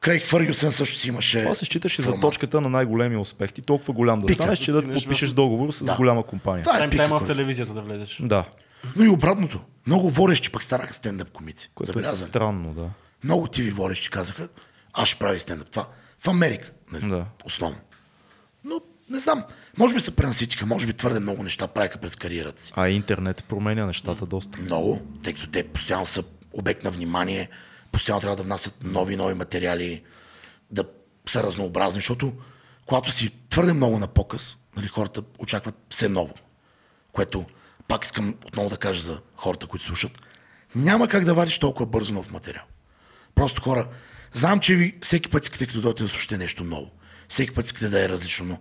Крейг 0.01 0.27
Фъргюсън 0.27 0.73
също 0.73 0.99
си 0.99 1.09
имаше. 1.09 1.43
Това 1.43 1.55
се 1.55 1.65
считаше 1.65 2.03
за 2.03 2.21
точката 2.21 2.61
на 2.61 2.69
най-големия 2.71 3.21
успех. 3.21 3.53
Ти 3.53 3.63
толкова 3.63 3.95
голям 3.95 4.19
да 4.19 4.27
Пика. 4.27 4.35
станеш, 4.35 4.59
че 4.59 4.73
да 4.73 4.93
подпишеш 4.93 5.31
в- 5.31 5.35
договор 5.35 5.71
с 5.71 5.85
Да. 5.85 5.97
голяма 5.97 6.23
компания. 6.23 6.65
Това 6.65 6.85
е 7.05 7.09
в 7.09 7.27
телевизията 7.27 7.73
да 7.73 7.81
влезеш. 7.83 8.19
Да, 8.23 8.45
Но 8.97 9.05
и 9.05 9.09
обратното. 9.09 9.61
Много 9.87 10.11
водещи 10.11 10.51
пък 10.51 10.63
станаха 10.63 10.95
стендъп 10.95 11.31
комици. 11.33 11.71
което 11.75 11.99
е 11.99 12.05
странно, 12.05 12.75
да. 12.75 12.89
Много 13.25 13.47
тиви 13.47 13.71
водещи 13.71 14.11
казаха, 14.11 14.49
аз 14.93 15.09
ще 15.09 15.19
правя 15.19 15.39
стендъп. 15.39 15.71
Това 15.71 15.87
в 16.19 16.29
Америка, 16.29 16.71
нали? 16.93 17.09
Да. 17.09 17.25
основно. 17.45 17.77
Но 18.65 18.81
не 19.11 19.19
знам, 19.19 19.45
може 19.79 19.95
би 19.95 20.01
се 20.01 20.17
пренаситиха, 20.17 20.67
може 20.67 20.87
би 20.87 20.93
твърде 20.93 21.21
много 21.21 21.43
неща 21.43 21.67
правиха 21.67 21.99
през 21.99 22.17
кариерата 22.17 22.63
си. 22.63 22.73
А 22.77 22.89
интернет 22.89 23.45
променя 23.45 23.87
нещата 23.87 24.27
доста. 24.27 24.59
Много, 24.59 25.03
тъй 25.23 25.35
като 25.35 25.47
те 25.51 25.69
постоянно 25.69 26.07
са 26.07 26.23
обект 26.53 26.85
на 26.85 26.91
внимание, 26.91 27.49
постоянно 27.93 28.21
трябва 28.21 28.37
да 28.37 28.43
внасят 28.43 28.85
нови, 28.85 29.17
нови 29.17 29.35
материали, 29.35 30.03
да 30.71 30.85
са 31.29 31.43
разнообразни, 31.43 31.99
защото 31.99 32.33
когато 32.87 33.11
си 33.11 33.31
твърде 33.51 33.73
много 33.73 33.99
на 33.99 34.07
показ, 34.07 34.59
нали, 34.77 34.89
хората 34.89 35.23
очакват 35.39 35.75
все 35.91 36.09
ново. 36.09 36.35
Което 37.13 37.45
пак 37.89 38.05
искам 38.05 38.35
отново 38.47 38.71
да 38.71 38.77
кажа 38.77 39.03
за 39.03 39.21
хората, 39.37 39.67
които 39.67 39.87
слушат. 39.87 40.13
Няма 40.75 41.09
как 41.09 41.25
да 41.25 41.35
вадиш 41.35 41.59
толкова 41.59 41.87
бързо 41.87 42.13
нов 42.13 42.31
материал. 42.31 42.65
Просто 43.35 43.63
хора, 43.63 43.89
знам, 44.35 44.61
че 44.61 44.75
ви 44.75 44.99
всеки 45.03 45.31
път 45.31 45.45
искате 45.45 45.67
като 45.67 45.81
дойдете 45.81 46.03
да 46.03 46.09
слушате 46.09 46.39
нещо 46.39 46.65
ново. 46.65 46.91
Всеки 47.29 47.55
път 47.55 47.67
искате 47.67 47.89
да 47.89 48.05
е 48.05 48.09
различно, 48.09 48.47
но 48.47 48.59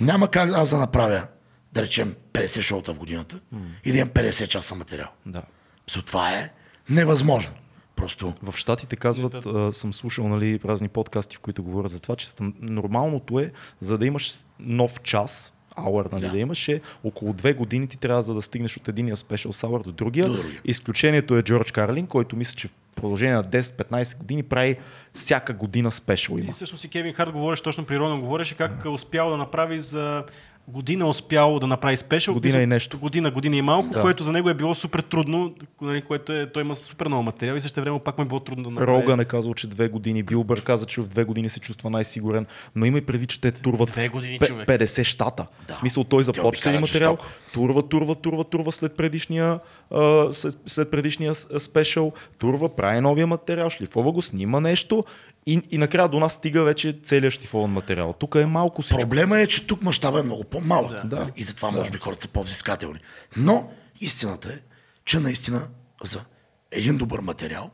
няма 0.00 0.28
как 0.28 0.50
аз 0.54 0.70
да 0.70 0.78
направя, 0.78 1.26
да 1.72 1.82
речем, 1.82 2.14
50 2.32 2.60
шоута 2.62 2.94
в 2.94 2.98
годината 2.98 3.40
и 3.84 3.92
да 3.92 3.98
имам 3.98 4.10
50 4.10 4.46
часа 4.46 4.74
материал. 4.74 5.08
Да. 5.26 5.42
So, 5.90 6.06
това 6.06 6.30
е 6.34 6.50
невъзможно. 6.90 7.54
Просто 7.96 8.34
В 8.42 8.56
Штатите 8.56 8.96
казват, 8.96 9.46
а, 9.46 9.72
съм 9.72 9.92
слушал 9.92 10.28
нали, 10.28 10.60
разни 10.64 10.88
подкасти, 10.88 11.36
в 11.36 11.40
които 11.40 11.62
говорят 11.62 11.90
за 11.90 12.00
това, 12.00 12.16
че 12.16 12.28
стан- 12.28 12.54
нормалното 12.60 13.40
е, 13.40 13.52
за 13.80 13.98
да 13.98 14.06
имаш 14.06 14.32
нов 14.58 15.00
час, 15.00 15.54
hour, 15.76 16.12
нали, 16.12 16.20
да. 16.22 16.26
Да. 16.26 16.32
да 16.32 16.38
имаш, 16.38 16.68
е 16.68 16.80
около 17.04 17.32
две 17.32 17.52
години 17.54 17.86
ти 17.86 17.96
трябва 17.96 18.22
за 18.22 18.34
да 18.34 18.42
стигнеш 18.42 18.76
от 18.76 18.88
единия 18.88 19.16
special 19.16 19.50
hour 19.50 19.84
до 19.84 19.92
другия. 19.92 20.26
До 20.26 20.32
другия. 20.32 20.60
Изключението 20.64 21.36
е 21.36 21.42
Джордж 21.42 21.72
Карлин, 21.72 22.06
който 22.06 22.36
мисля, 22.36 22.54
че 22.56 22.68
в 22.68 22.70
продължение 23.00 23.34
на 23.34 23.44
10-15 23.44 24.18
години 24.18 24.42
прави 24.42 24.76
всяка 25.12 25.52
година 25.52 25.90
спешъл 25.90 26.36
И 26.38 26.40
има. 26.40 26.52
всъщност 26.52 26.84
и 26.84 26.88
Кевин 26.88 27.12
Харт 27.12 27.32
говореше, 27.32 27.62
точно 27.62 27.84
при 27.84 27.98
Ронан 27.98 28.20
говореше 28.20 28.56
как 28.56 28.84
успял 28.84 29.30
да 29.30 29.36
направи 29.36 29.80
за 29.80 30.24
година 30.70 31.08
успял 31.08 31.58
да 31.58 31.66
направи 31.66 31.96
спешъл. 31.96 32.34
Година 32.34 32.62
и 32.62 32.66
нещо. 32.66 32.98
Година, 32.98 33.30
година 33.30 33.56
и 33.56 33.62
малко, 33.62 33.88
Да. 33.88 34.02
което 34.02 34.22
за 34.22 34.32
него 34.32 34.50
е 34.50 34.54
било 34.54 34.74
супер 34.74 35.00
трудно, 35.00 35.54
нали, 35.80 36.02
което 36.02 36.32
е, 36.32 36.46
той 36.46 36.62
има 36.62 36.76
супер 36.76 37.06
много 37.06 37.22
материал 37.22 37.56
и 37.56 37.60
също 37.60 37.80
време 37.80 37.98
пак 37.98 38.18
му 38.18 38.24
е 38.24 38.28
било 38.28 38.40
трудно 38.40 38.64
да 38.64 38.70
направи. 38.70 39.02
Роган 39.02 39.20
е 39.20 39.24
казал, 39.24 39.54
че 39.54 39.66
две 39.66 39.88
години. 39.88 40.22
Билбър 40.22 40.62
каза, 40.62 40.86
че 40.86 41.00
в 41.00 41.08
две 41.08 41.24
години 41.24 41.48
се 41.48 41.60
чувства 41.60 41.90
най-сигурен. 41.90 42.46
Но 42.76 42.86
има 42.86 42.98
и 42.98 43.00
преди, 43.00 43.26
че 43.26 43.40
те 43.40 43.52
турват 43.52 43.88
Две 43.88 44.08
години, 44.08 44.38
пе- 44.38 44.46
човек. 44.46 44.68
50 44.68 45.04
щата. 45.04 45.46
Да. 45.68 45.80
Мисъл, 45.82 46.04
той 46.04 46.22
започва 46.22 46.48
обикалят 46.48 46.80
материал, 46.80 47.18
турва, 47.52 47.88
турва, 47.88 48.14
турва, 48.14 48.44
турва 48.44 48.72
след 48.72 48.96
предишния, 48.96 49.58
а, 49.90 50.32
след, 50.32 50.54
след 50.66 50.90
предишния 50.90 51.34
спешъл, 51.34 52.12
турва, 52.38 52.76
прави 52.76 53.00
новия 53.00 53.26
материал, 53.26 53.70
шлифова 53.70 54.12
го, 54.12 54.22
снима 54.22 54.60
нещо 54.60 55.04
и, 55.46 55.62
и 55.70 55.78
накрая 55.78 56.08
до 56.08 56.20
нас 56.20 56.32
стига 56.32 56.64
вече 56.64 56.92
целият 57.04 57.34
шлифован 57.34 57.70
материал. 57.70 58.12
Тук 58.12 58.34
е 58.34 58.46
малко 58.46 58.82
всичко. 58.82 59.00
Проблема 59.00 59.38
е, 59.38 59.46
че 59.46 59.66
тук 59.66 59.82
мащаба 59.82 60.20
е 60.20 60.22
много 60.22 60.44
по-малък. 60.44 60.92
Да. 60.92 61.16
Да. 61.16 61.30
И 61.36 61.44
затова 61.44 61.70
може 61.70 61.90
би 61.90 61.98
хората 61.98 62.22
са 62.22 62.28
по-взискателни. 62.28 63.00
Но 63.36 63.70
истината 64.00 64.48
е, 64.52 64.58
че 65.04 65.18
наистина 65.18 65.68
за 66.04 66.24
един 66.70 66.98
добър 66.98 67.20
материал 67.20 67.70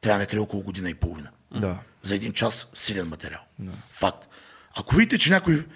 трябва 0.00 0.18
някъде 0.18 0.40
около 0.40 0.62
година 0.62 0.90
и 0.90 0.94
половина. 0.94 1.30
Да. 1.54 1.78
За 2.02 2.14
един 2.14 2.32
час 2.32 2.70
силен 2.74 3.08
материал. 3.08 3.40
Факт. 3.90 4.28
Ако 4.76 4.96
видите, 4.96 5.18
че 5.18 5.30
някой... 5.30 5.66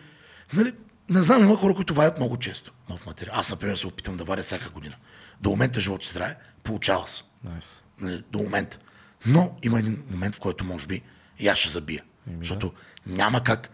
Нали, 0.53 0.73
не 1.09 1.23
знам, 1.23 1.43
има 1.43 1.57
хора, 1.57 1.75
които 1.75 1.95
вадят 1.95 2.19
много 2.19 2.37
често 2.37 2.73
нов 2.91 3.07
материал. 3.07 3.35
Аз, 3.39 3.51
например, 3.51 3.77
се 3.77 3.87
опитам 3.87 4.17
да 4.17 4.25
вадя 4.25 4.43
всяка 4.43 4.71
година. 4.71 4.95
До 5.41 5.51
момента 5.51 5.81
живот 5.81 6.05
и 6.05 6.09
здраве, 6.09 6.37
получава 6.63 7.07
се. 7.07 7.23
Nice. 7.47 7.83
Нали, 8.01 8.23
до 8.31 8.39
момента. 8.39 8.79
Но 9.27 9.57
има 9.63 9.79
един 9.79 10.03
момент, 10.11 10.35
в 10.35 10.41
който 10.41 10.65
може 10.65 10.87
би 10.87 11.03
и 11.41 11.49
аз 11.49 11.59
ще 11.59 11.69
забия. 11.69 12.03
Защото 12.39 12.73
няма 13.07 13.45
как. 13.45 13.71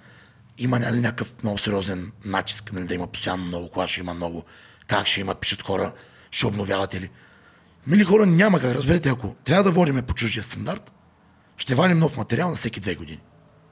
Има 0.59 0.79
нали, 0.79 1.01
някакъв 1.01 1.35
много 1.43 1.59
сериозен 1.59 2.12
натиск, 2.25 2.73
нали, 2.73 2.87
да 2.87 2.95
има 2.95 3.07
постоянно 3.07 3.45
много, 3.45 3.69
кога 3.69 3.87
ще 3.87 4.01
има 4.01 4.14
много, 4.14 4.45
как 4.87 5.07
ще 5.07 5.21
има, 5.21 5.35
пишат 5.35 5.62
хора, 5.62 5.93
ще 6.31 6.47
обновявате 6.47 7.01
ли. 7.01 7.11
Мили 7.87 8.05
хора, 8.05 8.27
няма 8.27 8.61
как. 8.61 8.75
Разберете, 8.75 9.09
ако 9.09 9.35
трябва 9.45 9.64
да 9.64 9.71
водиме 9.71 10.03
по 10.03 10.14
чуждия 10.14 10.45
стандарт, 10.45 10.93
ще 11.57 11.75
вадим 11.75 11.99
нов 11.99 12.17
материал 12.17 12.51
на 12.51 12.57
всеки 12.57 12.81
две 12.81 12.95
години. 12.95 13.21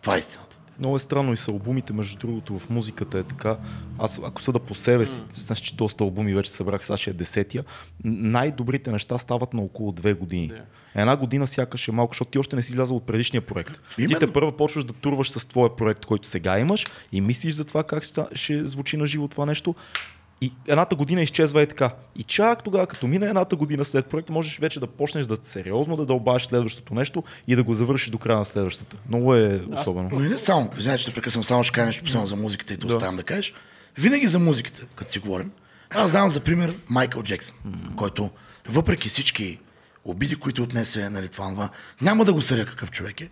Това 0.02 0.16
е 0.16 0.18
истината. 0.18 0.53
Много 0.78 0.96
е 0.96 0.98
странно 0.98 1.32
и 1.32 1.36
с 1.36 1.48
албумите, 1.48 1.92
между 1.92 2.18
другото, 2.18 2.58
в 2.58 2.70
музиката 2.70 3.18
е 3.18 3.22
така. 3.22 3.56
Аз, 3.98 4.20
ако 4.24 4.42
съда 4.42 4.58
по 4.58 4.74
себе 4.74 5.06
си, 5.06 5.22
знаеш, 5.32 5.60
че 5.60 5.74
доста 5.74 6.04
албуми 6.04 6.34
вече 6.34 6.50
събрах, 6.50 6.84
сега 6.84 6.96
ще 6.96 7.10
е 7.10 7.12
десетия, 7.12 7.64
най-добрите 8.04 8.90
неща 8.90 9.18
стават 9.18 9.54
на 9.54 9.62
около 9.62 9.92
две 9.92 10.14
години. 10.14 10.52
Една 10.94 11.16
година 11.16 11.46
сякаш 11.46 11.88
е 11.88 11.92
малко, 11.92 12.14
защото 12.14 12.30
ти 12.30 12.38
още 12.38 12.56
не 12.56 12.62
си 12.62 12.72
излязъл 12.72 12.96
от 12.96 13.06
предишния 13.06 13.40
проект. 13.40 13.80
Именно. 13.98 14.18
Ти 14.18 14.26
те 14.26 14.32
първо 14.32 14.52
почваш 14.52 14.84
да 14.84 14.92
турваш 14.92 15.30
с 15.30 15.46
твоя 15.46 15.76
проект, 15.76 16.06
който 16.06 16.28
сега 16.28 16.58
имаш 16.58 16.86
и 17.12 17.20
мислиш 17.20 17.54
за 17.54 17.64
това 17.64 17.84
как 17.84 18.04
ще 18.32 18.66
звучи 18.66 18.96
на 18.96 19.06
живо 19.06 19.28
това 19.28 19.46
нещо. 19.46 19.74
И 20.40 20.52
едната 20.68 20.96
година 20.96 21.22
изчезва 21.22 21.62
и 21.62 21.66
така. 21.66 21.90
И 22.16 22.22
чак 22.22 22.62
тогава, 22.62 22.86
като 22.86 23.06
мине 23.06 23.26
едната 23.26 23.56
година 23.56 23.84
след 23.84 24.06
проекта, 24.06 24.32
можеш 24.32 24.58
вече 24.58 24.80
да 24.80 24.86
почнеш 24.86 25.26
да 25.26 25.36
сериозно 25.42 25.96
да 25.96 26.06
дълбаш 26.06 26.46
следващото 26.46 26.94
нещо 26.94 27.22
и 27.48 27.56
да 27.56 27.62
го 27.62 27.74
завършиш 27.74 28.10
до 28.10 28.18
края 28.18 28.38
на 28.38 28.44
следващата. 28.44 28.96
Много 29.08 29.34
е 29.34 29.62
особено. 29.70 30.08
Но 30.12 30.24
и 30.24 30.28
не 30.28 30.38
само. 30.38 30.70
Знаете, 30.78 31.00
че 31.02 31.08
те 31.08 31.14
прекъсвам, 31.14 31.44
само 31.44 31.64
ще 31.64 31.72
кажа 31.74 31.86
нещо 31.86 32.04
последно 32.04 32.26
за 32.26 32.36
музиката 32.36 32.74
и 32.74 32.76
да 32.76 32.86
оставям 32.86 33.16
да 33.16 33.22
кажеш. 33.22 33.54
Винаги 33.98 34.26
за 34.26 34.38
музиката, 34.38 34.86
като 34.96 35.12
си 35.12 35.18
говорим. 35.18 35.50
Аз 35.90 36.12
давам 36.12 36.30
за 36.30 36.40
пример 36.40 36.76
Майкъл 36.88 37.22
Джексън, 37.22 37.56
който 37.96 38.30
въпреки 38.68 39.08
всички 39.08 39.58
обиди, 40.04 40.36
които 40.36 40.62
отнесе, 40.62 41.10
нали, 41.10 41.28
това, 41.28 41.50
това, 41.50 41.68
няма 42.00 42.24
да 42.24 42.32
го 42.32 42.42
съдя 42.42 42.66
какъв 42.66 42.90
човек 42.90 43.20
е. 43.20 43.28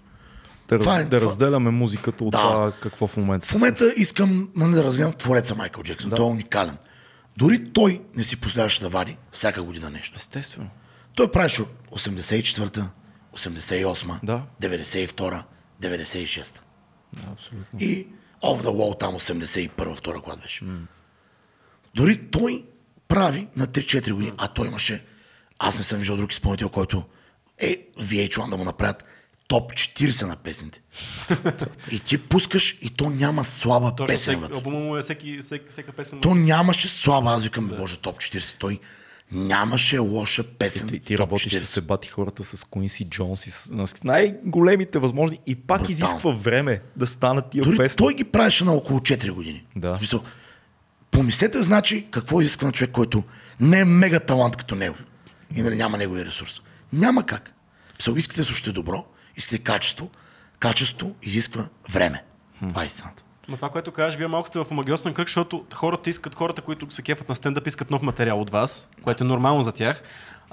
Да, 0.68 0.78
Това 0.78 0.98
е- 0.98 1.04
да 1.04 1.16
това- 1.18 1.30
разделяме 1.30 1.70
музиката 1.70 2.24
от 2.24 2.30
Да. 2.30 2.38
това 2.38 2.72
какво 2.82 3.06
в 3.06 3.16
момента 3.16 3.48
В 3.48 3.52
момента 3.54 3.94
искам 3.96 4.48
нали, 4.56 4.74
да 4.74 4.84
разгледам 4.84 5.12
твореца 5.12 5.54
Майкъл 5.54 5.82
Джексън. 5.82 6.10
Той 6.10 6.26
е 6.26 6.30
уникален. 6.30 6.76
Дори 7.36 7.72
той 7.72 8.02
не 8.14 8.24
си 8.24 8.40
позволяваше 8.40 8.80
да 8.80 8.88
вади 8.88 9.16
всяка 9.32 9.62
година 9.62 9.90
нещо. 9.90 10.16
Естествено. 10.16 10.70
Той 11.14 11.32
правеше 11.32 11.62
от 11.62 11.68
84-та, 11.90 12.90
88-та, 13.36 14.20
Да. 14.22 14.68
92-та, 14.68 15.44
96-та. 15.80 16.60
Да, 17.12 17.32
абсолютно. 17.32 17.78
И 17.80 18.06
Off 18.42 18.60
the 18.62 18.70
Wall 18.70 18.98
там 19.00 19.14
81-та, 19.14 19.94
втора 19.94 20.22
клад 20.22 20.40
беше. 20.40 20.64
Дори 21.94 22.30
той 22.30 22.64
прави 23.08 23.48
на 23.56 23.66
3-4 23.66 24.12
години, 24.12 24.32
а 24.38 24.48
той 24.48 24.66
имаше, 24.66 25.04
аз 25.58 25.78
не 25.78 25.84
съм 25.84 25.98
виждал 25.98 26.16
друг 26.16 26.32
изпълнител, 26.32 26.68
който 26.68 27.04
е 27.58 27.86
VH1 28.00 28.50
да 28.50 28.56
му 28.56 28.64
направят 28.64 29.04
топ 29.52 29.72
40 29.72 30.26
на 30.26 30.36
песните. 30.36 30.82
и 31.92 32.00
ти 32.00 32.18
пускаш 32.18 32.78
и 32.82 32.90
то 32.90 33.10
няма 33.10 33.44
слаба 33.44 33.94
Точно 33.96 34.06
песен 34.06 34.44
албума 34.54 34.78
му 34.78 34.96
е 34.96 35.02
всеки, 35.02 35.38
всеки, 35.42 35.64
всека 35.70 35.92
песен. 35.92 36.20
То 36.20 36.34
нямаше 36.34 36.88
слаба, 36.88 37.30
аз 37.30 37.44
викам, 37.44 37.68
да. 37.68 37.76
боже, 37.76 37.96
топ 37.96 38.16
40. 38.16 38.58
Той 38.58 38.78
нямаше 39.32 39.98
лоша 39.98 40.44
песен. 40.44 40.88
Ти, 40.88 40.98
ти 40.98 41.16
топ 41.16 41.20
работиш 41.20 41.52
40. 41.52 41.58
с 41.58 41.76
ебати 41.76 42.08
хората 42.08 42.44
с 42.44 42.64
Куинси 42.64 43.04
Джонс 43.04 43.46
и 43.46 43.50
с, 43.50 43.86
с 43.86 44.04
най-големите 44.04 44.98
възможни 44.98 45.38
и 45.46 45.54
пак 45.54 45.80
Брутално. 45.80 45.92
изисква 45.92 46.30
време 46.30 46.82
да 46.96 47.06
станат 47.06 47.50
тия 47.50 47.64
Дори 47.64 47.76
песни. 47.76 47.96
той 47.96 48.14
ги 48.14 48.24
правеше 48.24 48.64
на 48.64 48.72
около 48.72 49.00
4 49.00 49.30
години. 49.30 49.66
Да. 49.76 49.96
Смисъл, 49.96 50.22
помислете, 51.10 51.62
значи, 51.62 52.06
какво 52.10 52.40
изисква 52.40 52.66
на 52.66 52.72
човек, 52.72 52.90
който 52.90 53.22
не 53.60 53.80
е 53.80 53.84
мега 53.84 54.20
талант 54.20 54.56
като 54.56 54.74
него 54.74 54.96
и 55.56 55.62
нали, 55.62 55.76
няма 55.76 55.98
неговия 55.98 56.26
ресурс. 56.26 56.62
Няма 56.92 57.26
как. 57.26 57.54
Мисъл, 57.98 58.14
искате 58.14 58.40
да 58.40 58.44
слушате 58.44 58.72
добро, 58.72 59.04
искате 59.36 59.62
качество. 59.62 60.10
Качество 60.58 61.14
изисква 61.22 61.68
време. 61.90 62.24
Това 62.68 62.82
е 62.82 62.86
истината. 62.86 63.22
Но 63.48 63.56
това, 63.56 63.68
което 63.68 63.92
кажеш, 63.92 64.18
вие 64.18 64.26
малко 64.26 64.48
сте 64.48 64.58
в 64.58 64.66
омагиосен 64.70 65.14
кръг, 65.14 65.28
защото 65.28 65.64
хората 65.74 66.10
искат, 66.10 66.34
хората, 66.34 66.62
които 66.62 66.90
се 66.90 67.02
кефат 67.02 67.28
на 67.28 67.34
стендъп, 67.34 67.66
искат 67.66 67.90
нов 67.90 68.02
материал 68.02 68.40
от 68.40 68.50
вас, 68.50 68.88
което 69.02 69.24
е 69.24 69.26
нормално 69.26 69.62
за 69.62 69.72
тях. 69.72 70.02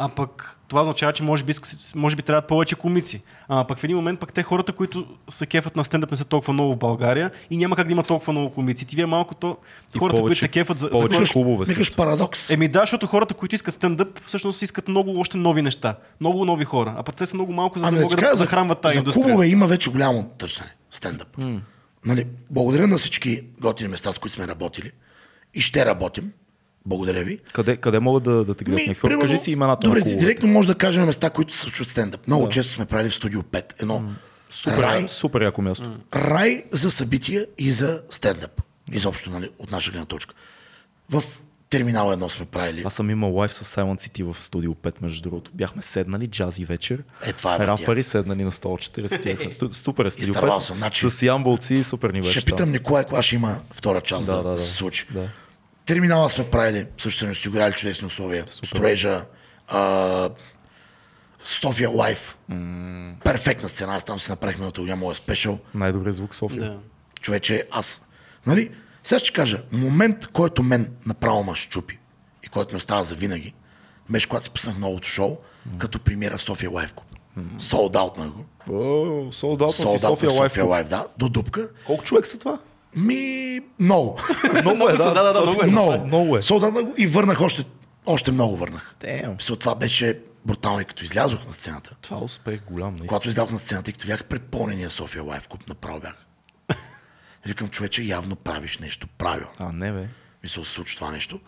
А 0.01 0.09
пък 0.09 0.57
това 0.67 0.81
означава, 0.81 1.13
че 1.13 1.23
може 1.23 1.43
би, 1.43 1.53
може 1.95 2.15
би 2.15 2.21
трябват 2.21 2.47
повече 2.47 2.75
комици. 2.75 3.21
А 3.47 3.63
пък 3.63 3.79
в 3.79 3.83
един 3.83 3.95
момент 3.95 4.19
пък 4.19 4.33
те 4.33 4.43
хората, 4.43 4.73
които 4.73 5.05
се 5.27 5.45
кефат 5.45 5.75
на 5.75 5.85
стендъп 5.85 6.11
не 6.11 6.17
са 6.17 6.25
толкова 6.25 6.53
много 6.53 6.73
в 6.73 6.77
България 6.77 7.31
и 7.49 7.57
няма 7.57 7.75
как 7.75 7.87
да 7.87 7.91
има 7.91 8.03
толкова 8.03 8.33
много 8.33 8.49
комици. 8.51 8.85
Ти 8.85 8.95
вие 8.95 9.05
малко 9.05 9.35
то, 9.35 9.57
И 9.95 9.99
хората, 9.99 9.99
които 10.11 10.23
повече- 10.23 10.39
се 10.39 10.47
кефат 10.47 10.79
за, 10.79 10.83
за 10.83 10.89
повече 10.89 11.15
хората- 11.15 11.33
клубове 11.33 11.65
Викаш 11.65 11.95
парадокс. 11.95 12.49
Еми 12.49 12.67
да, 12.67 12.79
защото 12.79 13.07
хората, 13.07 13.33
които 13.33 13.55
искат 13.55 13.73
стендъп, 13.73 14.21
всъщност 14.25 14.61
искат 14.61 14.87
много 14.87 15.19
още 15.19 15.37
нови 15.37 15.61
неща. 15.61 15.95
Много 16.21 16.45
нови 16.45 16.65
хора. 16.65 16.95
А 16.97 17.03
пък 17.03 17.15
те 17.15 17.25
са 17.25 17.35
много 17.35 17.53
малко, 17.53 17.79
за 17.79 17.83
да 17.83 17.89
Ами, 17.89 17.99
могат 17.99 18.19
да 18.19 18.35
захранват 18.35 18.81
тази 18.81 18.93
за 18.93 18.99
индустрия. 18.99 19.23
клубове 19.23 19.47
има 19.47 19.67
вече 19.67 19.91
голямо 19.91 20.31
търсене. 20.37 20.75
Стендъп. 20.91 21.37
Нали, 22.05 22.25
благодаря 22.51 22.87
на 22.87 22.97
всички 22.97 23.41
готини 23.61 23.89
места, 23.89 24.13
с 24.13 24.17
които 24.17 24.33
сме 24.33 24.47
работили. 24.47 24.91
И 25.53 25.61
ще 25.61 25.85
работим. 25.85 26.31
Благодаря 26.89 27.23
ви. 27.23 27.39
Къде, 27.53 27.77
къде 27.77 27.99
могат 27.99 28.23
да, 28.23 28.45
да 28.45 28.55
те 28.55 28.63
гледат? 28.63 28.85
Хора, 28.87 28.95
примерно, 29.01 29.21
кажи 29.21 29.37
си 29.37 29.51
имената 29.51 29.87
Добре, 29.87 29.99
на 29.99 30.17
директно 30.17 30.47
може 30.47 30.67
да 30.67 30.75
кажем 30.75 31.05
места, 31.05 31.29
които 31.29 31.53
се 31.53 31.61
случват 31.61 31.87
стендъп. 31.87 32.27
Много 32.27 32.49
често 32.49 32.71
сме 32.71 32.85
правили 32.85 33.09
в 33.09 33.13
студио 33.13 33.41
5. 33.41 33.81
Едно 33.81 34.03
Супер, 34.49 34.77
рай, 34.77 35.07
супер 35.07 35.41
яко 35.41 35.61
място. 35.61 35.91
рай 36.15 36.63
за 36.71 36.91
събития 36.91 37.47
и 37.57 37.71
за 37.71 38.01
стендъп. 38.09 38.61
Изобщо, 38.91 39.29
нали, 39.29 39.49
от 39.59 39.71
наша 39.71 39.91
гледна 39.91 40.05
точка. 40.05 40.35
В 41.09 41.23
терминал 41.69 42.11
едно 42.11 42.29
сме 42.29 42.45
правили. 42.45 42.83
Аз 42.85 42.93
съм 42.93 43.09
имал 43.09 43.31
лайф 43.31 43.53
с 43.53 43.75
Silent 43.75 44.09
City 44.09 44.33
в 44.33 44.43
студио 44.43 44.73
5, 44.73 44.93
между 45.01 45.21
другото. 45.21 45.51
Бяхме 45.53 45.81
седнали, 45.81 46.27
джази 46.27 46.65
вечер. 46.65 47.03
Е, 47.25 47.33
това 47.33 47.55
е, 47.55 47.59
Рапъри 47.59 48.03
седнали 48.03 48.43
на 48.43 48.51
140. 48.51 49.49
Сту- 49.49 49.71
супер 49.73 50.05
е 50.05 50.09
студио 50.09 50.31
Изтървал 50.31 50.57
5. 50.57 50.59
съм, 50.59 50.77
значи- 50.77 51.09
С 51.09 51.21
ямболци, 51.21 51.83
супер 51.83 52.09
ни 52.09 52.21
беше. 52.21 52.39
Ще 52.39 52.45
питам 52.45 52.71
Николай, 52.71 53.05
кога 53.05 53.21
ще 53.21 53.35
има 53.35 53.59
втора 53.71 54.01
част 54.01 54.25
да, 54.25 54.31
Да, 54.31 54.37
да, 54.37 54.43
да, 54.43 54.49
да. 54.49 54.59
се 54.59 54.73
случи. 54.73 55.05
Да. 55.11 55.29
Терминала 55.89 56.29
сме 56.29 56.49
правили, 56.49 56.87
също 56.97 57.19
сме 57.19 57.31
осигуряли 57.31 57.73
чудесни 57.73 58.07
условия. 58.07 58.43
Строежа, 58.47 59.25
а, 59.67 60.29
София 61.43 61.89
Лайф. 61.89 62.37
Перфектна 63.23 63.69
сцена. 63.69 63.95
Аз 63.95 64.03
там 64.03 64.19
си 64.19 64.31
направих 64.31 64.55
миналата 64.57 64.81
година 64.81 64.95
моя 64.95 65.15
спешъл. 65.15 65.59
Най-добре 65.73 66.11
звук 66.11 66.35
София. 66.35 66.61
Да. 66.61 66.77
Човече, 67.21 67.67
аз. 67.71 68.05
Нали? 68.47 68.71
Сега 69.03 69.19
ще 69.19 69.33
кажа, 69.33 69.63
момент, 69.71 70.27
който 70.27 70.63
мен 70.63 70.91
направо 71.05 71.43
ма 71.43 71.55
щупи 71.55 71.99
и 72.43 72.47
който 72.47 72.73
ме 72.73 72.77
остава 72.77 73.03
за 73.03 73.15
винаги, 73.15 73.53
беше 74.09 74.29
когато 74.29 74.43
си 74.43 74.49
пуснах 74.49 74.77
новото 74.77 75.07
шоу, 75.07 75.37
като 75.77 75.99
премиера 75.99 76.37
в 76.37 76.41
София 76.41 76.69
Лайф 76.71 76.93
Клуб. 76.93 77.07
Солд 77.59 77.95
аутнах 77.95 78.29
го. 78.29 78.45
Солдат 79.31 79.71
София 79.71 80.31
София 80.31 80.31
лайф. 80.31 80.57
Лайф, 80.57 80.89
да, 80.89 81.07
до 81.17 81.29
дупка. 81.29 81.69
Колко 81.85 82.03
човек 82.03 82.27
са 82.27 82.39
това? 82.39 82.59
Ми, 82.95 83.59
много. 83.79 84.19
Много 84.61 84.89
е, 84.89 84.93
да, 84.93 85.13
да, 85.13 85.33
да, 85.33 85.41
много 85.41 85.63
е. 85.63 85.67
много. 85.67 86.03
Много 86.03 86.37
е. 86.37 86.41
Солдат 86.41 86.73
го 86.73 86.93
и 86.97 87.07
върнах 87.07 87.41
още, 87.41 87.65
още 88.05 88.31
много 88.31 88.57
върнах. 88.57 88.95
Мисля, 89.37 89.55
това 89.55 89.75
беше 89.75 90.19
брутално 90.45 90.79
и 90.79 90.85
като 90.85 91.03
излязох 91.03 91.47
на 91.47 91.53
сцената. 91.53 91.95
Това 92.01 92.17
е 92.17 92.23
успех 92.23 92.61
голям, 92.71 92.89
наистина. 92.89 93.07
Когато 93.07 93.29
излязох 93.29 93.51
на 93.51 93.57
сцената 93.57 93.89
и 93.89 93.93
като 93.93 94.07
бях 94.07 94.25
препълнения 94.25 94.89
София 94.91 95.23
Лайф 95.23 95.47
Клуб, 95.47 95.69
направо 95.69 95.99
бях. 95.99 96.25
Викам, 97.45 97.69
човече, 97.69 98.03
явно 98.03 98.35
правиш 98.35 98.77
нещо 98.77 99.07
правилно. 99.17 99.51
А, 99.59 99.71
не 99.71 99.91
бе. 99.91 100.07
Мисля, 100.43 100.65
се 100.65 100.71
случи 100.71 100.95
това 100.95 101.11
нещо. 101.11 101.39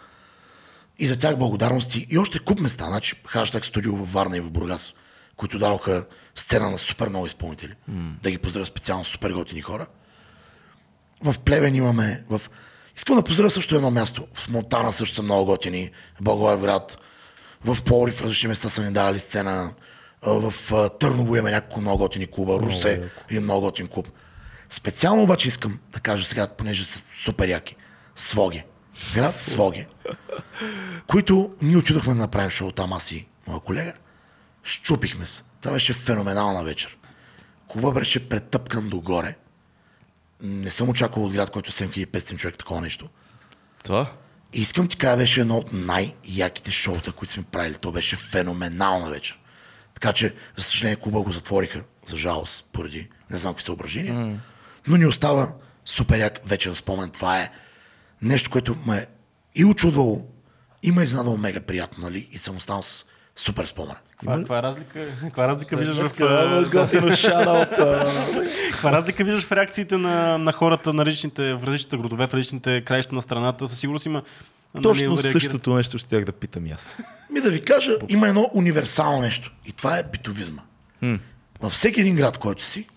И 0.99 1.07
за 1.07 1.19
тях 1.19 1.37
благодарности. 1.37 2.07
И 2.09 2.17
още 2.17 2.39
куп 2.39 2.59
места. 2.59 2.85
Значи, 2.85 3.21
хаштаг 3.27 3.65
студио 3.65 3.95
във 3.95 4.13
Варна 4.13 4.37
и 4.37 4.41
в 4.41 4.51
Бургас, 4.51 4.93
които 5.35 5.59
дадоха 5.59 6.05
сцена 6.35 6.69
на 6.69 6.77
супер 6.77 7.09
много 7.09 7.25
изпълнители. 7.25 7.73
Mm. 7.91 8.21
Да 8.21 8.31
ги 8.31 8.37
поздравя 8.37 8.65
специално 8.65 9.05
супер 9.05 9.31
готини 9.31 9.61
хора. 9.61 9.87
В 11.24 11.36
Плевен 11.39 11.76
имаме, 11.76 12.24
в... 12.30 12.41
Искам 12.97 13.15
да 13.15 13.24
поздравя 13.24 13.51
също 13.51 13.76
едно 13.76 13.91
място. 13.91 14.28
В 14.34 14.49
Монтана 14.49 14.91
също 14.91 15.15
са 15.15 15.22
много 15.22 15.45
готини. 15.45 15.91
Благоевград. 16.22 16.97
В 17.65 17.84
Пловдив 17.84 18.15
в 18.15 18.22
различни 18.22 18.47
места 18.47 18.69
са 18.69 18.84
ни 18.84 18.93
давали 18.93 19.19
сцена. 19.19 19.74
В 20.22 20.53
Търново 20.99 21.36
има 21.36 21.51
няколко 21.51 21.82
много 21.82 21.97
готини 21.97 22.28
клуба. 22.28 22.59
Русе 22.59 23.03
е 23.32 23.39
много 23.39 23.61
готин 23.61 23.88
клуб. 23.88 24.07
Специално 24.69 25.24
обаче 25.24 25.47
искам 25.47 25.80
да 25.93 25.99
кажа 25.99 26.26
сега, 26.26 26.47
понеже 26.47 26.86
са 26.86 27.03
супер 27.24 27.47
яки. 27.47 27.76
Своге. 28.15 28.65
Град 29.15 29.34
Своге. 29.34 29.88
Които 31.07 31.51
ние 31.61 31.78
отидохме 31.78 32.13
да 32.13 32.19
направим 32.19 32.49
шоу 32.49 32.72
там 32.72 32.93
аз 32.93 33.11
и 33.11 33.28
моя 33.47 33.59
колега. 33.59 33.93
Щупихме 34.63 35.26
се. 35.26 35.43
Това 35.61 35.74
беше 35.74 35.93
феноменална 35.93 36.63
вечер. 36.63 36.97
Клуба 37.67 37.91
беше 37.91 38.30
претъпкан 38.30 38.89
догоре. 38.89 39.36
Не 40.41 40.71
съм 40.71 40.89
очаквал 40.89 41.25
от 41.25 41.33
град, 41.33 41.49
който 41.49 41.67
е 41.67 41.87
7500 41.87 42.35
човек 42.35 42.57
такова 42.57 42.81
нещо. 42.81 43.09
Това? 43.83 44.11
И 44.53 44.61
искам 44.61 44.87
ти 44.87 44.97
кажа, 44.97 45.17
беше 45.17 45.41
едно 45.41 45.57
от 45.57 45.73
най-яките 45.73 46.71
шоута, 46.71 47.11
които 47.11 47.33
сме 47.33 47.43
правили. 47.43 47.73
То 47.73 47.91
беше 47.91 48.15
феноменална 48.15 49.09
вечер. 49.09 49.39
Така 49.93 50.13
че, 50.13 50.35
за 50.55 50.63
съжаление, 50.63 50.95
клуба 50.95 51.21
го 51.21 51.31
затвориха, 51.31 51.83
за 52.05 52.17
жалост, 52.17 52.69
поради 52.73 53.09
не 53.29 53.37
знам 53.37 53.53
какви 53.53 53.63
съображения. 53.63 54.13
Mm. 54.13 54.35
Но 54.87 54.97
ни 54.97 55.05
остава 55.05 55.53
супер 55.85 56.19
як 56.19 56.39
вечер 56.45 56.73
спомен. 56.73 57.09
Това 57.09 57.41
е 57.41 57.51
нещо, 58.21 58.49
което 58.49 58.77
ме 58.85 58.97
е 58.97 59.05
и 59.55 59.65
очудвало, 59.65 60.27
и 60.83 60.91
ме 60.91 61.01
е 61.01 61.03
изненадало 61.03 61.37
мега 61.37 61.61
приятно, 61.61 62.03
нали? 62.03 62.27
И 62.31 62.37
съм 62.37 62.57
останал 62.57 62.81
с 62.81 63.05
супер 63.35 63.65
спомен. 63.65 63.95
Каква, 64.27 64.64
разлика, 64.64 65.06
каква 65.22 65.48
разлика 65.48 65.77
виждаш 65.77 65.98
в... 65.98 66.02
Каква 68.72 68.91
разлика 68.91 69.23
виждаш 69.23 69.43
в 69.43 69.52
реакциите 69.52 69.98
на, 69.98 70.38
на 70.38 70.52
хората 70.53 70.93
на 70.93 71.06
различните, 71.06 71.53
в 71.53 71.64
различните 71.64 71.98
градове, 71.98 72.27
в 72.27 72.34
различните 72.34 72.81
краища 72.81 73.15
на 73.15 73.22
страната? 73.22 73.68
Със 73.68 73.80
сигурност 73.80 74.06
има... 74.06 74.23
нали, 74.76 74.84
Точно 74.84 75.07
реагират- 75.07 75.31
същото 75.31 75.73
нещо 75.73 75.98
ще 75.98 76.10
тях 76.10 76.26
да 76.26 76.31
питам 76.31 76.65
и 76.65 76.72
аз. 76.72 76.98
Ми 77.30 77.41
да 77.41 77.52
ви 77.52 77.61
кажа, 77.61 77.98
има 78.10 78.27
едно 78.27 78.49
универсално 78.53 79.22
нещо. 79.22 79.52
И 79.65 79.72
това 79.72 79.98
е 79.98 80.03
битовизма. 80.03 80.61
Във 81.61 81.72
всеки 81.73 82.02
един 82.02 82.15
град, 82.15 82.38
който 82.38 82.64
си, 82.64 82.88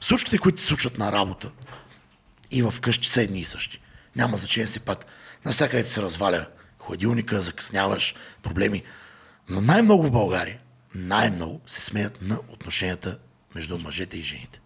случките, 0.00 0.38
които 0.38 0.60
се 0.60 0.66
случват 0.66 0.98
на 0.98 1.12
работа 1.12 1.50
и 2.50 2.62
в 2.62 2.74
къщи 2.80 3.08
са 3.10 3.22
едни 3.22 3.40
и 3.40 3.44
същи. 3.44 3.80
Няма 4.16 4.36
значение 4.36 4.66
си 4.66 4.80
пак. 4.80 5.04
Насякъде 5.44 5.84
се 5.84 6.02
разваля 6.02 6.46
хладилника, 6.78 7.40
закъсняваш, 7.42 8.14
проблеми. 8.42 8.82
Но 9.48 9.60
най-много 9.60 10.02
в 10.02 10.10
България, 10.10 10.58
най-много 10.96 11.60
се 11.66 11.80
смеят 11.80 12.22
на 12.22 12.38
отношенията 12.48 13.18
между 13.54 13.78
мъжете 13.78 14.18
и 14.18 14.22
жените. 14.22 14.60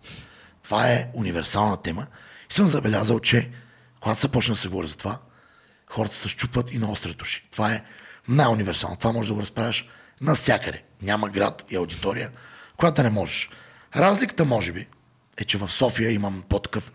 Това 0.63 0.89
е 0.89 1.07
универсална 1.15 1.83
тема. 1.83 2.07
И 2.51 2.55
съм 2.55 2.67
забелязал, 2.67 3.21
че 3.21 3.51
когато 4.01 4.21
се 4.21 4.33
почна 4.33 4.55
да 4.55 4.61
се 4.61 4.69
говори 4.69 4.87
за 4.87 4.97
това, 4.97 5.19
хората 5.91 6.15
се 6.15 6.29
щупват 6.29 6.73
и 6.73 6.79
на 6.79 6.91
острите 6.91 7.23
уши. 7.23 7.49
Това 7.53 7.73
е 7.73 7.83
най-универсално. 8.29 8.97
Това 8.97 9.13
можеш 9.13 9.29
да 9.29 9.35
го 9.35 9.43
разправяш 9.43 9.89
навсякъде. 10.21 10.83
Няма 11.03 11.29
град 11.29 11.65
и 11.71 11.77
аудитория, 11.77 12.31
която 12.77 13.03
не 13.03 13.11
можеш. 13.11 13.51
Разликата, 13.97 14.45
може 14.45 14.73
би, 14.73 14.87
е, 15.39 15.45
че 15.45 15.59
в 15.59 15.69
София 15.69 16.11
имам 16.11 16.43
по-такъв 16.49 16.93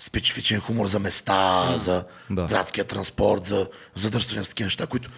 специфичен 0.00 0.60
хумор 0.60 0.86
за 0.86 0.98
места, 0.98 1.74
за 1.78 2.04
Да. 2.30 2.46
градския 2.46 2.84
транспорт, 2.84 3.46
за 3.46 3.68
задръстване 3.94 4.44
с 4.44 4.48
такива 4.48 4.66
неща, 4.66 4.86
които 4.86 5.10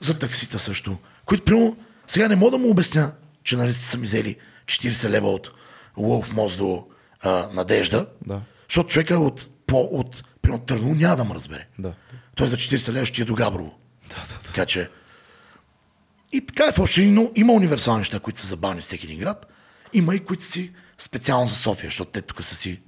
за 0.00 0.18
таксита 0.18 0.58
също. 0.58 0.98
Които, 1.24 1.44
примерно, 1.44 1.76
сега 2.06 2.28
не 2.28 2.36
мога 2.36 2.50
да 2.50 2.58
му 2.58 2.70
обясня, 2.70 3.12
че 3.44 3.56
нали 3.56 3.74
са 3.74 3.98
ми 3.98 4.02
взели 4.02 4.36
40 4.66 5.08
лева 5.08 5.28
от 5.28 5.50
Лоуф 5.96 6.32
мост 6.32 6.58
до 6.58 6.86
а, 7.22 7.48
Надежда, 7.52 8.06
Да. 8.26 8.40
защото 8.68 8.88
човека 8.88 9.18
от, 9.18 9.48
по, 9.66 9.80
от, 9.92 10.24
примерно, 10.42 10.64
Търново 10.64 10.94
няма 10.94 11.16
да 11.16 11.24
ме 11.24 11.34
разбере. 11.34 11.66
Да. 11.78 11.94
Той 12.34 12.48
за 12.48 12.56
40 12.56 12.92
лева 12.92 13.06
ще 13.06 13.22
е 13.22 13.24
до 13.24 13.34
Габрово. 13.34 13.78
Да, 14.08 14.14
да, 14.14 14.34
да. 14.34 14.40
Така 14.44 14.66
че... 14.66 14.90
И 16.32 16.46
така 16.46 16.64
е 16.66 16.72
в 16.72 16.78
общи, 16.78 17.06
но 17.06 17.30
има 17.34 17.52
универсални 17.52 17.98
неща, 17.98 18.20
които 18.20 18.40
са 18.40 18.46
забавни 18.46 18.80
в 18.80 18.84
всеки 18.84 19.06
един 19.06 19.18
град. 19.18 19.46
Има 19.92 20.14
и 20.14 20.24
които 20.24 20.42
си 20.44 20.72
специално 20.98 21.46
за 21.48 21.54
София, 21.54 21.86
защото 21.86 22.10
те 22.10 22.22
тук 22.22 22.44
са 22.44 22.54
си 22.54 22.80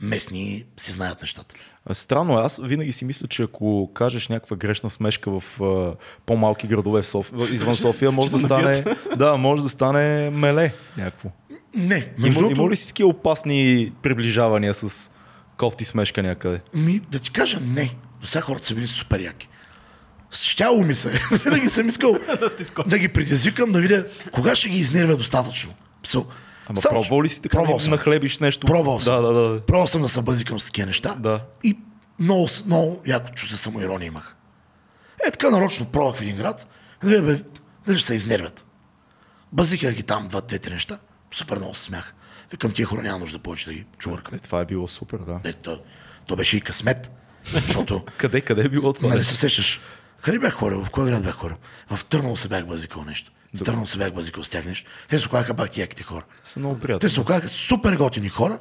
местни 0.00 0.42
и 0.54 0.66
си 0.76 0.92
знаят 0.92 1.20
нещата. 1.20 1.54
Странно, 1.92 2.38
е, 2.38 2.42
аз 2.42 2.60
винаги 2.64 2.92
си 2.92 3.04
мисля, 3.04 3.26
че 3.26 3.42
ако 3.42 3.90
кажеш 3.94 4.28
някаква 4.28 4.56
грешна 4.56 4.90
смешка 4.90 5.40
в 5.40 5.60
а, 5.62 5.94
по-малки 6.26 6.66
градове 6.66 7.02
в 7.02 7.06
София, 7.06 7.52
извън 7.52 7.76
София, 7.76 8.12
може 8.12 8.30
да 8.30 8.38
стане, 8.38 8.84
да, 9.16 9.36
може 9.36 9.62
да 9.62 9.68
стане 9.68 10.30
меле 10.30 10.74
някакво. 10.96 11.30
Не, 11.74 12.12
между 12.18 12.40
Има, 12.40 12.50
има 12.52 12.70
ли 12.70 12.76
си 12.76 12.86
такива 12.86 13.08
опасни 13.08 13.92
приближавания 14.02 14.74
с 14.74 15.10
кофти 15.56 15.84
смешка 15.84 16.22
някъде? 16.22 16.60
ми, 16.74 17.00
да 17.10 17.18
ти 17.18 17.30
кажа 17.30 17.60
не. 17.60 17.94
До 18.20 18.26
сега 18.26 18.42
хората 18.42 18.66
са 18.66 18.74
били 18.74 18.86
супер 18.86 19.20
яки. 19.20 19.48
Щяло 20.30 20.82
ми 20.82 20.94
се. 20.94 21.20
Винаги 21.44 21.68
съм 21.68 21.88
искал 21.88 22.16
да 22.86 22.98
ги 22.98 23.08
предизвикам, 23.08 23.72
да 23.72 23.80
видя 23.80 24.06
кога 24.32 24.54
ще 24.54 24.68
ги 24.68 24.78
изнервя 24.78 25.16
достатъчно. 25.16 25.74
Мисъл, 26.02 26.26
Ама 26.66 26.80
само, 26.80 27.00
пробвал 27.00 27.22
ли 27.22 27.28
си 27.28 27.42
така 27.42 27.56
Пробвал 27.56 27.76
да 27.76 27.82
съм. 27.82 27.90
нахлебиш 27.90 28.38
нещо? 28.38 28.66
Пробвал 28.66 29.00
съм. 29.00 29.22
Да, 29.22 29.32
да, 29.32 29.32
да. 29.48 29.60
Пробвал 29.60 29.86
съм 29.86 30.02
да 30.02 30.08
се 30.08 30.22
бъзикам 30.22 30.60
с 30.60 30.64
такива 30.64 30.86
неща. 30.86 31.14
Да. 31.18 31.40
И 31.62 31.78
много, 32.18 32.48
много 32.66 33.02
яко 33.06 33.30
чувство 33.34 33.58
самоирония 33.58 34.06
имах. 34.06 34.36
Е, 35.26 35.30
така 35.30 35.50
нарочно 35.50 35.86
пробвах 35.86 36.16
в 36.16 36.20
един 36.22 36.36
град, 36.36 36.66
да 37.04 37.22
бе, 37.22 37.38
ще 37.96 38.06
се 38.06 38.14
изнервят. 38.14 38.64
Базиках 39.52 39.94
ги 39.94 40.02
там 40.02 40.28
два-две-три 40.28 40.72
неща. 40.72 40.98
Супер 41.32 41.56
много 41.56 41.74
се 41.74 41.82
смях. 41.82 42.14
Викам, 42.50 42.72
тия 42.72 42.86
хора 42.86 43.02
няма 43.02 43.18
нужда 43.18 43.38
повече 43.38 43.66
да 43.66 43.72
ги 43.72 43.84
чувъркам. 43.98 44.34
Е, 44.34 44.38
това 44.38 44.60
е 44.60 44.64
било 44.64 44.88
супер, 44.88 45.18
да. 45.18 45.40
Е, 45.44 45.52
то, 45.52 45.80
то 46.26 46.36
беше 46.36 46.56
и 46.56 46.60
късмет, 46.60 47.10
защото 47.52 48.04
Къде, 48.18 48.40
къде 48.40 48.64
е 48.64 48.68
било 48.68 48.92
това? 48.92 49.08
Нали 49.08 49.24
се 49.24 49.36
сещаш? 49.36 49.80
Къде 50.22 50.38
бях 50.38 50.52
хорил? 50.54 50.84
В 50.84 50.90
кой 50.90 51.10
град 51.10 51.22
бях 51.22 51.34
хорил? 51.34 51.56
В 51.90 52.04
Търново 52.04 52.36
се 52.36 52.48
бях 52.48 52.66
базикал 52.66 53.04
нещо. 53.04 53.32
В 53.54 53.62
Търново 53.62 53.86
се 53.86 53.98
бях 53.98 54.14
базикал 54.14 54.44
с 54.44 54.50
тях 54.50 54.64
нещо. 54.64 54.90
Те 55.08 55.18
се 55.18 55.26
оказаха 55.26 55.54
бак 55.54 55.76
яките 55.76 56.02
хора. 56.02 56.24
Са 56.44 56.58
много 56.58 56.80
приятни. 56.80 57.00
Те 57.00 57.10
се 57.10 57.20
оказаха 57.20 57.48
супер 57.48 57.96
готини 57.96 58.28
хора 58.28 58.58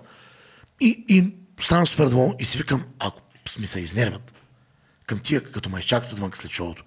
и, 0.82 1.06
и 1.08 1.34
станах 1.62 1.88
супер 1.88 2.08
доволен 2.08 2.36
и 2.40 2.46
си 2.46 2.58
викам, 2.58 2.84
ако 3.00 3.22
ми 3.60 3.68
се 3.68 3.80
изнервят 3.80 4.34
към 5.06 5.20
тия, 5.20 5.44
като 5.44 5.70
ме 5.70 5.80
изчакат 5.80 6.12
отвън 6.12 6.32
след 6.34 6.52
шоуто, 6.52 6.84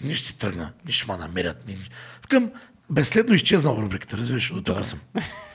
ние 0.00 0.14
ще 0.14 0.26
си 0.26 0.38
тръгна, 0.38 0.72
ние 0.84 0.92
ще 0.92 1.12
ме 1.12 1.18
намерят. 1.18 1.66
Ние... 1.66 1.78
Викам, 2.22 2.50
безследно 2.90 3.34
изчезна 3.34 3.74
в 3.74 3.82
рубриката, 3.82 4.18
разбираш, 4.18 4.50
от 4.50 4.64
тук 4.64 4.84
съм. 4.84 5.00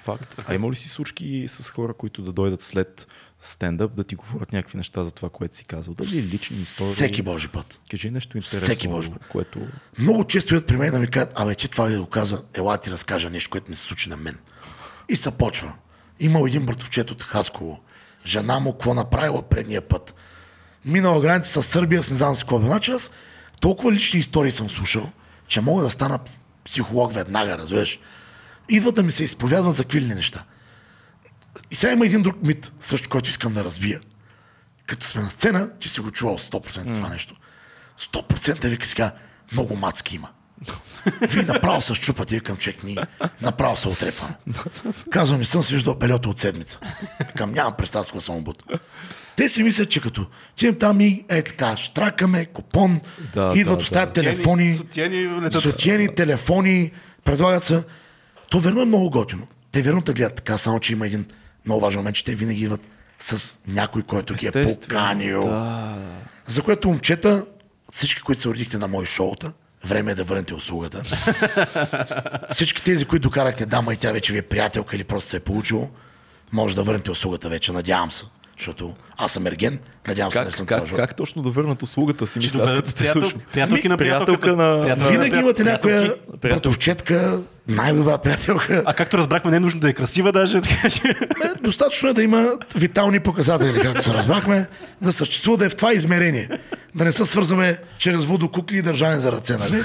Факт. 0.04 0.36
А 0.48 0.56
има 0.56 0.72
ли 0.72 0.76
си 0.76 0.90
случки 0.90 1.46
с 1.48 1.70
хора, 1.70 1.94
които 1.94 2.22
да 2.22 2.34
дойдат 2.34 2.62
след 2.62 3.08
стендъп, 3.42 3.94
да 3.94 4.04
ти 4.04 4.16
говорят 4.16 4.54
някакви 4.54 4.78
неща 4.78 5.04
за 5.04 5.12
това, 5.12 5.30
което 5.30 5.58
си 5.58 5.66
казал? 5.66 5.94
Дали 5.94 6.10
лични 6.10 6.58
истории? 6.58 6.92
Всеки 6.92 7.22
Божи 7.22 7.48
път. 7.48 7.80
Кажи 7.92 8.12
нещо 8.12 8.38
интересно, 8.38 8.68
Всеки 8.68 8.88
Божи 8.88 9.12
път. 9.12 9.22
което... 9.32 9.60
Много 10.00 10.24
често 10.24 10.56
идват 10.56 10.68
при 10.68 10.78
мен 10.78 10.92
да 10.92 11.00
ми 11.00 11.08
кажат, 11.08 11.32
абе, 11.36 11.56
че 11.56 11.68
това 11.68 11.86
ви 11.86 11.98
го 11.98 12.06
каза, 12.06 12.42
ела 12.54 12.78
ти 12.78 12.92
разкажа 12.92 13.30
нещо, 13.30 13.50
което 13.50 13.70
ми 13.70 13.76
се 13.76 13.82
случи 13.82 14.10
на 14.10 14.18
мен. 14.18 14.38
И 15.10 15.16
се 15.16 15.32
почва. 15.32 15.74
Имал 16.20 16.46
един 16.48 16.66
братовчет 16.66 17.12
от 17.12 17.24
Хасково. 17.24 17.80
Жена 18.26 18.60
му 18.60 18.72
какво 18.72 18.94
направила 18.94 19.44
предния 19.50 19.82
път. 19.82 20.16
Минала 20.86 21.22
граница 21.22 21.64
с 21.64 21.66
Сърбия, 21.66 22.04
с 22.04 22.12
не 22.12 22.18
знам 22.18 22.36
си 22.36 22.42
какво. 22.42 22.60
Значи 22.60 22.92
аз 22.92 23.12
толкова 23.60 23.92
лични 23.92 24.20
истории 24.20 24.52
съм 24.52 24.70
слушал, 24.70 25.10
че 25.48 25.62
мога 25.62 25.84
да 25.84 25.90
стана 25.90 26.20
психолог 26.66 27.14
веднага, 27.14 27.58
разбираш. 27.58 28.00
Идват 28.70 28.96
да 28.96 29.04
ми 29.04 29.12
се 29.12 29.24
изповядват 29.24 29.76
за 29.76 29.84
какви 29.84 30.02
неща. 30.02 30.44
И 31.72 31.76
сега 31.76 31.94
има 31.94 32.06
един 32.06 32.22
друг 32.22 32.36
мит, 32.44 32.72
също, 32.80 33.10
който 33.10 33.30
искам 33.30 33.54
да 33.54 33.64
разбия. 33.64 34.00
Като 34.86 35.06
сме 35.06 35.22
на 35.22 35.30
сцена, 35.30 35.70
че 35.80 35.90
си 35.90 36.00
го 36.00 36.12
чувал 36.12 36.38
100% 36.38 36.96
това 36.96 37.10
нещо. 37.10 37.36
100% 38.00 38.68
вика 38.68 38.86
сега, 38.86 39.12
много 39.52 39.76
мацки 39.76 40.16
има. 40.16 40.30
Вие 41.22 41.44
направо 41.44 41.82
се 41.82 41.96
щупате 41.96 42.40
към 42.40 42.58
човек 42.58 42.84
ни, 42.84 42.98
направо 43.42 43.78
се 43.78 43.88
отрепвам. 43.88 44.36
Казвам, 45.12 45.40
не 45.40 45.46
съм 45.46 45.64
се 45.64 45.74
виждал 45.74 45.96
белето 45.96 46.30
от 46.30 46.40
седмица. 46.40 46.80
Към 47.38 47.52
нямам 47.52 47.74
представа 47.78 48.06
с 48.06 48.22
съм 48.22 48.36
обут. 48.36 48.64
Те 49.36 49.50
си 49.50 49.64
мислят, 49.64 49.90
че 49.90 50.02
като 50.02 50.26
отидем 50.52 50.78
там 50.80 51.02
и 51.02 51.26
е 51.30 51.42
така, 51.42 51.78
штракаме, 51.78 52.46
купон, 52.46 53.02
Да, 53.34 53.54
идват, 53.56 53.80
да, 53.80 53.84
оставят 53.84 54.14
телефони, 54.14 54.74
Сотиени 54.74 55.52
сотиени, 55.52 56.16
телефони, 56.16 56.92
предлагат 57.24 57.64
се. 57.64 57.84
То 58.50 58.60
верно 58.60 58.82
е 58.82 58.86
много 58.86 59.10
готино. 59.10 59.48
Те 59.72 59.82
верно 59.82 60.02
те 60.02 60.14
гледат 60.14 60.36
така, 60.36 60.58
само 60.58 60.80
че 60.80 60.94
има 60.94 61.06
един 61.06 61.26
много 61.66 61.82
важен 61.82 62.00
момент, 62.00 62.16
че 62.16 62.26
те 62.26 62.36
винаги 62.36 62.64
идват 62.64 62.82
с 63.20 63.58
някой, 63.68 64.04
който 64.04 64.34
ги 64.34 64.48
е 64.48 64.52
поканил. 64.52 65.44
Да. 65.44 65.98
За 66.48 66.62
което 66.62 66.88
момчета, 66.88 67.46
всички, 67.92 68.22
които 68.22 68.42
се 68.42 68.50
родихте 68.50 68.78
на 68.78 68.88
мои 68.88 69.06
шоута, 69.06 69.54
време 69.86 70.12
е 70.12 70.16
да 70.16 70.24
върнете 70.24 70.54
услугата. 70.54 71.02
всички 72.52 72.84
тези, 72.84 73.06
които 73.06 73.24
докарахте 73.24 73.66
дама 73.66 73.94
и 73.94 73.98
тя 73.98 74.12
вече 74.12 74.34
ви 74.34 74.40
е 74.40 74.42
приятелка 74.42 74.96
или 74.96 75.04
просто 75.04 75.30
се 75.30 75.38
е 75.38 75.40
получило, 75.40 75.90
може 76.52 76.76
да 76.76 76.84
върнете 76.84 77.12
услугата 77.12 77.50
вече, 77.50 77.72
надявам 77.72 78.12
се. 78.12 78.26
Защото 78.60 78.96
аз 79.18 79.32
съм 79.32 79.48
ерген, 79.48 79.80
надявам 80.08 80.32
се, 80.32 80.38
да 80.38 80.44
не 80.44 80.46
Как, 80.46 80.56
съм 80.56 80.68
цял 80.68 80.78
как, 80.78 80.88
живот. 80.88 81.00
как 81.02 81.16
точно 81.16 81.42
да 81.42 81.50
върнат 81.50 81.84
услугата 81.84 82.28
си, 82.28 82.40
мисля, 82.40 82.64
аз 82.64 82.74
като 82.74 82.94
те 82.94 83.04
приятел- 83.04 83.22
слушам. 83.22 83.40
приятелки 83.54 83.90
на 83.90 83.98
приятелка 83.98 84.56
на... 84.56 84.96
Винаги 85.10 85.36
имате 85.38 85.64
някоя 85.64 86.16
братовчетка, 86.42 87.42
най-добра 87.68 88.18
приятелка. 88.18 88.84
А 88.86 88.94
както 88.94 89.18
разбрахме, 89.18 89.52
не 89.52 89.58
е 89.58 89.60
нужно 89.60 89.80
да 89.80 89.90
е 89.90 89.94
красива 89.94 90.32
даже, 90.32 90.62
така 90.62 90.90
че... 90.90 91.02
Е, 91.10 91.16
достатъчно 91.62 92.10
е 92.10 92.14
да 92.14 92.24
има 92.24 92.48
витални 92.76 93.20
показатели, 93.20 93.82
както 93.82 94.02
се 94.04 94.14
разбрахме, 94.14 94.68
да 95.02 95.12
съществува 95.12 95.58
да 95.58 95.66
е 95.66 95.70
в 95.70 95.76
това 95.76 95.94
измерение. 95.94 96.50
Да 96.96 97.06
не 97.06 97.12
се 97.12 97.26
свързваме 97.26 97.78
чрез 97.98 98.26
водокукли 98.26 98.78
и 98.78 98.82
държане 98.82 99.16
за 99.16 99.32
ръце, 99.32 99.58
нали? 99.58 99.84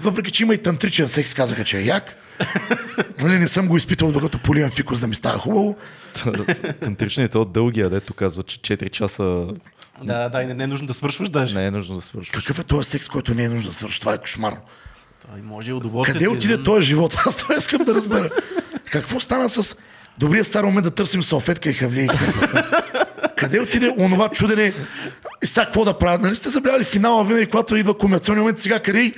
Въпреки, 0.00 0.30
че 0.30 0.42
има 0.42 0.54
и 0.54 0.58
тантричен 0.58 1.08
секс, 1.08 1.34
казаха, 1.34 1.64
че 1.64 1.78
е 1.78 1.82
як. 1.82 2.14
Нали, 3.18 3.38
не 3.38 3.48
съм 3.48 3.68
го 3.68 3.76
изпитал, 3.76 4.12
докато 4.12 4.38
поливам 4.38 4.70
фикус 4.70 5.00
да 5.00 5.06
ми 5.06 5.14
става 5.14 5.38
хубаво. 5.38 5.76
Тантричният 6.80 7.34
е 7.34 7.38
от 7.38 7.52
дългия, 7.52 7.90
дето 7.90 8.14
казва, 8.14 8.42
че 8.42 8.58
4 8.58 8.90
часа 8.90 9.46
Да, 10.02 10.28
да, 10.28 10.42
и 10.42 10.46
не, 10.46 10.54
не 10.54 10.64
е 10.64 10.66
нужно 10.66 10.86
да 10.86 10.94
свършваш 10.94 11.28
даже. 11.28 11.54
не 11.56 11.66
е 11.66 11.70
нужно 11.70 11.94
да 11.94 12.00
свършваш. 12.00 12.40
Какъв 12.40 12.58
е 12.58 12.62
този 12.62 12.90
секс, 12.90 13.08
който 13.08 13.34
не 13.34 13.44
е 13.44 13.48
нужно 13.48 13.70
да 13.70 13.74
свърши? 13.76 14.00
Това 14.00 14.14
е 14.14 14.18
кошмарно. 14.18 14.60
Той 15.32 15.42
може 15.42 15.70
и 15.70 15.74
удоволствие. 15.74 16.12
Къде 16.12 16.28
отиде 16.28 16.62
този 16.62 16.86
живот? 16.86 17.16
Аз 17.26 17.36
това 17.36 17.54
искам 17.54 17.84
да 17.84 17.94
разбера. 17.94 18.30
Какво 18.92 19.20
стана 19.20 19.48
с 19.48 19.76
добрия 20.18 20.44
стар 20.44 20.64
момент 20.64 20.84
да 20.84 20.90
търсим 20.90 21.22
салфетка 21.22 21.70
и 21.70 21.72
хавлия? 21.72 22.10
Къде 23.36 23.60
отиде 23.60 23.94
онова 23.98 24.28
чудене? 24.28 24.72
И 25.42 25.46
сега 25.46 25.64
какво 25.64 25.84
да 25.84 25.98
правят? 25.98 26.20
Нали 26.22 26.34
сте 26.34 26.48
забравяли 26.48 26.84
финала 26.84 27.24
винаги, 27.24 27.46
когато 27.46 27.76
идва 27.76 27.98
комерционния 27.98 28.42
момент, 28.42 28.58
сега 28.58 28.80
къде 28.80 29.12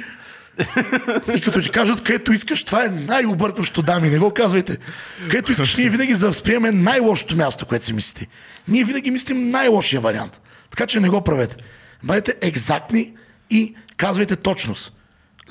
и... 1.36 1.40
Като 1.40 1.60
ти 1.60 1.70
кажат, 1.70 2.02
където 2.02 2.32
искаш, 2.32 2.64
това 2.64 2.84
е 2.84 2.88
най-объркващо, 2.88 3.82
дами, 3.82 4.10
не 4.10 4.18
го 4.18 4.30
казвайте. 4.30 4.78
Където 5.20 5.52
искаш, 5.52 5.76
ние 5.76 5.90
винаги 5.90 6.14
възприемаме 6.14 6.72
най-лошото 6.72 7.36
място, 7.36 7.66
което 7.66 7.84
си 7.84 7.92
мислите. 7.92 8.26
Ние 8.68 8.84
винаги 8.84 9.10
мислим 9.10 9.50
най-лошия 9.50 10.00
вариант. 10.00 10.40
Така 10.70 10.86
че 10.86 11.00
не 11.00 11.08
го 11.08 11.24
правете. 11.24 11.56
Бъдете 12.04 12.34
екзактни 12.40 13.12
и 13.50 13.74
казвайте 13.96 14.36
точност. 14.36 14.92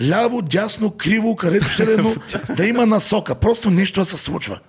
Ляво, 0.02 0.42
дясно, 0.42 0.92
криво, 0.92 1.36
където 1.36 1.70
ще 1.70 1.84
е, 1.84 1.98
но 1.98 2.16
да 2.56 2.66
има 2.66 2.86
насока. 2.86 3.36
Просто 3.36 3.72
нещо 3.72 4.02
да 4.02 4.06
се 4.06 4.18
случва. 4.18 4.60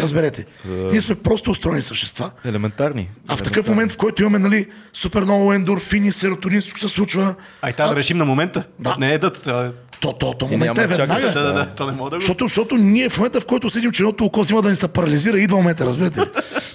Разберете. 0.00 0.46
Ние 0.66 1.00
сме 1.00 1.14
просто 1.14 1.50
устроени 1.50 1.82
същества. 1.82 2.30
Елементарни. 2.44 3.10
А 3.28 3.36
в 3.36 3.42
такъв 3.42 3.68
момент, 3.68 3.92
в 3.92 3.96
който 3.96 4.22
имаме 4.22 4.38
нали, 4.38 4.66
супер 4.92 5.22
много 5.22 5.52
ендорфини, 5.52 6.12
серотонин, 6.12 6.60
всичко 6.60 6.78
се 6.80 6.88
случва, 6.88 7.34
Ай, 7.62 7.72
трябва 7.72 7.94
да 7.94 7.98
решим 7.98 8.18
на 8.18 8.24
момента. 8.24 8.64
Да. 8.78 8.96
Не 8.98 9.14
е 9.14 9.18
да... 9.18 9.72
то, 10.00 10.12
то, 10.12 10.32
то 10.32 10.46
момента 10.48 10.82
е 10.82 10.86
веднага. 10.86 11.32
да, 11.32 11.42
да, 11.42 11.52
да, 11.52 11.74
то 11.76 11.86
не 11.86 11.92
мога 11.92 12.10
да 12.10 12.16
го... 12.16 12.20
Защото, 12.20 12.44
защото 12.48 12.76
ние 12.76 13.08
в 13.08 13.18
момента, 13.18 13.40
в 13.40 13.46
който 13.46 13.70
седим, 13.70 13.92
че 13.92 14.02
едното 14.02 14.24
око 14.24 14.40
взима 14.40 14.62
да 14.62 14.70
ни 14.70 14.76
се 14.76 14.88
парализира, 14.88 15.40
идва 15.40 15.56
момента, 15.56 15.86
разбирате 15.86 16.20
ли? 16.20 16.24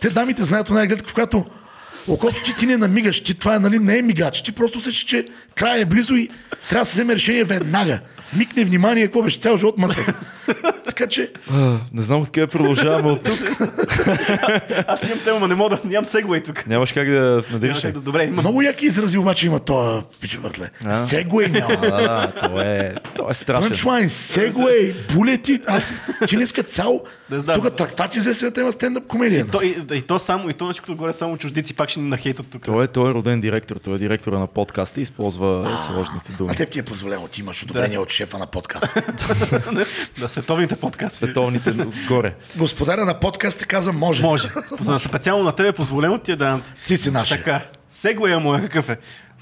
Те 0.01 0.09
дамите 0.09 0.43
знаят 0.43 0.69
оная 0.69 0.87
гледка, 0.87 1.09
в 1.09 1.13
която 1.13 1.45
окото 2.07 2.43
ти, 2.43 2.55
ти 2.55 2.65
не 2.65 2.77
намигаш, 2.77 3.23
ти 3.23 3.33
това 3.33 3.55
е, 3.55 3.59
нали, 3.59 3.79
не 3.79 3.97
е 3.97 4.01
мигач, 4.01 4.41
ти 4.41 4.51
просто 4.51 4.77
усещаш, 4.77 5.03
че 5.03 5.25
край 5.55 5.79
е 5.79 5.85
близо 5.85 6.15
и 6.15 6.29
трябва 6.69 6.83
да 6.83 6.89
се 6.89 6.93
вземе 6.93 7.15
решение 7.15 7.43
веднага. 7.43 7.99
Микне 8.37 8.65
внимание, 8.65 9.05
какво 9.05 9.21
беше 9.21 9.39
цял 9.39 9.57
живот 9.57 9.77
мъртъв. 9.77 10.07
Така 10.85 11.07
че, 11.07 11.31
А, 11.53 11.77
Не 11.93 12.01
знам 12.01 12.21
откъде 12.21 12.47
продължаваме 12.47 13.11
от 13.11 13.23
тук. 13.23 13.39
Аз 14.87 15.03
имам 15.03 15.19
тема, 15.23 15.39
но 15.39 15.47
не 15.47 15.55
мога 15.55 15.69
да... 15.69 15.79
Нямам 15.83 16.05
сегвей 16.05 16.43
тук. 16.43 16.67
Нямаш 16.67 16.91
как 16.91 17.09
да 17.09 17.43
надириш. 17.51 17.81
да... 17.81 17.91
Добре, 17.91 18.23
има. 18.23 18.41
много 18.41 18.61
яки 18.61 18.85
изрази 18.85 19.17
обаче 19.17 19.47
има 19.47 19.59
това 19.59 20.03
пиче 20.21 20.37
братле. 20.37 20.69
Сегуей 20.93 21.47
няма. 21.47 21.77
А, 21.83 22.31
то 22.47 22.61
е, 22.61 22.95
то 23.15 23.27
е 23.29 23.33
страшен. 23.33 23.69
Пънчлайн, 23.69 24.09
сегуей, 24.09 24.93
булети. 25.13 25.59
Аз, 25.67 25.93
че 26.27 26.37
не 26.37 26.43
иска 26.43 26.63
цял. 26.63 27.03
Не 27.31 27.39
знам. 27.39 27.55
Тук 27.55 27.75
трактати 27.75 28.19
за 28.19 28.33
света 28.33 28.61
има 28.61 28.71
стендъп 28.71 29.07
комедия. 29.07 29.47
То, 29.47 29.61
и, 29.61 29.77
и, 29.93 30.01
то 30.01 30.19
само, 30.19 30.49
и 30.49 30.53
то 30.53 30.65
на 30.65 30.71
всичкото 30.71 30.95
горе 30.95 31.13
само 31.13 31.37
чуждици 31.37 31.73
пак 31.73 31.89
ще 31.89 31.99
ни 31.99 32.09
нахейтат 32.09 32.45
тук. 32.51 32.63
Той 32.63 32.83
е, 32.83 32.87
той 32.87 33.09
е 33.09 33.13
роден 33.13 33.41
директор, 33.41 33.75
той 33.75 33.95
е 33.95 33.97
директора 33.97 34.39
на 34.39 34.47
подкаста 34.47 34.99
и 34.99 35.03
използва 35.03 35.77
сложните 35.85 36.31
думи. 36.31 36.49
А 36.53 36.55
теб 36.55 36.71
ти 36.71 36.79
е 36.79 36.83
позволено, 36.83 37.27
ти 37.27 37.41
имаш 37.41 37.63
одобрение 37.63 37.99
от 37.99 38.09
шефа 38.21 38.37
на 38.37 38.45
подкаст. 38.45 38.95
на 40.19 40.29
световните 40.29 40.75
подкасти. 40.75 41.17
Световните 41.17 41.73
горе. 42.07 42.35
Господаря 42.57 43.05
на 43.05 43.19
подкаст 43.19 43.65
каза 43.65 43.93
може. 43.93 44.23
Може. 44.23 44.49
Специално 44.99 45.43
на 45.43 45.51
тебе 45.51 45.69
е 45.69 45.71
позволено 45.71 46.17
ти 46.17 46.31
е 46.31 46.35
да 46.35 46.61
ти. 46.87 46.97
Си 46.97 47.11
наше. 47.11 47.37
Така. 47.37 47.61
Сегвея 47.91 48.39
му 48.39 48.55
е 48.55 48.61
какъв 48.61 48.89
е. 48.89 48.97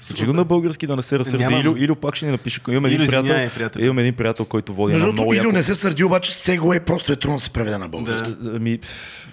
Кажи 0.08 0.26
го 0.26 0.32
на 0.32 0.44
български 0.44 0.86
да 0.86 0.96
не 0.96 1.02
се 1.02 1.18
разсърди. 1.18 1.44
Нямам. 1.44 1.60
Илю, 1.60 1.76
Илю 1.76 1.96
пак 1.96 2.16
ще 2.16 2.26
ни 2.26 2.32
напише. 2.32 2.60
Имаме 2.68 2.88
един, 2.88 3.06
приятел, 3.06 3.50
приятел. 3.54 3.80
имаме 3.80 4.00
един 4.02 4.14
приятел, 4.14 4.44
който 4.44 4.74
води 4.74 4.92
Между 4.92 5.12
много 5.12 5.34
Илю 5.34 5.42
яко... 5.42 5.52
не 5.52 5.62
се 5.62 5.74
сърди, 5.74 6.04
обаче 6.04 6.34
Сегуей 6.34 6.80
просто 6.80 7.12
е 7.12 7.16
трудно 7.16 7.36
да 7.36 7.42
се 7.42 7.50
преведе 7.50 7.78
на 7.78 7.88
български. 7.88 8.30
Да. 8.30 8.56
Ами, 8.56 8.78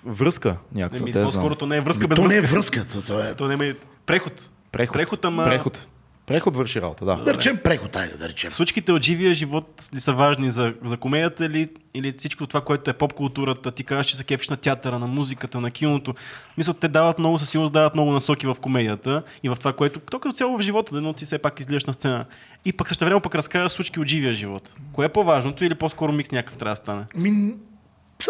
връзка 0.05 0.57
някаква. 0.75 1.11
Знам. 1.11 1.23
по-скоро 1.23 1.55
то 1.55 1.65
не 1.65 1.77
е 1.77 1.81
връзка 1.81 2.07
без 2.07 2.15
То 2.15 2.27
не 2.27 2.35
е 2.35 2.41
връзка, 2.41 2.85
то, 2.93 3.01
то 3.01 3.19
е... 3.19 3.33
То 3.33 3.47
не 3.47 3.67
е 3.67 3.73
преход. 4.05 4.49
Преход. 4.71 4.93
Преход, 4.93 5.25
ама... 5.25 5.43
Преход. 5.43 5.87
Преход 6.27 6.55
върши 6.55 6.81
работа, 6.81 7.05
да. 7.05 7.15
Да 7.15 7.33
речем 7.33 7.57
преход, 7.63 7.95
айде 7.95 8.17
да 8.17 8.29
речем. 8.29 8.51
Случките 8.51 8.91
от 8.91 9.03
живия 9.03 9.33
живот 9.33 9.89
ли 9.95 9.99
са 9.99 10.13
важни 10.13 10.51
за, 10.51 10.73
за 10.85 10.97
комедията 10.97 11.45
или, 11.45 11.69
или 11.93 12.13
всичко 12.17 12.47
това, 12.47 12.61
което 12.61 12.91
е 12.91 12.93
поп 12.93 13.13
културата? 13.13 13.71
Ти 13.71 13.83
казваш, 13.83 14.07
че 14.07 14.15
се 14.15 14.23
кефиш 14.23 14.49
на 14.49 14.57
театъра, 14.57 14.99
на 14.99 15.07
музиката, 15.07 15.61
на 15.61 15.71
киното. 15.71 16.15
Мисля, 16.57 16.73
те 16.73 16.87
дават 16.87 17.19
много, 17.19 17.39
със 17.39 17.49
сигурност 17.49 17.73
дават 17.73 17.93
много 17.93 18.11
насоки 18.11 18.47
в 18.47 18.55
комедията 18.61 19.23
и 19.43 19.49
в 19.49 19.55
това, 19.55 19.73
което 19.73 19.99
то 19.99 20.19
като 20.19 20.35
цяло 20.35 20.57
в 20.57 20.61
живота, 20.61 21.01
но 21.01 21.13
ти 21.13 21.25
все 21.25 21.37
пак 21.37 21.59
излизаш 21.59 21.85
на 21.85 21.93
сцена. 21.93 22.25
И 22.65 22.73
пък 22.73 22.87
също 22.87 23.05
време 23.05 23.21
пък 23.21 23.35
разказваш 23.35 23.71
случки 23.71 23.99
от 23.99 24.07
живия 24.07 24.33
живот. 24.33 24.75
Кое 24.93 25.05
е 25.05 25.09
по-важното 25.09 25.63
или 25.63 25.75
по-скоро 25.75 26.11
микс 26.11 26.31
някакъв 26.31 26.57
трябва 26.57 26.73
да 26.73 26.75
стане? 26.75 27.05
Ми, 27.15 27.53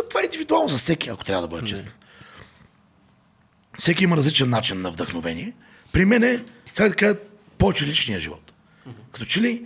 това 0.09 0.21
е 0.21 0.25
индивидуално 0.25 0.69
за 0.69 0.77
всеки, 0.77 1.09
ако 1.09 1.23
трябва 1.23 1.41
да 1.41 1.47
бъда 1.47 1.67
честен. 1.67 1.91
Всеки 3.77 4.03
има 4.03 4.17
различен 4.17 4.49
начин 4.49 4.81
на 4.81 4.91
вдъхновение. 4.91 5.53
При 5.91 6.05
мен 6.05 6.23
е, 6.23 6.43
как 6.75 6.89
да 6.89 6.95
кажа, 6.95 7.15
повече 7.57 7.85
личния 7.85 8.19
живот. 8.19 8.53
Като 9.11 9.25
че 9.25 9.41
ли, 9.41 9.65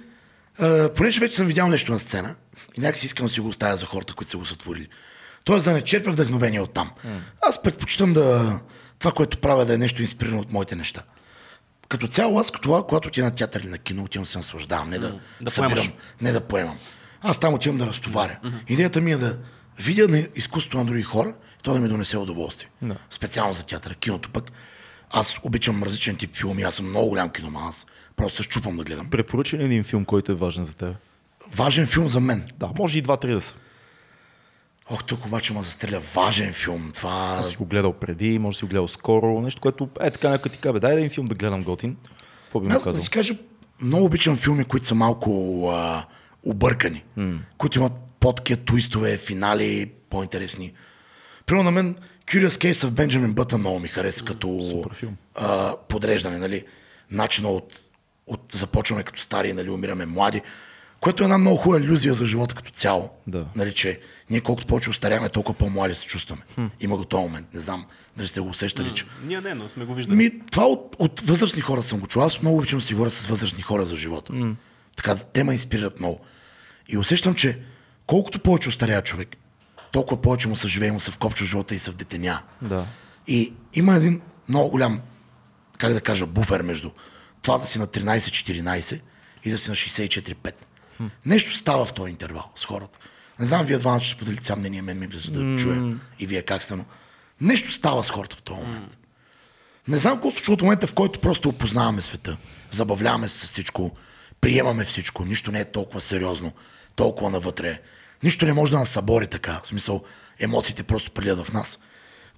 а, 0.60 0.90
понеже 0.94 1.20
вече 1.20 1.36
съм 1.36 1.48
видял 1.48 1.68
нещо 1.68 1.92
на 1.92 2.00
сцена 2.00 2.36
и 2.78 2.82
някакси 2.82 3.06
искам 3.06 3.26
да 3.26 3.32
си 3.32 3.40
го 3.40 3.48
оставя 3.48 3.78
за 3.78 3.86
хората, 3.86 4.14
които 4.14 4.32
са 4.32 4.38
го 4.38 4.46
сътворили. 4.46 4.88
Тоест 5.44 5.66
да 5.66 5.74
не 5.74 5.82
черпя 5.82 6.12
вдъхновение 6.12 6.62
от 6.62 6.74
там. 6.74 6.92
Аз 7.42 7.62
предпочитам 7.62 8.14
да 8.14 8.60
това, 9.00 9.12
което 9.12 9.38
правя, 9.38 9.66
да 9.66 9.74
е 9.74 9.78
нещо 9.78 10.02
инспирирано 10.02 10.40
от 10.42 10.52
моите 10.52 10.76
неща. 10.76 11.02
Като 11.90 12.08
цяло 12.08 12.40
аз, 12.40 12.52
като, 12.52 12.86
когато 12.90 13.08
отида 13.08 13.26
на 13.26 13.36
театър 13.36 13.62
или 13.62 13.70
на 13.70 13.78
кино, 13.78 14.04
отивам 14.04 14.26
се 14.26 14.38
наслаждавам, 14.38 14.90
не 14.90 15.00
да, 15.00 15.20
Да 15.42 15.52
събирам, 15.52 15.74
поемаш. 15.74 15.94
не 16.22 16.32
да 16.32 16.42
поемам. 16.42 16.78
Аз 17.22 17.40
там 17.40 17.54
отивам 17.54 17.78
да 17.78 17.88
разтоваря. 17.88 18.40
Идеята 18.68 19.02
ми 19.02 19.12
е 19.12 19.18
да 19.18 19.38
видя 19.80 20.08
на 20.08 20.28
изкуството 20.36 20.78
на 20.78 20.86
други 20.86 21.02
хора, 21.04 21.36
то 21.64 21.74
да 21.74 21.80
ми 21.80 21.90
донесе 21.90 22.18
удоволствие. 22.18 22.70
Да. 22.82 22.96
Специално 23.10 23.54
за 23.54 23.66
театъра. 23.66 23.96
Киното 23.96 24.30
пък. 24.30 24.52
Аз 25.14 25.40
обичам 25.44 25.84
различен 25.84 26.16
тип 26.16 26.36
филми, 26.36 26.62
аз 26.62 26.76
съм 26.76 26.90
много 26.90 27.10
голям 27.10 27.30
киноман, 27.30 27.68
аз 27.68 27.86
просто 28.16 28.38
се 28.38 28.44
щупам 28.44 28.78
да 28.78 28.84
гледам. 28.84 29.10
Препоръча 29.10 29.58
ли 29.58 29.64
един 29.64 29.84
филм, 29.84 30.06
който 30.06 30.32
е 30.32 30.36
важен 30.36 30.64
за 30.64 30.74
теб? 30.74 30.96
Важен 31.56 31.88
филм 31.88 32.08
за 32.08 32.20
мен. 32.20 32.50
Да, 32.60 32.70
може 32.78 33.00
и 33.00 33.02
два-три 33.02 33.34
да 33.34 33.42
са. 33.42 33.56
Ох, 34.90 35.04
тук 35.04 35.26
обаче 35.26 35.54
ма 35.54 35.64
застреля 35.64 36.02
важен 36.16 36.54
филм. 36.54 36.92
Това... 36.96 37.36
Аз 37.40 37.50
си 37.50 37.58
го 37.58 37.66
гледал 37.66 37.94
преди, 37.94 38.40
може 38.40 38.56
да 38.56 38.60
си 38.60 38.66
го 38.66 38.70
гледал 38.70 38.88
скоро, 38.88 39.42
нещо, 39.42 39.62
което 39.62 39.90
е 40.02 40.12
така, 40.12 40.30
някой 40.30 40.52
ти 40.52 40.60
каже, 40.60 40.80
дай 40.80 40.94
един 40.94 41.10
филм 41.10 41.28
да 41.28 41.36
гледам 41.36 41.64
готин. 41.64 41.98
Какво 42.44 42.60
би 42.60 42.68
му 42.68 42.76
Аз 42.76 42.84
да 42.84 42.90
казал? 42.90 43.04
си 43.04 43.10
кажа, 43.10 43.36
много 43.82 44.06
обичам 44.06 44.38
филми, 44.38 44.64
които 44.64 44.86
са 44.86 44.96
малко 44.96 45.70
а, 45.74 46.06
объркани, 46.46 47.04
mm. 47.18 47.40
които 47.58 47.80
имат 47.80 47.94
подкия, 48.20 48.58
туистове, 48.58 49.18
финали, 49.18 49.92
по-интересни. 50.10 50.74
Примерно 51.46 51.64
на 51.64 51.72
мен 51.72 51.96
Curious 52.28 52.72
Case 52.72 52.88
of 52.88 52.90
Benjamin 52.90 53.34
Button 53.34 53.58
много 53.58 53.80
ми 53.80 53.88
хареса 53.88 54.26
като 54.26 54.84
а, 55.36 55.76
подреждане, 55.90 56.38
нали? 56.38 56.66
Начина 57.12 57.50
от, 57.50 57.80
от 58.28 58.42
започваме 58.54 59.04
като 59.04 59.22
стари, 59.22 59.54
нали, 59.54 59.70
умираме 59.70 60.06
млади, 60.06 60.42
което 61.00 61.24
е 61.24 61.26
една 61.26 61.38
много 61.38 61.58
хубава 61.58 61.82
иллюзия 61.84 62.14
за 62.14 62.26
живота 62.26 62.56
като 62.56 62.72
цяло. 62.72 63.10
Да. 63.28 63.46
Нали, 63.56 63.74
че 63.74 64.00
ние 64.30 64.42
колкото 64.42 64.68
повече 64.68 64.90
остаряваме, 64.90 65.30
толкова 65.30 65.58
по-млади 65.58 65.96
се 65.96 66.06
чувстваме. 66.06 66.42
Има 66.80 66.98
го 66.98 67.06
този 67.06 67.24
момент. 67.24 67.54
Не 67.54 67.60
знам 67.60 67.86
дали 68.18 68.28
сте 68.28 68.40
го 68.40 68.48
усещали, 68.48 68.94
че 68.94 69.06
Ние 69.24 69.42
не, 69.42 69.54
но 69.54 69.70
сме 69.70 69.86
го 69.86 69.94
виждали. 69.94 70.18
ми, 70.18 70.32
това 70.52 70.66
от, 70.66 70.96
от 71.00 71.20
възрастни 71.20 71.62
хора 71.62 71.84
съм 71.84 72.00
го 72.00 72.08
чул. 72.08 72.22
Аз 72.22 72.42
много 72.42 72.58
обичам 72.58 72.80
да 72.80 72.86
си 72.86 72.94
говоря 72.94 73.10
с 73.10 73.28
възрастни 73.28 73.64
хора 73.64 73.86
за 73.86 73.96
живота. 73.96 74.34
Mm. 74.34 74.56
Така, 74.96 75.16
те 75.16 75.44
ме 75.44 75.54
инспирират 75.54 76.00
много. 76.00 76.20
И 76.90 76.98
усещам, 76.98 77.34
че 77.34 77.60
колкото 78.08 78.40
повече 78.40 78.70
остарява 78.70 79.02
човек, 79.02 79.38
толкова 79.92 80.22
повече 80.22 80.48
му 80.48 80.56
съживее, 80.56 80.92
му 80.92 81.00
се 81.00 81.12
вкопчва 81.12 81.46
живота 81.46 81.76
и 81.76 81.80
се 81.80 81.92
вдетеня. 81.92 82.42
Да. 82.62 82.86
И 83.28 83.54
има 83.74 83.96
един 83.96 84.22
много 84.50 84.70
голям, 84.70 85.02
как 85.78 85.94
да 85.94 86.02
кажа, 86.02 86.26
буфер 86.26 86.62
между 86.62 86.92
това 87.42 87.58
да 87.58 87.66
си 87.66 87.80
на 87.80 87.88
13-14 87.88 89.02
и 89.44 89.52
да 89.52 89.58
си 89.58 89.70
на 89.70 89.76
64-5. 89.76 90.54
Нещо 91.26 91.54
става 91.54 91.86
в 91.86 91.94
този 91.94 92.10
интервал 92.10 92.52
с 92.56 92.66
хората. 92.66 93.00
Не 93.40 93.46
знам, 93.46 93.66
вие 93.66 93.78
двамата 93.78 94.02
ще 94.02 94.16
споделите 94.16 94.46
сам 94.46 94.60
мнение, 94.60 94.82
мен 94.82 95.00
ми 95.00 95.06
е 95.06 95.18
за 95.18 95.32
да 95.32 95.56
чуя 95.58 95.98
и 96.20 96.26
вие 96.26 96.42
как 96.42 96.64
сте, 96.64 96.76
но 96.76 96.86
нещо 97.42 97.72
става 97.72 98.04
с 98.04 98.10
хората 98.10 98.36
в 98.36 98.42
този 98.42 98.60
момент. 98.60 98.98
Не 99.88 99.98
знам 99.98 100.14
какво 100.14 100.32
случва 100.32 100.54
от 100.54 100.62
момента, 100.62 100.88
в 100.88 100.94
който 100.94 101.20
просто 101.20 101.50
опознаваме 101.50 102.02
света. 102.02 102.38
Забавляваме 102.72 103.30
се 103.30 103.48
с 103.48 103.52
всичко, 103.52 103.92
приемаме 104.42 104.86
всичко, 104.86 105.26
нищо 105.26 105.52
не 105.52 105.60
е 105.60 105.72
толкова 105.72 106.02
сериозно, 106.02 106.52
толкова 106.96 107.30
навътре. 107.30 107.82
Нищо 108.24 108.46
не 108.46 108.54
може 108.54 108.72
да 108.72 108.80
нас 108.80 108.90
събори 108.90 109.28
така. 109.28 109.60
В 109.64 109.68
смисъл, 109.68 110.04
емоциите 110.40 110.84
просто 110.84 111.12
прилят 111.12 111.46
в 111.46 111.54
нас. 111.54 111.80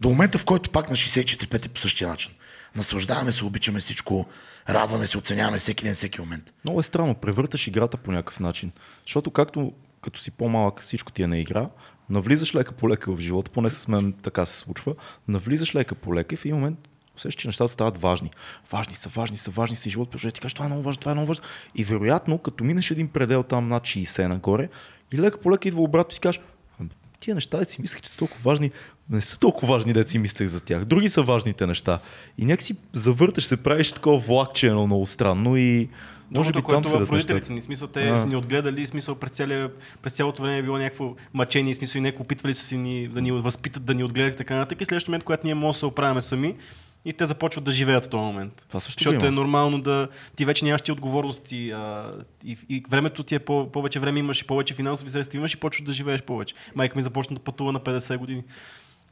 До 0.02 0.10
момента, 0.10 0.38
в 0.38 0.46
който 0.46 0.70
пак 0.70 0.90
на 0.90 0.96
64-5 0.96 1.66
е 1.66 1.70
по 1.70 1.80
същия 1.80 2.10
начин. 2.10 2.32
Наслаждаваме 2.76 3.32
се, 3.32 3.46
обичаме 3.46 3.80
всичко, 3.80 4.26
радваме 4.70 5.08
се, 5.08 5.18
оценяваме 5.18 5.58
всеки 5.58 5.84
ден, 5.84 5.94
всеки 5.94 6.22
момент. 6.22 6.54
Много 6.64 6.80
е 6.80 6.84
странно, 6.84 7.16
превърташ 7.16 7.68
играта 7.68 7.98
по 7.98 8.12
някакъв 8.12 8.40
начин. 8.40 8.72
Защото 9.06 9.32
както 9.32 9.74
като 10.02 10.20
си 10.20 10.32
по-малък, 10.32 10.82
всичко 10.82 11.12
ти 11.12 11.24
е 11.24 11.28
на 11.28 11.38
игра, 11.38 11.70
навлизаш 12.10 12.56
лека 12.56 12.72
по 12.72 12.90
лека 12.90 13.12
в 13.12 13.20
живота, 13.20 13.52
поне 13.52 13.70
с 13.70 13.88
мен 13.88 14.14
така 14.22 14.46
се 14.46 14.58
случва, 14.58 14.96
навлизаш 15.28 15.76
лека 15.76 15.96
по 15.96 16.16
лека 16.16 16.36
и 16.36 16.38
в 16.38 16.46
един 16.46 16.56
момент 16.56 16.90
усещаш, 17.18 17.42
че 17.42 17.48
нещата 17.48 17.70
стават 17.70 17.98
важни. 17.98 18.32
Важни 18.72 18.96
са, 18.96 19.10
важни 19.10 19.38
са, 19.38 19.52
важни 19.52 19.76
са 19.76 19.90
и 19.90 19.92
живот 19.92 20.10
продължава. 20.10 20.32
Ти 20.32 20.42
кажеш, 20.42 20.54
това 20.54 20.66
е 20.66 20.70
много 20.70 20.84
важно, 20.84 21.00
това 21.00 21.12
е 21.12 21.16
много 21.16 21.28
важно. 21.28 21.44
И 21.76 21.84
вероятно, 21.84 22.38
като 22.38 22.64
минеш 22.64 22.92
един 22.92 23.08
предел 23.08 23.44
там 23.44 23.68
над 23.70 23.84
60 23.84 24.28
нагоре, 24.28 24.70
и 25.14 25.18
лека 25.18 25.40
по 25.40 25.52
лека 25.52 25.68
идва 25.68 25.82
обратно 25.82 26.12
и 26.12 26.14
си 26.14 26.20
кажеш, 26.20 26.42
«Ам, 26.82 26.90
тия 27.20 27.36
неща, 27.36 27.58
де 27.58 27.66
си 27.66 27.82
мислех, 27.82 28.02
че 28.02 28.10
са 28.12 28.18
толкова 28.18 28.42
важни, 28.44 28.72
не 29.10 29.22
са 29.22 29.40
толкова 29.40 29.74
важни, 29.74 29.94
да 29.94 30.10
си 30.10 30.20
мислех 30.20 30.48
за 30.48 30.62
тях. 30.62 30.86
Други 30.86 31.10
са 31.10 31.22
важните 31.22 31.68
неща. 31.68 32.00
И 32.38 32.46
някакси 32.46 32.76
завърташ 32.94 33.46
се, 33.46 33.58
правиш 33.58 33.92
такова 33.92 34.20
влакче, 34.20 34.68
едно 34.68 34.86
много 34.86 35.06
странно 35.06 35.58
и 35.58 35.90
може 36.32 36.50
би 36.50 36.54
Другото, 36.54 36.72
там 36.72 36.84
което 36.84 37.06
в 37.06 37.12
родителите 37.12 37.54
ни, 37.54 37.62
смисъл, 37.62 37.88
те 37.88 38.10
А. 38.10 38.18
са 38.18 38.28
ни 38.28 38.36
отгледали, 38.36 38.88
смисъл 38.88 39.16
през, 39.16 39.32
целия, 39.32 39.70
през 40.02 40.14
цялото 40.14 40.42
време 40.42 40.58
е 40.58 40.64
било 40.64 40.78
някакво 40.78 41.16
мъчение, 41.34 41.76
смисъл 41.76 42.00
и 42.00 42.02
някакво 42.02 42.24
опитвали 42.24 42.54
са 42.54 42.66
си 42.66 42.78
ни, 42.78 43.08
да 43.08 43.22
ни 43.22 43.32
възпитат, 43.32 43.86
да 43.86 43.94
ни 43.94 44.04
отгледат 44.04 44.34
и 44.34 44.38
така 44.38 44.56
нататък. 44.56 44.82
И 44.82 44.86
следващия 44.86 45.12
момент, 45.12 45.24
когато 45.24 45.48
ние 45.48 45.54
можем 45.54 45.72
да 45.72 45.80
се 45.80 45.86
оправяме 45.86 46.22
сами, 46.22 46.56
и 47.06 47.14
те 47.14 47.26
започват 47.26 47.64
да 47.64 47.72
живеят 47.72 48.06
в 48.06 48.10
този 48.10 48.24
момент. 48.24 48.66
Това 48.68 48.80
също 48.80 49.00
Защото 49.00 49.16
има. 49.16 49.28
е 49.28 49.32
нормално 49.32 49.82
да. 49.82 50.08
Ти 50.36 50.46
вече 50.46 50.66
нямаш 50.66 50.82
ти 50.82 50.92
отговорности 50.92 51.72
а, 51.72 52.14
и, 52.46 52.58
и 52.70 52.84
времето 52.90 53.24
ти 53.24 53.36
е 53.36 53.40
по, 53.40 53.72
повече 53.72 54.00
време 54.00 54.20
имаш 54.20 54.42
и 54.42 54.48
повече 54.48 54.74
финансови 54.74 55.12
средства 55.12 55.38
имаш 55.38 55.54
и 55.54 55.58
почваш 55.58 55.86
да 55.86 55.94
живееш 55.94 56.22
повече. 56.22 56.56
Майка 56.76 56.96
ми 56.96 57.04
започна 57.04 57.36
да 57.36 57.42
пътува 57.42 57.72
на 57.72 57.80
50 57.80 58.18
години. 58.18 58.44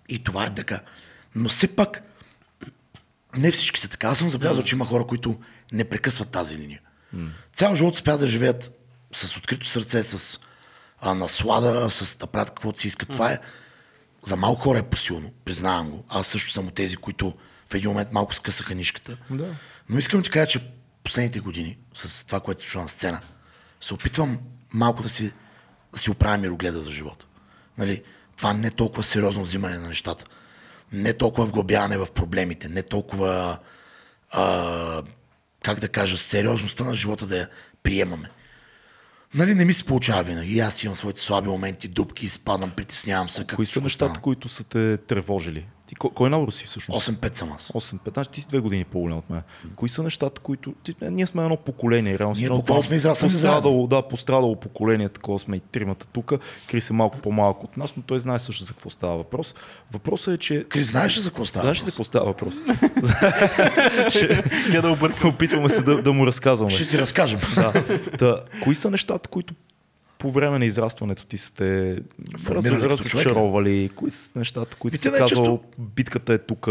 И 0.10 0.24
това 0.24 0.46
е 0.46 0.54
така. 0.54 0.80
Но 1.36 1.50
все 1.50 1.76
пак, 1.76 2.04
не 3.38 3.52
всички 3.52 3.80
са 3.80 3.90
така. 3.90 4.08
Аз 4.08 4.18
съм 4.18 4.30
забелязал, 4.30 4.64
че 4.64 4.76
има 4.76 4.86
хора, 4.86 5.08
които 5.08 5.40
не 5.72 5.90
прекъсват 5.90 6.30
тази 6.30 6.58
линия. 6.58 6.82
Цял 7.54 7.76
живот 7.76 7.96
успяват 7.96 8.22
да 8.22 8.28
живеят 8.28 8.72
с 9.14 9.38
открито 9.38 9.68
сърце, 9.68 10.04
с 10.04 10.40
а, 11.02 11.14
наслада, 11.14 11.90
с 11.90 12.18
да 12.18 12.28
правят 12.28 12.50
каквото 12.50 12.80
си 12.80 12.88
искат. 12.88 13.10
Това 13.10 13.32
е 13.32 13.40
за 14.26 14.36
малко 14.36 14.62
хора 14.62 14.80
е 14.80 14.84
посилно, 14.84 15.32
признавам 15.46 15.90
го. 15.90 16.04
Аз 16.10 16.28
също 16.28 16.52
съм 16.52 16.68
от 16.68 16.74
тези, 16.74 16.98
които 16.98 17.34
в 17.72 17.76
един 17.76 17.90
момент 17.90 18.12
малко 18.12 18.36
скъсаха 18.36 18.76
нишката. 18.76 19.18
Да. 19.30 19.56
Но 19.90 20.00
искам 20.00 20.20
да 20.20 20.24
ти 20.24 20.30
кажа, 20.30 20.48
че 20.48 20.72
последните 21.04 21.40
години, 21.40 21.78
с 21.94 22.26
това, 22.26 22.40
което 22.40 22.62
случва 22.62 22.82
на 22.82 22.90
сцена, 22.90 23.22
се 23.82 23.94
опитвам 23.94 24.40
малко 24.74 25.04
да 25.04 25.10
си, 25.10 25.34
да 25.94 26.00
си 26.00 26.12
оправя 26.12 26.38
мирогледа 26.38 26.84
за 26.84 26.92
живота. 26.92 27.26
Нали? 27.78 28.04
Това 28.38 28.54
не 28.54 28.68
е 28.68 28.72
толкова 28.72 29.04
сериозно 29.04 29.44
взимане 29.44 29.78
на 29.78 29.88
нещата. 29.88 30.26
Не 30.92 31.14
толкова 31.14 31.48
вглобяване 31.48 31.98
в 31.98 32.08
проблемите, 32.16 32.70
не 32.70 32.84
толкова, 32.84 33.60
а, 34.32 35.04
как 35.64 35.80
да 35.80 35.88
кажа, 35.88 36.18
сериозността 36.18 36.84
на 36.84 36.96
живота 36.96 37.28
да 37.28 37.38
я 37.38 37.50
приемаме. 37.84 38.30
Нали, 39.34 39.56
не 39.56 39.66
ми 39.66 39.74
се 39.74 39.84
получава 39.84 40.24
винаги. 40.24 40.60
Аз 40.60 40.84
имам 40.84 40.96
своите 40.96 41.22
слаби 41.22 41.50
моменти, 41.50 41.88
дупки, 41.88 42.30
спадам, 42.30 42.72
притеснявам 42.72 43.30
се. 43.30 43.48
Кои 43.48 43.66
са 43.66 43.82
нещата, 43.82 44.20
които 44.20 44.50
са 44.50 44.64
те 44.64 44.98
тревожили? 44.98 45.68
Ти, 45.92 45.96
кой, 45.96 46.10
кой 46.16 46.30
набор 46.30 46.52
си 46.52 46.66
всъщност? 46.66 47.08
8-5 47.08 47.36
съм 47.36 47.52
аз. 47.56 47.72
8-5, 47.72 48.14
значи 48.14 48.30
ти 48.30 48.42
си 48.42 48.48
две 48.48 48.60
години 48.60 48.84
по-голям 48.84 49.18
от 49.18 49.30
мен. 49.30 49.42
Кои 49.76 49.90
са 49.90 50.04
нещата, 50.04 50.42
които... 50.42 50.74
Ти, 50.84 50.96
не, 51.02 51.10
ние 51.10 51.28
сме 51.28 51.44
едно 51.44 51.58
поколение, 51.58 52.20
реално. 52.20 52.36
Ние 52.38 52.50
буквално 52.50 52.84
сме 52.84 52.96
израснали 52.96 53.32
пострадало, 53.32 53.88
Да, 53.88 54.02
пострадало 54.02 54.56
поколение, 54.56 55.10
такова 55.10 55.40
сме 55.40 55.58
и 55.58 55.60
тримата 55.60 56.08
тук. 56.08 56.34
Крис 56.68 56.90
е 56.90 56.94
малко 56.94 57.18
по-малък 57.18 57.64
от 57.64 57.78
нас, 57.78 57.94
но 57.98 58.04
той 58.04 58.20
знае 58.20 58.40
също 58.40 58.64
за 58.64 58.74
какво 58.74 58.90
става 58.90 59.18
въпрос. 59.18 59.56
Въпросът 59.92 60.34
е, 60.34 60.38
че... 60.38 60.64
Крис, 60.70 60.88
знаеш 60.88 61.18
ли 61.18 61.22
за 61.22 61.30
какво 61.30 61.46
става? 61.46 61.64
Знаеш 61.64 61.82
ли 61.82 61.86
за 61.86 61.92
какво 61.92 62.04
става 62.04 62.26
въпрос? 62.26 62.56
Ще- 64.10 64.44
обърква. 64.92 65.30
Опитваме 65.30 65.70
се 65.70 65.82
да, 65.84 66.02
да 66.02 66.14
му 66.14 66.26
разказваме. 66.26 66.72
Ще 66.72 66.88
ти 66.88 66.98
разкажем. 66.98 67.40
Да. 67.56 67.74
Та, 68.20 68.36
кои 68.64 68.76
са 68.76 68.90
нещата, 68.92 69.30
които 69.30 69.54
по 70.22 70.32
време 70.32 70.60
на 70.60 70.66
израстването 70.66 71.26
ти 71.26 71.38
сте 71.38 71.98
раз, 72.50 72.66
разочаровали? 72.66 73.90
Кои 73.96 74.12
са 74.12 74.40
нещата, 74.40 74.78
които 74.78 74.98
си 74.98 75.04
те 75.04 75.10
най-често- 75.12 75.28
казвал, 75.36 75.64
битката 75.78 76.34
е 76.34 76.38
тук, 76.38 76.68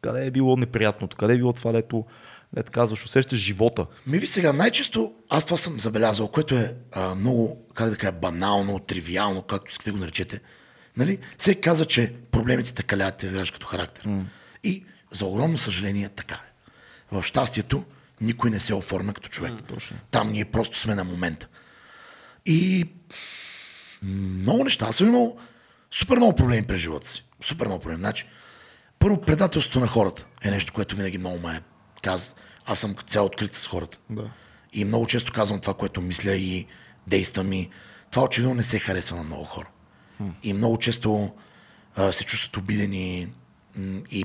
къде 0.00 0.26
е 0.26 0.30
било 0.30 0.56
неприятното, 0.56 1.16
къде 1.16 1.34
е 1.34 1.36
било 1.36 1.52
това, 1.52 1.72
дето, 1.72 2.04
дето 2.52 2.72
казваш, 2.72 3.04
усещаш 3.04 3.38
живота. 3.38 3.86
Ми 4.06 4.18
ви 4.18 4.26
сега, 4.26 4.52
най-често 4.52 5.12
аз 5.28 5.44
това 5.44 5.56
съм 5.56 5.80
забелязал, 5.80 6.28
което 6.28 6.54
е 6.54 6.74
а, 6.92 7.14
много, 7.14 7.66
как 7.74 7.90
да 7.90 7.96
кажа, 7.96 8.12
банално, 8.12 8.78
тривиално, 8.78 9.42
както 9.42 9.70
искате 9.70 9.90
го 9.90 9.98
наречете. 9.98 10.40
Нали? 10.96 11.18
Всеки 11.38 11.60
каза, 11.60 11.84
че 11.86 12.14
проблемите 12.30 12.74
те 12.74 12.82
калят, 12.82 13.16
те 13.16 13.26
изграждат 13.26 13.52
като 13.52 13.66
характер. 13.66 14.04
Mm. 14.06 14.24
И 14.64 14.84
за 15.10 15.26
огромно 15.26 15.58
съжаление 15.58 16.08
така 16.08 16.34
е. 16.34 16.50
В 17.12 17.22
щастието 17.22 17.84
никой 18.20 18.50
не 18.50 18.60
се 18.60 18.74
оформя 18.74 19.12
като 19.14 19.28
човек. 19.28 19.52
Mm, 19.52 19.66
точно. 19.66 19.96
Там 20.10 20.32
ние 20.32 20.44
просто 20.44 20.78
сме 20.78 20.94
на 20.94 21.04
момента. 21.04 21.48
И 22.46 22.88
много 24.02 24.64
неща. 24.64 24.86
Аз 24.88 24.96
съм 24.96 25.08
имал 25.08 25.36
супер 25.90 26.16
много 26.16 26.34
проблеми 26.34 26.66
през 26.66 26.80
живота 26.80 27.08
си. 27.08 27.24
Супер 27.40 27.66
много 27.66 27.82
проблеми. 27.82 28.00
Значи, 28.00 28.26
първо, 28.98 29.20
предателството 29.20 29.80
на 29.80 29.86
хората 29.86 30.26
е 30.42 30.50
нещо, 30.50 30.72
което 30.72 30.96
винаги 30.96 31.18
много 31.18 31.48
ме 31.48 31.56
е 31.56 31.60
каз. 32.02 32.36
Аз 32.66 32.78
съм 32.78 32.94
цяло 33.06 33.26
открит 33.26 33.54
с 33.54 33.66
хората. 33.66 33.98
Да. 34.10 34.30
И 34.72 34.84
много 34.84 35.06
често 35.06 35.32
казвам 35.32 35.60
това, 35.60 35.74
което 35.74 36.00
мисля 36.00 36.32
и 36.32 36.66
действам 37.06 37.52
и 37.52 37.70
това 38.10 38.22
очевидно 38.22 38.54
не 38.54 38.62
се 38.62 38.78
харесва 38.78 39.16
на 39.16 39.22
много 39.22 39.44
хора. 39.44 39.68
И 40.42 40.52
много 40.52 40.78
често 40.78 41.30
а, 41.96 42.12
се 42.12 42.24
чувстват 42.24 42.56
обидени 42.56 43.32
и 44.10 44.24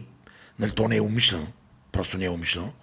нали, 0.59 0.71
то 0.71 0.87
не 0.87 0.95
е 0.95 1.01
умишлено. 1.01 1.47
Просто 1.91 2.17
не 2.17 2.25
е 2.25 2.29
умишлено. 2.29 2.73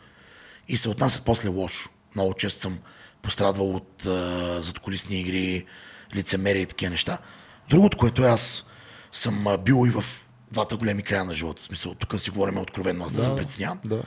И 0.68 0.76
се 0.76 0.88
отнасят 0.88 1.24
после 1.24 1.48
лошо. 1.48 1.90
Много 2.14 2.34
често 2.34 2.60
съм 2.60 2.78
пострадвал 3.23 3.70
от 3.70 4.07
а, 4.07 4.62
задколисни 4.62 5.20
игри, 5.20 5.65
лицемерие 6.15 6.62
и 6.62 6.66
такива 6.66 6.90
неща. 6.90 7.19
Другото, 7.70 7.99
което 7.99 8.24
е 8.24 8.28
аз 8.28 8.66
съм 9.12 9.47
бил 9.65 9.86
и 9.86 9.90
в 9.90 10.05
двата 10.53 10.77
големи 10.77 11.03
края 11.03 11.24
на 11.24 11.35
живота. 11.35 11.62
В 11.62 11.65
смисъл, 11.65 11.94
тук 11.94 12.20
си 12.20 12.31
говорим 12.31 12.59
откровенно, 12.59 13.05
аз 13.05 13.12
да, 13.12 13.23
се 13.23 13.36
притеснявам. 13.36 13.78
да. 13.85 14.03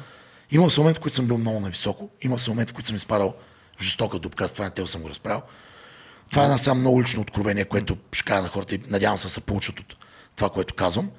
Имал 0.52 0.70
се 0.70 0.80
момент, 0.80 0.98
в 0.98 1.00
които 1.00 1.16
съм 1.16 1.28
бил 1.28 1.38
много 1.38 1.60
нависоко. 1.60 2.10
Имал 2.22 2.40
се 2.40 2.50
момент, 2.50 2.70
в 2.70 2.74
които 2.74 2.88
съм 2.88 2.96
изпадал 2.96 3.36
в 3.78 3.84
жестока 3.84 4.20
дупка. 4.20 4.44
Аз 4.44 4.52
това 4.52 4.66
на 4.66 4.72
тел 4.72 4.88
съм 4.88 5.02
го 5.02 5.10
разправил. 5.10 5.42
Това 6.30 6.42
е 6.42 6.46
една 6.46 6.58
сега 6.58 6.74
много 6.74 7.02
лично 7.02 7.22
откровение, 7.22 7.66
което 7.66 7.98
ще 8.12 8.24
кажа 8.26 8.42
на 8.42 8.48
хората 8.48 8.76
и 8.76 8.82
надявам 8.90 9.18
се 9.18 9.26
да 9.26 9.30
се 9.30 9.42
получат 9.42 9.80
от 9.80 9.96
това, 10.36 10.50
което 10.50 10.74
казвам. 10.74 11.12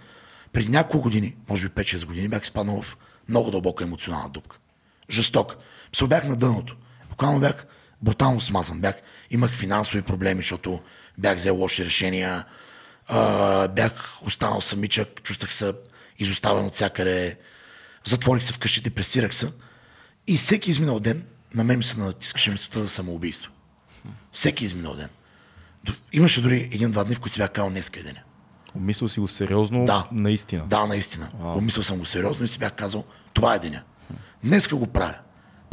Преди 0.52 0.70
няколко 0.70 1.02
години, 1.02 1.36
може 1.48 1.68
би 1.68 1.74
5-6 1.74 2.06
години, 2.06 2.28
бях 2.28 2.42
изпаднал 2.42 2.82
в 2.82 2.96
много 3.28 3.50
дълбока 3.50 3.84
емоционална 3.84 4.28
дупка. 4.28 4.58
Жесток. 5.10 5.56
Се 5.96 6.06
бях 6.06 6.24
на 6.24 6.36
дъното. 6.36 6.76
Буквално 7.10 7.40
бях 7.40 7.66
брутално 8.02 8.40
смазан. 8.40 8.80
Бях, 8.80 8.94
имах 9.30 9.52
финансови 9.52 10.02
проблеми, 10.02 10.42
защото 10.42 10.80
бях 11.18 11.36
взел 11.36 11.56
лоши 11.56 11.84
решения. 11.84 12.44
А, 13.06 13.68
бях 13.68 14.22
останал 14.22 14.60
самичък, 14.60 15.22
чувствах 15.22 15.52
се 15.52 15.72
изоставен 16.18 16.64
от 16.64 16.74
всякъде. 16.74 17.38
Затворих 18.04 18.42
се 18.42 18.52
вкъщи, 18.52 18.80
депресирах 18.80 19.34
се. 19.34 19.52
И 20.26 20.36
всеки 20.36 20.70
изминал 20.70 21.00
ден 21.00 21.24
на 21.54 21.64
мен 21.64 21.78
ми 21.78 21.84
се 21.84 22.00
натискаше 22.00 22.50
мисълта 22.50 22.80
за 22.80 22.88
самоубийство. 22.88 23.52
Всеки 24.32 24.64
изминал 24.64 24.94
ден. 24.94 25.08
Имаше 26.12 26.42
дори 26.42 26.70
един-два 26.72 27.04
дни, 27.04 27.14
в 27.14 27.20
които 27.20 27.34
си 27.34 27.40
бях 27.40 27.52
казал 27.52 27.70
днеска 27.70 28.00
е 28.00 28.02
деня. 28.02 28.20
Си 29.08 29.20
го 29.20 29.28
сериозно, 29.28 29.84
Да. 29.84 30.08
наистина. 30.12 30.64
Да, 30.66 30.86
наистина. 30.86 31.30
Помислил 31.38 31.82
съм 31.82 31.98
го 31.98 32.04
сериозно 32.04 32.44
и 32.44 32.48
си 32.48 32.58
бях 32.58 32.72
казал, 32.72 33.04
това 33.32 33.54
е 33.54 33.58
деня. 33.58 33.82
Днеска 34.44 34.76
го 34.76 34.86
правя. 34.86 35.18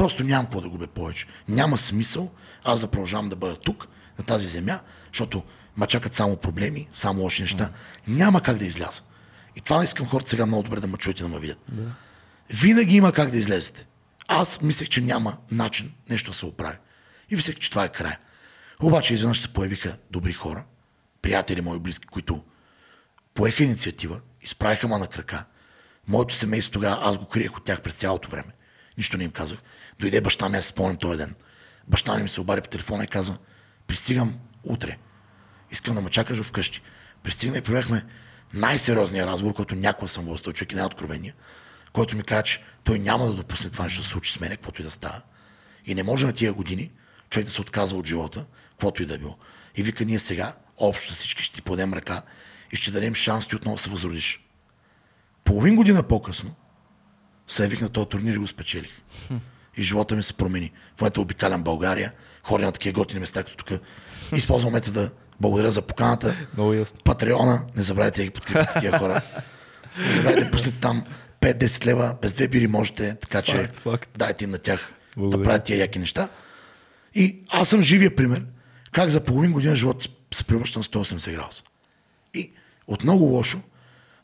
Просто 0.03 0.23
нямам 0.23 0.45
какво 0.45 0.61
да 0.61 0.69
губя 0.69 0.87
повече. 0.87 1.27
Няма 1.47 1.77
смисъл 1.77 2.31
аз 2.63 2.81
да 2.81 2.91
продължавам 2.91 3.29
да 3.29 3.35
бъда 3.35 3.55
тук, 3.55 3.87
на 4.19 4.25
тази 4.25 4.47
земя, 4.47 4.79
защото 5.07 5.43
ма 5.77 5.87
чакат 5.87 6.15
само 6.15 6.37
проблеми, 6.37 6.87
само 6.93 7.21
лоши 7.21 7.41
неща. 7.41 7.71
Няма 8.07 8.41
как 8.41 8.57
да 8.57 8.65
изляза. 8.65 9.01
И 9.55 9.61
това 9.61 9.83
искам 9.83 10.05
хората 10.05 10.29
сега 10.29 10.45
много 10.45 10.63
добре 10.63 10.79
да 10.79 10.87
ме 10.87 10.97
чуят 10.97 11.19
и 11.19 11.23
да 11.23 11.29
ме 11.29 11.39
видят. 11.39 11.71
Винаги 12.49 12.95
има 12.95 13.11
как 13.11 13.31
да 13.31 13.37
излезете. 13.37 13.85
Аз 14.27 14.61
мислех, 14.61 14.89
че 14.89 15.01
няма 15.01 15.37
начин 15.51 15.93
нещо 16.09 16.31
да 16.31 16.37
се 16.37 16.45
оправи. 16.45 16.77
И 17.29 17.35
мислех, 17.35 17.55
че 17.55 17.69
това 17.69 17.83
е 17.83 17.91
край. 17.91 18.15
Обаче 18.81 19.13
изведнъж 19.13 19.41
се 19.41 19.53
появиха 19.53 19.97
добри 20.11 20.33
хора, 20.33 20.63
приятели 21.21 21.61
мои 21.61 21.79
близки, 21.79 22.07
които 22.07 22.43
поеха 23.33 23.63
инициатива, 23.63 24.19
изправиха 24.41 24.87
ма 24.87 24.99
на 24.99 25.07
крака. 25.07 25.45
Моето 26.07 26.35
семейство 26.35 26.73
тогава, 26.73 26.99
аз 27.01 27.17
го 27.17 27.25
криех 27.25 27.57
от 27.57 27.63
тях 27.63 27.81
през 27.81 27.95
цялото 27.95 28.29
време. 28.29 28.53
Нищо 28.97 29.17
не 29.17 29.23
им 29.23 29.31
казах. 29.31 29.59
Дойде 29.99 30.21
баща 30.21 30.49
ми, 30.49 30.57
аз 30.57 30.65
спомням 30.65 30.97
този 30.97 31.17
ден. 31.17 31.35
Баща 31.87 32.17
ми 32.17 32.29
се 32.29 32.41
обади 32.41 32.61
по 32.61 32.69
телефона 32.69 33.03
и 33.03 33.07
каза, 33.07 33.37
пристигам 33.87 34.39
утре. 34.63 34.97
Искам 35.71 35.95
да 35.95 36.01
ме 36.01 36.09
чакаш 36.09 36.41
вкъщи. 36.41 36.81
Пристигна 37.23 37.57
и 37.57 37.61
провехме 37.61 38.05
най-сериозния 38.53 39.27
разговор, 39.27 39.53
който 39.53 39.75
някога 39.75 40.07
съм 40.07 40.25
този 40.25 40.53
човек 40.53 40.71
и 40.71 40.75
най-откровения, 40.75 41.33
който 41.93 42.15
ми 42.15 42.23
каза, 42.23 42.43
че 42.43 42.63
той 42.83 42.99
няма 42.99 43.25
да 43.25 43.33
допусне 43.33 43.69
това 43.69 43.83
нещо 43.83 43.99
да 43.99 44.03
се 44.03 44.09
случи 44.09 44.33
с 44.33 44.39
мен, 44.39 44.49
каквото 44.49 44.81
и 44.81 44.85
да 44.85 44.91
става. 44.91 45.21
И 45.85 45.95
не 45.95 46.03
може 46.03 46.25
на 46.25 46.33
тия 46.33 46.53
години 46.53 46.91
човек 47.29 47.45
да 47.45 47.51
се 47.51 47.61
отказва 47.61 47.99
от 47.99 48.07
живота, 48.07 48.45
каквото 48.69 49.03
и 49.03 49.05
да 49.05 49.13
е 49.13 49.17
било. 49.17 49.37
И 49.75 49.83
вика, 49.83 50.05
ние 50.05 50.19
сега, 50.19 50.55
общо 50.77 51.13
всички 51.13 51.43
ще 51.43 51.55
ти 51.55 51.61
подем 51.61 51.93
ръка 51.93 52.21
и 52.71 52.75
ще 52.75 52.91
дадем 52.91 53.15
шанс 53.15 53.47
ти 53.47 53.55
отново 53.55 53.75
да 53.75 53.81
се 53.81 53.89
възродиш. 53.89 54.45
Половин 55.43 55.75
година 55.75 56.03
по-късно 56.03 56.55
се 57.47 57.63
явих 57.63 57.81
на 57.81 57.89
този 57.89 58.07
турнир 58.07 58.33
и 58.33 58.37
го 58.37 58.47
спечелих. 58.47 59.01
И 59.77 59.83
живота 59.83 60.15
ми 60.15 60.23
се 60.23 60.33
промени. 60.33 60.71
В 60.97 61.01
момента 61.01 61.21
обикалям 61.21 61.63
България, 61.63 62.13
ходя 62.43 62.65
на 62.65 62.71
такива 62.71 62.93
готини 62.93 63.19
места, 63.19 63.43
като 63.43 63.65
тук. 63.65 63.79
Използвам 64.35 64.73
метода 64.73 65.11
благодаря 65.41 65.71
за 65.71 65.81
поканата. 65.81 66.35
Много 66.53 66.73
ясно. 66.73 66.97
Патреона, 67.03 67.65
не 67.75 67.83
забравяйте 67.83 68.21
да 68.21 68.25
ги 68.25 68.29
подкрепите 68.29 68.79
тия 68.79 68.99
хора. 68.99 69.21
Не 69.99 70.11
забравяйте 70.11 70.45
да 70.45 70.51
пуснете 70.51 70.79
там 70.79 71.03
5-10 71.41 71.85
лева, 71.85 72.15
без 72.21 72.33
две 72.33 72.47
бири 72.47 72.67
можете, 72.67 73.15
така 73.15 73.41
че 73.41 73.57
Факт, 73.57 73.75
факт. 73.79 74.09
дайте 74.17 74.43
им 74.43 74.51
на 74.51 74.57
тях 74.57 74.93
Благодаря. 75.17 75.37
да 75.37 75.43
правят 75.43 75.63
тия 75.63 75.77
яки 75.77 75.99
неща. 75.99 76.29
И 77.15 77.39
аз 77.49 77.69
съм 77.69 77.83
живия 77.83 78.15
пример, 78.15 78.45
как 78.91 79.09
за 79.09 79.23
половин 79.23 79.51
година 79.51 79.75
живот 79.75 80.09
се 80.33 80.43
превръща 80.43 80.79
на 80.79 80.83
180 80.83 81.31
градуса. 81.31 81.63
И 82.33 82.51
от 82.87 83.03
много 83.03 83.23
лошо 83.23 83.61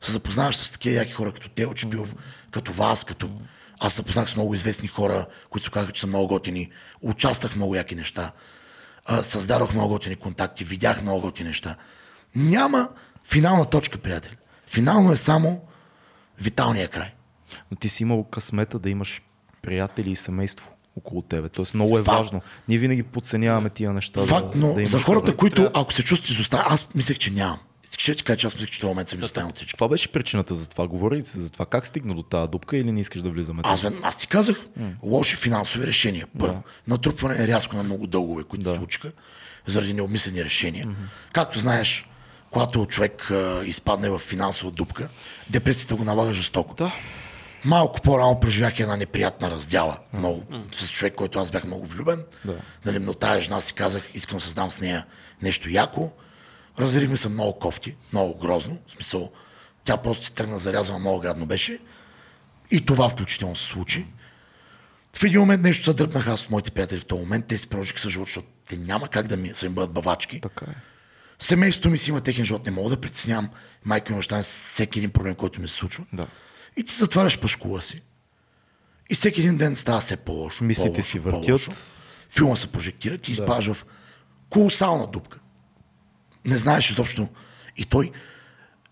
се 0.02 0.12
запознаваш 0.12 0.56
с 0.56 0.72
такива 0.72 0.96
яки 0.96 1.12
хора, 1.12 1.32
като 1.32 1.50
Тео 1.50 1.74
Чепилов, 1.74 2.16
като 2.52 2.74
вас, 2.74 3.04
като... 3.04 3.30
Аз 3.80 3.94
се 3.94 3.98
запознах 3.98 4.30
с 4.30 4.36
много 4.36 4.54
известни 4.54 4.88
хора, 4.88 5.26
които 5.50 5.66
се 5.66 5.72
казаха, 5.72 5.92
че 5.92 6.02
са 6.02 6.08
много 6.08 6.28
готини. 6.28 6.72
Участвах 7.02 7.52
в 7.52 7.56
много 7.56 7.76
яки 7.76 7.96
неща. 7.96 8.32
Създадох 9.22 9.74
много 9.74 9.90
готини 9.90 10.16
контакти, 10.16 10.64
видях 10.64 11.02
много 11.02 11.22
готини 11.22 11.50
неща. 11.50 11.76
Няма 12.36 12.90
финална 13.26 13.66
точка, 13.66 13.98
приятели. 13.98 14.38
Финално 14.68 15.12
е 15.12 15.18
само 15.18 15.62
виталния 16.42 16.88
край. 16.88 17.14
Но 17.72 17.78
ти 17.78 17.90
си 17.90 18.04
имал 18.04 18.24
късмета 18.24 18.80
да 18.80 18.90
имаш 18.90 19.22
приятели 19.62 20.12
и 20.12 20.16
семейство 20.16 20.72
около 20.98 21.22
тебе. 21.22 21.50
Тоест 21.50 21.74
много 21.74 21.98
е 21.98 22.04
Факт. 22.04 22.18
важно. 22.18 22.42
Ние 22.68 22.78
винаги 22.78 23.04
подценяваме 23.04 23.70
тия 23.70 23.94
неща. 23.94 24.22
Факт, 24.26 24.52
да, 24.54 24.58
но 24.68 24.74
да 24.74 24.86
за 24.86 25.00
хората, 25.02 25.32
хора. 25.32 25.38
които, 25.38 25.72
ако 25.74 25.94
се 25.94 26.04
чувстват 26.04 26.30
изоставени, 26.30 26.68
аз 26.72 26.88
мислех, 26.96 27.18
че 27.18 27.32
нямам. 27.32 27.60
Ще 28.00 28.16
ти 28.16 28.24
кажа, 28.24 28.38
че 28.38 28.48
аз 28.48 28.54
мислех, 28.54 28.70
че 28.70 28.80
този 28.80 28.90
момент 28.90 29.10
съм 29.10 29.20
изоставен 29.20 29.50
от 29.50 29.56
всички. 29.56 29.74
Това 29.74 29.88
беше 29.88 30.12
причината 30.12 30.56
за 30.56 30.70
това. 30.70 30.88
Говори 30.88 31.16
ли 31.16 31.26
се 31.26 31.40
за 31.40 31.52
това? 31.52 31.66
Как 31.66 31.86
стигна 31.86 32.16
до 32.16 32.24
тази 32.24 32.50
дупка 32.50 32.78
или 32.78 32.92
не 32.92 33.00
искаш 33.00 33.22
да 33.22 33.30
влизаме? 33.30 33.62
Аз, 33.64 33.86
аз 34.04 34.18
ти 34.18 34.28
казах, 34.28 34.58
лоши 35.04 35.36
финансови 35.36 35.88
решения. 35.88 36.28
Първо, 36.40 36.64
натрупване 36.88 37.48
рязко 37.48 37.76
на 37.76 37.84
много 37.84 38.08
дългове, 38.08 38.44
които 38.44 38.66
се 38.66 38.76
случиха, 38.76 39.12
заради 39.68 39.94
необмислени 39.94 40.46
решения. 40.46 40.88
Както 41.34 41.60
знаеш, 41.60 42.10
когато 42.52 42.86
човек 42.86 43.32
а, 43.32 43.62
изпадне 43.66 44.10
в 44.10 44.20
финансова 44.20 44.72
дупка, 44.72 45.10
депресията 45.50 45.96
го 45.96 46.04
налага 46.04 46.34
жестоко. 46.34 46.76
Да. 46.76 46.96
Малко 47.66 48.02
по-рано 48.02 48.40
преживях 48.40 48.80
една 48.80 48.98
неприятна 48.98 49.52
раздяла. 49.52 49.98
Много, 50.14 50.44
с 50.72 50.92
човек, 50.92 51.16
който 51.16 51.40
аз 51.40 51.52
бях 51.52 51.64
много 51.64 51.86
влюбен. 51.86 52.24
Да. 52.46 52.56
Нали, 52.86 53.00
но 53.00 53.14
тая 53.14 53.42
жена 53.42 53.62
си 53.62 53.74
казах, 53.74 54.04
искам 54.14 54.38
да 54.38 54.44
създам 54.44 54.72
с 54.72 54.82
нея 54.82 55.06
нещо 55.42 55.70
яко. 55.70 56.12
Разделихме 56.80 57.18
се 57.18 57.30
много 57.30 57.60
кофти, 57.60 57.96
много 58.14 58.40
грозно. 58.40 58.80
В 58.88 58.92
смисъл, 58.92 59.32
тя 59.84 59.98
просто 59.98 60.26
си 60.26 60.34
тръгна 60.34 60.60
зарязана, 60.60 61.00
много 61.00 61.20
гадно 61.20 61.46
беше. 61.46 61.80
И 62.72 62.86
това 62.86 63.10
включително 63.10 63.56
се 63.56 63.66
случи. 63.66 64.06
В 65.14 65.24
един 65.24 65.40
момент 65.40 65.64
нещо 65.64 65.86
се 65.86 65.94
дръпнаха 65.94 66.32
аз 66.32 66.44
от 66.44 66.50
моите 66.50 66.72
приятели 66.72 67.00
в 67.00 67.06
този 67.06 67.22
момент. 67.22 67.48
Те 67.48 67.58
си 67.58 67.70
прожиха 67.70 68.00
с 68.00 68.10
живот, 68.10 68.28
защото 68.28 68.48
те 68.68 68.78
няма 68.78 69.08
как 69.08 69.28
да 69.28 69.38
ми, 69.38 69.52
са 69.54 69.66
им 69.66 69.74
бъдат 69.74 69.92
бавачки. 69.92 70.42
Така 70.42 70.66
е. 70.72 70.76
Семейството 71.40 71.90
ми 71.90 71.98
си 71.98 72.10
има 72.10 72.22
техен 72.22 72.46
живот, 72.46 72.66
не 72.66 72.72
мога 72.72 72.90
да 72.90 73.02
притеснявам 73.02 73.50
майка 73.86 74.14
ми 74.14 74.20
баща 74.20 74.42
всеки 74.42 75.00
един 75.00 75.12
проблем, 75.12 75.36
който 75.36 75.62
ми 75.62 75.68
се 75.68 75.74
случва. 75.74 76.06
Да. 76.14 76.28
И 76.78 76.84
ти 76.84 76.94
затваряш 76.94 77.40
пашкула 77.40 77.82
си. 77.82 78.02
И 79.10 79.16
всеки 79.16 79.42
един 79.42 79.58
ден 79.58 79.76
става 79.76 80.00
все 80.00 80.18
по-лошо. 80.18 80.64
Мислите 80.64 80.90
по-лошо, 80.90 81.08
си 81.08 81.20
въртят. 81.20 81.46
по-лошо. 81.46 81.72
Филма 82.30 82.56
се 82.56 82.72
прожектира, 82.72 83.18
ти 83.18 83.32
изпадаш 83.32 83.68
в 83.68 83.86
колосална 84.50 85.08
дупка. 85.08 85.39
Не 86.46 86.58
знаеш 86.58 86.90
изобщо. 86.90 87.28
И 87.78 87.86
той, 87.86 88.12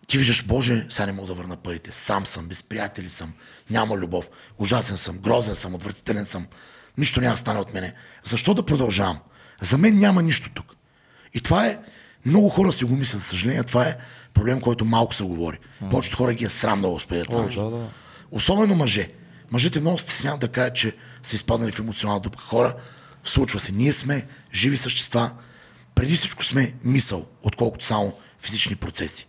ти 0.07 0.17
виждаш, 0.17 0.45
Боже, 0.45 0.85
сега 0.89 1.05
не 1.05 1.11
мога 1.11 1.27
да 1.27 1.33
върна 1.33 1.57
парите. 1.57 1.91
Сам 1.91 2.25
съм, 2.25 2.47
без 2.47 2.63
приятели 2.63 3.09
съм, 3.09 3.33
няма 3.69 3.97
любов. 3.97 4.29
Ужасен 4.57 4.97
съм, 4.97 5.17
грозен 5.17 5.55
съм, 5.55 5.75
отвратителен 5.75 6.25
съм. 6.25 6.47
Нищо 6.97 7.21
няма 7.21 7.37
стане 7.37 7.59
от 7.59 7.73
мене. 7.73 7.93
Защо 8.23 8.53
да 8.53 8.65
продължавам? 8.65 9.19
За 9.61 9.77
мен 9.77 9.99
няма 9.99 10.21
нищо 10.21 10.49
тук. 10.53 10.75
И 11.33 11.41
това 11.41 11.67
е, 11.67 11.79
много 12.25 12.49
хора 12.49 12.71
си 12.71 12.85
го 12.85 12.95
мислят, 12.95 13.21
за 13.21 13.27
съжаление, 13.27 13.63
това 13.63 13.87
е 13.87 13.97
проблем, 14.33 14.61
който 14.61 14.85
малко 14.85 15.15
се 15.15 15.23
говори. 15.23 15.59
Повечето 15.89 16.17
хора 16.17 16.33
ги 16.33 16.45
е 16.45 16.49
срам 16.49 16.81
да 16.81 16.89
го 16.89 16.95
успеят 16.95 17.29
това 17.29 17.43
нещо. 17.43 17.69
да, 17.69 17.77
да. 17.77 17.87
Особено 18.31 18.75
мъже. 18.75 19.09
Мъжете 19.51 19.79
много 19.79 19.97
стесняват 19.97 20.39
да 20.39 20.47
кажат, 20.47 20.75
че 20.75 20.95
са 21.23 21.35
изпаднали 21.35 21.71
в 21.71 21.79
емоционална 21.79 22.21
дупка. 22.21 22.43
Хора, 22.43 22.73
случва 23.23 23.59
се. 23.59 23.71
Ние 23.71 23.93
сме 23.93 24.27
живи 24.53 24.77
същества. 24.77 25.31
Преди 25.97 26.15
всичко 26.15 26.43
сме 26.43 26.73
мисъл, 26.83 27.25
отколкото 27.43 27.85
само 27.85 28.13
физични 28.39 28.75
процеси. 28.75 29.27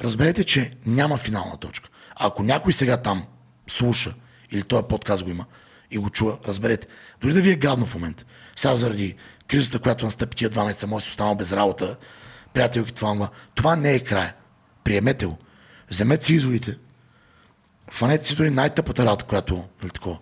Разберете, 0.00 0.44
че 0.44 0.70
няма 0.86 1.18
финална 1.18 1.56
точка. 1.56 1.88
Ако 2.16 2.42
някой 2.42 2.72
сега 2.72 2.96
там 2.96 3.26
слуша, 3.66 4.14
или 4.50 4.62
този 4.62 4.84
подкаст 4.88 5.24
го 5.24 5.30
има, 5.30 5.44
и 5.90 5.98
го 5.98 6.10
чува, 6.10 6.38
разберете, 6.46 6.86
дори 7.20 7.32
да 7.32 7.42
ви 7.42 7.50
е 7.50 7.56
гадно 7.56 7.86
в 7.86 7.94
момента, 7.94 8.24
сега 8.56 8.76
заради 8.76 9.16
кризата, 9.48 9.78
която 9.78 10.04
настъпи 10.04 10.36
тия 10.36 10.50
два 10.50 10.64
месеца, 10.64 10.86
може 10.86 11.04
си 11.04 11.10
останал 11.10 11.34
без 11.34 11.52
работа, 11.52 11.96
приятелки, 12.54 12.92
това, 12.92 13.12
това, 13.12 13.28
това 13.54 13.76
не 13.76 13.94
е 13.94 14.04
края. 14.04 14.34
Приемете 14.84 15.26
го. 15.26 15.38
Вземете 15.90 16.24
си 16.24 16.34
изводите, 16.34 16.76
Фанете 17.90 18.28
си 18.28 18.36
дори 18.36 18.50
най-тъпата 18.50 19.04
работа, 19.04 19.24
която 19.24 19.68
нали, 19.82 19.90
такова. 19.90 20.18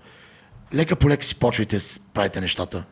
Лека 0.75 0.97
по 0.97 1.09
лека 1.09 1.25
си 1.25 1.35
почвайте, 1.35 1.79
правите 2.15 2.41
нещата. 2.41 2.85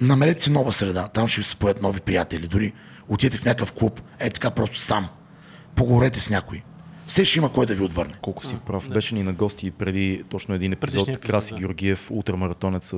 Намерете 0.00 0.42
си 0.42 0.50
нова 0.50 0.72
среда, 0.72 1.08
там 1.08 1.28
ще 1.28 1.40
ви 1.40 1.44
се 1.44 1.56
поят 1.56 1.82
нови 1.82 2.00
приятели. 2.00 2.48
Дори 2.48 2.72
отидете 3.08 3.38
в 3.38 3.44
някакъв 3.44 3.72
клуб, 3.72 4.00
е 4.18 4.30
така 4.30 4.50
просто 4.50 4.78
сам. 4.78 5.08
Поговорете 5.74 6.20
с 6.20 6.30
някой. 6.30 6.62
Все 7.06 7.24
ще 7.24 7.38
има 7.38 7.52
кой 7.52 7.66
да 7.66 7.74
ви 7.74 7.82
отвърне. 7.82 8.14
Колко 8.22 8.46
си 8.46 8.56
прав. 8.66 8.88
Беше 8.88 9.14
ни 9.14 9.22
на 9.22 9.32
гости 9.32 9.70
преди 9.70 10.24
точно 10.28 10.54
един 10.54 10.72
епизод. 10.72 11.08
Епизод, 11.08 11.24
Краси 11.24 11.54
да. 11.54 11.60
Георгиев, 11.60 12.10
ултрамаратонец, 12.10 12.94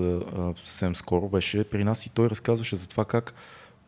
съвсем 0.56 0.96
скоро 0.96 1.28
беше 1.28 1.64
при 1.64 1.84
нас 1.84 2.06
и 2.06 2.10
той 2.10 2.30
разказваше 2.30 2.76
за 2.76 2.88
това 2.88 3.04
как 3.04 3.34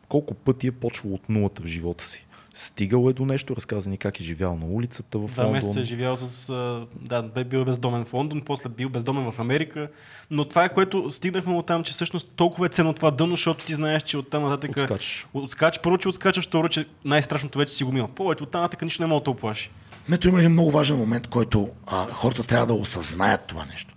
колко 0.08 0.34
пъти 0.34 0.66
е 0.66 0.72
почвал 0.72 1.14
от 1.14 1.28
нулата 1.28 1.62
в 1.62 1.66
живота 1.66 2.04
си. 2.04 2.26
Стигал 2.56 3.10
е 3.10 3.12
до 3.12 3.24
нещо, 3.26 3.56
разказа 3.56 3.90
ни 3.90 3.98
как 3.98 4.20
е 4.20 4.22
живял 4.22 4.56
на 4.56 4.66
улицата 4.66 5.18
в 5.18 5.26
Два 5.26 5.50
месеца 5.50 5.66
е 5.66 5.68
Лондон. 5.68 5.84
живял 5.84 6.16
с... 6.16 6.52
Да, 7.00 7.22
бе 7.22 7.44
бил 7.44 7.64
бездомен 7.64 8.04
в 8.04 8.14
Лондон, 8.14 8.42
после 8.46 8.68
бил 8.68 8.88
бездомен 8.88 9.32
в 9.32 9.38
Америка. 9.38 9.88
Но 10.30 10.44
това 10.44 10.64
е 10.64 10.68
което 10.74 11.10
стигнахме 11.10 11.54
от 11.54 11.66
там, 11.66 11.84
че 11.84 11.92
всъщност 11.92 12.28
толкова 12.36 12.66
е 12.66 12.68
ценно 12.68 12.92
това 12.92 13.10
дъно, 13.10 13.30
защото 13.32 13.64
ти 13.64 13.74
знаеш, 13.74 14.02
че 14.02 14.16
оттам 14.16 14.42
нататък... 14.42 14.76
Отскачаш. 14.76 15.26
Отскач, 15.34 15.80
първо, 15.82 15.98
че 15.98 16.08
отскачаш, 16.08 16.46
второ, 16.46 16.68
че 16.68 16.86
най-страшното 17.04 17.58
вече 17.58 17.74
си 17.74 17.84
го 17.84 17.92
мил. 17.92 18.08
Повече 18.08 18.42
оттам 18.42 18.60
нататък 18.60 18.82
нищо 18.82 19.02
не 19.02 19.06
мога 19.06 19.20
да 19.20 19.24
те 19.24 19.30
оплаши. 19.30 19.70
Мето 20.08 20.28
има 20.28 20.38
един 20.38 20.52
много 20.52 20.70
важен 20.70 20.96
момент, 20.96 21.28
който 21.28 21.70
а, 21.86 22.10
хората 22.10 22.42
трябва 22.42 22.66
да 22.66 22.74
осъзнаят 22.74 23.46
това 23.46 23.64
нещо. 23.64 23.94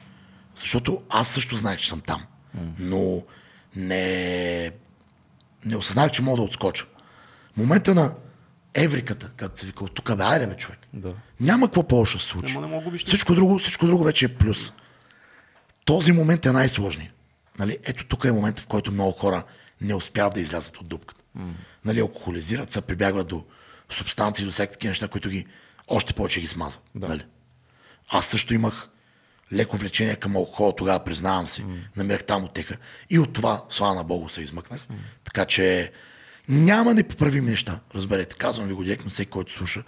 Защото 0.55 1.01
аз 1.09 1.27
също 1.27 1.55
знаех, 1.55 1.79
че 1.79 1.89
съм 1.89 2.01
там. 2.01 2.21
Но 2.79 3.21
не, 3.75 4.71
не 5.65 5.77
осъзнах, 5.77 6.11
че 6.11 6.21
мога 6.21 6.37
да 6.37 6.43
отскоча. 6.43 6.85
Момента 7.57 7.95
на 7.95 8.13
евриката, 8.73 9.31
както 9.37 9.59
се 9.59 9.65
вика, 9.65 9.83
от 9.83 9.93
тук 9.93 10.17
бе, 10.17 10.23
айде 10.23 10.47
бе, 10.47 10.57
човек. 10.57 10.79
Да. 10.93 11.13
Няма 11.39 11.67
какво 11.67 11.83
по-лошо 11.83 12.17
да 12.17 12.23
се 12.23 12.29
случи. 12.29 12.57
Няма, 12.57 12.81
не 12.81 12.91
да 12.91 12.97
всичко, 12.97 13.35
друго, 13.35 13.59
всичко 13.59 13.85
друго 13.87 14.03
вече 14.03 14.25
е 14.25 14.35
плюс. 14.35 14.71
Този 15.85 16.11
момент 16.11 16.45
е 16.45 16.51
най-сложният. 16.51 17.13
Нали? 17.59 17.77
Ето 17.83 18.05
тук 18.05 18.25
е 18.25 18.31
момента, 18.31 18.61
в 18.61 18.67
който 18.67 18.91
много 18.91 19.11
хора 19.11 19.43
не 19.81 19.93
успяват 19.93 20.33
да 20.33 20.39
излязат 20.39 20.77
от 20.77 20.87
дупката. 20.87 21.23
Нали, 21.85 21.99
алкохолизират 21.99 22.71
се, 22.71 22.81
прибягват 22.81 23.27
до 23.27 23.45
субстанции, 23.89 24.45
до 24.45 24.51
всякакви 24.51 24.73
такива 24.73 24.89
неща, 24.89 25.07
които 25.07 25.29
ги 25.29 25.45
още 25.87 26.13
повече 26.13 26.41
ги 26.41 26.47
смазват. 26.47 26.83
Нали? 26.95 27.25
Аз 28.09 28.25
също 28.25 28.53
имах 28.53 28.89
леко 29.53 29.77
влечение 29.77 30.15
към 30.15 30.35
алкохола, 30.35 30.75
тогава 30.75 31.03
признавам 31.03 31.47
си. 31.47 31.65
Намерих 31.95 32.23
там 32.23 32.43
отеха. 32.43 32.77
И 33.09 33.19
от 33.19 33.33
това, 33.33 33.65
слава 33.69 33.95
на 33.95 34.03
Богу, 34.03 34.29
се 34.29 34.41
измъкнах. 34.41 34.87
Така 35.23 35.45
че 35.45 35.91
няма 36.49 36.93
непоправими 36.93 37.49
неща. 37.49 37.79
Разберете, 37.95 38.35
казвам 38.35 38.67
ви 38.67 38.73
го 38.73 38.83
директно 38.83 39.09
всеки, 39.09 39.29
който 39.29 39.53
слуша. 39.53 39.83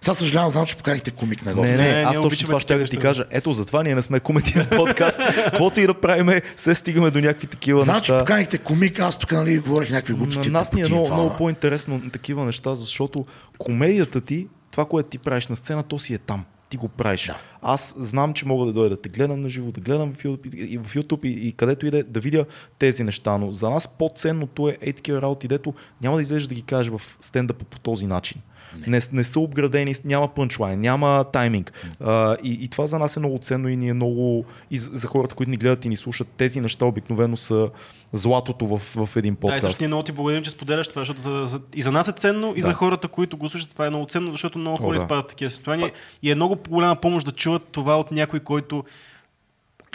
Сега 0.00 0.14
съжалявам, 0.14 0.50
знам, 0.50 0.66
че 0.66 0.76
поканихте 0.76 1.10
комик 1.10 1.44
на 1.44 1.50
Не, 1.50 1.54
гости. 1.54 1.72
не, 1.72 1.82
Не, 1.82 1.94
ние 1.94 2.02
аз 2.02 2.20
точно 2.20 2.46
това 2.46 2.60
ще 2.60 2.78
да 2.78 2.84
ти 2.84 2.96
кажа. 2.96 3.24
Ето, 3.30 3.52
затова 3.52 3.82
ние 3.82 3.94
не 3.94 4.02
сме 4.02 4.20
коментиран 4.20 4.66
подкаст. 4.70 5.20
Каквото 5.34 5.80
и 5.80 5.86
да 5.86 5.94
правим, 5.94 6.40
се 6.56 6.74
стигаме 6.74 7.10
до 7.10 7.20
някакви 7.20 7.46
такива 7.46 7.82
Знам, 7.82 8.00
че 8.00 8.12
неща. 8.12 8.18
поканихте 8.24 8.58
комик, 8.58 9.00
аз 9.00 9.18
тук 9.18 9.32
нали, 9.32 9.58
говорих 9.58 9.90
някакви 9.90 10.14
глупости. 10.14 10.48
На 10.48 10.58
нас 10.58 10.72
ни 10.72 10.80
е 10.80 10.84
много, 10.84 11.04
това, 11.04 11.16
много 11.16 11.36
по-интересно 11.36 12.00
на 12.04 12.10
такива 12.10 12.44
неща, 12.44 12.74
защото 12.74 13.26
комедията 13.58 14.20
ти, 14.20 14.48
това, 14.70 14.84
което 14.84 15.08
ти 15.08 15.18
правиш 15.18 15.46
на 15.46 15.56
сцена, 15.56 15.82
то 15.82 15.98
си 15.98 16.14
е 16.14 16.18
там. 16.18 16.44
Ти 16.72 16.76
го 16.78 16.88
правиш. 16.88 17.26
Да. 17.26 17.38
Аз 17.62 17.94
знам, 17.98 18.34
че 18.34 18.46
мога 18.46 18.66
да 18.66 18.72
дойда 18.72 18.96
да 18.96 19.02
те 19.02 19.08
гледам 19.08 19.40
на 19.40 19.48
живо, 19.48 19.72
да 19.72 19.80
гледам 19.80 20.12
в 20.12 20.22
YouTube, 20.22 20.54
и, 20.54 20.78
в 20.78 20.94
YouTube 20.94 21.26
и, 21.26 21.48
и 21.48 21.52
където 21.52 21.86
и 21.86 21.90
да, 21.90 21.98
е, 21.98 22.02
да 22.02 22.20
видя 22.20 22.44
тези 22.78 23.04
неща. 23.04 23.38
Но 23.38 23.52
за 23.52 23.70
нас 23.70 23.88
по-ценното 23.88 24.68
е 24.68 24.78
ей 24.80 24.92
такива 24.92 25.22
работи, 25.22 25.48
дето 25.48 25.74
няма 26.02 26.16
да 26.16 26.22
излезеш 26.22 26.48
да 26.48 26.54
ги 26.54 26.62
кажеш 26.62 26.92
в 26.92 27.16
стендъпа 27.20 27.64
по 27.64 27.78
този 27.78 28.06
начин. 28.06 28.40
Не, 28.86 29.00
не 29.12 29.24
са 29.24 29.40
обградени, 29.40 29.94
няма 30.04 30.28
пънчлайн, 30.34 30.80
няма 30.80 31.24
тайминг. 31.32 31.72
А, 32.00 32.36
и, 32.42 32.58
и 32.60 32.68
това 32.68 32.86
за 32.86 32.98
нас 32.98 33.16
е 33.16 33.20
много 33.20 33.38
ценно 33.38 33.68
и 33.68 33.76
ни 33.76 33.88
е 33.88 33.94
много... 33.94 34.44
И 34.70 34.78
за, 34.78 35.06
хората, 35.06 35.34
които 35.34 35.50
ни 35.50 35.56
гледат 35.56 35.84
и 35.84 35.88
ни 35.88 35.96
слушат, 35.96 36.28
тези 36.36 36.60
неща 36.60 36.84
обикновено 36.84 37.36
са 37.36 37.70
златото 38.12 38.66
в, 38.66 38.78
в 39.06 39.16
един 39.16 39.34
Да, 39.34 39.38
и 39.38 39.40
подкаст. 39.40 39.66
също 39.66 39.82
ние 39.82 39.88
много 39.88 40.02
ти 40.02 40.12
благодарим, 40.12 40.44
че 40.44 40.50
споделяш 40.50 40.88
това, 40.88 41.00
защото 41.00 41.20
за, 41.20 41.46
за, 41.46 41.60
и 41.74 41.82
за 41.82 41.92
нас 41.92 42.08
е 42.08 42.12
ценно, 42.12 42.52
и 42.56 42.60
Да. 42.60 42.66
за 42.66 42.72
хората, 42.72 43.08
които 43.08 43.36
го 43.36 43.48
слушат, 43.48 43.70
това 43.70 43.86
е 43.86 43.90
много 43.90 44.06
ценно, 44.06 44.30
защото 44.30 44.58
много 44.58 44.76
хора 44.76 44.98
да. 44.98 45.02
изпадат 45.04 45.24
в 45.24 45.28
такива 45.28 45.50
състояния. 45.50 45.92
И 46.22 46.30
е 46.30 46.34
много 46.34 46.58
голяма 46.68 46.96
помощ 46.96 47.26
да 47.26 47.32
чуват 47.32 47.62
това 47.72 47.98
от 48.00 48.10
някой, 48.12 48.40
който 48.40 48.84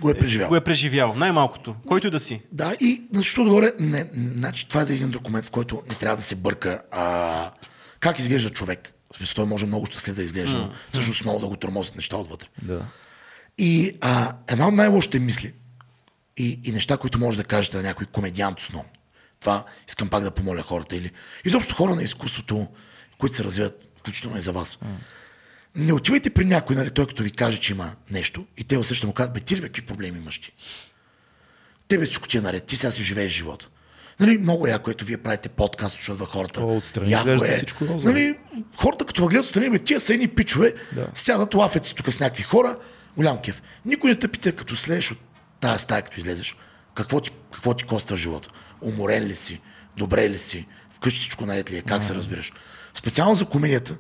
го 0.02 0.10
е 0.10 0.14
преживял. 0.14 0.50
Го 0.50 0.56
е 0.56 0.62
преживял, 0.62 1.14
най-малкото. 1.16 1.76
Който 1.88 2.08
и 2.08 2.10
да 2.10 2.20
си. 2.20 2.42
Да, 2.52 2.76
и 2.82 3.02
защото 3.14 3.42
отгоре, 3.42 3.72
не, 3.80 4.10
значи 4.14 4.68
това 4.68 4.82
е 4.82 4.84
един 4.84 5.10
документ, 5.10 5.46
в 5.46 5.52
който 5.52 5.82
не 5.90 5.96
трябва 5.96 6.16
да 6.16 6.22
се 6.22 6.36
бърка 6.36 6.82
а, 6.92 7.52
как 8.00 8.20
изглежда 8.20 8.50
човек. 8.50 8.94
В 9.14 9.18
смисъл, 9.18 9.36
той 9.36 9.46
може 9.46 9.66
много 9.66 9.86
щастлив 9.86 10.16
да 10.16 10.24
изглежда, 10.24 10.58
но 10.58 10.74
всъщност 10.92 11.24
много 11.24 11.40
да 11.40 11.48
го 11.48 11.56
тормозят 11.56 11.96
неща 11.96 12.18
отвътре. 12.18 12.48
Да. 12.62 12.86
И 13.58 13.98
а, 14.02 14.36
една 14.48 14.68
от 14.68 14.74
най-лошите 14.74 15.20
мисли 15.20 15.54
и, 16.38 16.60
и 16.64 16.72
неща, 16.72 16.98
които 16.98 17.20
може 17.20 17.38
да 17.38 17.44
кажете 17.44 17.78
на 17.78 17.84
някой 17.84 18.08
комедиант 18.08 18.60
основно. 18.60 18.90
Това 19.40 19.66
искам 19.88 20.10
пак 20.10 20.24
да 20.24 20.32
помоля 20.32 20.62
хората 20.62 20.96
или 20.96 21.12
изобщо 21.46 21.76
хора 21.76 21.96
на 21.96 22.04
изкуството, 22.04 22.68
които 23.18 23.36
се 23.36 23.44
развиват, 23.44 23.90
включително 24.00 24.38
и 24.38 24.42
за 24.42 24.52
вас. 24.52 24.80
Не 25.76 25.94
отивайте 25.94 26.30
при 26.30 26.46
някой, 26.46 26.76
нали, 26.76 26.92
той 26.92 27.08
като 27.08 27.24
ви 27.24 27.32
каже, 27.32 27.60
че 27.60 27.74
има 27.74 27.96
нещо 28.12 28.46
и 28.58 28.64
те 28.64 28.78
усещат 28.78 29.08
му 29.08 29.14
казват, 29.14 29.34
бе, 29.34 29.40
ти 29.40 29.58
ли 29.58 29.62
бе, 29.62 29.68
какви 29.68 29.82
проблеми 29.82 30.18
имаш 30.18 30.40
ти? 30.40 30.52
Тебе 31.88 32.06
всичко 32.06 32.28
ти 32.28 32.38
е 32.38 32.42
наред, 32.42 32.66
ти 32.66 32.78
сега 32.78 32.92
си 32.92 33.04
живееш 33.04 33.34
живота. 33.34 33.70
Нали, 34.20 34.38
много 34.38 34.68
яко, 34.68 34.92
ето 34.92 35.06
вие 35.06 35.18
правите 35.18 35.50
подкаст, 35.50 35.96
защото 35.96 36.26
хората. 36.26 36.62
О, 36.62 36.78
отстрани 36.78 37.12
Яко 37.12 37.30
е. 37.30 37.38
всичко 37.48 37.86
розово. 37.86 38.12
Нали, 38.12 38.38
хората 38.76 39.06
като 39.06 39.22
въгледат 39.22 39.46
отстрани, 39.46 39.70
бе, 39.70 39.80
тия 39.80 40.00
са 40.00 40.14
едни 40.14 40.28
пичове, 40.28 40.74
Да. 40.96 41.08
сядат 41.16 41.54
лафят 41.54 41.86
си 41.86 41.96
тук 41.96 42.12
с 42.12 42.20
някакви 42.20 42.44
хора, 42.44 42.78
голям 43.18 43.38
кеф. 43.38 43.62
Никой 43.86 44.10
не 44.10 44.16
те 44.16 44.28
пита, 44.28 44.52
като 44.52 44.76
слезеш 44.76 45.12
от 45.12 45.18
тази 45.60 45.80
стая, 45.80 46.02
като 46.02 46.20
излезеш, 46.20 46.56
какво 46.96 47.22
ти, 47.22 47.32
какво 47.54 47.74
ти 47.74 47.84
коства 47.84 48.18
живота? 48.18 48.50
Уморен 48.82 49.24
ли 49.24 49.36
си? 49.36 49.62
Добре 49.98 50.30
ли 50.30 50.38
си? 50.38 50.68
Вкъщи 50.92 51.20
всичко 51.20 51.46
наред 51.46 51.72
ли 51.72 51.78
е? 51.78 51.82
Как 51.82 52.04
се 52.04 52.16
разбираш? 52.16 52.54
Специално 52.96 53.36
за 53.36 53.46
комедията, 53.46 53.98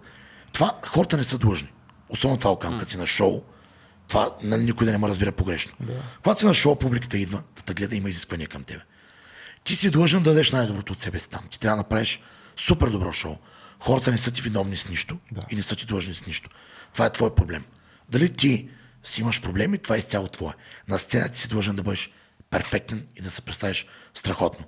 това 0.54 0.78
хората 0.86 1.18
не 1.18 1.24
са 1.24 1.38
длъжни. 1.38 1.72
Особено 2.10 2.38
това 2.38 2.52
окам, 2.52 2.80
като 2.80 2.92
си 2.92 2.98
на 2.98 3.08
шоу, 3.08 3.42
това 4.08 4.30
нали, 4.44 4.64
никой 4.64 4.86
да 4.86 4.92
не 4.92 4.98
ме 4.98 5.08
разбира 5.08 5.32
погрешно. 5.32 5.74
Да. 5.80 5.94
Когато 6.24 6.40
си 6.40 6.46
на 6.46 6.54
шоу, 6.54 6.76
публиката 6.76 7.18
идва 7.18 7.44
да 7.56 7.62
те 7.62 7.74
гледа, 7.74 7.96
има 7.96 8.10
изисквания 8.10 8.48
към 8.48 8.64
тебе. 8.64 8.82
Ти 9.68 9.76
си 9.76 9.90
длъжен 9.92 10.24
да 10.24 10.30
дадеш 10.30 10.52
най-доброто 10.52 10.94
от 10.94 11.02
себе 11.02 11.20
си 11.20 11.30
там. 11.30 11.42
Ти 11.52 11.60
трябва 11.60 11.76
да 11.76 11.78
направиш 11.78 12.22
супер 12.58 12.88
добро 12.88 13.14
шоу. 13.14 13.38
Хората 13.80 14.12
не 14.12 14.18
са 14.18 14.32
ти 14.32 14.42
виновни 14.42 14.78
с 14.78 14.90
нищо 14.90 15.18
Да. 15.32 15.42
и 15.50 15.56
не 15.56 15.64
са 15.64 15.76
ти 15.76 15.86
длъжни 15.86 16.14
с 16.14 16.26
нищо. 16.26 16.50
Това 16.94 17.06
е 17.06 17.12
твой 17.12 17.36
проблем. 17.36 17.66
Дали 18.10 18.34
ти 18.34 18.70
си 19.04 19.22
имаш 19.22 19.42
проблеми, 19.42 19.78
това 19.78 19.96
е 19.96 20.00
изцяло 20.00 20.28
твое. 20.28 20.54
На 20.88 21.00
сцена 21.00 21.30
ти 21.30 21.40
си 21.40 21.50
длъжен 21.50 21.76
да 21.76 21.84
бъдеш 21.84 22.12
перфектен 22.50 23.08
и 23.16 23.22
да 23.22 23.32
се 23.32 23.42
представиш 23.42 23.86
страхотно. 24.14 24.66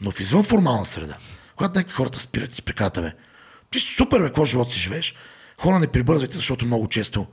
Но 0.00 0.10
в 0.10 0.20
извън 0.20 0.44
формална 0.44 0.86
среда, 0.86 1.16
когато 1.56 1.78
някакви 1.78 1.94
хората 1.94 2.20
спират 2.20 2.52
и 2.52 2.54
ти 2.54 2.62
прикажат, 2.62 2.94
бе, 2.94 3.12
ти 3.70 3.80
си 3.80 3.94
супер, 3.94 4.20
бе, 4.20 4.26
какво 4.26 4.44
живот 4.44 4.72
си 4.72 4.78
живееш, 4.78 5.14
хора 5.58 5.78
не 5.78 5.86
прибързвайте, 5.86 6.36
защото 6.36 6.66
много 6.66 6.88
често, 6.88 7.26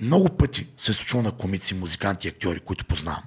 много 0.00 0.36
пъти 0.36 0.66
се 0.76 0.90
е 0.90 0.94
случило 0.94 1.22
на 1.22 1.32
комици, 1.32 1.74
музиканти, 1.74 2.28
актьори, 2.28 2.60
които 2.60 2.84
познавам, 2.84 3.22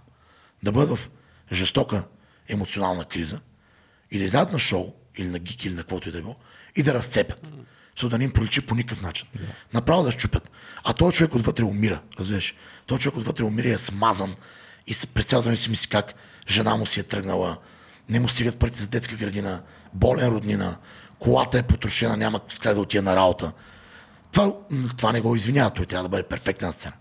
да 0.64 0.72
бъдат 0.72 1.00
в 1.00 1.10
жестока 1.52 2.04
емоционална 2.50 3.06
криза 3.06 3.40
и 4.12 4.18
да 4.18 4.24
излязат 4.24 4.54
на 4.54 4.60
шоу 4.60 4.94
или 5.18 5.28
на 5.28 5.40
гик 5.40 5.66
или 5.66 5.74
на 5.74 5.82
каквото 5.82 6.10
и 6.10 6.12
да 6.12 6.22
било 6.22 6.36
и 6.76 6.84
да 6.84 6.94
разцепят. 6.94 7.52
Защото 7.96 8.10
да 8.10 8.18
не 8.18 8.24
им 8.24 8.32
проличи 8.32 8.66
по 8.66 8.76
никакъв 8.76 9.02
начин. 9.02 9.28
Направо 9.74 10.04
да 10.04 10.12
щупят. 10.12 10.52
А 10.84 10.94
този 10.94 11.18
човек 11.18 11.36
отвътре 11.36 11.64
умира, 11.64 12.02
разбираш. 12.20 12.56
Този 12.86 13.02
човек 13.02 13.18
отвътре 13.18 13.44
умира 13.44 13.68
и 13.68 13.72
е 13.72 13.78
смазан 13.78 14.36
и 14.88 14.96
през 15.14 15.26
цялото 15.26 15.46
време 15.46 15.58
си 15.58 15.70
мисли 15.70 15.90
как 15.90 16.14
жена 16.50 16.76
му 16.76 16.86
си 16.86 17.00
е 17.00 17.04
тръгнала, 17.04 17.58
не 18.10 18.20
му 18.20 18.30
стигат 18.30 18.58
парите 18.58 18.82
за 18.82 18.88
детска 18.88 19.16
градина, 19.16 19.62
болен 19.94 20.28
роднина, 20.28 20.78
колата 21.20 21.60
е 21.60 21.64
потрошена, 21.64 22.18
няма 22.18 22.42
с 22.50 22.60
да 22.60 22.82
отиде 22.82 23.02
на 23.02 23.16
работа. 23.16 23.52
Това, 24.32 24.54
това 24.98 25.12
не 25.12 25.22
го 25.22 25.36
извинява, 25.36 25.70
той 25.70 25.86
трябва 25.86 26.04
да 26.04 26.10
бъде 26.10 26.24
перфектен 26.24 26.68
на 26.68 26.74
сцена. 26.74 26.94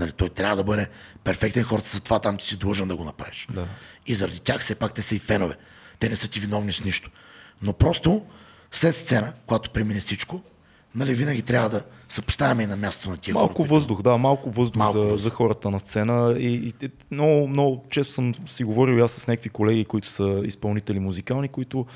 Нали, 0.00 0.12
той 0.12 0.28
трябва 0.28 0.56
да 0.56 0.64
бъде 0.64 0.88
перфектен, 1.24 1.62
хората 1.64 1.88
са 1.88 2.00
това 2.00 2.18
там, 2.18 2.36
че 2.36 2.46
си 2.46 2.56
длъжен 2.56 2.88
да 2.88 2.96
го 2.96 3.04
направиш. 3.04 3.48
Да. 3.54 3.66
И 4.06 4.14
заради 4.14 4.40
тях 4.40 4.60
все 4.60 4.74
пак 4.74 4.94
те 4.94 5.02
са 5.02 5.14
и 5.16 5.18
фенове. 5.18 5.56
Те 5.98 6.08
не 6.08 6.16
са 6.16 6.30
ти 6.30 6.40
виновни 6.40 6.72
с 6.72 6.84
нищо. 6.84 7.10
Но 7.62 7.72
просто 7.72 8.22
след 8.72 8.94
сцена, 8.94 9.32
когато 9.46 9.70
премине 9.70 10.00
всичко, 10.00 10.40
нали, 10.94 11.14
винаги 11.14 11.42
трябва 11.42 11.68
да 11.68 11.84
се 12.08 12.22
поставяме 12.22 12.62
и 12.62 12.66
на 12.66 12.76
място 12.76 13.10
на 13.10 13.16
тия 13.16 13.32
хора, 13.34 13.40
Малко 13.42 13.54
които- 13.54 13.74
въздух, 13.74 14.02
да, 14.02 14.16
малко 14.16 14.50
въздух 14.50 14.78
Малко 14.78 14.98
за, 14.98 15.04
въздух. 15.04 15.20
за 15.20 15.30
хората 15.30 15.70
на 15.70 15.80
сцена. 15.80 16.36
И, 16.38 16.46
и, 16.46 16.86
и 16.86 16.90
много, 17.10 17.48
много 17.48 17.84
често 17.90 18.12
съм 18.14 18.32
си 18.46 18.64
говорил 18.64 18.94
и 18.94 19.00
аз 19.00 19.12
с 19.12 19.26
някакви 19.26 19.48
колеги, 19.50 19.84
които 19.84 20.08
са 20.08 20.42
изпълнители 20.44 21.00
музикални, 21.00 21.48
които 21.48 21.86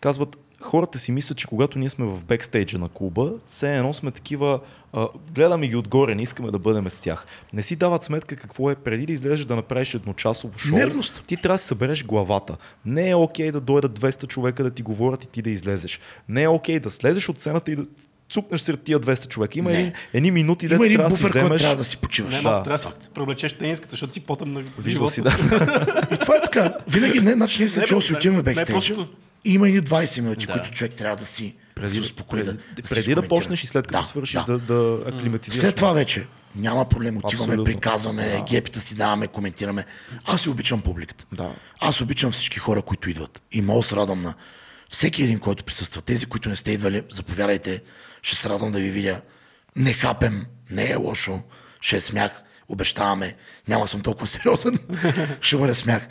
казват, 0.00 0.36
хората 0.60 0.98
си 0.98 1.12
мислят, 1.12 1.38
че 1.38 1.46
когато 1.46 1.78
ние 1.78 1.90
сме 1.90 2.06
в 2.06 2.24
бекстейджа 2.24 2.78
на 2.78 2.88
клуба, 2.88 3.32
все 3.46 3.76
едно 3.76 3.92
сме 3.92 4.10
такива, 4.10 4.60
а, 4.96 5.08
гледаме 5.34 5.68
ги 5.68 5.76
отгоре, 5.76 6.14
не 6.14 6.22
искаме 6.22 6.50
да 6.50 6.58
бъдем 6.58 6.88
с 6.90 7.00
тях. 7.00 7.26
Не 7.52 7.62
си 7.62 7.76
дават 7.76 8.02
сметка 8.02 8.36
какво 8.36 8.70
е 8.70 8.74
преди 8.74 9.06
да 9.06 9.12
излезеш 9.12 9.44
да 9.44 9.56
направиш 9.56 9.94
едночасово 9.94 10.58
шоу. 10.58 10.78
Нервност. 10.78 11.22
Ти 11.26 11.36
трябва 11.36 11.54
да 11.54 11.58
си 11.58 11.66
събереш 11.66 12.04
главата. 12.04 12.56
Не 12.84 13.10
е 13.10 13.14
окей 13.14 13.52
да 13.52 13.60
дойдат 13.60 13.98
200 14.00 14.26
човека 14.26 14.64
да 14.64 14.70
ти 14.70 14.82
говорят 14.82 15.24
и 15.24 15.26
ти 15.26 15.42
да 15.42 15.50
излезеш. 15.50 16.00
Не 16.28 16.42
е 16.42 16.48
окей 16.48 16.80
да 16.80 16.90
слезеш 16.90 17.28
от 17.28 17.38
сцената 17.40 17.70
и 17.70 17.76
да 17.76 17.86
цукнеш 18.28 18.60
сред 18.60 18.82
тия 18.82 19.00
200 19.00 19.28
човека. 19.28 19.58
Има 19.58 19.70
Не. 19.70 19.78
един, 19.78 19.92
едни 20.12 20.30
минути, 20.30 20.66
един 20.66 20.78
трябва 20.78 20.96
да 20.96 21.08
буфер, 21.08 21.16
си 21.16 21.22
който 21.32 21.38
вземеш. 21.44 21.60
трябва 21.60 21.76
да 21.76 21.84
си 21.84 21.96
почиваш. 21.96 22.34
Не, 22.34 22.40
Да, 22.42 22.62
трябва 22.62 22.90
да 22.90 23.04
си 23.04 23.10
преоблечеш 23.14 23.52
тениската, 23.52 23.90
защото 23.90 24.12
си 24.12 24.20
потъм 24.20 24.52
на 24.52 24.64
Виждал 24.78 25.08
си, 25.08 25.22
да. 25.22 25.30
И 26.12 26.16
това 26.18 26.36
е 26.36 26.40
така. 26.44 26.72
Винаги 26.88 27.20
не, 27.20 27.32
значи 27.32 27.62
ние 27.62 27.68
след 27.68 27.90
не, 27.90 28.02
си 28.02 28.14
отиваме 28.14 28.42
И 29.44 29.54
има 29.54 29.68
и 29.68 29.80
20 29.80 30.20
минути, 30.20 30.46
Да. 30.46 30.52
които 30.52 30.70
човек 30.70 30.92
трябва 30.92 31.16
да 31.16 31.26
си 31.26 31.54
да 31.80 31.88
се 31.88 32.00
успокои. 32.00 32.42
Да, 32.42 32.44
преди, 32.46 32.82
да, 32.82 32.88
преди 32.88 33.14
да 33.14 33.28
почнеш 33.28 33.64
и 33.64 33.66
след 33.66 33.86
като 33.86 34.00
Да, 34.00 34.06
свършиш 34.06 34.44
да. 34.44 34.58
да, 34.58 34.74
да 34.74 35.10
аклиматизираш. 35.10 35.60
След 35.60 35.74
това 35.76 35.92
вече 35.92 36.26
няма 36.56 36.88
проблем. 36.88 37.16
Отиваме, 37.16 37.52
Абсолютно. 37.52 37.64
приказваме, 37.64 38.44
гепите 38.50 38.80
си 38.80 38.94
даваме, 38.96 39.26
коментираме. 39.26 39.84
Аз 40.26 40.40
си 40.40 40.48
обичам 40.50 40.80
публиката. 40.80 41.24
Да. 41.32 41.54
Аз 41.80 42.00
обичам 42.00 42.32
всички 42.32 42.58
хора, 42.58 42.82
които 42.82 43.10
идват. 43.10 43.42
И 43.52 43.60
много 43.62 43.82
се 43.82 43.96
радвам 43.96 44.22
на 44.22 44.34
всеки 44.90 45.22
един, 45.22 45.38
който 45.38 45.64
присъства. 45.64 46.02
Тези, 46.02 46.26
които 46.26 46.48
не 46.48 46.56
сте 46.56 46.72
идвали, 46.72 47.02
заповядайте. 47.10 47.82
Ще 48.22 48.36
се 48.36 48.48
радвам 48.48 48.72
да 48.72 48.78
ви 48.78 48.90
видя. 48.90 49.20
Не 49.76 49.92
хапем, 49.92 50.46
не 50.70 50.90
е 50.90 50.94
лошо. 50.96 51.42
Ще 51.80 51.96
е 51.96 52.00
смях. 52.00 52.30
Обещаваме. 52.68 53.34
Няма 53.68 53.88
съм 53.88 54.00
толкова 54.00 54.26
сериозен. 54.26 54.78
ще 55.40 55.56
бъде 55.56 55.74
смях. 55.74 56.02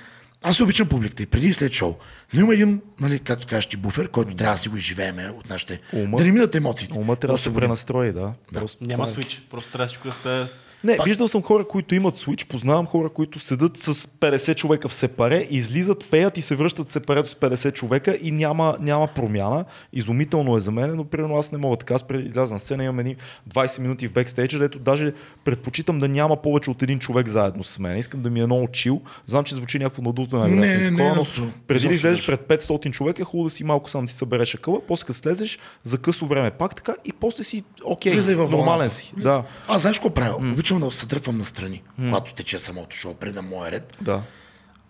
Аз 0.48 0.60
обичам 0.60 0.90
публиката 0.90 1.24
и 1.24 1.26
преди 1.26 1.48
и 1.48 1.54
след 1.54 1.74
шоу. 1.74 1.96
Но 2.34 2.42
има 2.42 2.54
един, 2.54 2.82
нали, 3.00 3.20
както 3.20 3.48
кажеш 3.48 3.66
ти, 3.66 3.78
буфер, 3.78 4.10
който 4.10 4.36
трябва 4.36 4.56
да 4.56 4.58
си 4.58 4.70
го 4.70 4.78
изживееме 4.78 5.30
от 5.30 5.50
нашите. 5.50 5.82
Ума. 5.94 6.18
Да 6.18 6.24
не 6.24 6.32
минат 6.32 6.56
емоциите. 6.56 7.00
Ума 7.00 7.16
трябва 7.16 7.34
да 7.34 7.42
се 7.42 7.54
пренастрои, 7.54 8.12
да. 8.12 8.34
Просто 8.54 8.84
Няма 8.84 9.04
е. 9.04 9.08
свич. 9.08 9.42
Просто 9.52 9.72
трябва 9.72 9.88
всичко 9.88 10.08
да 10.08 10.14
сте... 10.14 10.54
Не, 10.84 10.98
виждал 11.06 11.28
съм 11.28 11.42
хора, 11.42 11.68
които 11.68 11.96
имат 11.96 12.18
свич, 12.18 12.46
познавам 12.46 12.86
хора, 12.86 13.10
които 13.10 13.40
седат 13.40 13.78
с 13.78 13.94
50 13.94 14.56
човека 14.56 14.88
в 14.88 14.94
сепаре, 14.94 15.48
излизат, 15.50 16.06
пеят 16.12 16.38
и 16.38 16.42
се 16.42 16.56
връщат 16.56 16.90
в 16.90 16.92
сепарето 16.92 17.30
с 17.30 17.36
50 17.36 17.74
човека 17.74 18.18
и 18.22 18.32
няма, 18.32 18.78
няма 18.80 19.08
промяна. 19.08 19.66
Изумително 19.94 20.58
е 20.58 20.60
за 20.60 20.72
мен, 20.72 20.96
но 20.96 21.06
примерно 21.06 21.38
аз 21.38 21.52
не 21.52 21.58
мога 21.58 21.76
така. 21.76 21.94
Аз 21.94 22.06
изляза 22.26 22.54
на 22.54 22.60
сцена, 22.60 22.84
имам 22.84 23.00
едни 23.00 23.16
20 23.50 23.80
минути 23.80 24.08
в 24.08 24.14
бекстейджа, 24.14 24.60
дето 24.60 24.80
даже 24.80 25.14
предпочитам 25.46 26.00
да 26.00 26.08
няма 26.08 26.42
повече 26.42 26.72
от 26.72 26.84
един 26.84 27.00
човек 27.00 27.28
заедно 27.28 27.64
с 27.64 27.80
мен. 27.80 27.98
Искам 27.98 28.22
да 28.22 28.30
ми 28.30 28.40
е 28.40 28.46
много 28.46 28.68
чил. 28.68 29.02
Знам, 29.26 29.44
че 29.44 29.56
звучи 29.56 29.80
някакво 29.80 30.02
надуто 30.02 30.38
на 30.38 30.48
Не, 30.48 30.78
не, 30.78 30.92
не, 30.92 31.14
но 31.16 31.26
преди 31.68 31.88
да 31.88 31.94
излезеш 31.94 32.26
пред 32.26 32.42
500 32.42 32.92
човека, 32.92 33.22
е 33.22 33.26
хубаво 33.26 33.48
да 33.48 33.50
си 33.50 33.64
малко 33.64 33.90
сам 33.90 34.08
си 34.08 34.16
събереш 34.16 34.56
акъла, 34.56 34.82
после 34.88 35.06
като 35.06 35.20
слезеш 35.20 35.60
за 35.84 35.98
късо 35.98 36.26
време 36.26 36.52
пак 36.52 36.76
така 36.76 36.94
и 37.06 37.14
после 37.14 37.44
си 37.44 37.64
окей, 37.84 38.20
във 38.20 38.52
нормален 38.52 38.90
си. 38.90 39.14
Да. 39.18 39.44
Аз 39.68 39.82
знаеш 39.82 39.98
какво 39.98 40.10
правя? 40.10 40.56
Обичам 40.66 40.80
да 40.80 40.92
се 40.92 41.06
дръпвам 41.06 41.38
настрани, 41.38 41.84
когато 41.96 42.34
тече 42.34 42.60
самото 42.60 42.96
шоу, 42.96 43.14
преди 43.16 43.34
да 43.34 43.42
моя 43.42 43.72
ред. 43.72 43.98
Да. 44.02 44.24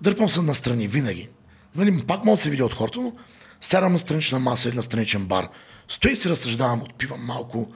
Дърпам 0.01 0.29
се 0.29 0.41
настрани 0.41 0.87
винаги. 0.87 1.29
Нали, 1.75 2.03
пак 2.07 2.25
мога 2.25 2.35
да 2.35 2.41
се 2.41 2.49
видя 2.49 2.65
от 2.65 2.73
хората, 2.73 2.99
но 2.99 3.13
сядам 3.61 3.91
на 3.91 3.99
странична 3.99 4.39
маса 4.39 4.69
или 4.69 4.75
на 4.75 4.83
страничен 4.83 5.25
бар. 5.25 5.49
Стои 5.87 6.11
и 6.11 6.15
се 6.15 6.29
разсъждавам, 6.29 6.81
отпивам 6.81 7.25
малко. 7.25 7.73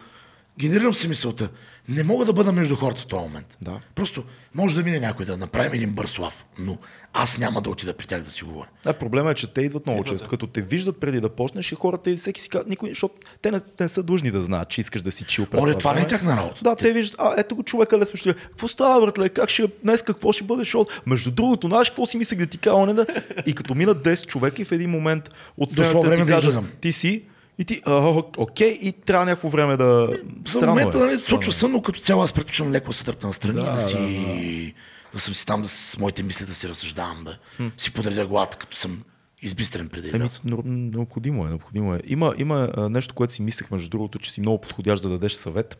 Генерирам 0.59 0.93
си 0.93 1.07
мисълта. 1.07 1.49
Не 1.89 2.03
мога 2.03 2.25
да 2.25 2.33
бъда 2.33 2.51
между 2.51 2.75
хората 2.75 3.01
в 3.01 3.07
този 3.07 3.23
момент. 3.23 3.57
Да. 3.61 3.79
Просто 3.95 4.23
може 4.55 4.75
да 4.75 4.83
мине 4.83 4.99
някой 4.99 5.25
да 5.25 5.37
направим 5.37 5.73
един 5.73 5.91
бърз 5.91 6.19
лав, 6.19 6.45
но 6.59 6.77
аз 7.13 7.37
няма 7.37 7.61
да 7.61 7.69
отида 7.69 7.93
при 7.93 8.07
тях 8.07 8.21
да 8.21 8.31
си 8.31 8.43
говоря. 8.43 8.67
Да, 8.83 8.93
проблема 8.93 9.31
е, 9.31 9.33
че 9.33 9.53
те 9.53 9.61
идват 9.61 9.85
много 9.85 10.03
често. 10.03 10.27
Като 10.27 10.47
те 10.47 10.61
виждат 10.61 10.99
преди 10.99 11.21
да 11.21 11.29
почнеш 11.29 11.71
и 11.71 11.75
хората 11.75 12.11
и 12.11 12.17
всеки 12.17 12.41
си 12.41 12.49
казва, 12.49 12.69
никой, 12.69 12.89
защото 12.89 13.15
те 13.41 13.51
не, 13.51 13.59
те 13.59 13.83
не 13.83 13.89
са 13.89 14.03
длъжни 14.03 14.31
да 14.31 14.41
знаят, 14.41 14.69
че 14.69 14.81
искаш 14.81 15.01
да 15.01 15.11
си 15.11 15.23
чил 15.23 15.45
през 15.45 15.61
Оле, 15.61 15.77
това 15.77 15.93
не 15.93 16.01
е 16.01 16.07
тяхна 16.07 16.37
работа. 16.37 16.59
Да, 16.63 16.75
те 16.75 16.93
виждат, 16.93 17.19
а 17.19 17.33
ето 17.37 17.55
го 17.55 17.63
човека 17.63 17.99
лесно 17.99 18.15
ще. 18.15 18.33
Какво 18.33 18.67
става, 18.67 19.05
братле? 19.05 19.29
Как 19.29 19.49
ще 19.49 19.67
днес 19.83 20.01
какво 20.01 20.31
ще 20.31 20.43
бъде 20.43 20.65
шоу? 20.65 20.85
Между 21.05 21.31
другото, 21.31 21.67
знаеш 21.67 21.89
какво 21.89 22.05
си 22.05 22.17
мислех 22.17 22.39
да 22.39 22.45
ти 22.45 22.57
кажа, 22.57 22.85
не 22.85 22.93
да. 22.93 23.05
И 23.45 23.53
като 23.53 23.75
минат 23.75 24.05
10 24.05 24.25
човека 24.25 24.61
и 24.61 24.65
в 24.65 24.71
един 24.71 24.89
момент 24.89 25.29
от 25.57 25.73
време 25.73 26.25
ти 26.25 26.31
да 26.31 26.37
излизам. 26.37 26.67
ти 26.81 26.91
си 26.91 27.23
и 27.60 27.65
ти, 27.65 27.81
а, 27.86 27.91
ок- 27.91 28.38
окей, 28.38 28.77
и 28.81 28.91
трябва 28.91 29.26
някакво 29.26 29.49
време 29.49 29.77
да... 29.77 30.10
За 30.45 30.52
Странно 30.52 30.68
момента 30.68 30.98
е. 30.98 31.02
нали, 31.02 31.18
се 31.18 31.23
случва 31.23 31.53
сън, 31.53 31.72
но 31.72 31.81
като 31.81 31.99
цяло 31.99 32.23
аз 32.23 32.34
предпочитам 32.34 32.72
леко 32.72 32.88
да 32.88 32.94
се 32.94 33.06
дръпна 33.06 33.27
настрани, 33.30 33.53
да, 33.53 33.64
Да, 33.64 33.72
да, 33.72 33.80
си, 33.80 34.73
да, 35.14 35.19
съм 35.19 35.34
си 35.34 35.45
там, 35.45 35.61
да 35.61 35.68
с 35.68 35.98
моите 35.98 36.23
мисли 36.23 36.45
да 36.45 36.53
си 36.53 36.69
разсъждавам, 36.69 37.23
да 37.23 37.38
си 37.77 37.94
подредя 37.94 38.26
главата, 38.26 38.57
като 38.57 38.77
съм 38.77 39.03
избистрен 39.41 39.90
преди 39.90 40.11
да 40.11 40.18
Еми, 40.18 40.27
нор- 40.30 40.65
необходимо 40.95 41.45
е, 41.45 41.49
необходимо 41.49 41.95
е. 41.95 42.02
Има, 42.06 42.34
има 42.38 42.69
нещо, 42.90 43.15
което 43.15 43.34
си 43.34 43.41
мислех, 43.41 43.72
между 43.72 43.90
другото, 43.90 44.19
че 44.19 44.31
си 44.31 44.41
много 44.41 44.61
подходящ 44.61 45.03
да 45.03 45.10
дадеш 45.10 45.34
съвет. 45.34 45.77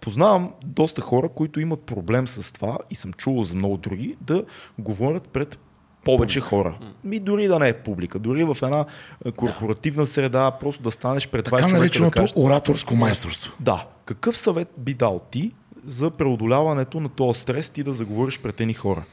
Познавам 0.00 0.52
доста 0.64 1.00
хора, 1.00 1.28
които 1.28 1.60
имат 1.60 1.82
проблем 1.82 2.26
с 2.26 2.52
това 2.52 2.78
и 2.90 2.94
съм 2.94 3.12
чувал 3.12 3.42
за 3.42 3.54
много 3.54 3.76
други, 3.76 4.16
да 4.20 4.44
говорят 4.78 5.28
пред 5.28 5.58
повече 6.04 6.40
хора. 6.40 6.78
Ми 7.04 7.18
дори 7.18 7.48
да 7.48 7.58
не 7.58 7.68
е 7.68 7.72
публика, 7.72 8.18
дори 8.18 8.44
в 8.44 8.56
една 8.62 8.84
а, 9.24 9.32
корпоративна 9.32 10.06
среда, 10.06 10.50
просто 10.50 10.82
да 10.82 10.90
станеш 10.90 11.28
пред 11.28 11.48
20 11.48 11.50
Така 11.50 11.58
човека 11.58 11.74
да 11.74 11.78
нареченото 11.80 12.12
кажеш. 12.12 12.32
ораторско 12.36 12.96
майсторство. 12.96 13.52
Да. 13.60 13.86
Какъв 14.04 14.38
съвет 14.38 14.68
би 14.78 14.94
дал 14.94 15.20
ти 15.30 15.52
за 15.86 16.10
преодоляването 16.10 17.00
на 17.00 17.08
този 17.08 17.40
стрес 17.40 17.70
ти 17.70 17.82
да 17.82 17.92
заговориш 17.92 18.38
пред 18.38 18.60
едни 18.60 18.74
хора? 18.74 19.04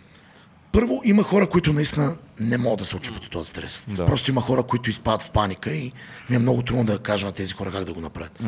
Първо, 0.72 1.02
има 1.04 1.24
хора, 1.24 1.48
които 1.50 1.74
наистина 1.74 2.18
не 2.40 2.58
могат 2.58 2.80
да 2.80 2.86
се 2.86 2.96
очупят 2.96 3.26
от 3.26 3.32
този 3.32 3.50
стрес. 3.50 3.86
Да. 3.88 4.06
Просто 4.06 4.32
има 4.32 4.42
хора, 4.42 4.64
които 4.64 4.90
изпадат 4.90 5.22
в 5.22 5.32
паника 5.32 5.72
и 5.72 5.92
ми 6.30 6.36
е 6.36 6.40
много 6.40 6.62
трудно 6.62 6.84
да 6.84 7.00
кажа 7.00 7.26
на 7.26 7.32
тези 7.32 7.54
хора 7.54 7.72
как 7.72 7.84
да 7.84 7.94
го 7.94 8.00
направят. 8.00 8.40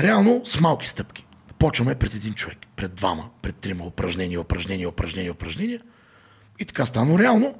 Реално 0.00 0.40
с 0.44 0.60
малки 0.60 0.88
стъпки. 0.88 1.26
Почваме 1.58 1.94
пред 1.94 2.14
един 2.14 2.34
човек, 2.34 2.58
пред 2.76 2.94
двама, 2.94 3.28
пред 3.42 3.56
трима 3.56 3.84
упражнения, 3.84 4.40
упражнения, 4.40 4.88
упражнения, 4.88 5.32
упражнения. 5.32 5.80
И 6.60 6.64
така 6.64 6.86
стана. 6.86 7.12
Но 7.12 7.18
реално 7.18 7.54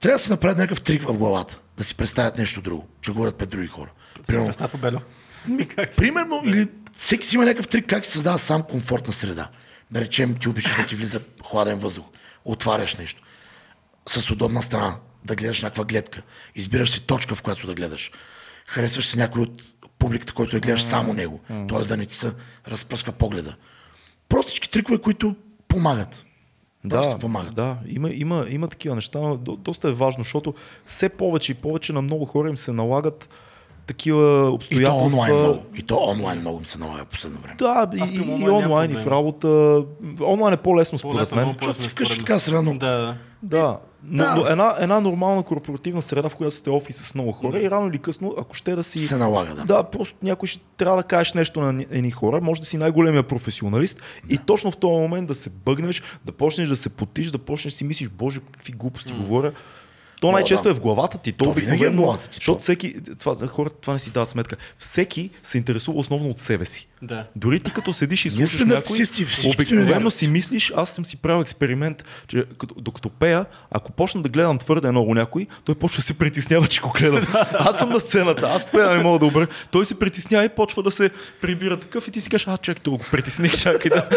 трябва 0.00 0.16
да 0.16 0.22
се 0.22 0.30
направи 0.30 0.54
някакъв 0.54 0.82
трик 0.82 1.02
в 1.02 1.12
главата. 1.18 1.60
Да 1.78 1.84
си 1.84 1.94
представят 1.94 2.38
нещо 2.38 2.62
друго, 2.62 2.88
че 3.00 3.12
говорят 3.12 3.36
пред 3.36 3.48
други 3.48 3.68
хора. 3.68 3.90
Примерно? 4.26 4.46
Примерно, 5.96 6.42
или 6.44 6.68
всеки 6.98 7.26
си 7.26 7.34
има 7.34 7.44
някакъв 7.44 7.68
трик 7.68 7.86
как 7.86 8.06
се 8.06 8.12
създава 8.12 8.38
сам 8.38 8.62
комфортна 8.62 9.12
среда. 9.12 9.48
Да 9.90 10.00
речем, 10.00 10.34
ти 10.34 10.48
обичаш 10.48 10.76
да 10.76 10.86
ти 10.86 10.96
влиза 10.96 11.20
хладен 11.46 11.78
въздух, 11.78 12.04
отваряш 12.44 12.96
нещо. 12.96 13.22
С 14.06 14.30
удобна 14.30 14.62
страна, 14.62 14.96
да 15.24 15.34
гледаш 15.36 15.62
някаква 15.62 15.84
гледка. 15.84 16.22
Избираш 16.54 16.90
си 16.90 17.06
точка, 17.06 17.34
в 17.34 17.42
която 17.42 17.66
да 17.66 17.74
гледаш. 17.74 18.12
Харесваш 18.66 19.06
си 19.06 19.18
някой 19.18 19.42
от 19.42 19.62
публиката, 19.98 20.32
който 20.32 20.52
да 20.52 20.60
гледаш 20.60 20.82
само 20.82 21.12
него. 21.12 21.40
Т.е. 21.68 21.86
да 21.86 21.96
не 21.96 22.06
ти 22.06 22.14
се 22.14 22.32
разпръска 22.68 23.12
погледа. 23.12 23.56
Простички 24.28 24.70
трикове, 24.70 24.98
които 24.98 25.36
помагат. 25.68 26.24
Просто 26.90 27.18
помагат. 27.18 27.54
Да, 27.54 27.76
има, 27.86 28.10
има, 28.10 28.46
има 28.48 28.68
такива 28.68 28.94
неща, 28.94 29.18
но 29.18 29.36
до, 29.36 29.56
доста 29.56 29.88
е 29.88 29.92
важно, 29.92 30.24
защото 30.24 30.54
все 30.84 31.08
повече 31.08 31.52
и 31.52 31.54
повече 31.54 31.92
на 31.92 32.02
много 32.02 32.24
хора 32.24 32.48
им 32.48 32.56
се 32.56 32.72
налагат 32.72 33.28
такива 33.86 34.22
И 34.22 34.46
то 34.46 34.54
обстоятелства. 34.54 35.04
онлайн 35.20 35.36
много. 35.38 35.62
И 35.74 35.82
то 35.82 36.04
онлайн 36.08 36.40
много 36.40 36.58
им 36.58 36.66
се 36.66 36.78
налага 36.78 37.04
последно 37.04 37.38
време. 37.40 37.56
Да, 37.58 37.90
и, 37.94 37.96
и, 37.96 38.18
към 38.18 38.28
и 38.28 38.32
онлайн 38.32 38.64
онлайн, 38.64 38.90
и 38.90 38.96
в 38.96 39.06
работа. 39.06 39.82
Онлайн 40.20 40.54
е 40.54 40.56
по-лесно 40.56 40.98
според 40.98 41.16
По-лесно, 41.16 41.36
мен. 41.36 41.44
много 41.44 41.58
по-лесно 41.58 41.72
Защото 41.72 41.82
си 41.82 41.88
вкъщи 41.90 42.14
според 42.14 42.26
така 42.26 42.38
среда, 42.38 42.62
но 42.62 42.74
Да. 42.74 43.14
Да, 43.42 43.78
но, 44.04 44.16
Да. 44.24 44.34
но 44.34 44.46
една, 44.46 44.74
една 44.78 45.00
нормална 45.00 45.42
корпоративна 45.42 46.02
среда, 46.02 46.28
в 46.28 46.34
която 46.36 46.56
сте 46.56 46.70
офис 46.70 46.96
с 46.96 47.14
много 47.14 47.32
хора 47.32 47.60
и 47.60 47.70
рано 47.70 47.88
или 47.88 47.98
късно, 47.98 48.34
ако 48.38 48.54
ще 48.54 48.74
да 48.76 48.84
си... 48.84 48.98
се 48.98 49.16
налага, 49.16 49.54
да. 49.54 49.64
Да, 49.64 49.82
просто 49.82 50.16
някой 50.22 50.48
ще 50.48 50.60
трябва 50.76 50.96
да 50.96 51.02
кажеш 51.02 51.32
нещо 51.32 51.60
на 51.60 51.84
едни 51.90 52.10
хора, 52.10 52.40
може 52.40 52.60
да 52.60 52.66
си 52.66 52.78
най-големия 52.78 53.22
професионалист 53.22 54.02
и 54.28 54.38
точно 54.38 54.70
в 54.70 54.76
този 54.76 54.92
момент 54.92 55.26
да 55.26 55.34
се 55.34 55.50
бъгнеш, 55.50 56.02
да 56.24 56.32
почнеш 56.32 56.68
да 56.68 56.76
се 56.76 56.88
потиш, 56.88 57.30
да 57.30 57.38
почнеш 57.38 57.72
да 57.72 57.78
си 57.78 57.84
мислиш, 57.84 58.08
боже, 58.08 58.40
какви 58.52 58.72
глупости 58.72 59.12
говоря. 59.12 59.52
То 60.20 60.32
най-често 60.32 60.64
да. 60.64 60.70
е 60.70 60.74
в 60.74 60.80
главата 60.80 61.18
ти. 61.18 61.32
То, 61.32 61.44
То 61.44 61.52
винаги 61.52 61.66
е 61.66 61.70
в 61.70 61.72
обикновено, 61.76 62.02
главата 62.02 62.28
ти, 62.28 62.34
Защото 62.34 62.56
то. 62.58 62.62
всеки, 62.62 62.94
това, 63.18 63.46
хората 63.46 63.76
това 63.76 63.92
не 63.92 63.98
си 63.98 64.10
дават 64.10 64.28
сметка. 64.28 64.56
Всеки 64.78 65.30
се 65.42 65.58
интересува 65.58 65.98
основно 65.98 66.28
от 66.30 66.40
себе 66.40 66.64
си. 66.64 66.88
Да. 67.02 67.24
Дори 67.36 67.60
ти 67.60 67.72
като 67.72 67.92
седиш 67.92 68.24
и 68.24 68.30
слушаш 68.30 68.64
някой, 68.64 68.96
обикновено 69.54 70.10
си 70.10 70.28
мислиш, 70.28 70.72
аз 70.76 70.90
съм 70.90 71.04
си 71.04 71.16
правил 71.16 71.42
експеримент, 71.42 72.04
че 72.28 72.44
като, 72.58 72.74
докато 72.78 73.10
пея, 73.10 73.46
ако 73.70 73.92
почна 73.92 74.22
да 74.22 74.28
гледам 74.28 74.58
твърде 74.58 74.90
много 74.90 75.14
някой, 75.14 75.46
той 75.64 75.74
почва 75.74 75.96
да 75.96 76.02
се 76.02 76.18
притеснява, 76.18 76.66
че 76.66 76.80
го 76.80 76.90
гледам. 76.98 77.26
аз 77.52 77.78
съм 77.78 77.90
на 77.90 78.00
сцената, 78.00 78.50
аз 78.50 78.70
пея, 78.70 78.90
не 78.90 79.02
мога 79.02 79.18
да 79.18 79.26
обра. 79.26 79.46
Той 79.70 79.86
се 79.86 79.98
притеснява 79.98 80.44
и 80.44 80.48
почва 80.48 80.82
да 80.82 80.90
се 80.90 81.10
прибира 81.40 81.76
такъв 81.76 82.08
и 82.08 82.10
ти 82.10 82.20
си 82.20 82.30
кажеш, 82.30 82.48
а 82.48 82.56
чакай, 82.56 82.82
то 82.82 82.90
го 82.90 82.98
притесних, 83.10 83.54
чакай 83.62 83.90
да. 83.90 84.08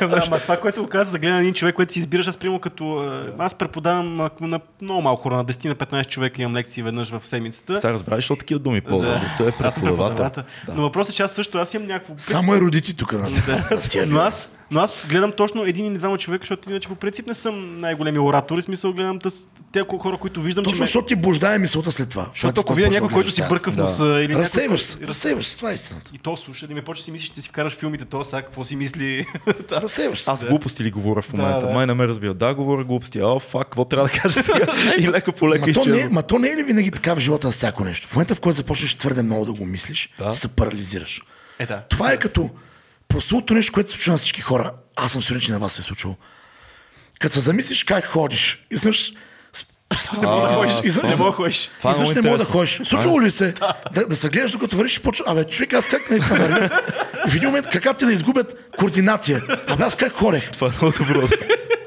Ама 0.00 0.38
това, 0.38 0.56
което 0.56 0.82
го 0.82 0.88
каза 0.88 1.10
за 1.10 1.18
гледане 1.18 1.40
един 1.40 1.54
човек, 1.54 1.74
който 1.74 1.92
си 1.92 1.98
избираш, 1.98 2.26
аз 2.26 2.36
примерно 2.36 2.60
като... 2.60 3.12
Аз 3.38 3.54
преподавам 3.54 4.30
на 4.40 4.60
много 4.82 5.02
малко 5.02 5.22
хора, 5.22 5.36
на 5.36 5.44
10 5.44 5.68
на 5.68 5.74
15 5.74 6.08
човека 6.08 6.42
имам 6.42 6.56
лекции 6.56 6.82
веднъж 6.82 7.10
в 7.10 7.26
седмицата. 7.26 7.78
Сега 7.78 7.92
разбраш, 7.92 8.16
защото 8.16 8.38
такива 8.38 8.60
думи 8.60 8.80
ползва. 8.80 9.20
Той 9.38 9.48
е 9.48 9.52
преподавател. 9.52 10.42
Да. 10.66 10.74
Но 10.74 10.82
въпросът 10.82 11.12
е, 11.12 11.16
че 11.16 11.22
аз 11.22 11.32
също, 11.32 11.58
аз 11.58 11.74
имам 11.74 11.88
някакво... 11.88 12.14
Само 12.26 12.54
е 12.54 12.60
родити 12.60 12.94
тук 12.94 13.12
на 13.12 13.30
Да. 13.30 13.80
тия 13.80 14.06
Но 14.06 14.18
аз, 14.18 14.48
но 14.70 14.80
аз 14.80 14.92
гледам 15.08 15.32
точно 15.32 15.64
един 15.64 15.86
или 15.86 15.98
двама 15.98 16.18
човека, 16.18 16.42
защото 16.42 16.70
иначе 16.70 16.88
по 16.88 16.94
принцип 16.94 17.26
не 17.26 17.34
съм 17.34 17.80
най-големи 17.80 18.18
оратори, 18.18 18.60
в 18.60 18.64
смисъл 18.64 18.92
гледам 18.92 19.18
тъс, 19.18 19.48
те 19.72 19.82
хора, 20.00 20.16
които 20.16 20.42
виждам, 20.42 20.64
че 20.64 20.70
Точно 20.70 20.82
ме... 20.82 20.86
защото 20.86 21.06
ти 21.06 21.16
блуждае 21.16 21.58
мисълта 21.58 21.92
след 21.92 22.08
това. 22.08 22.26
Защото 22.32 22.60
ако 22.60 22.74
видя 22.74 22.88
някой, 22.88 23.08
който 23.08 23.30
си 23.30 23.42
бърка 23.48 23.70
в 23.72 23.76
Да. 23.76 23.82
носа 23.82 24.04
или 24.04 24.28
някой... 24.28 24.42
Разсейваш 24.42 24.80
се, 24.82 24.98
разсейваш 25.06 25.46
се, 25.46 25.56
това 25.56 25.70
е 25.70 25.74
истината. 25.74 26.10
И 26.14 26.18
то 26.18 26.36
слуша, 26.36 26.66
да 26.66 26.74
ми 26.74 26.82
почне 26.82 27.00
да 27.00 27.04
си 27.04 27.10
мислиш, 27.10 27.30
че 27.30 27.40
си 27.40 27.48
вкараш 27.48 27.76
филмите, 27.76 28.04
то 28.04 28.24
сега 28.24 28.42
какво 28.42 28.64
си 28.64 28.76
мисли. 28.76 29.26
Да. 29.68 29.80
Разсейваш 29.80 30.20
се. 30.20 30.30
Аз 30.30 30.44
глупости 30.44 30.84
ли 30.84 30.90
говоря 30.90 31.22
в 31.22 31.30
Да, 31.30 31.36
момента? 31.36 31.66
да. 31.66 31.72
Май 31.72 31.86
не 31.86 31.94
ме 31.94 32.08
разбира. 32.08 32.34
Да, 32.34 32.54
говоря 32.54 32.84
глупости. 32.84 33.22
О, 33.22 33.38
фак, 33.40 33.62
какво 33.62 33.84
трябва 33.84 34.06
да 34.06 34.12
кажа 34.12 34.42
сега? 34.42 34.66
и 34.98 35.08
леко 35.08 35.32
по 35.32 35.46
Ма 35.46 35.52
то, 35.52 35.64
не, 35.66 35.70
изчезва. 35.70 36.10
ма 36.10 36.22
то 36.22 36.38
не 36.38 36.48
е 36.48 36.56
ли 36.56 36.62
винаги 36.62 36.90
така 36.90 37.14
в 37.14 37.18
живота 37.18 37.50
всяко 37.50 37.84
нещо? 37.84 38.08
В 38.08 38.14
момента, 38.14 38.34
в 38.34 38.40
който 38.40 38.56
започнеш 38.56 38.94
твърде 38.94 39.22
много 39.22 39.44
да 39.44 39.52
го 39.52 39.64
мислиш, 39.64 40.10
Да. 40.18 40.32
се 40.32 40.48
парализираш. 40.48 41.22
Е, 41.58 41.66
да. 41.66 41.80
Това 41.80 42.12
е 42.12 42.16
като 42.16 42.50
простото 43.08 43.54
нещо, 43.54 43.72
което 43.72 43.90
се 43.90 43.94
случва 43.94 44.12
на 44.12 44.18
всички 44.18 44.40
хора. 44.40 44.72
Аз 44.96 45.12
съм 45.12 45.22
сигурен, 45.22 45.40
че 45.40 45.52
на 45.52 45.58
вас 45.58 45.72
се 45.72 45.80
е 45.80 45.84
случило. 45.84 46.14
Като 47.20 47.34
се 47.34 47.40
замислиш 47.40 47.84
как 47.84 48.06
ходиш, 48.06 48.66
изнъж 48.70 49.12
Не 50.14 50.26
мога 50.26 50.48
да 50.48 50.54
ходиш. 50.54 50.72
изнъж- 50.84 51.02
Не 51.04 51.16
мога 51.16 51.24
да 51.24 51.32
ходиш. 51.32 51.70
Е 51.84 52.14
не 52.14 52.22
мога 52.22 52.38
да 52.38 52.44
ходиш. 52.44 52.80
Случвало 52.84 53.22
ли 53.22 53.30
се 53.30 53.54
да, 53.92 54.06
да 54.06 54.16
се 54.16 54.28
гледаш 54.28 54.52
докато 54.52 54.76
вървиш 54.76 54.96
и 54.96 55.02
почва, 55.02 55.24
абе, 55.28 55.44
човек, 55.44 55.72
аз 55.72 55.88
как 55.88 56.10
наистина 56.10 56.38
вървя? 56.38 56.80
И 57.26 57.30
в 57.30 57.34
един 57.34 57.48
момент 57.48 57.66
краката 57.66 57.96
ти 57.96 58.06
да 58.06 58.12
изгубят 58.12 58.70
координация. 58.78 59.42
Абе, 59.66 59.84
аз 59.84 59.96
как 59.96 60.12
хорех? 60.12 60.50
Това 60.50 60.66
е 60.66 60.70
много 60.72 60.94
добро. 60.98 61.28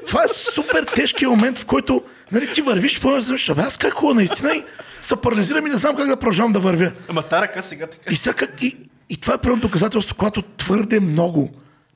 Това 0.06 0.24
е 0.24 0.28
супер 0.28 0.84
тежкият 0.84 1.30
момент, 1.30 1.58
в 1.58 1.66
който 1.66 2.02
нали, 2.32 2.52
ти 2.52 2.62
вървиш, 2.62 3.00
помня 3.00 3.18
да 3.18 3.52
абе, 3.52 3.62
аз 3.62 3.76
как 3.76 3.92
ходя 3.92 4.14
наистина 4.14 4.54
и 4.54 4.64
се 5.02 5.16
парализирам 5.16 5.66
и 5.66 5.70
не 5.70 5.76
знам 5.76 5.96
как 5.96 6.06
да 6.06 6.16
продължавам 6.16 6.52
да 6.52 6.60
вървя. 6.60 6.92
Ама 7.08 7.22
та 7.22 7.42
ръка 7.42 7.62
сега 7.62 7.86
така. 7.86 8.10
И, 8.10 8.16
сега, 8.16 8.34
как- 8.36 8.62
и, 8.62 8.76
и 9.10 9.16
това 9.16 9.34
е 9.34 9.38
първото 9.38 9.62
доказателство, 9.62 10.16
когато 10.16 10.42
твърде 10.42 11.00
много 11.00 11.50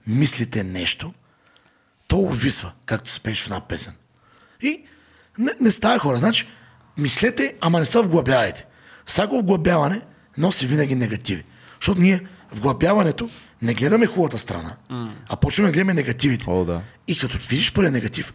мислите 0.07 0.65
нещо, 0.65 1.15
то 2.09 2.16
увисва, 2.16 2.73
както 2.86 3.11
се 3.11 3.20
пееш 3.20 3.43
в 3.43 3.47
една 3.47 3.61
песен. 3.61 3.93
И 4.62 4.82
не, 5.39 5.53
не 5.61 5.70
става 5.70 5.99
хора. 5.99 6.16
Значи, 6.16 6.47
мислете, 6.99 7.55
ама 7.61 7.78
не 7.78 7.85
се 7.85 7.99
вглъбявайте. 8.01 8.66
Всяко 9.07 9.39
вглъбяване 9.39 10.01
носи 10.39 10.66
винаги 10.66 10.95
негативи. 10.95 11.45
Защото 11.81 12.01
ние 12.01 12.20
вглъбяването 12.53 13.31
не 13.62 13.74
гледаме 13.74 14.07
хубавата 14.07 14.39
страна, 14.39 14.77
а 15.28 15.36
почваме 15.36 15.69
да 15.69 15.73
гледаме 15.73 15.95
негативите. 15.95 16.45
О, 16.49 16.65
да. 16.65 16.82
И 17.09 17.19
като 17.19 17.39
видиш 17.49 17.73
първия 17.73 17.93
негатив, 17.93 18.35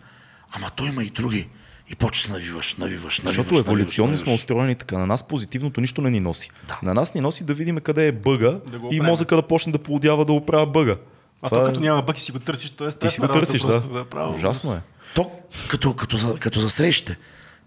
ама 0.51 0.69
той 0.76 0.88
има 0.88 1.03
и 1.03 1.10
други. 1.10 1.49
И 1.91 1.95
почваш 1.95 2.27
да 2.27 2.33
навиваш, 2.33 2.75
навиваш, 2.75 3.19
навиваш. 3.19 3.35
Защото 3.35 3.59
еволюционно 3.59 4.11
навиваш, 4.11 4.25
сме 4.25 4.33
устроени 4.33 4.75
така. 4.75 4.97
На 4.97 5.05
нас 5.05 5.27
позитивното 5.27 5.81
нищо 5.81 6.01
не 6.01 6.09
ни 6.09 6.19
носи. 6.19 6.49
Да. 6.67 6.79
На 6.83 6.93
нас 6.93 7.13
ни 7.13 7.21
носи 7.21 7.43
да 7.43 7.53
видим 7.53 7.77
къде 7.77 8.07
е 8.07 8.11
бъга 8.11 8.51
Да 8.51 8.79
и 8.91 9.01
мозъка 9.01 9.35
да 9.35 9.41
почне 9.41 9.71
да 9.71 9.79
поудява 9.79 10.25
да 10.25 10.33
оправя 10.33 10.65
бъга. 10.65 10.95
А 11.41 11.49
Това 11.49 11.61
то 11.61 11.67
е- 11.67 11.69
като 11.69 11.79
няма 11.79 12.01
бък 12.01 12.17
и 12.17 12.21
си 12.21 12.31
го 12.31 12.39
търсиш, 12.39 12.69
то 12.69 12.87
е 12.87 12.91
Ти 12.91 13.11
си 13.11 13.19
го 13.19 13.27
търсиш, 13.27 13.61
просто, 13.61 13.93
да. 13.93 14.05
право. 14.05 14.35
Ужасно 14.35 14.73
е. 14.73 14.81
То, 15.15 15.31
като, 15.69 15.93
като, 15.93 16.17
за, 16.17 16.35
като 16.39 16.69
срещите. 16.69 17.17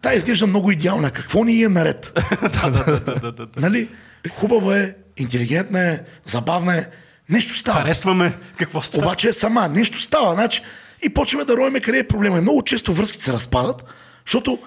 Та 0.03 0.15
изглежда 0.15 0.47
много 0.47 0.71
идеална. 0.71 1.11
Какво 1.11 1.45
ни 1.45 1.63
е 1.63 1.69
наред? 1.69 2.13
да, 2.63 2.71
да, 2.71 3.01
да, 3.01 3.33
да. 3.33 3.49
нали? 3.57 3.89
Хубава 4.31 4.79
е, 4.79 4.95
интелигентна 5.17 5.81
е, 5.81 6.01
забавна 6.25 6.77
е. 6.77 6.87
Нещо 7.29 7.59
става. 7.59 7.81
Харесваме 7.81 8.39
какво 8.57 8.81
става. 8.81 9.07
Обаче 9.07 9.29
е 9.29 9.33
сама. 9.33 9.69
Нещо 9.69 10.01
става. 10.01 10.35
Значи, 10.35 10.63
и 11.03 11.15
почваме 11.15 11.45
да 11.45 11.57
роеме 11.57 11.81
къде 11.81 11.99
е 11.99 12.09
проблема. 12.09 12.39
И 12.39 12.41
много 12.41 12.63
често 12.63 12.93
връзките 12.95 13.25
се 13.25 13.33
разпадат, 13.33 13.85
защото 14.27 14.59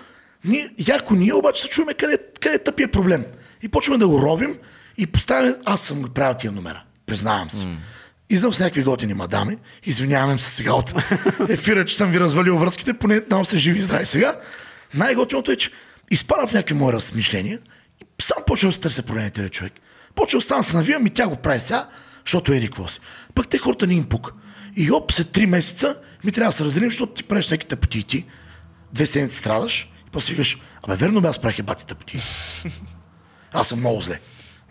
ние, 0.46 0.70
яко 0.88 1.14
ние 1.16 1.34
обаче 1.34 1.62
се 1.62 1.70
чуваме 1.70 1.94
къде, 1.94 2.18
къде 2.42 2.56
е 2.56 2.64
тъпия 2.64 2.92
проблем. 2.92 3.26
И 3.62 3.70
почваме 3.70 3.98
да 3.98 4.08
го 4.08 4.22
робим 4.22 4.58
и 4.98 5.08
поставяме, 5.08 5.56
аз 5.66 5.82
съм 5.82 6.02
го 6.02 6.10
правил 6.10 6.38
тия 6.38 6.52
номера. 6.52 6.84
Признавам 7.06 7.52
се. 7.52 7.66
Mm. 7.66 8.52
С 8.52 8.60
някакви 8.60 8.84
готини 8.84 9.14
мадами, 9.14 9.58
извинявам 9.84 10.40
се 10.40 10.50
сега 10.50 10.74
от 10.74 10.94
ефира, 11.50 11.86
че 11.86 11.98
съм 11.98 12.12
ви 12.12 12.20
развалил 12.20 12.58
връзките, 12.58 12.94
поне 12.94 13.22
там 13.22 13.46
сте 13.46 13.58
живи 13.58 13.80
и 13.80 13.84
здрави 13.84 14.06
сега. 14.06 14.36
Най-готиното 14.94 15.52
е, 15.52 15.56
че 15.56 15.72
изпадам 16.12 16.48
в 16.48 16.54
някакви 16.54 16.76
мои 16.76 16.94
размишления 16.94 17.60
и 18.02 18.06
сам 18.22 18.44
почвам 18.48 18.70
да 18.70 18.74
се 18.74 18.82
търся 18.82 19.04
проблемите 19.04 19.50
човек. 19.50 19.74
Почвам 20.16 20.40
да 20.40 20.44
стана 20.44 20.64
се 20.64 20.78
навивам 20.78 21.06
и 21.06 21.10
тя 21.10 21.28
го 21.28 21.36
прави 21.36 21.60
сега, 21.60 21.88
защото 22.26 22.54
е 22.54 22.62
какво 22.62 22.88
си. 22.88 23.00
Пък 23.36 23.48
те 23.48 23.58
хората 23.58 23.88
не 23.88 23.94
им 23.94 24.04
пук. 24.04 24.34
И 24.76 24.92
оп, 24.92 25.12
след 25.12 25.30
три 25.30 25.46
месеца 25.46 25.96
ми 26.24 26.32
трябва 26.32 26.50
да 26.50 26.58
се 26.58 26.66
разделим, 26.66 26.90
защото 26.90 27.14
ти 27.14 27.24
правиш 27.24 27.50
някакви 27.50 27.68
тъпоти 27.68 28.00
и 28.00 28.04
ти. 28.04 28.26
Две 28.94 29.06
седмици 29.06 29.36
страдаш 29.36 29.92
и 30.08 30.10
после 30.12 30.34
викаш, 30.34 30.58
абе 30.84 30.96
верно 30.96 31.22
бе 31.22 31.28
аз 31.28 31.40
правих 31.40 31.64
бати 31.64 31.86
тъпоти. 31.86 32.20
Аз 33.54 33.68
съм 33.68 33.80
много 33.80 34.02
зле. 34.02 34.20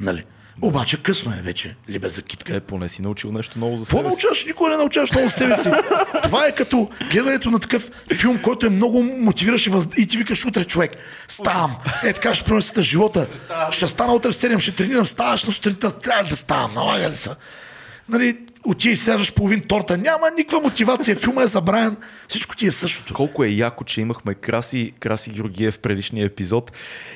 Нали? 0.01 0.25
Обаче 0.63 1.03
късно 1.03 1.33
е 1.33 1.43
вече, 1.43 1.77
либе 1.91 2.11
за 2.11 2.23
китка. 2.23 2.57
Е, 2.57 2.61
поне 2.61 2.89
си 2.89 3.03
научил 3.03 3.33
нещо 3.33 3.59
ново 3.59 3.77
за 3.77 3.85
себе 3.85 4.03
си. 4.03 4.09
научаваш? 4.09 4.45
Никога 4.45 4.71
не 4.71 4.77
научаваш 4.77 5.13
много 5.13 5.29
за 5.29 5.37
себе 5.37 5.57
си. 5.57 5.71
Това 6.23 6.47
е 6.47 6.55
като 6.55 6.91
гледането 7.11 7.51
на 7.51 7.59
такъв 7.61 7.91
филм, 8.15 8.43
който 8.43 8.67
е 8.67 8.71
много 8.71 9.03
мотивиращ 9.03 9.67
и, 9.67 9.71
въз... 9.71 9.89
и 9.97 10.07
ти 10.07 10.17
викаш 10.17 10.45
утре 10.47 10.65
човек. 10.65 10.97
Ставам. 11.29 11.77
Е 12.05 12.13
така 12.13 12.35
ще 12.35 12.45
приносите 12.45 12.83
живота. 12.83 13.27
Ще 13.71 13.89
стана 13.89 14.15
утре 14.15 14.33
в 14.33 14.35
7, 14.35 14.59
ще 14.59 14.77
тренирам, 14.77 15.07
ставаш 15.07 15.45
на 15.45 15.53
сутринта, 15.53 15.99
трябва 15.99 16.29
да 16.29 16.37
ставам, 16.37 16.75
налага 16.75 17.11
ли 17.11 17.17
са? 17.17 17.37
Нали, 18.09 18.39
отиди 18.67 18.93
и 18.93 18.97
сядаш 18.97 19.35
половин 19.35 19.61
торта. 19.61 19.99
Няма 19.99 20.31
никаква 20.37 20.61
мотивация. 20.61 21.17
Филма 21.17 21.43
е 21.43 21.47
забравен. 21.47 21.97
Всичко 22.29 22.57
ти 22.57 22.67
е 22.67 22.71
същото. 22.71 23.15
Колко 23.15 23.45
е 23.45 23.49
яко, 23.49 23.85
че 23.85 24.01
имахме 24.01 24.35
Краси, 24.35 24.93
Краси 25.01 25.31
Георгиев 25.31 25.75
в 25.75 25.79
предишния 25.79 26.27
епизод 26.27 26.73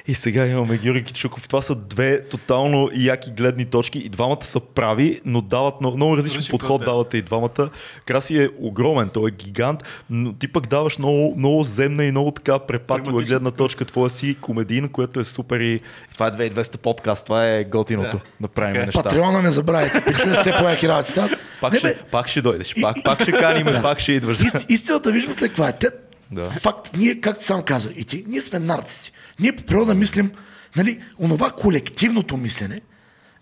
и 0.07 0.15
сега 0.15 0.47
имаме 0.47 0.79
Георги 0.79 1.05
Кичуков. 1.05 1.49
Това 1.49 1.63
са 1.63 1.75
две 1.75 2.25
тотално 2.25 2.89
яки 2.95 3.31
гледни 3.31 3.65
точки 3.65 3.99
и 3.99 4.09
двамата 4.09 4.45
са 4.45 4.61
прави, 4.61 5.21
но 5.25 5.41
дават 5.41 5.81
много, 5.81 5.97
много 5.97 6.17
различен 6.17 6.37
Различен 6.37 6.51
подход 6.51 6.69
подход, 6.69 6.81
да. 6.81 6.85
давате 6.85 7.17
и 7.19 7.23
двамата. 7.23 7.71
Краси 8.07 8.43
е 8.43 8.49
огромен, 8.59 9.09
той 9.09 9.29
е 9.29 9.33
гигант, 9.33 9.83
но 10.11 10.33
ти 10.33 10.49
пък 10.49 10.67
даваш 10.67 10.99
много, 10.99 11.35
много 11.37 11.63
земна 11.63 12.05
и 12.05 12.11
много 12.11 12.31
така 12.31 12.59
препатила 12.59 13.23
гледна 13.23 13.51
точка. 13.51 13.85
Твоя 13.85 14.11
си 14.11 14.37
комедийна, 14.41 14.89
което 14.89 15.21
е 15.21 15.25
супер 15.25 15.61
и 15.61 15.81
това 16.13 16.27
е 16.27 16.31
2200 16.31 16.77
подкаст, 16.77 17.25
това 17.25 17.49
е 17.49 17.65
готиното 17.65 18.17
Да. 18.17 18.23
да 18.41 18.49
правим 18.49 18.75
Така 18.75 18.83
е. 18.83 18.87
неща. 18.87 19.03
Патреона 19.03 19.43
не 19.43 19.53
забравяйте. 19.53 20.05
Пичове 20.07 20.35
все 20.35 20.53
по-яки 20.53 20.89
работи. 20.89 21.38
Пак, 21.61 21.73
Не, 21.73 21.79
ще, 21.79 21.89
бе, 21.89 21.95
пак 22.11 22.29
ще 22.29 22.41
дойдеш, 22.43 22.75
пак, 22.81 22.97
пак 23.05 23.23
ще 23.23 23.33
каним, 23.33 23.67
Да. 23.67 23.83
пак 23.83 24.01
ще 24.01 24.13
идваш. 24.13 24.41
Ист, 24.41 24.67
истината 24.69 25.11
виждате 25.13 25.45
ли 25.45 25.49
каква 25.49 25.69
е? 25.69 25.73
Те, 25.73 25.89
Да. 26.31 26.45
Факт, 26.45 26.97
ние, 26.97 27.21
както 27.21 27.45
сам 27.45 27.63
каза, 27.63 27.91
и 27.97 28.05
ти, 28.05 28.25
ние 28.27 28.43
сме 28.43 28.59
нарциси. 28.59 29.13
Ние 29.41 29.53
по 29.57 29.63
природа 29.63 29.95
мислим, 29.95 30.31
нали, 30.77 31.01
онова 31.19 31.51
колективното 31.51 32.37
мислене 32.37 32.81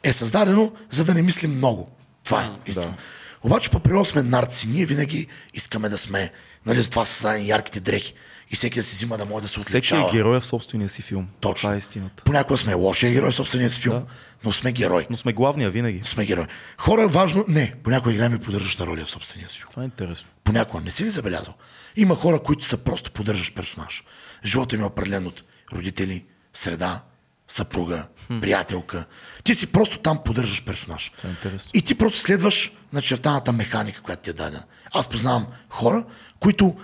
е 0.03 0.13
създадено, 0.13 0.73
за 0.91 1.05
да 1.05 1.15
не 1.15 1.23
мислим 1.23 1.57
много. 1.57 1.91
Това 2.25 2.43
е 2.43 2.71
истина. 2.71 2.95
Обаче 3.43 3.71
по 3.71 3.81
природа 3.81 4.05
сме 4.05 4.23
нарци. 4.23 4.69
Ние 4.69 4.87
винаги 4.87 5.27
искаме 5.55 5.89
да 5.89 5.99
сме, 5.99 6.31
нали, 6.67 6.83
за 6.83 6.91
това 6.91 7.05
са 7.05 7.39
ярките 7.39 7.81
дрехи. 7.81 8.15
И 8.51 8.57
всеки 8.57 8.79
да 8.79 8.83
си 8.83 8.95
взима 8.95 9.19
да 9.19 9.27
може 9.27 9.43
да 9.43 9.49
се 9.49 9.61
Всеки 9.61 9.77
отличава. 9.77 10.09
е 10.09 10.13
героя 10.13 10.41
в 10.41 10.47
собствения 10.47 10.89
си 10.89 11.03
филм. 11.03 11.29
Точно. 11.41 11.67
Това 11.67 11.75
е 11.75 11.79
истината. 11.79 12.23
Понякога 12.23 12.59
сме 12.59 12.75
лошия 12.75 13.13
герой 13.13 13.31
в 13.31 13.35
собствения 13.35 13.71
си 13.71 13.81
филм, 13.81 14.03
но 14.45 14.53
сме 14.53 14.73
герой. 14.73 15.05
Но 15.11 15.17
сме 15.17 15.33
главния 15.33 15.71
винаги. 15.71 16.01
Сме 16.05 16.25
герой. 16.25 16.47
Хора 16.79 17.09
важно, 17.09 17.45
не, 17.49 17.75
понякога 17.85 18.13
играем 18.15 18.35
и 18.35 18.39
поддържаща 18.39 18.87
роля 18.87 19.05
в 19.05 19.11
собствения 19.11 19.51
си 19.51 19.59
филм. 19.59 19.71
Това 19.71 19.83
е 19.83 19.85
интересно. 19.85 20.29
Понякога 20.45 20.85
не 20.85 20.91
си 20.91 21.05
ли 21.05 21.09
забелязал? 21.09 21.55
Има 21.97 22.15
хора, 22.15 22.39
които 22.43 22.65
са 22.65 22.77
просто 22.77 23.11
поддържаш 23.11 23.55
персонаж. 23.55 24.05
Живота 24.45 24.77
им 24.77 24.83
е 24.83 24.87
определен 24.87 25.27
от 25.27 25.45
родители, 25.73 26.25
среда, 26.53 27.03
съпруга, 27.49 28.07
приятелка. 28.41 29.05
Ти 29.45 29.55
си 29.55 29.67
просто 29.67 29.99
там 29.99 30.19
поддържаш 30.25 30.65
персонаж. 30.65 31.13
Това 31.17 31.29
е 31.29 31.33
интересно. 31.33 31.71
И 31.75 31.83
ти 31.83 31.95
просто 31.95 32.19
следваш 32.19 32.73
начертаната 32.93 33.53
механика, 33.53 34.03
която 34.03 34.23
ти 34.23 34.31
е 34.31 34.33
дадена. 34.33 34.63
Аз 34.95 35.09
познавам 35.09 35.47
хора, 35.69 36.05
които 36.41 36.77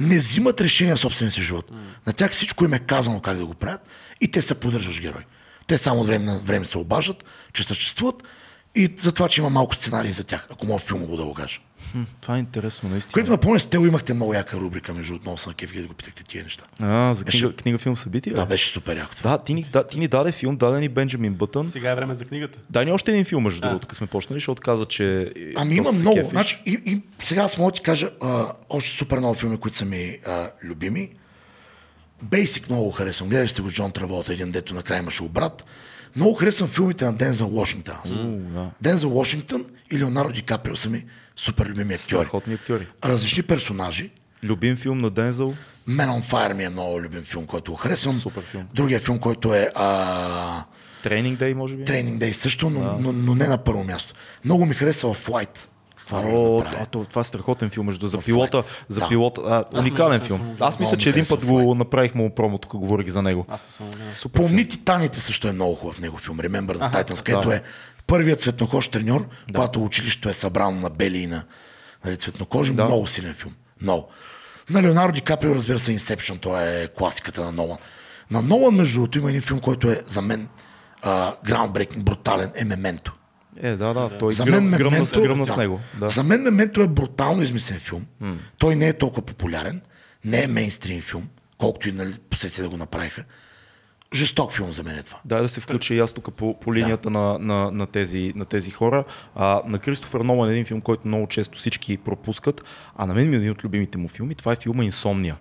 не 0.00 0.18
взимат 0.18 0.60
решения 0.60 0.96
в 0.96 1.00
собствения 1.00 1.32
си 1.32 1.42
живот. 1.42 1.70
На 2.06 2.12
тях 2.12 2.32
всичко 2.32 2.64
им 2.64 2.74
е 2.74 2.78
казано 2.78 3.20
как 3.20 3.38
да 3.38 3.46
го 3.46 3.54
правят 3.54 3.86
и 4.20 4.30
те 4.30 4.42
се 4.42 4.60
поддържаш 4.60 5.00
герой. 5.00 5.24
Те 5.66 5.78
само 5.78 6.04
време 6.04 6.24
на 6.24 6.38
време 6.38 6.64
се 6.64 6.78
обаждат, 6.78 7.24
че 7.52 7.62
съществуват 7.62 8.22
и 8.78 8.94
за 8.98 9.12
това, 9.12 9.28
че 9.28 9.40
има 9.40 9.50
малко 9.50 9.74
сценарии 9.74 10.12
за 10.12 10.24
тях, 10.24 10.46
ако 10.50 10.66
мога 10.66 10.78
филмово 10.78 11.16
да 11.16 11.24
го 11.24 11.34
кажа. 11.34 11.60
Хм, 11.92 12.02
това 12.20 12.36
е 12.36 12.38
интересно, 12.38 12.88
наистина. 12.88 13.12
Което 13.12 13.30
напомня, 13.30 13.60
с 13.60 13.66
Тело 13.66 13.86
имахте 13.86 14.14
много 14.14 14.34
яка 14.34 14.56
рубрика, 14.56 14.94
между 14.94 15.14
отново 15.14 15.38
съм 15.38 15.54
кефи, 15.54 15.80
да 15.80 15.86
го 15.86 15.94
питахте 15.94 16.24
тия 16.24 16.44
неща. 16.44 16.64
А, 16.80 17.14
за 17.14 17.24
Беше- 17.24 17.38
книга, 17.38 17.56
книга 17.56 17.78
филм 17.78 17.96
събитие? 17.96 18.32
Да, 18.32 18.42
бе? 18.42 18.48
беше 18.48 18.70
супер 18.70 18.96
яко. 18.96 19.14
Да, 19.22 19.38
ти 19.38 19.54
ни, 19.54 19.62
да, 19.72 19.86
ти 19.86 19.98
ни 19.98 20.08
даде 20.08 20.32
филм, 20.32 20.56
даде 20.56 20.80
ни 20.80 20.88
Бенджамин 20.88 21.34
Бътън. 21.34 21.68
Сега 21.68 21.90
е 21.90 21.94
време 21.94 22.14
за 22.14 22.24
книгата. 22.24 22.58
Дай 22.70 22.84
ни 22.84 22.92
още 22.92 23.10
един 23.10 23.24
филм, 23.24 23.42
между 23.42 23.60
другото, 23.60 23.86
като 23.86 23.96
сме 23.96 24.06
почнали, 24.06 24.38
защото 24.38 24.62
каза, 24.62 24.86
че... 24.86 25.32
Ами 25.56 25.74
има 25.74 25.92
много. 25.92 26.16
кефиш. 26.16 26.30
Значи, 26.30 26.62
и, 26.66 26.82
и, 26.86 27.02
сега 27.22 27.42
аз 27.42 27.58
мога 27.58 27.70
да 27.72 27.74
ти 27.74 27.82
кажа 27.82 28.10
а, 28.22 28.52
още 28.68 28.90
супер 28.90 29.18
много 29.18 29.34
филми, 29.34 29.56
които 29.56 29.76
са 29.76 29.84
ми 29.84 30.18
а, 30.26 30.50
любими. 30.64 31.10
Бейсик 32.22 32.68
много 32.68 32.90
харесвам. 32.90 33.28
Гледали 33.28 33.48
сте 33.48 33.62
го 33.62 33.70
Джон 33.70 33.92
Траволта, 33.92 34.32
един 34.32 34.50
дето 34.50 34.74
накрая 34.74 34.98
имаше 34.98 35.22
обрат. 35.22 35.64
Много 36.18 36.34
харесвам 36.34 36.68
филмите 36.68 37.04
на 37.04 37.12
Дензел 37.12 37.48
Вашингтон. 37.48 37.94
аз. 38.04 38.20
да. 38.20 38.70
Дензел 38.82 39.10
Вашингтон 39.10 39.66
и 39.90 39.98
Леонардо 39.98 40.32
Ди 40.32 40.42
Каприо 40.42 40.76
са 40.76 40.90
ми 40.90 41.04
супер 41.36 41.66
любими 41.66 41.94
актьори. 41.94 42.20
Страхотни 42.20 42.54
актьори. 42.54 42.86
Различни 43.04 43.42
персонажи. 43.42 44.10
Любим 44.44 44.76
филм 44.76 44.98
на 44.98 45.10
Дензел. 45.10 45.54
Man 45.88 46.08
on 46.08 46.22
Fire 46.22 46.52
ми 46.52 46.64
е 46.64 46.68
много 46.68 47.00
любим 47.00 47.22
филм, 47.22 47.46
който 47.46 47.74
харесвам. 47.74 48.20
Супер 48.20 48.42
филм. 48.42 48.64
Другия 48.74 49.00
филм, 49.00 49.18
който 49.18 49.54
е 49.54 49.70
а, 49.74 50.64
Тренинг 51.02 51.38
Дей, 51.38 51.54
може 51.54 51.76
би. 51.76 51.84
Тренинг 51.84 52.18
Дей 52.18 52.34
също, 52.34 52.70
но, 52.70 52.98
но, 53.00 53.12
но, 53.12 53.34
не 53.34 53.48
на 53.48 53.58
първо 53.58 53.84
място. 53.84 54.14
Много 54.44 54.66
ми 54.66 54.74
харесва 54.74 55.14
Flight. 55.14 55.58
Роля 56.12 56.38
О, 56.38 56.58
направи. 56.58 56.76
а, 56.82 56.86
то, 56.86 57.04
това 57.04 57.20
е 57.20 57.24
страхотен 57.24 57.70
филм, 57.70 57.86
между 57.86 58.08
за 58.08 58.18
пилота, 58.18 58.62
за 58.88 59.00
Да. 59.00 59.08
пилота, 59.08 59.40
а, 59.44 59.78
уникален 59.80 60.20
не 60.20 60.26
филм. 60.26 60.56
Аз 60.60 60.78
мисля, 60.80 60.96
че 60.96 61.08
един 61.08 61.24
път 61.28 61.44
го 61.44 61.74
направихме 61.74 62.22
му 62.22 62.30
промо, 62.34 62.58
тук 62.58 62.76
говорих 62.76 63.08
за 63.08 63.22
него. 63.22 63.46
Аз 63.48 63.62
съм 63.62 63.90
филм. 63.92 64.32
Помни 64.32 64.68
Титаните 64.68 65.20
също 65.20 65.48
е 65.48 65.52
много 65.52 65.74
хубав 65.74 66.00
него 66.00 66.16
филм. 66.16 66.38
Remember 66.38 66.76
the 66.78 66.86
Аха, 66.86 67.04
Titans, 67.04 67.24
където 67.24 67.48
да. 67.48 67.56
е 67.56 67.60
първият 68.06 68.40
цветнокож 68.40 68.88
треньор, 68.88 69.26
когато 69.54 69.84
училището 69.84 70.28
е 70.28 70.32
събрано 70.32 70.80
на 70.80 70.90
бели 70.90 71.18
и 71.18 71.26
на 71.26 71.44
нали, 72.04 72.16
цветнокожи. 72.16 72.72
Да. 72.72 72.84
Много 72.84 73.06
силен 73.06 73.34
филм. 73.34 73.52
Много. 73.82 74.08
На 74.70 74.82
Леонардо 74.82 75.12
Ди 75.12 75.20
Каприо, 75.20 75.54
разбира 75.54 75.78
се, 75.78 75.98
Inception, 75.98 76.40
това 76.40 76.64
е 76.64 76.88
класиката 76.88 77.44
на 77.44 77.52
Нолан. 77.52 77.78
На 78.30 78.42
Нолан, 78.42 78.74
между 78.74 78.94
другото, 78.94 79.18
има 79.18 79.30
един 79.30 79.42
филм, 79.42 79.60
който 79.60 79.90
е 79.90 80.00
за 80.06 80.22
мен 80.22 80.48
а, 81.02 81.34
groundbreaking, 81.46 82.02
брутален, 82.02 82.52
е 82.54 82.64
Мементо. 82.64 83.12
Е, 83.62 83.76
да, 83.76 83.94
да, 83.94 84.18
той 84.18 84.32
За 84.32 84.44
гръм, 84.44 84.64
мен 84.64 84.78
гръмна, 84.78 84.90
Мементо, 84.90 85.22
гръмна 85.22 85.44
да. 85.44 85.52
с 85.52 85.56
него. 85.56 85.80
Да. 86.00 86.08
За 86.08 86.22
мен 86.22 86.42
Мементо 86.42 86.80
е 86.82 86.88
брутално 86.88 87.42
измислен 87.42 87.80
филм. 87.80 88.06
Той 88.58 88.76
не 88.76 88.88
е 88.88 88.92
толкова 88.92 89.22
популярен, 89.22 89.80
не 90.24 90.42
е 90.42 90.46
мейнстрим 90.46 91.00
филм, 91.00 91.28
колкото 91.58 91.88
и 91.88 91.92
нали, 91.92 92.14
последствие 92.30 92.62
да 92.62 92.68
го 92.68 92.76
направиха. 92.76 93.24
Жесток 94.14 94.52
филм 94.52 94.72
за 94.72 94.82
мен 94.82 94.98
е 94.98 95.02
това. 95.02 95.18
Дай 95.24 95.42
да 95.42 95.48
се 95.48 95.60
включа 95.60 95.94
и 95.94 95.98
аз 95.98 96.12
тук 96.12 96.34
по, 96.34 96.60
по 96.60 96.74
линията 96.74 97.10
на, 97.10 97.38
на, 97.38 97.70
на, 97.70 97.86
тези, 97.86 98.32
на 98.36 98.44
тези 98.44 98.70
хора. 98.70 99.04
А, 99.34 99.62
на 99.66 99.78
Кристофър 99.78 100.20
Нолан 100.20 100.48
е 100.48 100.52
един 100.52 100.64
филм, 100.64 100.80
който 100.80 101.08
много 101.08 101.26
често 101.26 101.58
всички 101.58 101.96
пропускат, 101.96 102.64
а 102.96 103.06
на 103.06 103.14
мен 103.14 103.28
ми 103.28 103.36
е 103.36 103.38
един 103.38 103.50
от 103.50 103.64
любимите 103.64 103.98
му 103.98 104.08
филми. 104.08 104.34
Това 104.34 104.52
е 104.52 104.56
филма 104.56 104.84
Инсомния, 104.84 105.36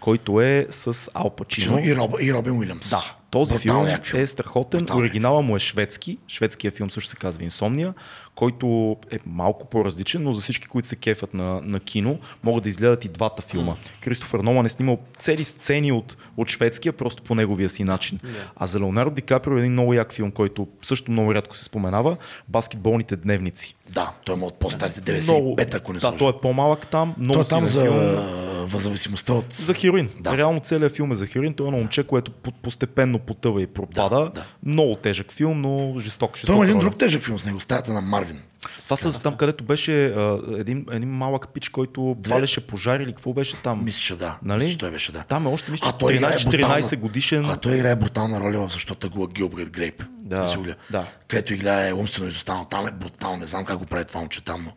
който 0.00 0.40
е 0.40 0.66
с 0.70 1.10
Ал 1.14 1.30
Пачино. 1.30 1.78
И, 1.78 1.96
Роб, 1.96 2.14
и 2.20 2.34
Робин 2.34 2.58
Уилямс. 2.58 2.90
Да, 2.90 3.15
този 3.30 3.54
Брутално 3.54 3.84
филм, 3.84 3.92
як 3.92 4.14
е 4.14 4.26
страхотен. 4.26 4.80
Брутално 4.80 5.00
як. 5.00 5.10
Оригинала 5.10 5.42
му 5.42 5.56
е 5.56 5.58
шведски. 5.58 6.18
Шведския 6.28 6.70
филм 6.70 6.90
също 6.90 7.10
се 7.10 7.16
казва 7.16 7.44
Инсомния, 7.44 7.94
който 8.36 8.96
е 9.10 9.18
малко 9.26 9.66
по-различен, 9.66 10.22
но 10.22 10.32
за 10.32 10.40
всички, 10.40 10.66
които 10.68 10.88
се 10.88 10.96
кефат 10.96 11.34
на, 11.34 11.60
на 11.64 11.80
кино, 11.80 12.18
могат 12.44 12.62
да 12.62 12.68
изгледат 12.68 13.04
и 13.04 13.08
двата 13.08 13.42
филма. 13.42 13.74
Кристофър 14.00 14.38
Нолан 14.38 14.66
е 14.66 14.68
снимал 14.68 14.98
цели 15.18 15.44
сцени 15.44 15.92
от, 15.92 16.16
от 16.36 16.48
шведския, 16.48 16.92
просто 16.92 17.22
по 17.22 17.34
неговия 17.34 17.68
си 17.68 17.84
начин. 17.84 18.18
А 18.56 18.66
за 18.66 18.80
Леонардо 18.80 19.14
Ди 19.14 19.22
Каприо 19.22 19.56
е 19.56 19.60
един 19.60 19.72
много 19.72 19.94
як 19.94 20.12
филм, 20.12 20.30
който 20.30 20.68
също 20.82 21.10
много 21.10 21.34
рядко 21.34 21.56
се 21.56 21.64
споменава. 21.64 22.16
Баскетболните 22.48 23.16
дневници. 23.16 23.76
Да, 23.90 24.12
той 24.24 24.36
има 24.36 24.46
от 24.46 24.54
по-старите 24.54 25.00
95, 25.00 25.74
ако 25.74 25.92
не 25.92 26.00
се 26.00 26.10
Да, 26.10 26.16
той 26.16 26.30
е 26.30 26.32
по-малък 26.42 26.86
там. 26.86 27.14
Много 27.18 27.34
Той 27.34 27.42
е 27.42 27.48
там 27.48 27.66
за, 27.66 27.82
филм. 27.82 28.68
зависимостта 28.68 29.32
от... 29.32 29.52
За 29.52 29.74
хероин. 29.74 30.08
Да. 30.20 30.36
Реално 30.36 30.60
целият 30.60 30.96
филм 30.96 31.12
е 31.12 31.14
за 31.14 31.26
хероин. 31.26 31.54
Той 31.54 31.68
е 31.68 31.70
на 31.70 31.76
момче, 31.76 32.04
което 32.04 32.30
по- 32.30 32.52
постепенно 32.52 33.18
потъва 33.18 33.62
и 33.62 33.66
пропада. 33.66 34.16
Да, 34.16 34.30
да. 34.30 34.46
Много 34.64 34.96
тежък 34.96 35.32
филм, 35.32 35.60
но 35.60 35.94
жесток. 35.98 36.36
жесток 36.36 36.46
Той 36.46 36.54
има 36.56 36.64
един 36.64 36.78
друг 36.78 36.96
тежък 36.96 37.22
филм 37.22 37.38
с 37.38 37.44
него, 37.44 37.60
стаята 37.60 37.92
на 37.92 38.00
Марвин. 38.26 38.42
Това 38.80 38.96
са 38.96 39.20
там, 39.20 39.36
където 39.36 39.64
беше 39.64 40.06
а, 40.06 40.38
един, 40.50 40.86
един 40.90 41.08
малък 41.08 41.48
пич, 41.48 41.68
който 41.68 42.16
валеше 42.20 42.60
пожар 42.60 43.00
или 43.00 43.12
какво 43.12 43.32
беше 43.32 43.56
там. 43.56 43.84
Мисля, 43.84 44.00
че 44.00 44.16
да. 44.16 44.38
Нали? 44.42 44.58
Мисля, 44.58 44.70
че 44.70 44.78
той 44.78 44.90
беше 44.90 45.12
да. 45.12 45.22
Там 45.22 45.46
е 45.46 45.50
още, 45.50 45.70
мисля, 45.70 45.86
А 45.88 45.92
той 45.92 46.14
играе 46.14 46.32
13-14 46.32 46.50
брутална- 46.50 46.96
годишен. 46.96 47.44
А 47.44 47.56
той 47.56 47.74
играе 47.74 47.96
брутална 47.96 48.40
роля 48.40 48.58
в 48.58 48.72
защото 48.72 49.10
го 49.10 49.26
Гилберт 49.26 49.70
Грейп. 49.70 50.02
Да, 50.18 50.56
да. 50.90 51.06
Където 51.28 51.54
играе 51.54 51.92
умствено 51.92 52.28
изостанал. 52.28 52.64
Там 52.64 52.86
е 52.86 52.90
брутално. 52.92 53.36
Не 53.36 53.46
знам 53.46 53.64
как 53.64 53.78
го 53.78 53.86
прави 53.86 54.04
това 54.04 54.20
момче 54.20 54.40
там, 54.40 54.64
но 54.64 54.72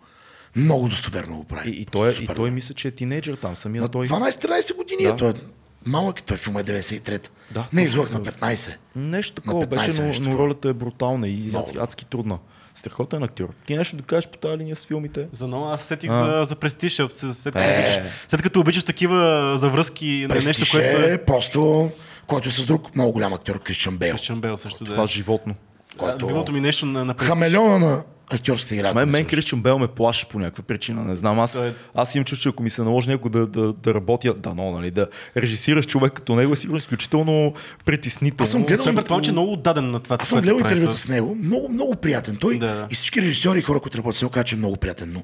много 0.55 0.89
достоверно 0.89 1.37
го 1.37 1.43
прави. 1.43 1.69
И, 1.71 1.73
и, 1.73 1.85
той, 1.85 2.07
е- 2.07 2.11
и 2.11 2.15
Супер 2.15 2.25
той 2.27 2.35
добре. 2.35 2.51
мисля, 2.51 2.73
че 2.75 2.87
е 2.87 2.91
тинейджър 2.91 3.35
там. 3.35 3.55
Самия 3.55 3.81
На 3.81 3.87
той. 3.87 4.05
12-13 4.07 4.75
години 4.75 5.03
Да. 5.03 5.09
е. 5.09 5.15
Той 5.15 5.29
е 5.29 5.33
малък. 5.85 6.23
Той 6.23 6.37
филм 6.37 6.57
е 6.57 6.63
93. 6.63 7.29
Да, 7.51 7.65
не 7.73 7.81
излъг 7.81 8.11
на 8.11 8.23
така. 8.23 8.37
15. 8.39 8.75
Нещо 8.95 9.35
такова 9.35 9.65
15 9.67 10.07
беше, 10.07 10.21
но, 10.21 10.29
но 10.29 10.37
ролята 10.37 10.69
е 10.69 10.73
брутална 10.73 11.27
и 11.27 11.51
адски, 11.55 11.77
адски 11.77 12.05
трудна. 12.05 12.37
Страхотен 12.79 13.23
актьор. 13.23 13.49
Ти 13.65 13.75
нещо 13.75 13.95
да 13.95 14.03
кажеш 14.03 14.27
по 14.27 14.37
тази 14.37 14.57
линия 14.57 14.75
с 14.75 14.85
филмите? 14.85 15.27
За 15.31 15.47
много 15.47 15.65
аз 15.65 15.81
сетих 15.81 16.09
А. 16.09 16.13
за, 16.15 16.45
за 16.45 16.55
престиж. 16.55 16.95
След, 16.95 17.53
като 17.53 17.59
Е. 17.59 17.73
обичаш, 17.73 17.99
след 18.27 18.41
като 18.41 18.59
обичаш 18.59 18.83
такива 18.83 19.53
завръзки 19.57 20.25
на 20.29 20.35
нещо, 20.35 20.65
което 20.71 21.01
е... 21.01 21.13
е 21.13 21.17
просто, 21.17 21.89
който 22.27 22.49
е 22.49 22.51
с 22.51 22.65
друг 22.65 22.95
много 22.95 23.11
голям 23.11 23.33
актьор, 23.33 23.59
Кришчан 23.59 23.97
Бейл. 23.97 24.13
Кристиан 24.13 24.41
Бел 24.41 24.57
също 24.57 24.83
да 24.83 24.91
Това 24.91 25.03
е. 25.03 25.07
животно. 25.07 25.55
който- 25.97 26.25
Любимото 26.25 26.51
ми 26.51 26.61
нещо 26.61 26.85
на, 26.85 27.05
на 27.05 27.13
престиж. 27.13 27.29
Хамелеона 27.29 27.79
на 27.79 28.03
актьорската 28.29 28.75
игра. 28.75 28.93
Мен, 28.93 29.09
мен. 29.09 29.25
Кристиан 29.25 29.61
Бел 29.61 29.79
ме 29.79 29.87
плаши 29.87 30.25
по 30.25 30.39
някаква 30.39 30.63
причина. 30.63 31.03
Не 31.03 31.15
знам. 31.15 31.39
Аз, 31.39 31.55
е- 31.55 31.73
аз 31.95 32.15
имам 32.15 32.25
чувство, 32.25 32.43
че 32.43 32.49
ако 32.49 32.63
ми 32.63 32.69
се 32.69 32.83
наложи 32.83 33.09
някой 33.09 33.31
да, 33.31 33.47
да, 33.47 33.73
да 33.73 33.93
работя, 33.93 34.33
да, 34.33 34.53
но, 34.53 34.71
нали, 34.71 34.91
да 34.91 35.07
режисираш 35.37 35.87
човек 35.87 36.13
като 36.13 36.35
него 36.35 36.53
е 36.53 36.57
сигурно 36.57 36.77
изключително 36.77 37.53
притеснително. 37.85 38.43
Аз 38.43 38.51
съм 38.51 38.63
гледал- 38.63 38.85
Той 38.85 38.95
предполагам, 38.95 39.23
че 39.23 39.29
е 39.29 39.33
много 39.33 39.53
отдаден 39.53 39.91
на 39.91 39.99
това. 39.99 40.17
Аз 40.19 40.27
съм 40.27 40.41
гледал 40.41 40.57
интервюта 40.57 40.93
с 40.93 41.07
него. 41.07 41.35
Много, 41.35 41.69
много 41.69 41.95
приятен. 41.95 42.35
Той 42.35 42.57
Да, 42.57 42.67
да. 42.67 42.87
и 42.91 42.95
всички 42.95 43.21
режисьори 43.21 43.59
и 43.59 43.63
хора, 43.63 43.79
които 43.79 43.97
работят 43.97 44.17
с 44.17 44.21
него, 44.21 44.31
казват, 44.31 44.47
че 44.47 44.55
е 44.55 44.57
много 44.57 44.75
приятен, 44.77 45.11
но 45.13 45.23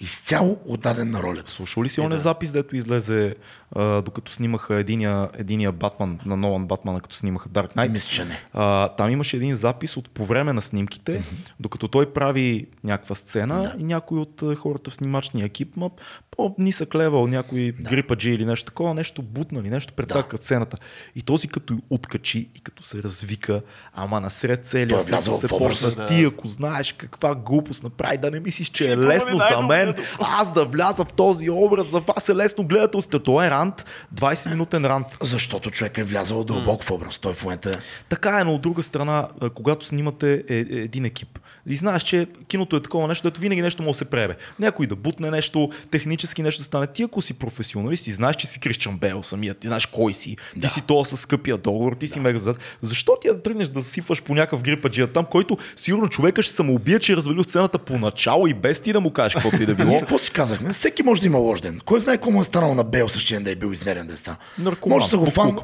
изцяло 0.00 0.58
отдаден 0.66 1.10
на 1.10 1.22
ролята. 1.22 1.50
Слушал 1.50 1.82
ли 1.82 1.88
си 1.88 2.00
оня 2.00 2.16
запис, 2.16 2.52
дето 2.52 2.76
излезе, 2.76 3.34
а, 3.74 4.02
докато 4.02 4.32
снимаха 4.32 4.74
единия, 4.74 5.28
единия 5.38 5.72
Батман 5.72 6.18
на 6.26 6.36
Нолан 6.36 6.66
Батмана, 6.66 7.00
като 7.00 7.16
снимаха 7.16 7.48
Dark 7.48 7.74
Knight? 7.74 7.88
Мисля, 7.88 8.10
че 8.10 8.24
не. 8.24 8.40
А, 8.52 8.88
там 8.88 9.10
имаше 9.10 9.36
един 9.36 9.54
запис 9.54 9.96
от 9.96 10.10
по 10.10 10.26
време 10.26 10.52
на 10.52 10.60
снимките, 10.60 11.22
докато 11.60 11.88
той 11.88 12.12
прави 12.12 12.66
някаква 12.84 13.14
сцена 13.14 13.74
и 13.78 13.84
някой 13.84 14.18
от 14.18 14.42
хората 14.56 14.90
в 14.90 14.94
снимачния 14.94 15.46
екип, 15.46 15.76
ма 15.76 15.90
по-нисък 16.30 16.94
левел, 16.94 17.26
някой 17.26 17.72
грипаджи 17.72 18.30
или 18.30 18.44
нещо 18.44 18.66
такова, 18.66 18.94
нещо 18.94 19.22
бутнали, 19.22 19.70
нещо 19.70 19.92
прецака 19.92 20.36
сцената. 20.36 20.76
И 21.16 21.22
този 21.22 21.48
като 21.48 21.78
откачи 21.90 22.48
и 22.54 22.60
като 22.60 22.82
се 22.82 23.02
развика, 23.02 23.62
ама 23.94 24.20
насред 24.20 24.66
целия 24.66 24.98
е 24.98 25.22
се 25.22 25.30
образа. 25.30 25.48
почна, 25.48 26.06
ти 26.06 26.24
ако 26.24 26.48
знаеш 26.48 26.92
каква 26.92 27.34
глупост 27.34 27.84
направи, 27.84 28.18
да 28.18 28.30
не 28.30 28.40
мислиш, 28.40 28.68
че 28.68 28.90
е 28.90 28.94
е 28.94 29.06
лесно 29.06 29.38
за 29.38 29.60
мен, 29.60 29.68
най-доброто. 29.68 30.02
аз 30.20 30.52
да 30.52 30.64
вляза 30.64 31.04
в 31.04 31.12
този 31.12 31.50
образ, 31.50 31.86
за 31.86 32.00
вас 32.00 32.28
е 32.28 32.34
лесно 32.34 32.64
гледателството. 32.64 33.24
Това 33.24 33.46
е 33.46 33.50
рант, 33.64 33.84
20 34.14 34.50
минутен 34.50 34.84
рант. 34.84 35.06
Защото 35.22 35.70
човек 35.70 35.98
е 35.98 36.04
влязал 36.04 36.44
дълбоко 36.44 36.84
в 36.84 36.90
образ. 36.90 37.18
Той 37.18 37.34
в 37.34 37.42
момента 37.42 37.80
Така 38.08 38.40
е, 38.40 38.44
но 38.44 38.54
от 38.54 38.62
друга 38.62 38.82
страна, 38.82 39.28
когато 39.54 39.86
снимате 39.86 40.44
е, 40.48 40.56
е, 40.56 40.58
един 40.58 41.04
екип 41.04 41.38
и 41.68 41.76
знаеш, 41.76 42.02
че 42.02 42.26
киното 42.48 42.76
е 42.76 42.82
такова 42.82 43.08
нещо, 43.08 43.28
дето 43.28 43.40
винаги 43.40 43.62
нещо 43.62 43.82
може 43.82 43.92
да 43.92 43.98
се 43.98 44.04
пребе. 44.04 44.36
Някой 44.58 44.86
да 44.86 44.96
бутне 44.96 45.30
нещо, 45.30 45.70
технически 45.90 46.42
нещо 46.42 46.60
да 46.60 46.64
стане. 46.64 46.86
Ти 46.86 47.02
ако 47.02 47.22
си 47.22 47.34
професионалист 47.34 48.06
и 48.06 48.10
знаеш, 48.10 48.36
че 48.36 48.46
си 48.46 48.60
Кристиан 48.60 48.98
Бел 48.98 49.22
самият, 49.22 49.58
ти 49.58 49.66
знаеш 49.66 49.86
кой 49.86 50.14
си, 50.14 50.36
ти 50.52 50.60
Да. 50.60 50.68
си 50.68 50.82
то 50.86 51.04
с 51.04 51.16
скъпия 51.16 51.56
договор, 51.56 51.92
ти 51.92 52.08
си 52.08 52.20
мега 52.20 52.38
зад. 52.38 52.58
Защо 52.82 53.16
ти 53.22 53.28
да 53.28 53.42
тръгнеш 53.42 53.68
да 53.68 53.82
сипваш 53.82 54.22
по 54.22 54.34
някакъв 54.34 54.62
грипаджия 54.62 55.06
там, 55.06 55.24
който 55.24 55.58
сигурно 55.76 56.08
човека 56.08 56.42
ще 56.42 56.54
самоубие, 56.54 56.98
че 56.98 57.12
е 57.12 57.16
развалил 57.16 57.44
сцената 57.44 57.78
по 57.78 57.98
начало 57.98 58.46
и 58.46 58.54
без 58.54 58.80
ти 58.80 58.92
да 58.92 59.00
му 59.00 59.10
кажеш 59.10 59.34
каквото 59.34 59.62
и 59.62 59.66
да 59.66 59.74
било. 59.74 59.98
Какво 60.04 60.18
си 60.18 60.30
казахме? 60.30 60.72
Всеки 60.72 61.02
може 61.02 61.20
да 61.20 61.26
има 61.26 61.38
лош 61.38 61.60
ден. 61.60 61.80
Кой 61.84 62.00
знае 62.00 62.16
какво 62.16 62.30
му 62.30 62.40
е 62.40 62.44
станало 62.44 62.74
на 62.74 62.84
Бел 62.84 63.08
същия 63.08 63.36
ден 63.36 63.44
да 63.44 63.50
е 63.54 63.58
бил 63.58 63.68
изнерен 63.68 64.06
да 64.06 64.12
е 64.12 64.16
станал. 64.16 64.38
Наркоман. 64.58 64.96
Може 64.96 65.10
да 65.10 65.18
го 65.18 65.26
фан, 65.26 65.56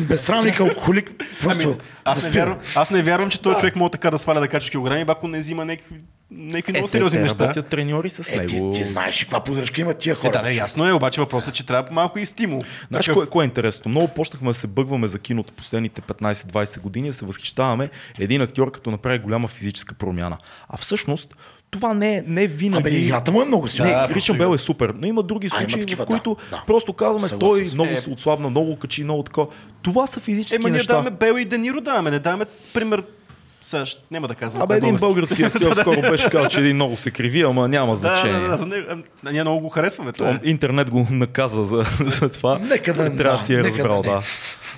безсрамник, 0.00 0.60
алкохолик. 0.60 1.10
Просто 1.42 1.62
Ами, 1.64 1.76
аз, 2.04 2.22
да 2.22 2.28
не 2.28 2.32
вярвам, 2.32 2.58
аз 2.74 2.90
не 2.90 3.02
вярвам, 3.02 3.30
че 3.30 3.40
този 3.40 3.56
човек 3.56 3.76
може 3.76 3.90
така 3.90 4.10
да 4.10 4.18
сваля 4.18 4.40
да 4.40 4.48
кача 4.48 4.70
килограми, 4.70 5.04
ако 5.08 5.28
не 5.28 5.40
взима 5.40 5.64
някакви, 5.64 5.94
някакви 6.30 6.78
Е, 6.78 6.88
сериозни 6.88 7.18
те 7.18 7.22
неща. 7.22 7.38
работят 7.38 7.66
треньори 7.66 8.10
с 8.10 8.28
Е, 8.30 8.46
ти, 8.46 8.54
него. 8.54 8.70
ти 8.70 8.84
знаеш 8.84 9.20
и 9.20 9.24
каква 9.24 9.40
подръжка 9.40 9.80
имат 9.80 9.98
тия 9.98 10.12
Е, 10.12 10.14
хора. 10.14 10.32
да, 10.32 10.38
да, 10.38 10.44
човек. 10.44 10.56
ясно 10.56 10.88
е, 10.88 10.92
обаче 10.92 11.20
въпросът 11.20 11.50
е, 11.50 11.56
че 11.56 11.66
трябва 11.66 11.92
малко 11.92 12.18
и 12.18 12.26
стимул. 12.26 12.62
Знаеш 12.88 13.06
Такъв- 13.06 13.14
кое, 13.14 13.26
кое 13.26 13.44
е 13.44 13.46
интересно? 13.46 13.82
Много 13.86 14.08
почнахме 14.08 14.48
да 14.48 14.54
се 14.54 14.66
бъгваме 14.66 15.06
за 15.06 15.18
киното 15.18 15.52
последните 15.52 16.02
15-20 16.02 16.80
години, 16.80 17.08
да 17.08 17.14
се 17.14 17.24
възхищаваме 17.24 17.90
един 18.18 18.40
актьор, 18.42 18.70
като 18.70 18.90
направи 18.90 19.18
голяма 19.18 19.48
физическа 19.48 19.94
промяна. 19.94 20.38
А 20.68 20.76
всъщност, 20.76 21.34
това 21.70 21.94
не 21.94 22.16
е, 22.16 22.24
не 22.26 22.44
е 22.44 22.46
винаги... 22.46 22.80
Абе, 22.80 22.96
играта 22.96 23.32
му 23.32 23.42
е 23.42 23.44
много 23.44 23.68
силна. 23.68 23.90
Не, 23.90 23.96
Да, 23.96 24.08
Кришан 24.08 24.38
Бел 24.38 24.54
е 24.54 24.58
супер, 24.58 24.92
но 24.96 25.06
има 25.06 25.22
други 25.22 25.46
А, 25.46 25.54
има 25.54 25.60
случаи, 25.60 25.80
такива, 25.80 26.04
в 26.04 26.06
които 26.06 26.36
да, 26.42 26.56
да. 26.56 26.62
просто 26.66 26.92
казваме, 26.92 27.28
Съгласен 27.28 27.38
той 27.50 27.66
съм. 27.66 27.76
много 27.76 27.90
Е. 27.90 27.96
се 27.96 28.10
отслабна, 28.10 28.50
много 28.50 28.76
качи, 28.76 29.04
много 29.04 29.22
такова. 29.22 29.46
Това 29.82 30.06
са 30.06 30.20
физически 30.20 30.56
Ема 30.56 30.68
ние 30.68 30.72
неща. 30.72 30.92
даваме 30.92 31.10
Бел 31.10 31.34
и 31.34 31.44
Дениро 31.44 31.80
даваме, 31.80 32.10
не 32.10 32.18
даваме 32.18 32.44
пример 32.74 33.02
Сега 33.62 33.86
ще- 33.86 34.00
няма 34.10 34.28
да 34.28 34.34
казвам. 34.34 34.62
Абе, 34.62 34.74
е 34.74 34.78
един 34.78 34.96
български 34.96 35.42
актьор 35.44 35.74
скоро 35.74 36.00
беше 36.00 36.30
казал, 36.30 36.48
че 36.48 36.60
един 36.60 36.76
много 36.76 36.96
се 36.96 37.10
криви, 37.10 37.42
ама 37.42 37.68
няма 37.68 37.88
Да, 37.88 37.96
значение. 37.96 38.40
да, 38.40 38.48
да, 38.48 38.56
за 38.56 38.66
него, 38.66 38.86
а, 39.24 39.32
ние 39.32 39.42
много 39.42 39.60
го 39.60 39.68
харесваме. 39.68 40.12
Това 40.12 40.30
То, 40.32 40.38
интернет 40.44 40.90
го 40.90 41.06
наказа 41.10 41.64
за, 41.64 41.84
за 42.00 42.28
това. 42.28 42.58
Нека 42.58 42.92
да- 42.92 42.98
Трябва 43.06 43.32
да 43.32 43.32
да, 43.32 43.38
си 43.38 43.54
е 43.54 43.64
разбрал, 43.64 44.02
да 44.02 44.10
да. 44.10 44.22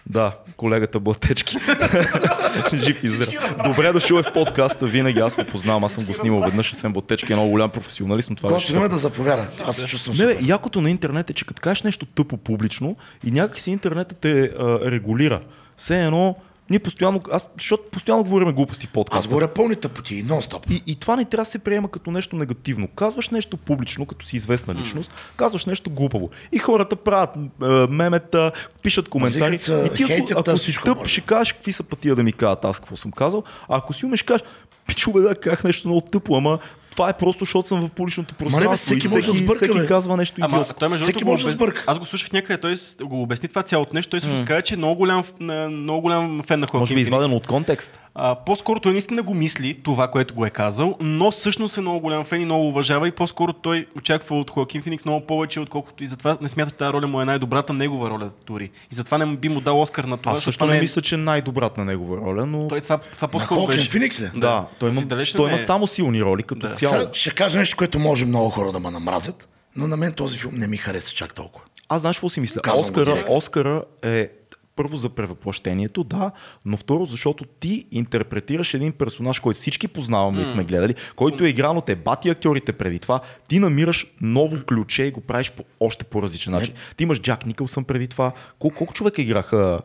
Да, 0.06 0.32
колегата 0.56 1.00
Блатечки. 1.00 1.56
Жив 2.74 3.04
и 3.04 3.08
здрав. 3.08 3.56
Добре 3.64 3.92
дошъл 3.92 4.16
е 4.16 4.22
в 4.22 4.32
подкаста, 4.32 4.86
винаги 4.86 5.18
аз 5.18 5.36
го 5.36 5.44
познавам, 5.44 5.84
аз 5.84 5.92
съм 5.92 6.04
го 6.04 6.14
снимал 6.14 6.40
веднъж, 6.40 6.72
Асен 6.72 6.92
Блатечки 6.92 7.32
е 7.32 7.36
много 7.36 7.50
голям 7.50 7.70
професионалист, 7.70 8.30
но 8.30 8.36
това 8.36 8.48
Готино 8.48 8.84
е 8.84 8.88
да 8.88 8.98
заповяда. 8.98 9.46
Аз 9.66 9.76
се 9.76 9.86
чувствам 9.86 10.16
не, 10.16 10.26
бе, 10.26 10.36
якото 10.42 10.80
на 10.80 10.90
интернет 10.90 11.30
е, 11.30 11.34
че 11.34 11.44
като 11.44 11.60
кажеш 11.60 11.82
нещо 11.82 12.06
тъпо 12.06 12.36
публично 12.36 12.96
и 13.24 13.30
някак 13.30 13.60
си 13.60 13.70
интернетът 13.70 14.18
те 14.18 14.50
а, 14.58 14.78
регулира. 14.82 15.40
Все 15.76 16.04
едно, 16.04 16.36
ние 16.72 16.78
постоянно, 16.78 17.20
аз, 17.32 17.48
защото 17.58 17.82
постоянно 17.92 18.22
говорим 18.22 18.52
глупости 18.52 18.86
в 18.86 18.88
Аз 18.88 18.92
подкаста. 18.92 19.28
говоря 19.28 19.48
пълни 19.48 19.76
тъпоти, 19.76 20.24
нон-стоп. 20.24 20.70
И, 20.70 20.82
и 20.86 20.94
това 20.94 21.16
не 21.16 21.24
трябва 21.24 21.42
да 21.42 21.50
се 21.50 21.58
приема 21.58 21.90
като 21.90 22.10
нещо 22.10 22.36
негативно. 22.36 22.88
Казваш 22.88 23.30
нещо 23.30 23.56
публично, 23.56 24.06
като 24.06 24.26
си 24.26 24.36
известна 24.36 24.74
личност, 24.74 25.14
казваш 25.36 25.66
нещо 25.66 25.90
глупаво. 25.90 26.30
И 26.52 26.58
хората 26.58 26.96
правят 26.96 27.30
е, 27.36 27.66
мемета, 27.90 28.52
пишат 28.82 29.08
коментари. 29.08 29.52
Мазикат 29.52 29.62
се, 29.62 29.90
и 29.92 29.96
ти, 29.96 30.02
ако, 30.02 30.12
хейтят, 30.12 30.48
ако 30.48 30.58
си 30.58 30.72
тъп, 30.84 30.98
може. 30.98 31.12
ще 31.12 31.20
кажеш 31.20 31.52
какви 31.52 31.72
са 31.72 31.82
пътия 31.82 32.14
да 32.14 32.22
ми 32.22 32.32
кажат 32.32 32.64
аз 32.64 32.80
какво 32.80 32.96
съм 32.96 33.12
казал. 33.12 33.42
А 33.68 33.76
ако 33.76 33.92
си 33.92 34.06
умеш, 34.06 34.22
кажеш, 34.22 34.42
пичове 34.86 35.20
да 35.20 35.34
казах 35.34 35.64
нещо 35.64 35.88
много 35.88 36.00
тъпо, 36.00 36.36
ама 36.36 36.58
това 36.92 37.08
е 37.08 37.12
просто, 37.12 37.44
защото 37.44 37.68
съм 37.68 37.80
в 37.80 37.90
публичното 37.90 38.34
не, 38.34 38.44
бе, 38.44 38.50
пространство. 38.50 38.76
всеки 38.76 39.06
и 39.06 39.10
може 39.10 39.16
да 39.18 39.32
всеки, 39.32 39.38
сбърка, 39.38 39.56
всеки 39.56 39.78
бе. 39.78 39.86
казва 39.86 40.16
нещо 40.16 40.36
Ама 40.40 40.54
идиотско. 40.54 40.78
той 40.78 40.88
между 40.88 41.02
Всеки 41.02 41.24
може 41.24 41.44
да 41.44 41.50
сбърка. 41.50 41.84
Аз 41.86 41.98
го 41.98 42.04
слушах 42.04 42.32
някъде, 42.32 42.60
той 42.60 42.74
го 43.02 43.22
обясни 43.22 43.48
това 43.48 43.62
цялото 43.62 43.90
нещо. 43.94 44.10
Той 44.10 44.20
също 44.20 44.44
каза, 44.46 44.62
че 44.62 44.74
е 44.74 44.76
много 44.76 44.94
голям, 44.94 45.24
много 45.70 46.00
голям 46.00 46.42
фен 46.42 46.60
на 46.60 46.66
Хоакин 46.66 46.80
Може 46.80 46.88
би 46.88 46.94
Феникс. 46.94 47.08
извадено 47.08 47.36
от 47.36 47.46
контекст. 47.46 47.98
А, 48.14 48.34
по-скоро 48.36 48.80
той 48.80 48.92
наистина 48.92 49.22
го 49.22 49.34
мисли, 49.34 49.80
това, 49.82 50.08
което 50.08 50.34
го 50.34 50.46
е 50.46 50.50
казал, 50.50 50.96
но 51.00 51.30
всъщност 51.30 51.76
е 51.76 51.80
много 51.80 52.00
голям 52.00 52.24
фен 52.24 52.40
и 52.40 52.44
много 52.44 52.68
уважава 52.68 53.08
и 53.08 53.12
по-скоро 53.12 53.52
той 53.52 53.86
очаква 53.96 54.38
от 54.38 54.50
Хоакин 54.50 54.82
Феникс 54.82 55.04
много 55.04 55.26
повече, 55.26 55.60
отколкото 55.60 56.04
и 56.04 56.06
затова 56.06 56.38
не 56.40 56.48
смята, 56.48 56.70
че 56.70 56.76
тази 56.76 56.92
роля 56.92 57.06
му 57.06 57.20
е 57.20 57.24
най-добрата 57.24 57.72
негова 57.72 58.10
роля 58.10 58.30
дори. 58.46 58.64
И 58.92 58.94
затова 58.94 59.18
не 59.18 59.26
би 59.28 59.48
му 59.48 59.60
дал 59.60 59.80
Оскар 59.82 60.04
на 60.04 60.16
това. 60.16 60.32
Аз 60.32 60.42
също 60.42 60.58
това 60.58 60.72
не 60.72 60.78
е- 60.78 60.80
мисля, 60.80 61.02
че 61.02 61.14
е 61.14 61.18
най-добрата 61.18 61.80
на 61.80 61.84
негова 61.84 62.16
роля, 62.16 62.46
но 62.46 62.68
Той 62.68 62.80
това, 62.80 62.98
това 62.98 63.28
по-скоро 63.28 63.66
беше. 63.66 63.88
Феникс 63.90 64.20
е? 64.20 64.32
да, 64.36 64.64
той 64.78 64.90
има, 64.90 65.02
далеч 65.02 65.32
той 65.32 65.40
не 65.40 65.48
има 65.48 65.54
е. 65.54 65.58
само 65.58 65.86
силни 65.86 66.22
роли 66.22 66.42
като 66.42 66.66
Цяло. 66.88 67.00
Сега 67.00 67.14
ще 67.14 67.30
кажа 67.30 67.58
нещо, 67.58 67.76
което 67.76 67.98
може 67.98 68.24
много 68.24 68.50
хора 68.50 68.72
да 68.72 68.80
ме 68.80 68.90
намразят, 68.90 69.48
но 69.76 69.86
на 69.86 69.96
мен 69.96 70.12
този 70.12 70.38
филм 70.38 70.54
не 70.54 70.66
ми 70.66 70.76
хареса 70.76 71.14
чак 71.14 71.34
толкова. 71.34 71.66
Аз 71.88 72.00
знаеш 72.00 72.16
какво 72.16 72.28
си 72.28 72.40
мисля? 72.40 72.60
Казвам 72.60 72.84
Оскара. 72.84 73.24
Оскара 73.28 73.84
е 74.02 74.30
първо 74.76 74.96
за 74.96 75.08
превъплъщението, 75.08 76.04
да, 76.04 76.30
но 76.64 76.76
второ, 76.76 77.04
защото 77.04 77.44
ти 77.44 77.84
интерпретираш 77.90 78.74
един 78.74 78.92
персонаж, 78.92 79.40
който 79.40 79.60
всички 79.60 79.88
познаваме 79.88 80.42
и 80.42 80.46
сме 80.46 80.64
гледали, 80.64 80.94
който 81.16 81.44
е 81.44 81.48
игран 81.48 81.76
от 81.76 81.88
ебати 81.88 82.30
актьорите 82.30 82.72
преди 82.72 82.98
това. 82.98 83.20
Ти 83.48 83.58
намираш 83.58 84.06
ново 84.20 84.64
ключе 84.64 85.02
и 85.02 85.10
го 85.10 85.20
правиш 85.20 85.50
по 85.50 85.64
още 85.80 86.04
по-различен 86.04 86.52
начин. 86.52 86.74
Ти 86.96 87.02
имаш 87.02 87.20
Джак 87.20 87.46
Никълсън 87.46 87.84
преди 87.84 88.08
това. 88.08 88.32
Колко, 88.58 88.76
колко 88.76 88.92
човека 88.92 89.22
играха? 89.22 89.80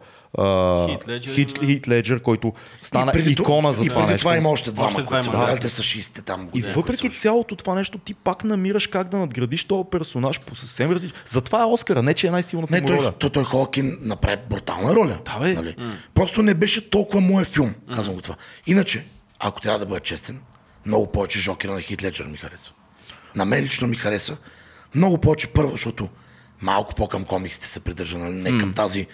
Хит 1.62 1.88
Леджер 1.88 2.20
който 2.20 2.54
стана 2.82 3.12
преди 3.12 3.36
това- 3.36 3.48
икона 3.48 3.74
за 3.74 3.86
и 3.86 3.90
това 3.90 4.06
нещо. 4.06 4.18
това 4.20 4.38
има 4.38 4.50
още 4.50 4.72
двама, 4.72 4.88
Още 4.88 5.06
които 5.06 5.32
да. 5.32 5.58
те 5.62 5.70
са 5.70 5.84
60 5.84 6.22
там 6.22 6.50
И 6.54 6.62
въпреки 6.62 7.10
цялото 7.10 7.56
това 7.56 7.76
нещо, 7.76 7.98
ти 7.98 8.14
пак 8.14 8.44
намираш 8.44 8.88
как 8.88 9.10
да 9.10 9.18
надградиш 9.18 9.64
този 9.64 9.84
персонаж 9.92 10.40
по 10.40 10.56
съвсем 10.56 10.92
различен. 10.92 11.18
Затова 11.26 11.62
е 11.62 11.66
Оскара, 11.66 12.04
не 12.04 12.14
че 12.14 12.28
е 12.28 12.32
най-силната 12.32 12.74
Не, 12.74 12.82
му 12.82 12.88
той, 12.88 12.98
роля. 12.98 13.12
той, 13.12 13.30
той 13.30 13.44
Хоакин 13.44 13.98
направи 14.02 14.38
брутална 14.50 14.96
роля. 14.96 15.20
Да, 15.26 15.40
бе. 15.40 15.54
Нали? 15.54 15.76
Просто 16.14 16.42
не 16.42 16.54
беше 16.54 16.90
толкова 16.90 17.22
моят 17.22 17.48
филм, 17.48 17.74
казвам 17.96 18.16
го 18.16 18.22
това. 18.22 18.36
Иначе, 18.68 19.06
ако 19.40 19.62
трябва 19.62 19.80
да 19.80 19.86
бъда 19.86 20.00
честен, 20.00 20.40
много 20.86 21.08
повече 21.08 21.40
Жокера 21.40 21.74
на 21.74 21.82
Хит 21.82 22.04
Леджер 22.04 22.26
ми 22.26 22.38
харесва. 22.38 22.74
На 23.36 23.46
мен 23.46 23.64
лично 23.64 23.88
ми 23.88 23.96
хареса. 23.96 24.38
Много 24.96 25.18
повече 25.18 25.48
първо, 25.48 25.72
защото 25.72 26.10
малко 26.62 26.96
по-към 26.96 27.24
комиксите 27.24 27.68
се 27.68 27.80
придържа, 27.80 28.18
нали? 28.18 28.34
не 28.34 28.58
към 28.60 28.74
тази 28.74 29.08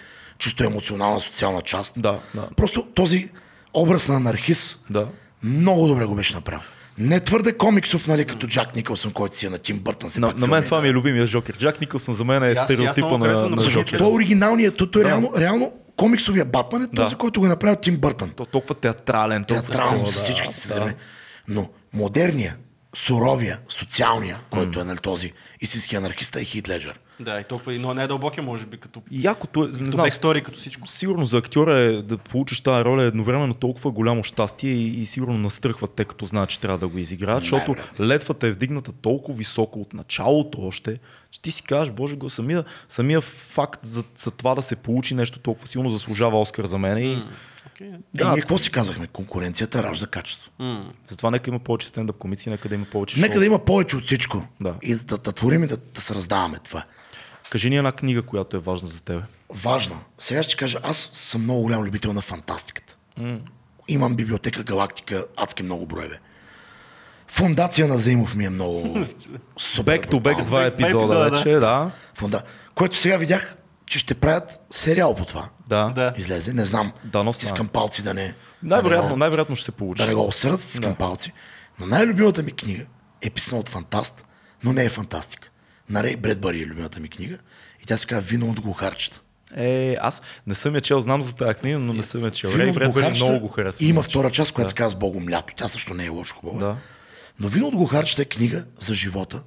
чисто 0.44 0.64
емоционална 0.64 1.20
социална 1.20 1.62
част. 1.62 1.94
Да, 1.96 2.18
да. 2.34 2.48
Просто 2.56 2.82
този 2.94 3.28
образ 3.74 4.08
на 4.08 4.16
анархист 4.16 4.84
Да. 4.90 5.08
много 5.42 5.86
добре 5.88 6.04
го 6.04 6.14
беше 6.14 6.34
направил. 6.34 6.60
Не 6.98 7.20
твърде 7.20 7.52
комиксов, 7.52 8.06
нали, 8.06 8.24
като 8.24 8.46
Джак 8.46 8.76
Никълсън, 8.76 9.12
който 9.12 9.38
си 9.38 9.46
е 9.46 9.50
на 9.50 9.58
Тим 9.58 9.78
Бъртън. 9.78 10.10
На, 10.16 10.28
пак 10.28 10.38
на 10.38 10.46
мен 10.46 10.64
това 10.64 10.80
ми 10.80 10.88
е 10.88 10.92
любимия 10.92 11.26
Жокер. 11.26 11.56
Джак 11.56 11.80
Никълсън 11.80 12.14
за 12.14 12.24
мен 12.24 12.42
е 12.42 12.54
стереотипа 12.54 13.18
на, 13.18 13.28
на 13.28 13.48
на 13.48 13.62
Защото 13.62 13.96
той 13.98 14.06
е 14.06 14.10
оригиналният, 14.10 14.76
той, 14.76 15.02
Да. 15.02 15.04
реално, 15.08 15.32
реално 15.38 15.72
комиксовия 15.96 16.44
Батман 16.44 16.82
е 16.82 16.88
този, 16.96 17.10
Да. 17.10 17.16
който 17.18 17.40
го 17.40 17.46
е 17.46 17.48
направил 17.48 17.76
Тим 17.76 17.96
Бъртън. 17.96 18.30
То, 18.30 18.44
толкова 18.44 18.74
театрален, 18.74 19.44
толкова 19.44 20.06
с 20.06 20.22
всичките 20.22 20.56
си 20.56 20.68
да. 20.68 20.94
Но 21.48 21.68
модерния, 21.94 22.56
суровия, 22.96 23.58
социалния, 23.68 24.40
който 24.50 24.80
е 24.80 24.84
нали, 24.84 24.98
този 24.98 25.32
истински 25.60 25.96
анархист 25.96 26.36
е 26.36 26.44
Хит 26.44 26.68
Леджер. 26.68 27.00
Да, 27.20 27.40
и 27.40 27.44
толкова, 27.44 27.72
но 27.72 27.94
най-дълбокия 27.94 28.44
може 28.44 28.66
би, 28.66 28.76
като, 28.76 29.02
И 29.10 29.22
Якото 29.22 29.60
е, 29.64 29.66
не 29.66 29.72
като 29.72 29.90
знам, 29.90 30.04
бекстори, 30.04 30.42
като 30.42 30.58
всичко. 30.58 30.88
сигурно 30.88 31.24
за 31.24 31.38
актьора 31.38 31.76
е 31.78 32.02
да 32.02 32.18
получиш 32.18 32.60
тази 32.60 32.84
роля 32.84 33.02
е 33.02 33.06
едновременно 33.06 33.54
толкова 33.54 33.90
голямо 33.90 34.22
щастие 34.22 34.70
и, 34.70 34.88
и 35.02 35.06
сигурно 35.06 35.38
настръхват 35.38 35.92
те, 35.92 36.04
като 36.04 36.24
знаят, 36.24 36.48
че 36.50 36.60
трябва 36.60 36.78
да 36.78 36.88
го 36.88 36.98
изиграят, 36.98 37.42
защото 37.42 37.74
летвата 38.00 38.46
е 38.46 38.50
вдигната 38.50 38.92
толкова 38.92 39.38
високо 39.38 39.80
от 39.80 39.92
началото 39.94 40.62
още, 40.62 40.98
че 41.30 41.40
ти 41.40 41.50
си 41.50 41.62
кажеш, 41.62 41.92
боже 41.92 42.16
го, 42.16 42.30
самия, 42.30 42.64
самия 42.88 43.20
факт 43.20 43.80
за, 43.86 44.04
за 44.16 44.30
това 44.30 44.54
да 44.54 44.62
се 44.62 44.76
получи 44.76 45.14
нещо 45.14 45.38
толкова 45.38 45.66
силно 45.66 45.88
заслужава 45.88 46.40
Оскар 46.40 46.64
за 46.64 46.78
мен 46.78 46.98
и. 46.98 47.12
Е, 47.12 47.22
Да. 48.14 48.32
ние 48.32 48.40
какво 48.40 48.58
си 48.58 48.70
казахме? 48.70 49.06
Конкуренцията 49.06 49.82
ражда 49.82 50.06
качество. 50.06 50.50
Затова 51.04 51.30
нека 51.30 51.50
има 51.50 51.58
повече 51.58 51.86
стендъп 51.86 52.16
комици, 52.16 52.50
нека 52.50 52.68
да 52.68 52.74
има 52.74 52.84
повече 52.84 53.20
Нека 53.20 53.32
шоу. 53.34 53.40
да 53.40 53.46
има 53.46 53.58
повече 53.58 53.96
от 53.96 54.04
всичко. 54.04 54.42
Да. 54.62 54.74
И 54.82 54.94
да, 54.94 55.18
да 55.18 55.32
творим 55.32 55.64
и 55.64 55.66
да, 55.66 55.76
да 55.94 56.00
се 56.00 56.14
раздаваме 56.14 56.58
това. 56.64 56.84
Е. 57.46 57.50
Кажи 57.50 57.70
ни 57.70 57.76
една 57.76 57.92
книга, 57.92 58.22
която 58.22 58.56
е 58.56 58.60
важна 58.60 58.88
за 58.88 59.02
тебе. 59.02 59.22
Важно. 59.50 60.00
Сега 60.18 60.42
ще 60.42 60.56
кажа, 60.56 60.78
аз 60.82 61.10
съм 61.12 61.42
много 61.42 61.62
голям 61.62 61.82
любител 61.82 62.12
на 62.12 62.20
фантастиката. 62.20 62.96
Имам 63.88 64.16
библиотека 64.16 64.62
Галактика, 64.62 65.26
адски 65.36 65.62
много 65.62 65.86
броеве. 65.86 66.20
Фундация 67.28 67.88
на 67.88 67.98
Заимов 67.98 68.34
ми 68.34 68.44
е 68.44 68.50
много 68.50 68.98
супер. 69.58 70.00
Брутална. 70.10 70.44
два 70.44 70.64
епизода 70.64 71.30
вече, 71.30 71.48
да. 71.50 71.90
Фунда... 72.14 72.42
Което 72.74 72.96
сега 72.96 73.16
видях, 73.16 73.56
че 73.86 73.98
ще 73.98 74.14
правят 74.14 74.60
сериал 74.70 75.14
по 75.14 75.24
това. 75.24 75.48
Да. 75.68 75.92
Да. 75.94 76.12
Излезе, 76.16 76.52
не 76.52 76.64
знам. 76.64 76.92
Дано 77.04 77.32
стане. 77.32 77.48
Стискам 77.48 77.68
палци 77.68 78.02
да 78.02 78.14
не... 78.14 78.34
Най-вероятно, 78.62 79.08
да 79.10 79.16
най-вероятно 79.16 79.56
ще 79.56 79.64
се 79.64 79.72
получи. 79.72 80.02
да 80.02 80.08
не 80.08 80.14
го 80.14 80.26
осърдат, 80.26 80.60
стискам 80.60 80.90
Да. 80.90 80.96
палци. 80.98 81.32
Но 81.78 81.86
най-любимата 81.86 82.42
ми 82.42 82.52
книга 82.52 82.84
е 83.22 83.30
писана 83.30 83.60
от 83.60 83.68
фантаст, 83.68 84.24
но 84.64 84.72
не 84.72 84.84
е 84.84 84.88
фантастика. 84.88 85.48
На 85.90 86.02
Рей 86.02 86.16
Бредбари 86.16 86.62
е 86.62 86.66
любимата 86.66 87.00
ми 87.00 87.08
книга 87.08 87.38
и 87.82 87.86
тя 87.86 87.96
се 87.96 88.06
казва 88.06 88.22
Вино 88.22 88.50
от 88.50 88.60
глухарчета. 88.60 89.20
Е, 89.56 89.96
аз 90.00 90.22
не 90.46 90.54
съм 90.54 90.74
я 90.74 90.80
чел, 90.80 91.00
знам 91.00 91.22
за 91.22 91.34
тази 91.34 91.58
книга, 91.58 91.78
но 91.78 91.92
не 91.92 92.02
съм 92.02 92.24
я 92.24 92.30
чел. 92.30 92.50
Рей 92.56 92.72
глухарчета 92.72 93.24
много 93.24 93.40
го 93.40 93.48
харесва. 93.48 93.86
Има 93.86 94.02
втора 94.02 94.30
част, 94.30 94.52
която 94.52 94.68
се 94.68 94.74
казва 94.74 94.98
Богом 94.98 95.28
лято. 95.28 95.54
Тя 95.56 95.68
също 95.68 95.94
не 95.94 96.04
е 96.04 96.08
лошо 96.08 96.34
хубава. 96.34 96.58
Да. 96.58 96.76
Но 97.40 97.48
Вино 97.48 97.66
от 97.66 97.74
глухарчета 97.74 98.22
е 98.22 98.24
книга 98.24 98.64
за 98.78 98.94
живота 98.94 99.42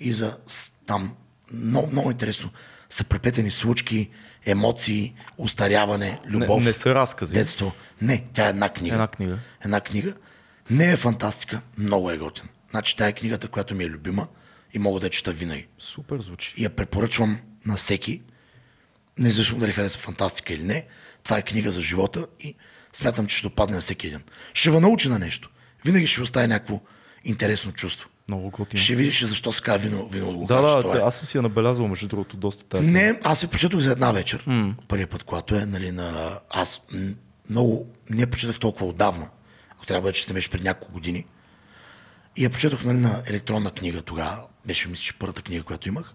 и 0.00 0.12
за 0.12 0.38
там 0.86 1.14
много, 1.52 1.90
много 1.92 2.10
интересно. 2.10 2.50
Са 2.90 3.04
преплетени 3.04 3.50
случки, 3.50 4.10
емоции, 4.46 5.14
устаряване, 5.38 6.20
любов. 6.26 6.58
Не, 6.58 6.64
не 6.64 6.72
са 6.72 6.94
разкази. 6.94 7.36
Детство. 7.36 7.72
Не, 8.02 8.24
тя 8.32 8.46
е 8.46 8.48
една 8.48 8.68
книга. 8.68 8.94
Една 8.94 9.08
книга. 9.08 9.38
Една 9.64 9.80
книга. 9.80 10.14
Не 10.70 10.92
е 10.92 10.96
фантастика, 10.96 11.60
много 11.78 12.10
е 12.10 12.18
готин. 12.18 12.44
Значи 12.70 12.96
тя 12.96 13.06
е 13.06 13.12
книгата, 13.12 13.48
която 13.48 13.74
ми 13.74 13.84
е 13.84 13.88
любима 13.88 14.28
и 14.72 14.78
мога 14.78 15.00
да 15.00 15.06
я 15.06 15.10
чета 15.10 15.32
винаги. 15.32 15.66
Супер 15.78 16.20
звучи. 16.20 16.54
И 16.56 16.64
я 16.64 16.70
препоръчвам 16.70 17.38
на 17.66 17.76
всеки, 17.76 18.22
независимо 19.18 19.60
дали 19.60 19.72
харесва 19.72 20.00
фантастика 20.00 20.54
или 20.54 20.62
не. 20.62 20.86
Това 21.24 21.38
е 21.38 21.42
книга 21.42 21.72
за 21.72 21.80
живота 21.80 22.26
и 22.40 22.54
смятам, 22.92 23.26
че 23.26 23.36
ще 23.36 23.48
допадне 23.48 23.74
на 23.74 23.80
всеки 23.80 24.06
един. 24.06 24.20
Ще 24.54 24.70
ви 24.70 24.80
научи 24.80 25.08
на 25.08 25.18
нещо. 25.18 25.50
Винаги 25.84 26.06
ще 26.06 26.20
ви 26.20 26.22
остави 26.22 26.46
някакво 26.46 26.80
интересно 27.24 27.72
чувство. 27.72 28.08
Много 28.28 28.50
готино. 28.50 28.82
Ще 28.82 28.94
видиш 28.94 29.24
защо 29.24 29.52
се 29.52 29.62
казва 29.62 29.88
вино, 29.88 30.08
вино 30.08 30.44
Да, 30.48 30.82
да, 30.82 30.98
е. 30.98 31.00
аз 31.02 31.16
съм 31.16 31.26
си 31.26 31.36
я 31.38 31.42
набелязал, 31.42 31.88
между 31.88 32.08
другото, 32.08 32.36
доста 32.36 32.64
тази. 32.64 32.86
Не, 32.86 33.20
аз 33.24 33.40
се 33.40 33.50
прочетох 33.50 33.80
за 33.80 33.92
една 33.92 34.12
вечер. 34.12 34.44
Mm. 34.44 34.74
Първия 34.88 35.06
път, 35.06 35.22
когато 35.22 35.54
е, 35.54 35.66
нали, 35.66 35.92
на... 35.92 36.38
Аз 36.50 36.80
много 37.50 37.86
не 38.10 38.26
прочетах 38.26 38.58
толкова 38.58 38.86
отдавна. 38.86 39.28
Ако 39.70 39.86
трябва 39.86 40.08
да 40.08 40.12
четем, 40.12 40.34
беше 40.34 40.50
преди 40.50 40.64
няколко 40.64 40.92
години. 40.92 41.26
И 42.36 42.44
я 42.44 42.50
прочетох, 42.50 42.84
нали, 42.84 42.98
на 42.98 43.22
електронна 43.26 43.70
книга 43.70 44.02
тогава. 44.02 44.42
Беше, 44.66 44.88
мисля, 44.88 45.02
че 45.02 45.18
първата 45.18 45.42
книга, 45.42 45.62
която 45.62 45.88
имах. 45.88 46.14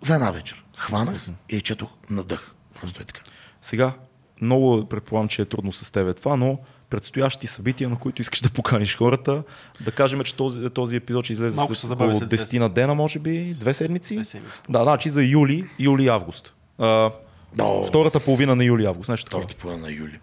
За 0.00 0.14
една 0.14 0.30
вечер. 0.30 0.64
Хванах 0.76 1.26
и 1.48 1.60
четох 1.60 1.90
на 2.10 2.24
дъх. 2.24 2.54
Просто 2.80 3.02
е 3.02 3.04
така. 3.04 3.20
Сега, 3.60 3.92
много 4.40 4.86
предполагам, 4.88 5.28
че 5.28 5.42
е 5.42 5.44
трудно 5.44 5.72
с 5.72 5.90
тебе 5.90 6.14
това, 6.14 6.36
но 6.36 6.58
предстоящи 6.90 7.46
събития, 7.46 7.88
на 7.88 7.98
които 7.98 8.22
искаш 8.22 8.40
да 8.40 8.50
поканиш 8.50 8.96
хората. 8.96 9.42
Да 9.80 9.92
кажем, 9.92 10.20
че 10.24 10.34
този, 10.34 10.70
този 10.70 10.96
епизод 10.96 11.24
ще 11.24 11.32
излезе 11.32 11.56
Малко 11.56 11.74
след 11.74 11.90
около 11.90 12.16
след 12.16 12.28
две 12.28 12.36
10 12.36 12.58
на 12.58 12.70
дена, 12.70 12.94
може 12.94 13.18
би, 13.18 13.54
две 13.54 13.74
седмици. 13.74 14.14
Две 14.14 14.24
седмици. 14.24 14.58
Да, 14.68 14.84
значи 14.84 15.10
за 15.10 15.22
юли, 15.22 15.70
юли, 15.78 16.08
август. 16.08 16.54
А, 16.78 17.10
Но, 17.56 17.86
втората 17.86 18.20
половина 18.20 18.56
на 18.56 18.64
юли, 18.64 18.84
август. 18.84 19.08
Нещо 19.08 19.30
такова. 19.30 19.42
втората 19.42 19.60
половина 19.60 19.86
на 19.86 19.92
юли. 19.92 20.20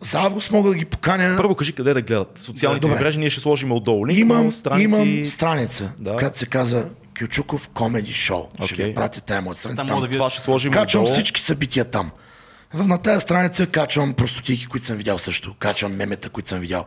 За 0.00 0.18
август 0.18 0.50
мога 0.50 0.70
да 0.70 0.76
ги 0.76 0.84
поканя. 0.84 1.34
Първо 1.36 1.54
кажи 1.54 1.72
къде 1.72 1.94
да 1.94 2.02
гледат. 2.02 2.38
Социалните 2.38 2.88
Добре. 2.88 3.00
мрежи 3.00 3.18
ние 3.18 3.30
ще 3.30 3.40
сложим 3.40 3.72
отдолу. 3.72 4.06
Линк, 4.06 4.18
Имам, 4.18 4.52
страници... 4.52 4.84
имам 4.84 5.26
страница, 5.26 5.92
Да. 6.00 6.16
която 6.16 6.38
се 6.38 6.46
казва 6.46 6.84
Кючуков 7.18 7.68
Комеди 7.68 8.12
Шоу. 8.12 8.42
Ще 8.64 8.74
Окей. 8.74 8.86
ви 8.86 8.94
пратя 8.94 9.20
тая 9.20 9.42
моя 9.42 9.56
страница. 9.56 9.76
Там 9.76 9.88
Там, 9.88 10.00
да 10.00 10.06
видят. 10.06 10.18
Това 10.18 10.30
ще 10.30 10.40
сложим 10.42 10.72
Качвам 10.72 11.02
отдолу. 11.02 11.14
всички 11.14 11.40
събития 11.40 11.84
там. 11.84 12.10
На 12.74 12.98
тази 12.98 13.20
страница 13.20 13.66
качвам 13.66 14.14
простотики, 14.14 14.66
които 14.66 14.86
съм 14.86 14.96
видял 14.96 15.18
също. 15.18 15.54
Качвам 15.58 15.96
мемета, 15.96 16.28
които 16.28 16.48
съм 16.48 16.58
видял. 16.58 16.84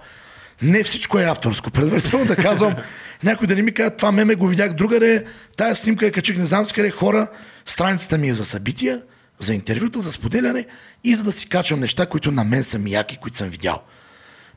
Не 0.61 0.83
всичко 0.83 1.19
е 1.19 1.23
авторско. 1.23 1.71
Предварително 1.71 2.25
да 2.25 2.35
казвам, 2.35 2.75
някой 3.23 3.47
да 3.47 3.55
не 3.55 3.61
ми 3.61 3.73
каже, 3.73 3.89
това 3.89 4.11
меме 4.11 4.35
го 4.35 4.47
видях 4.47 4.73
другаде, 4.73 5.25
тая 5.57 5.75
снимка 5.75 6.05
я 6.05 6.11
качих, 6.11 6.37
не 6.37 6.45
знам 6.45 6.65
с 6.65 6.71
къде 6.71 6.89
хора. 6.89 7.27
Страницата 7.65 8.17
ми 8.17 8.29
е 8.29 8.33
за 8.33 8.45
събития, 8.45 9.01
за 9.43 9.53
интервюта, 9.53 10.01
за 10.01 10.11
споделяне 10.11 10.65
и 11.03 11.15
за 11.15 11.23
да 11.23 11.31
си 11.31 11.49
качвам 11.49 11.79
неща, 11.79 12.05
които 12.05 12.31
на 12.31 12.43
мен 12.43 12.63
са 12.63 12.79
ми 12.79 12.91
яки, 12.91 13.17
които 13.17 13.37
съм 13.37 13.49
видял. 13.49 13.81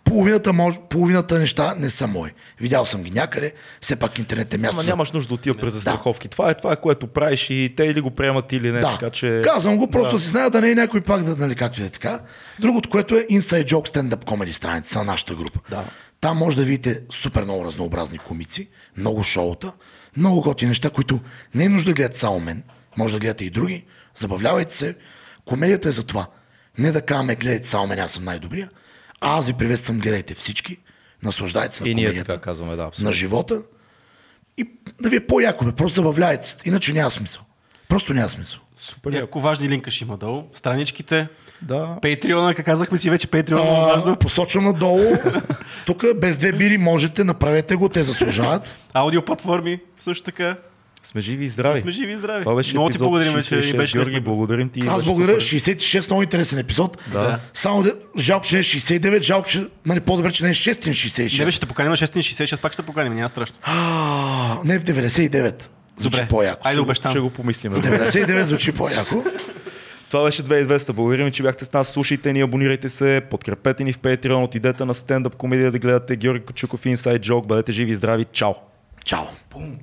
Половината, 0.04 0.52
мож, 0.52 0.74
половината 0.90 1.38
неща 1.38 1.74
не 1.78 1.90
са 1.90 2.06
мои. 2.06 2.30
Видял 2.60 2.84
съм 2.84 3.02
ги 3.02 3.10
някъде, 3.10 3.52
все 3.80 3.96
пак 3.96 4.18
интернет 4.18 4.54
е 4.54 4.58
място. 4.58 4.76
Ама 4.76 4.84
нямаш 4.84 5.12
нужда 5.12 5.28
да 5.28 5.34
отива 5.34 5.56
през 5.56 5.72
застраховки. 5.72 6.28
Това 6.28 6.50
е 6.50 6.54
това, 6.54 6.72
е, 6.72 6.76
което 6.76 7.06
правиш 7.06 7.50
и 7.50 7.74
те 7.76 7.84
или 7.84 8.00
го 8.00 8.10
приемат 8.10 8.52
или 8.52 8.72
не. 8.72 8.80
Да, 8.80 8.92
Така 8.92 9.10
че... 9.10 9.42
казвам 9.44 9.76
го, 9.76 9.90
просто 9.90 10.16
да. 10.16 10.20
си 10.20 10.28
знае 10.28 10.50
да 10.50 10.60
не 10.60 10.70
е 10.70 10.74
някой 10.74 11.00
пак, 11.00 11.22
да, 11.22 11.36
нали, 11.36 11.54
както 11.54 11.78
и 11.78 11.82
да 11.82 11.86
е 11.86 11.90
така. 11.90 12.20
Другото, 12.60 12.90
което 12.90 13.14
е 13.14 13.26
Inside 13.30 13.64
Joke 13.64 13.88
Stand-Up 13.88 14.24
Comedy 14.24 14.52
страница 14.52 14.98
на 14.98 15.04
нашата 15.04 15.34
група. 15.34 15.60
Да. 15.70 15.84
Там 16.20 16.36
може 16.36 16.56
да 16.56 16.64
видите 16.64 17.02
супер 17.10 17.44
много 17.44 17.64
разнообразни 17.64 18.18
комици, 18.18 18.68
много 18.96 19.22
шоута, 19.22 19.72
много 20.16 20.40
готини 20.40 20.68
неща, 20.68 20.90
които 20.90 21.20
не 21.54 21.64
е 21.64 21.68
нужда 21.68 21.90
да 21.90 21.94
гледате 21.94 22.18
само 22.18 22.40
мен, 22.40 22.62
може 22.96 23.14
да 23.14 23.20
гледате 23.20 23.44
и 23.44 23.50
други. 23.50 23.84
Забавлявайте 24.16 24.76
се. 24.76 24.97
Комедията 25.44 25.88
е 25.88 25.93
за 25.93 26.06
това. 26.06 26.26
Не 26.78 26.93
да 26.93 27.02
казваме, 27.02 27.34
гледайте 27.34 27.68
само 27.68 27.86
мен, 27.86 27.98
аз 27.98 28.12
съм 28.12 28.24
най-добрия. 28.24 28.70
А 29.20 29.38
аз 29.38 29.47
ви 29.47 29.52
приветствам, 29.52 29.98
гледайте 29.98 30.34
всички. 30.34 30.78
Наслаждайте 31.22 31.76
се 31.76 31.84
на 31.84 31.90
И 31.90 31.94
ние 31.94 32.05
комедията. 32.05 32.32
така 32.32 32.43
казваме, 32.43 32.70
да, 32.72 32.82
на 32.82 32.88
абсолютно. 32.88 33.12
живота. 33.12 33.62
И 34.59 34.70
да 35.01 35.09
ви 35.10 35.16
е 35.16 35.26
по-яко, 35.26 35.64
бе. 35.64 35.72
просто 35.72 35.94
забавляйте 35.94 36.47
се. 36.47 36.56
Иначе 36.64 36.93
няма 36.93 37.10
смисъл. 37.10 37.43
Просто 37.88 38.14
няма 38.14 38.30
смисъл. 38.30 38.60
Супер. 38.76 39.12
Няколко 39.12 39.40
важни 39.40 39.68
линка 39.68 39.90
ще 39.90 40.05
има 40.05 40.16
долу. 40.16 40.44
Страничките, 40.52 41.28
Да. 41.62 41.98
Патреона, 42.02 42.55
как 42.55 42.66
казахме 42.66 42.98
си 42.98 43.10
вече, 43.10 43.26
Патреон 43.26 43.66
е 43.66 43.70
важно. 43.70 44.16
посочвам 44.16 44.64
надолу. 44.64 45.12
Тук 45.86 46.05
без 46.16 46.36
две 46.36 46.52
бири 46.52 46.78
можете, 46.78 47.24
направете 47.24 47.76
го, 47.76 47.88
те 47.88 48.02
заслужават. 48.02 48.76
Аудиоплатформи, 48.94 49.80
също 50.01 50.24
така. 50.24 50.56
Сме 51.02 51.20
живи 51.20 51.44
и 51.44 51.48
здрави. 51.48 51.81
Сме 51.81 51.90
живи 51.90 52.12
и 52.12 52.16
здрави. 52.16 52.43
Това 52.43 52.55
беше 52.55 52.73
Много 52.74 52.90
ти 52.90 52.98
благодарим, 52.98 53.32
че 53.32 53.39
66. 53.39 53.73
ни 53.73 53.78
беше 53.78 53.93
Георги, 53.98 54.20
благодарим 54.20 54.68
ти. 54.68 54.82
Аз 54.89 55.05
благодаря. 55.05 55.40
супер. 55.40 55.60
66, 55.60 56.10
много 56.10 56.23
интересен 56.23 56.59
епизод. 56.59 56.98
Да. 57.12 57.40
Само 57.55 57.82
да, 57.82 57.94
жалко, 58.18 58.47
че 58.47 58.55
не 58.55 58.60
е 58.60 58.62
69, 58.62 59.23
жалко, 59.23 59.48
че 59.48 59.66
нали, 59.86 60.01
по-добре, 60.01 60.32
че 60.32 60.44
не 60.44 60.51
е 60.51 60.55
666. 60.55 61.39
Не 61.39 61.44
беше 61.44 61.56
ще 61.56 61.66
поканим 61.66 61.90
на 61.90 61.97
666, 61.97 62.60
пак 62.60 62.73
ще 62.73 62.82
поканим, 62.82 63.14
няма 63.14 63.28
страшно. 63.28 63.56
А, 63.62 64.59
не 64.64 64.78
в 64.78 64.85
99. 64.85 65.68
Звучи 65.97 66.16
Добре. 66.16 66.28
по-яко. 66.28 66.60
Айде 66.64 66.81
обещам. 66.81 67.10
Ще 67.10 67.20
го 67.20 67.31
помислим. 67.31 67.73
В 67.73 67.81
99 67.81 68.43
звучи 68.43 68.73
по-яко. 68.73 69.24
Това 70.10 70.24
беше 70.24 70.43
2200. 70.43 70.93
Благодарим, 70.93 71.31
че 71.31 71.43
бяхте 71.43 71.64
с 71.64 71.73
нас. 71.73 71.89
Слушайте 71.89 72.32
ни, 72.32 72.40
абонирайте 72.40 72.89
се, 72.89 73.23
подкрепете 73.31 73.85
ни 73.85 73.93
в 73.93 73.98
Patreon, 73.98 74.44
отидете 74.44 74.85
на 74.85 74.94
стендъп 74.94 75.36
комедия 75.36 75.73
да 75.73 75.78
гледате 75.78 76.16
Георги 76.16 76.44
Кочуков 76.44 76.85
Inside 76.85 77.20
Joke. 77.20 77.47
Бъдете 77.47 77.73
живи 77.73 77.93
и 77.93 77.94
здрави. 77.94 78.24
Чао! 78.24 78.52
Чао. 79.05 79.24
Пум. 79.51 79.78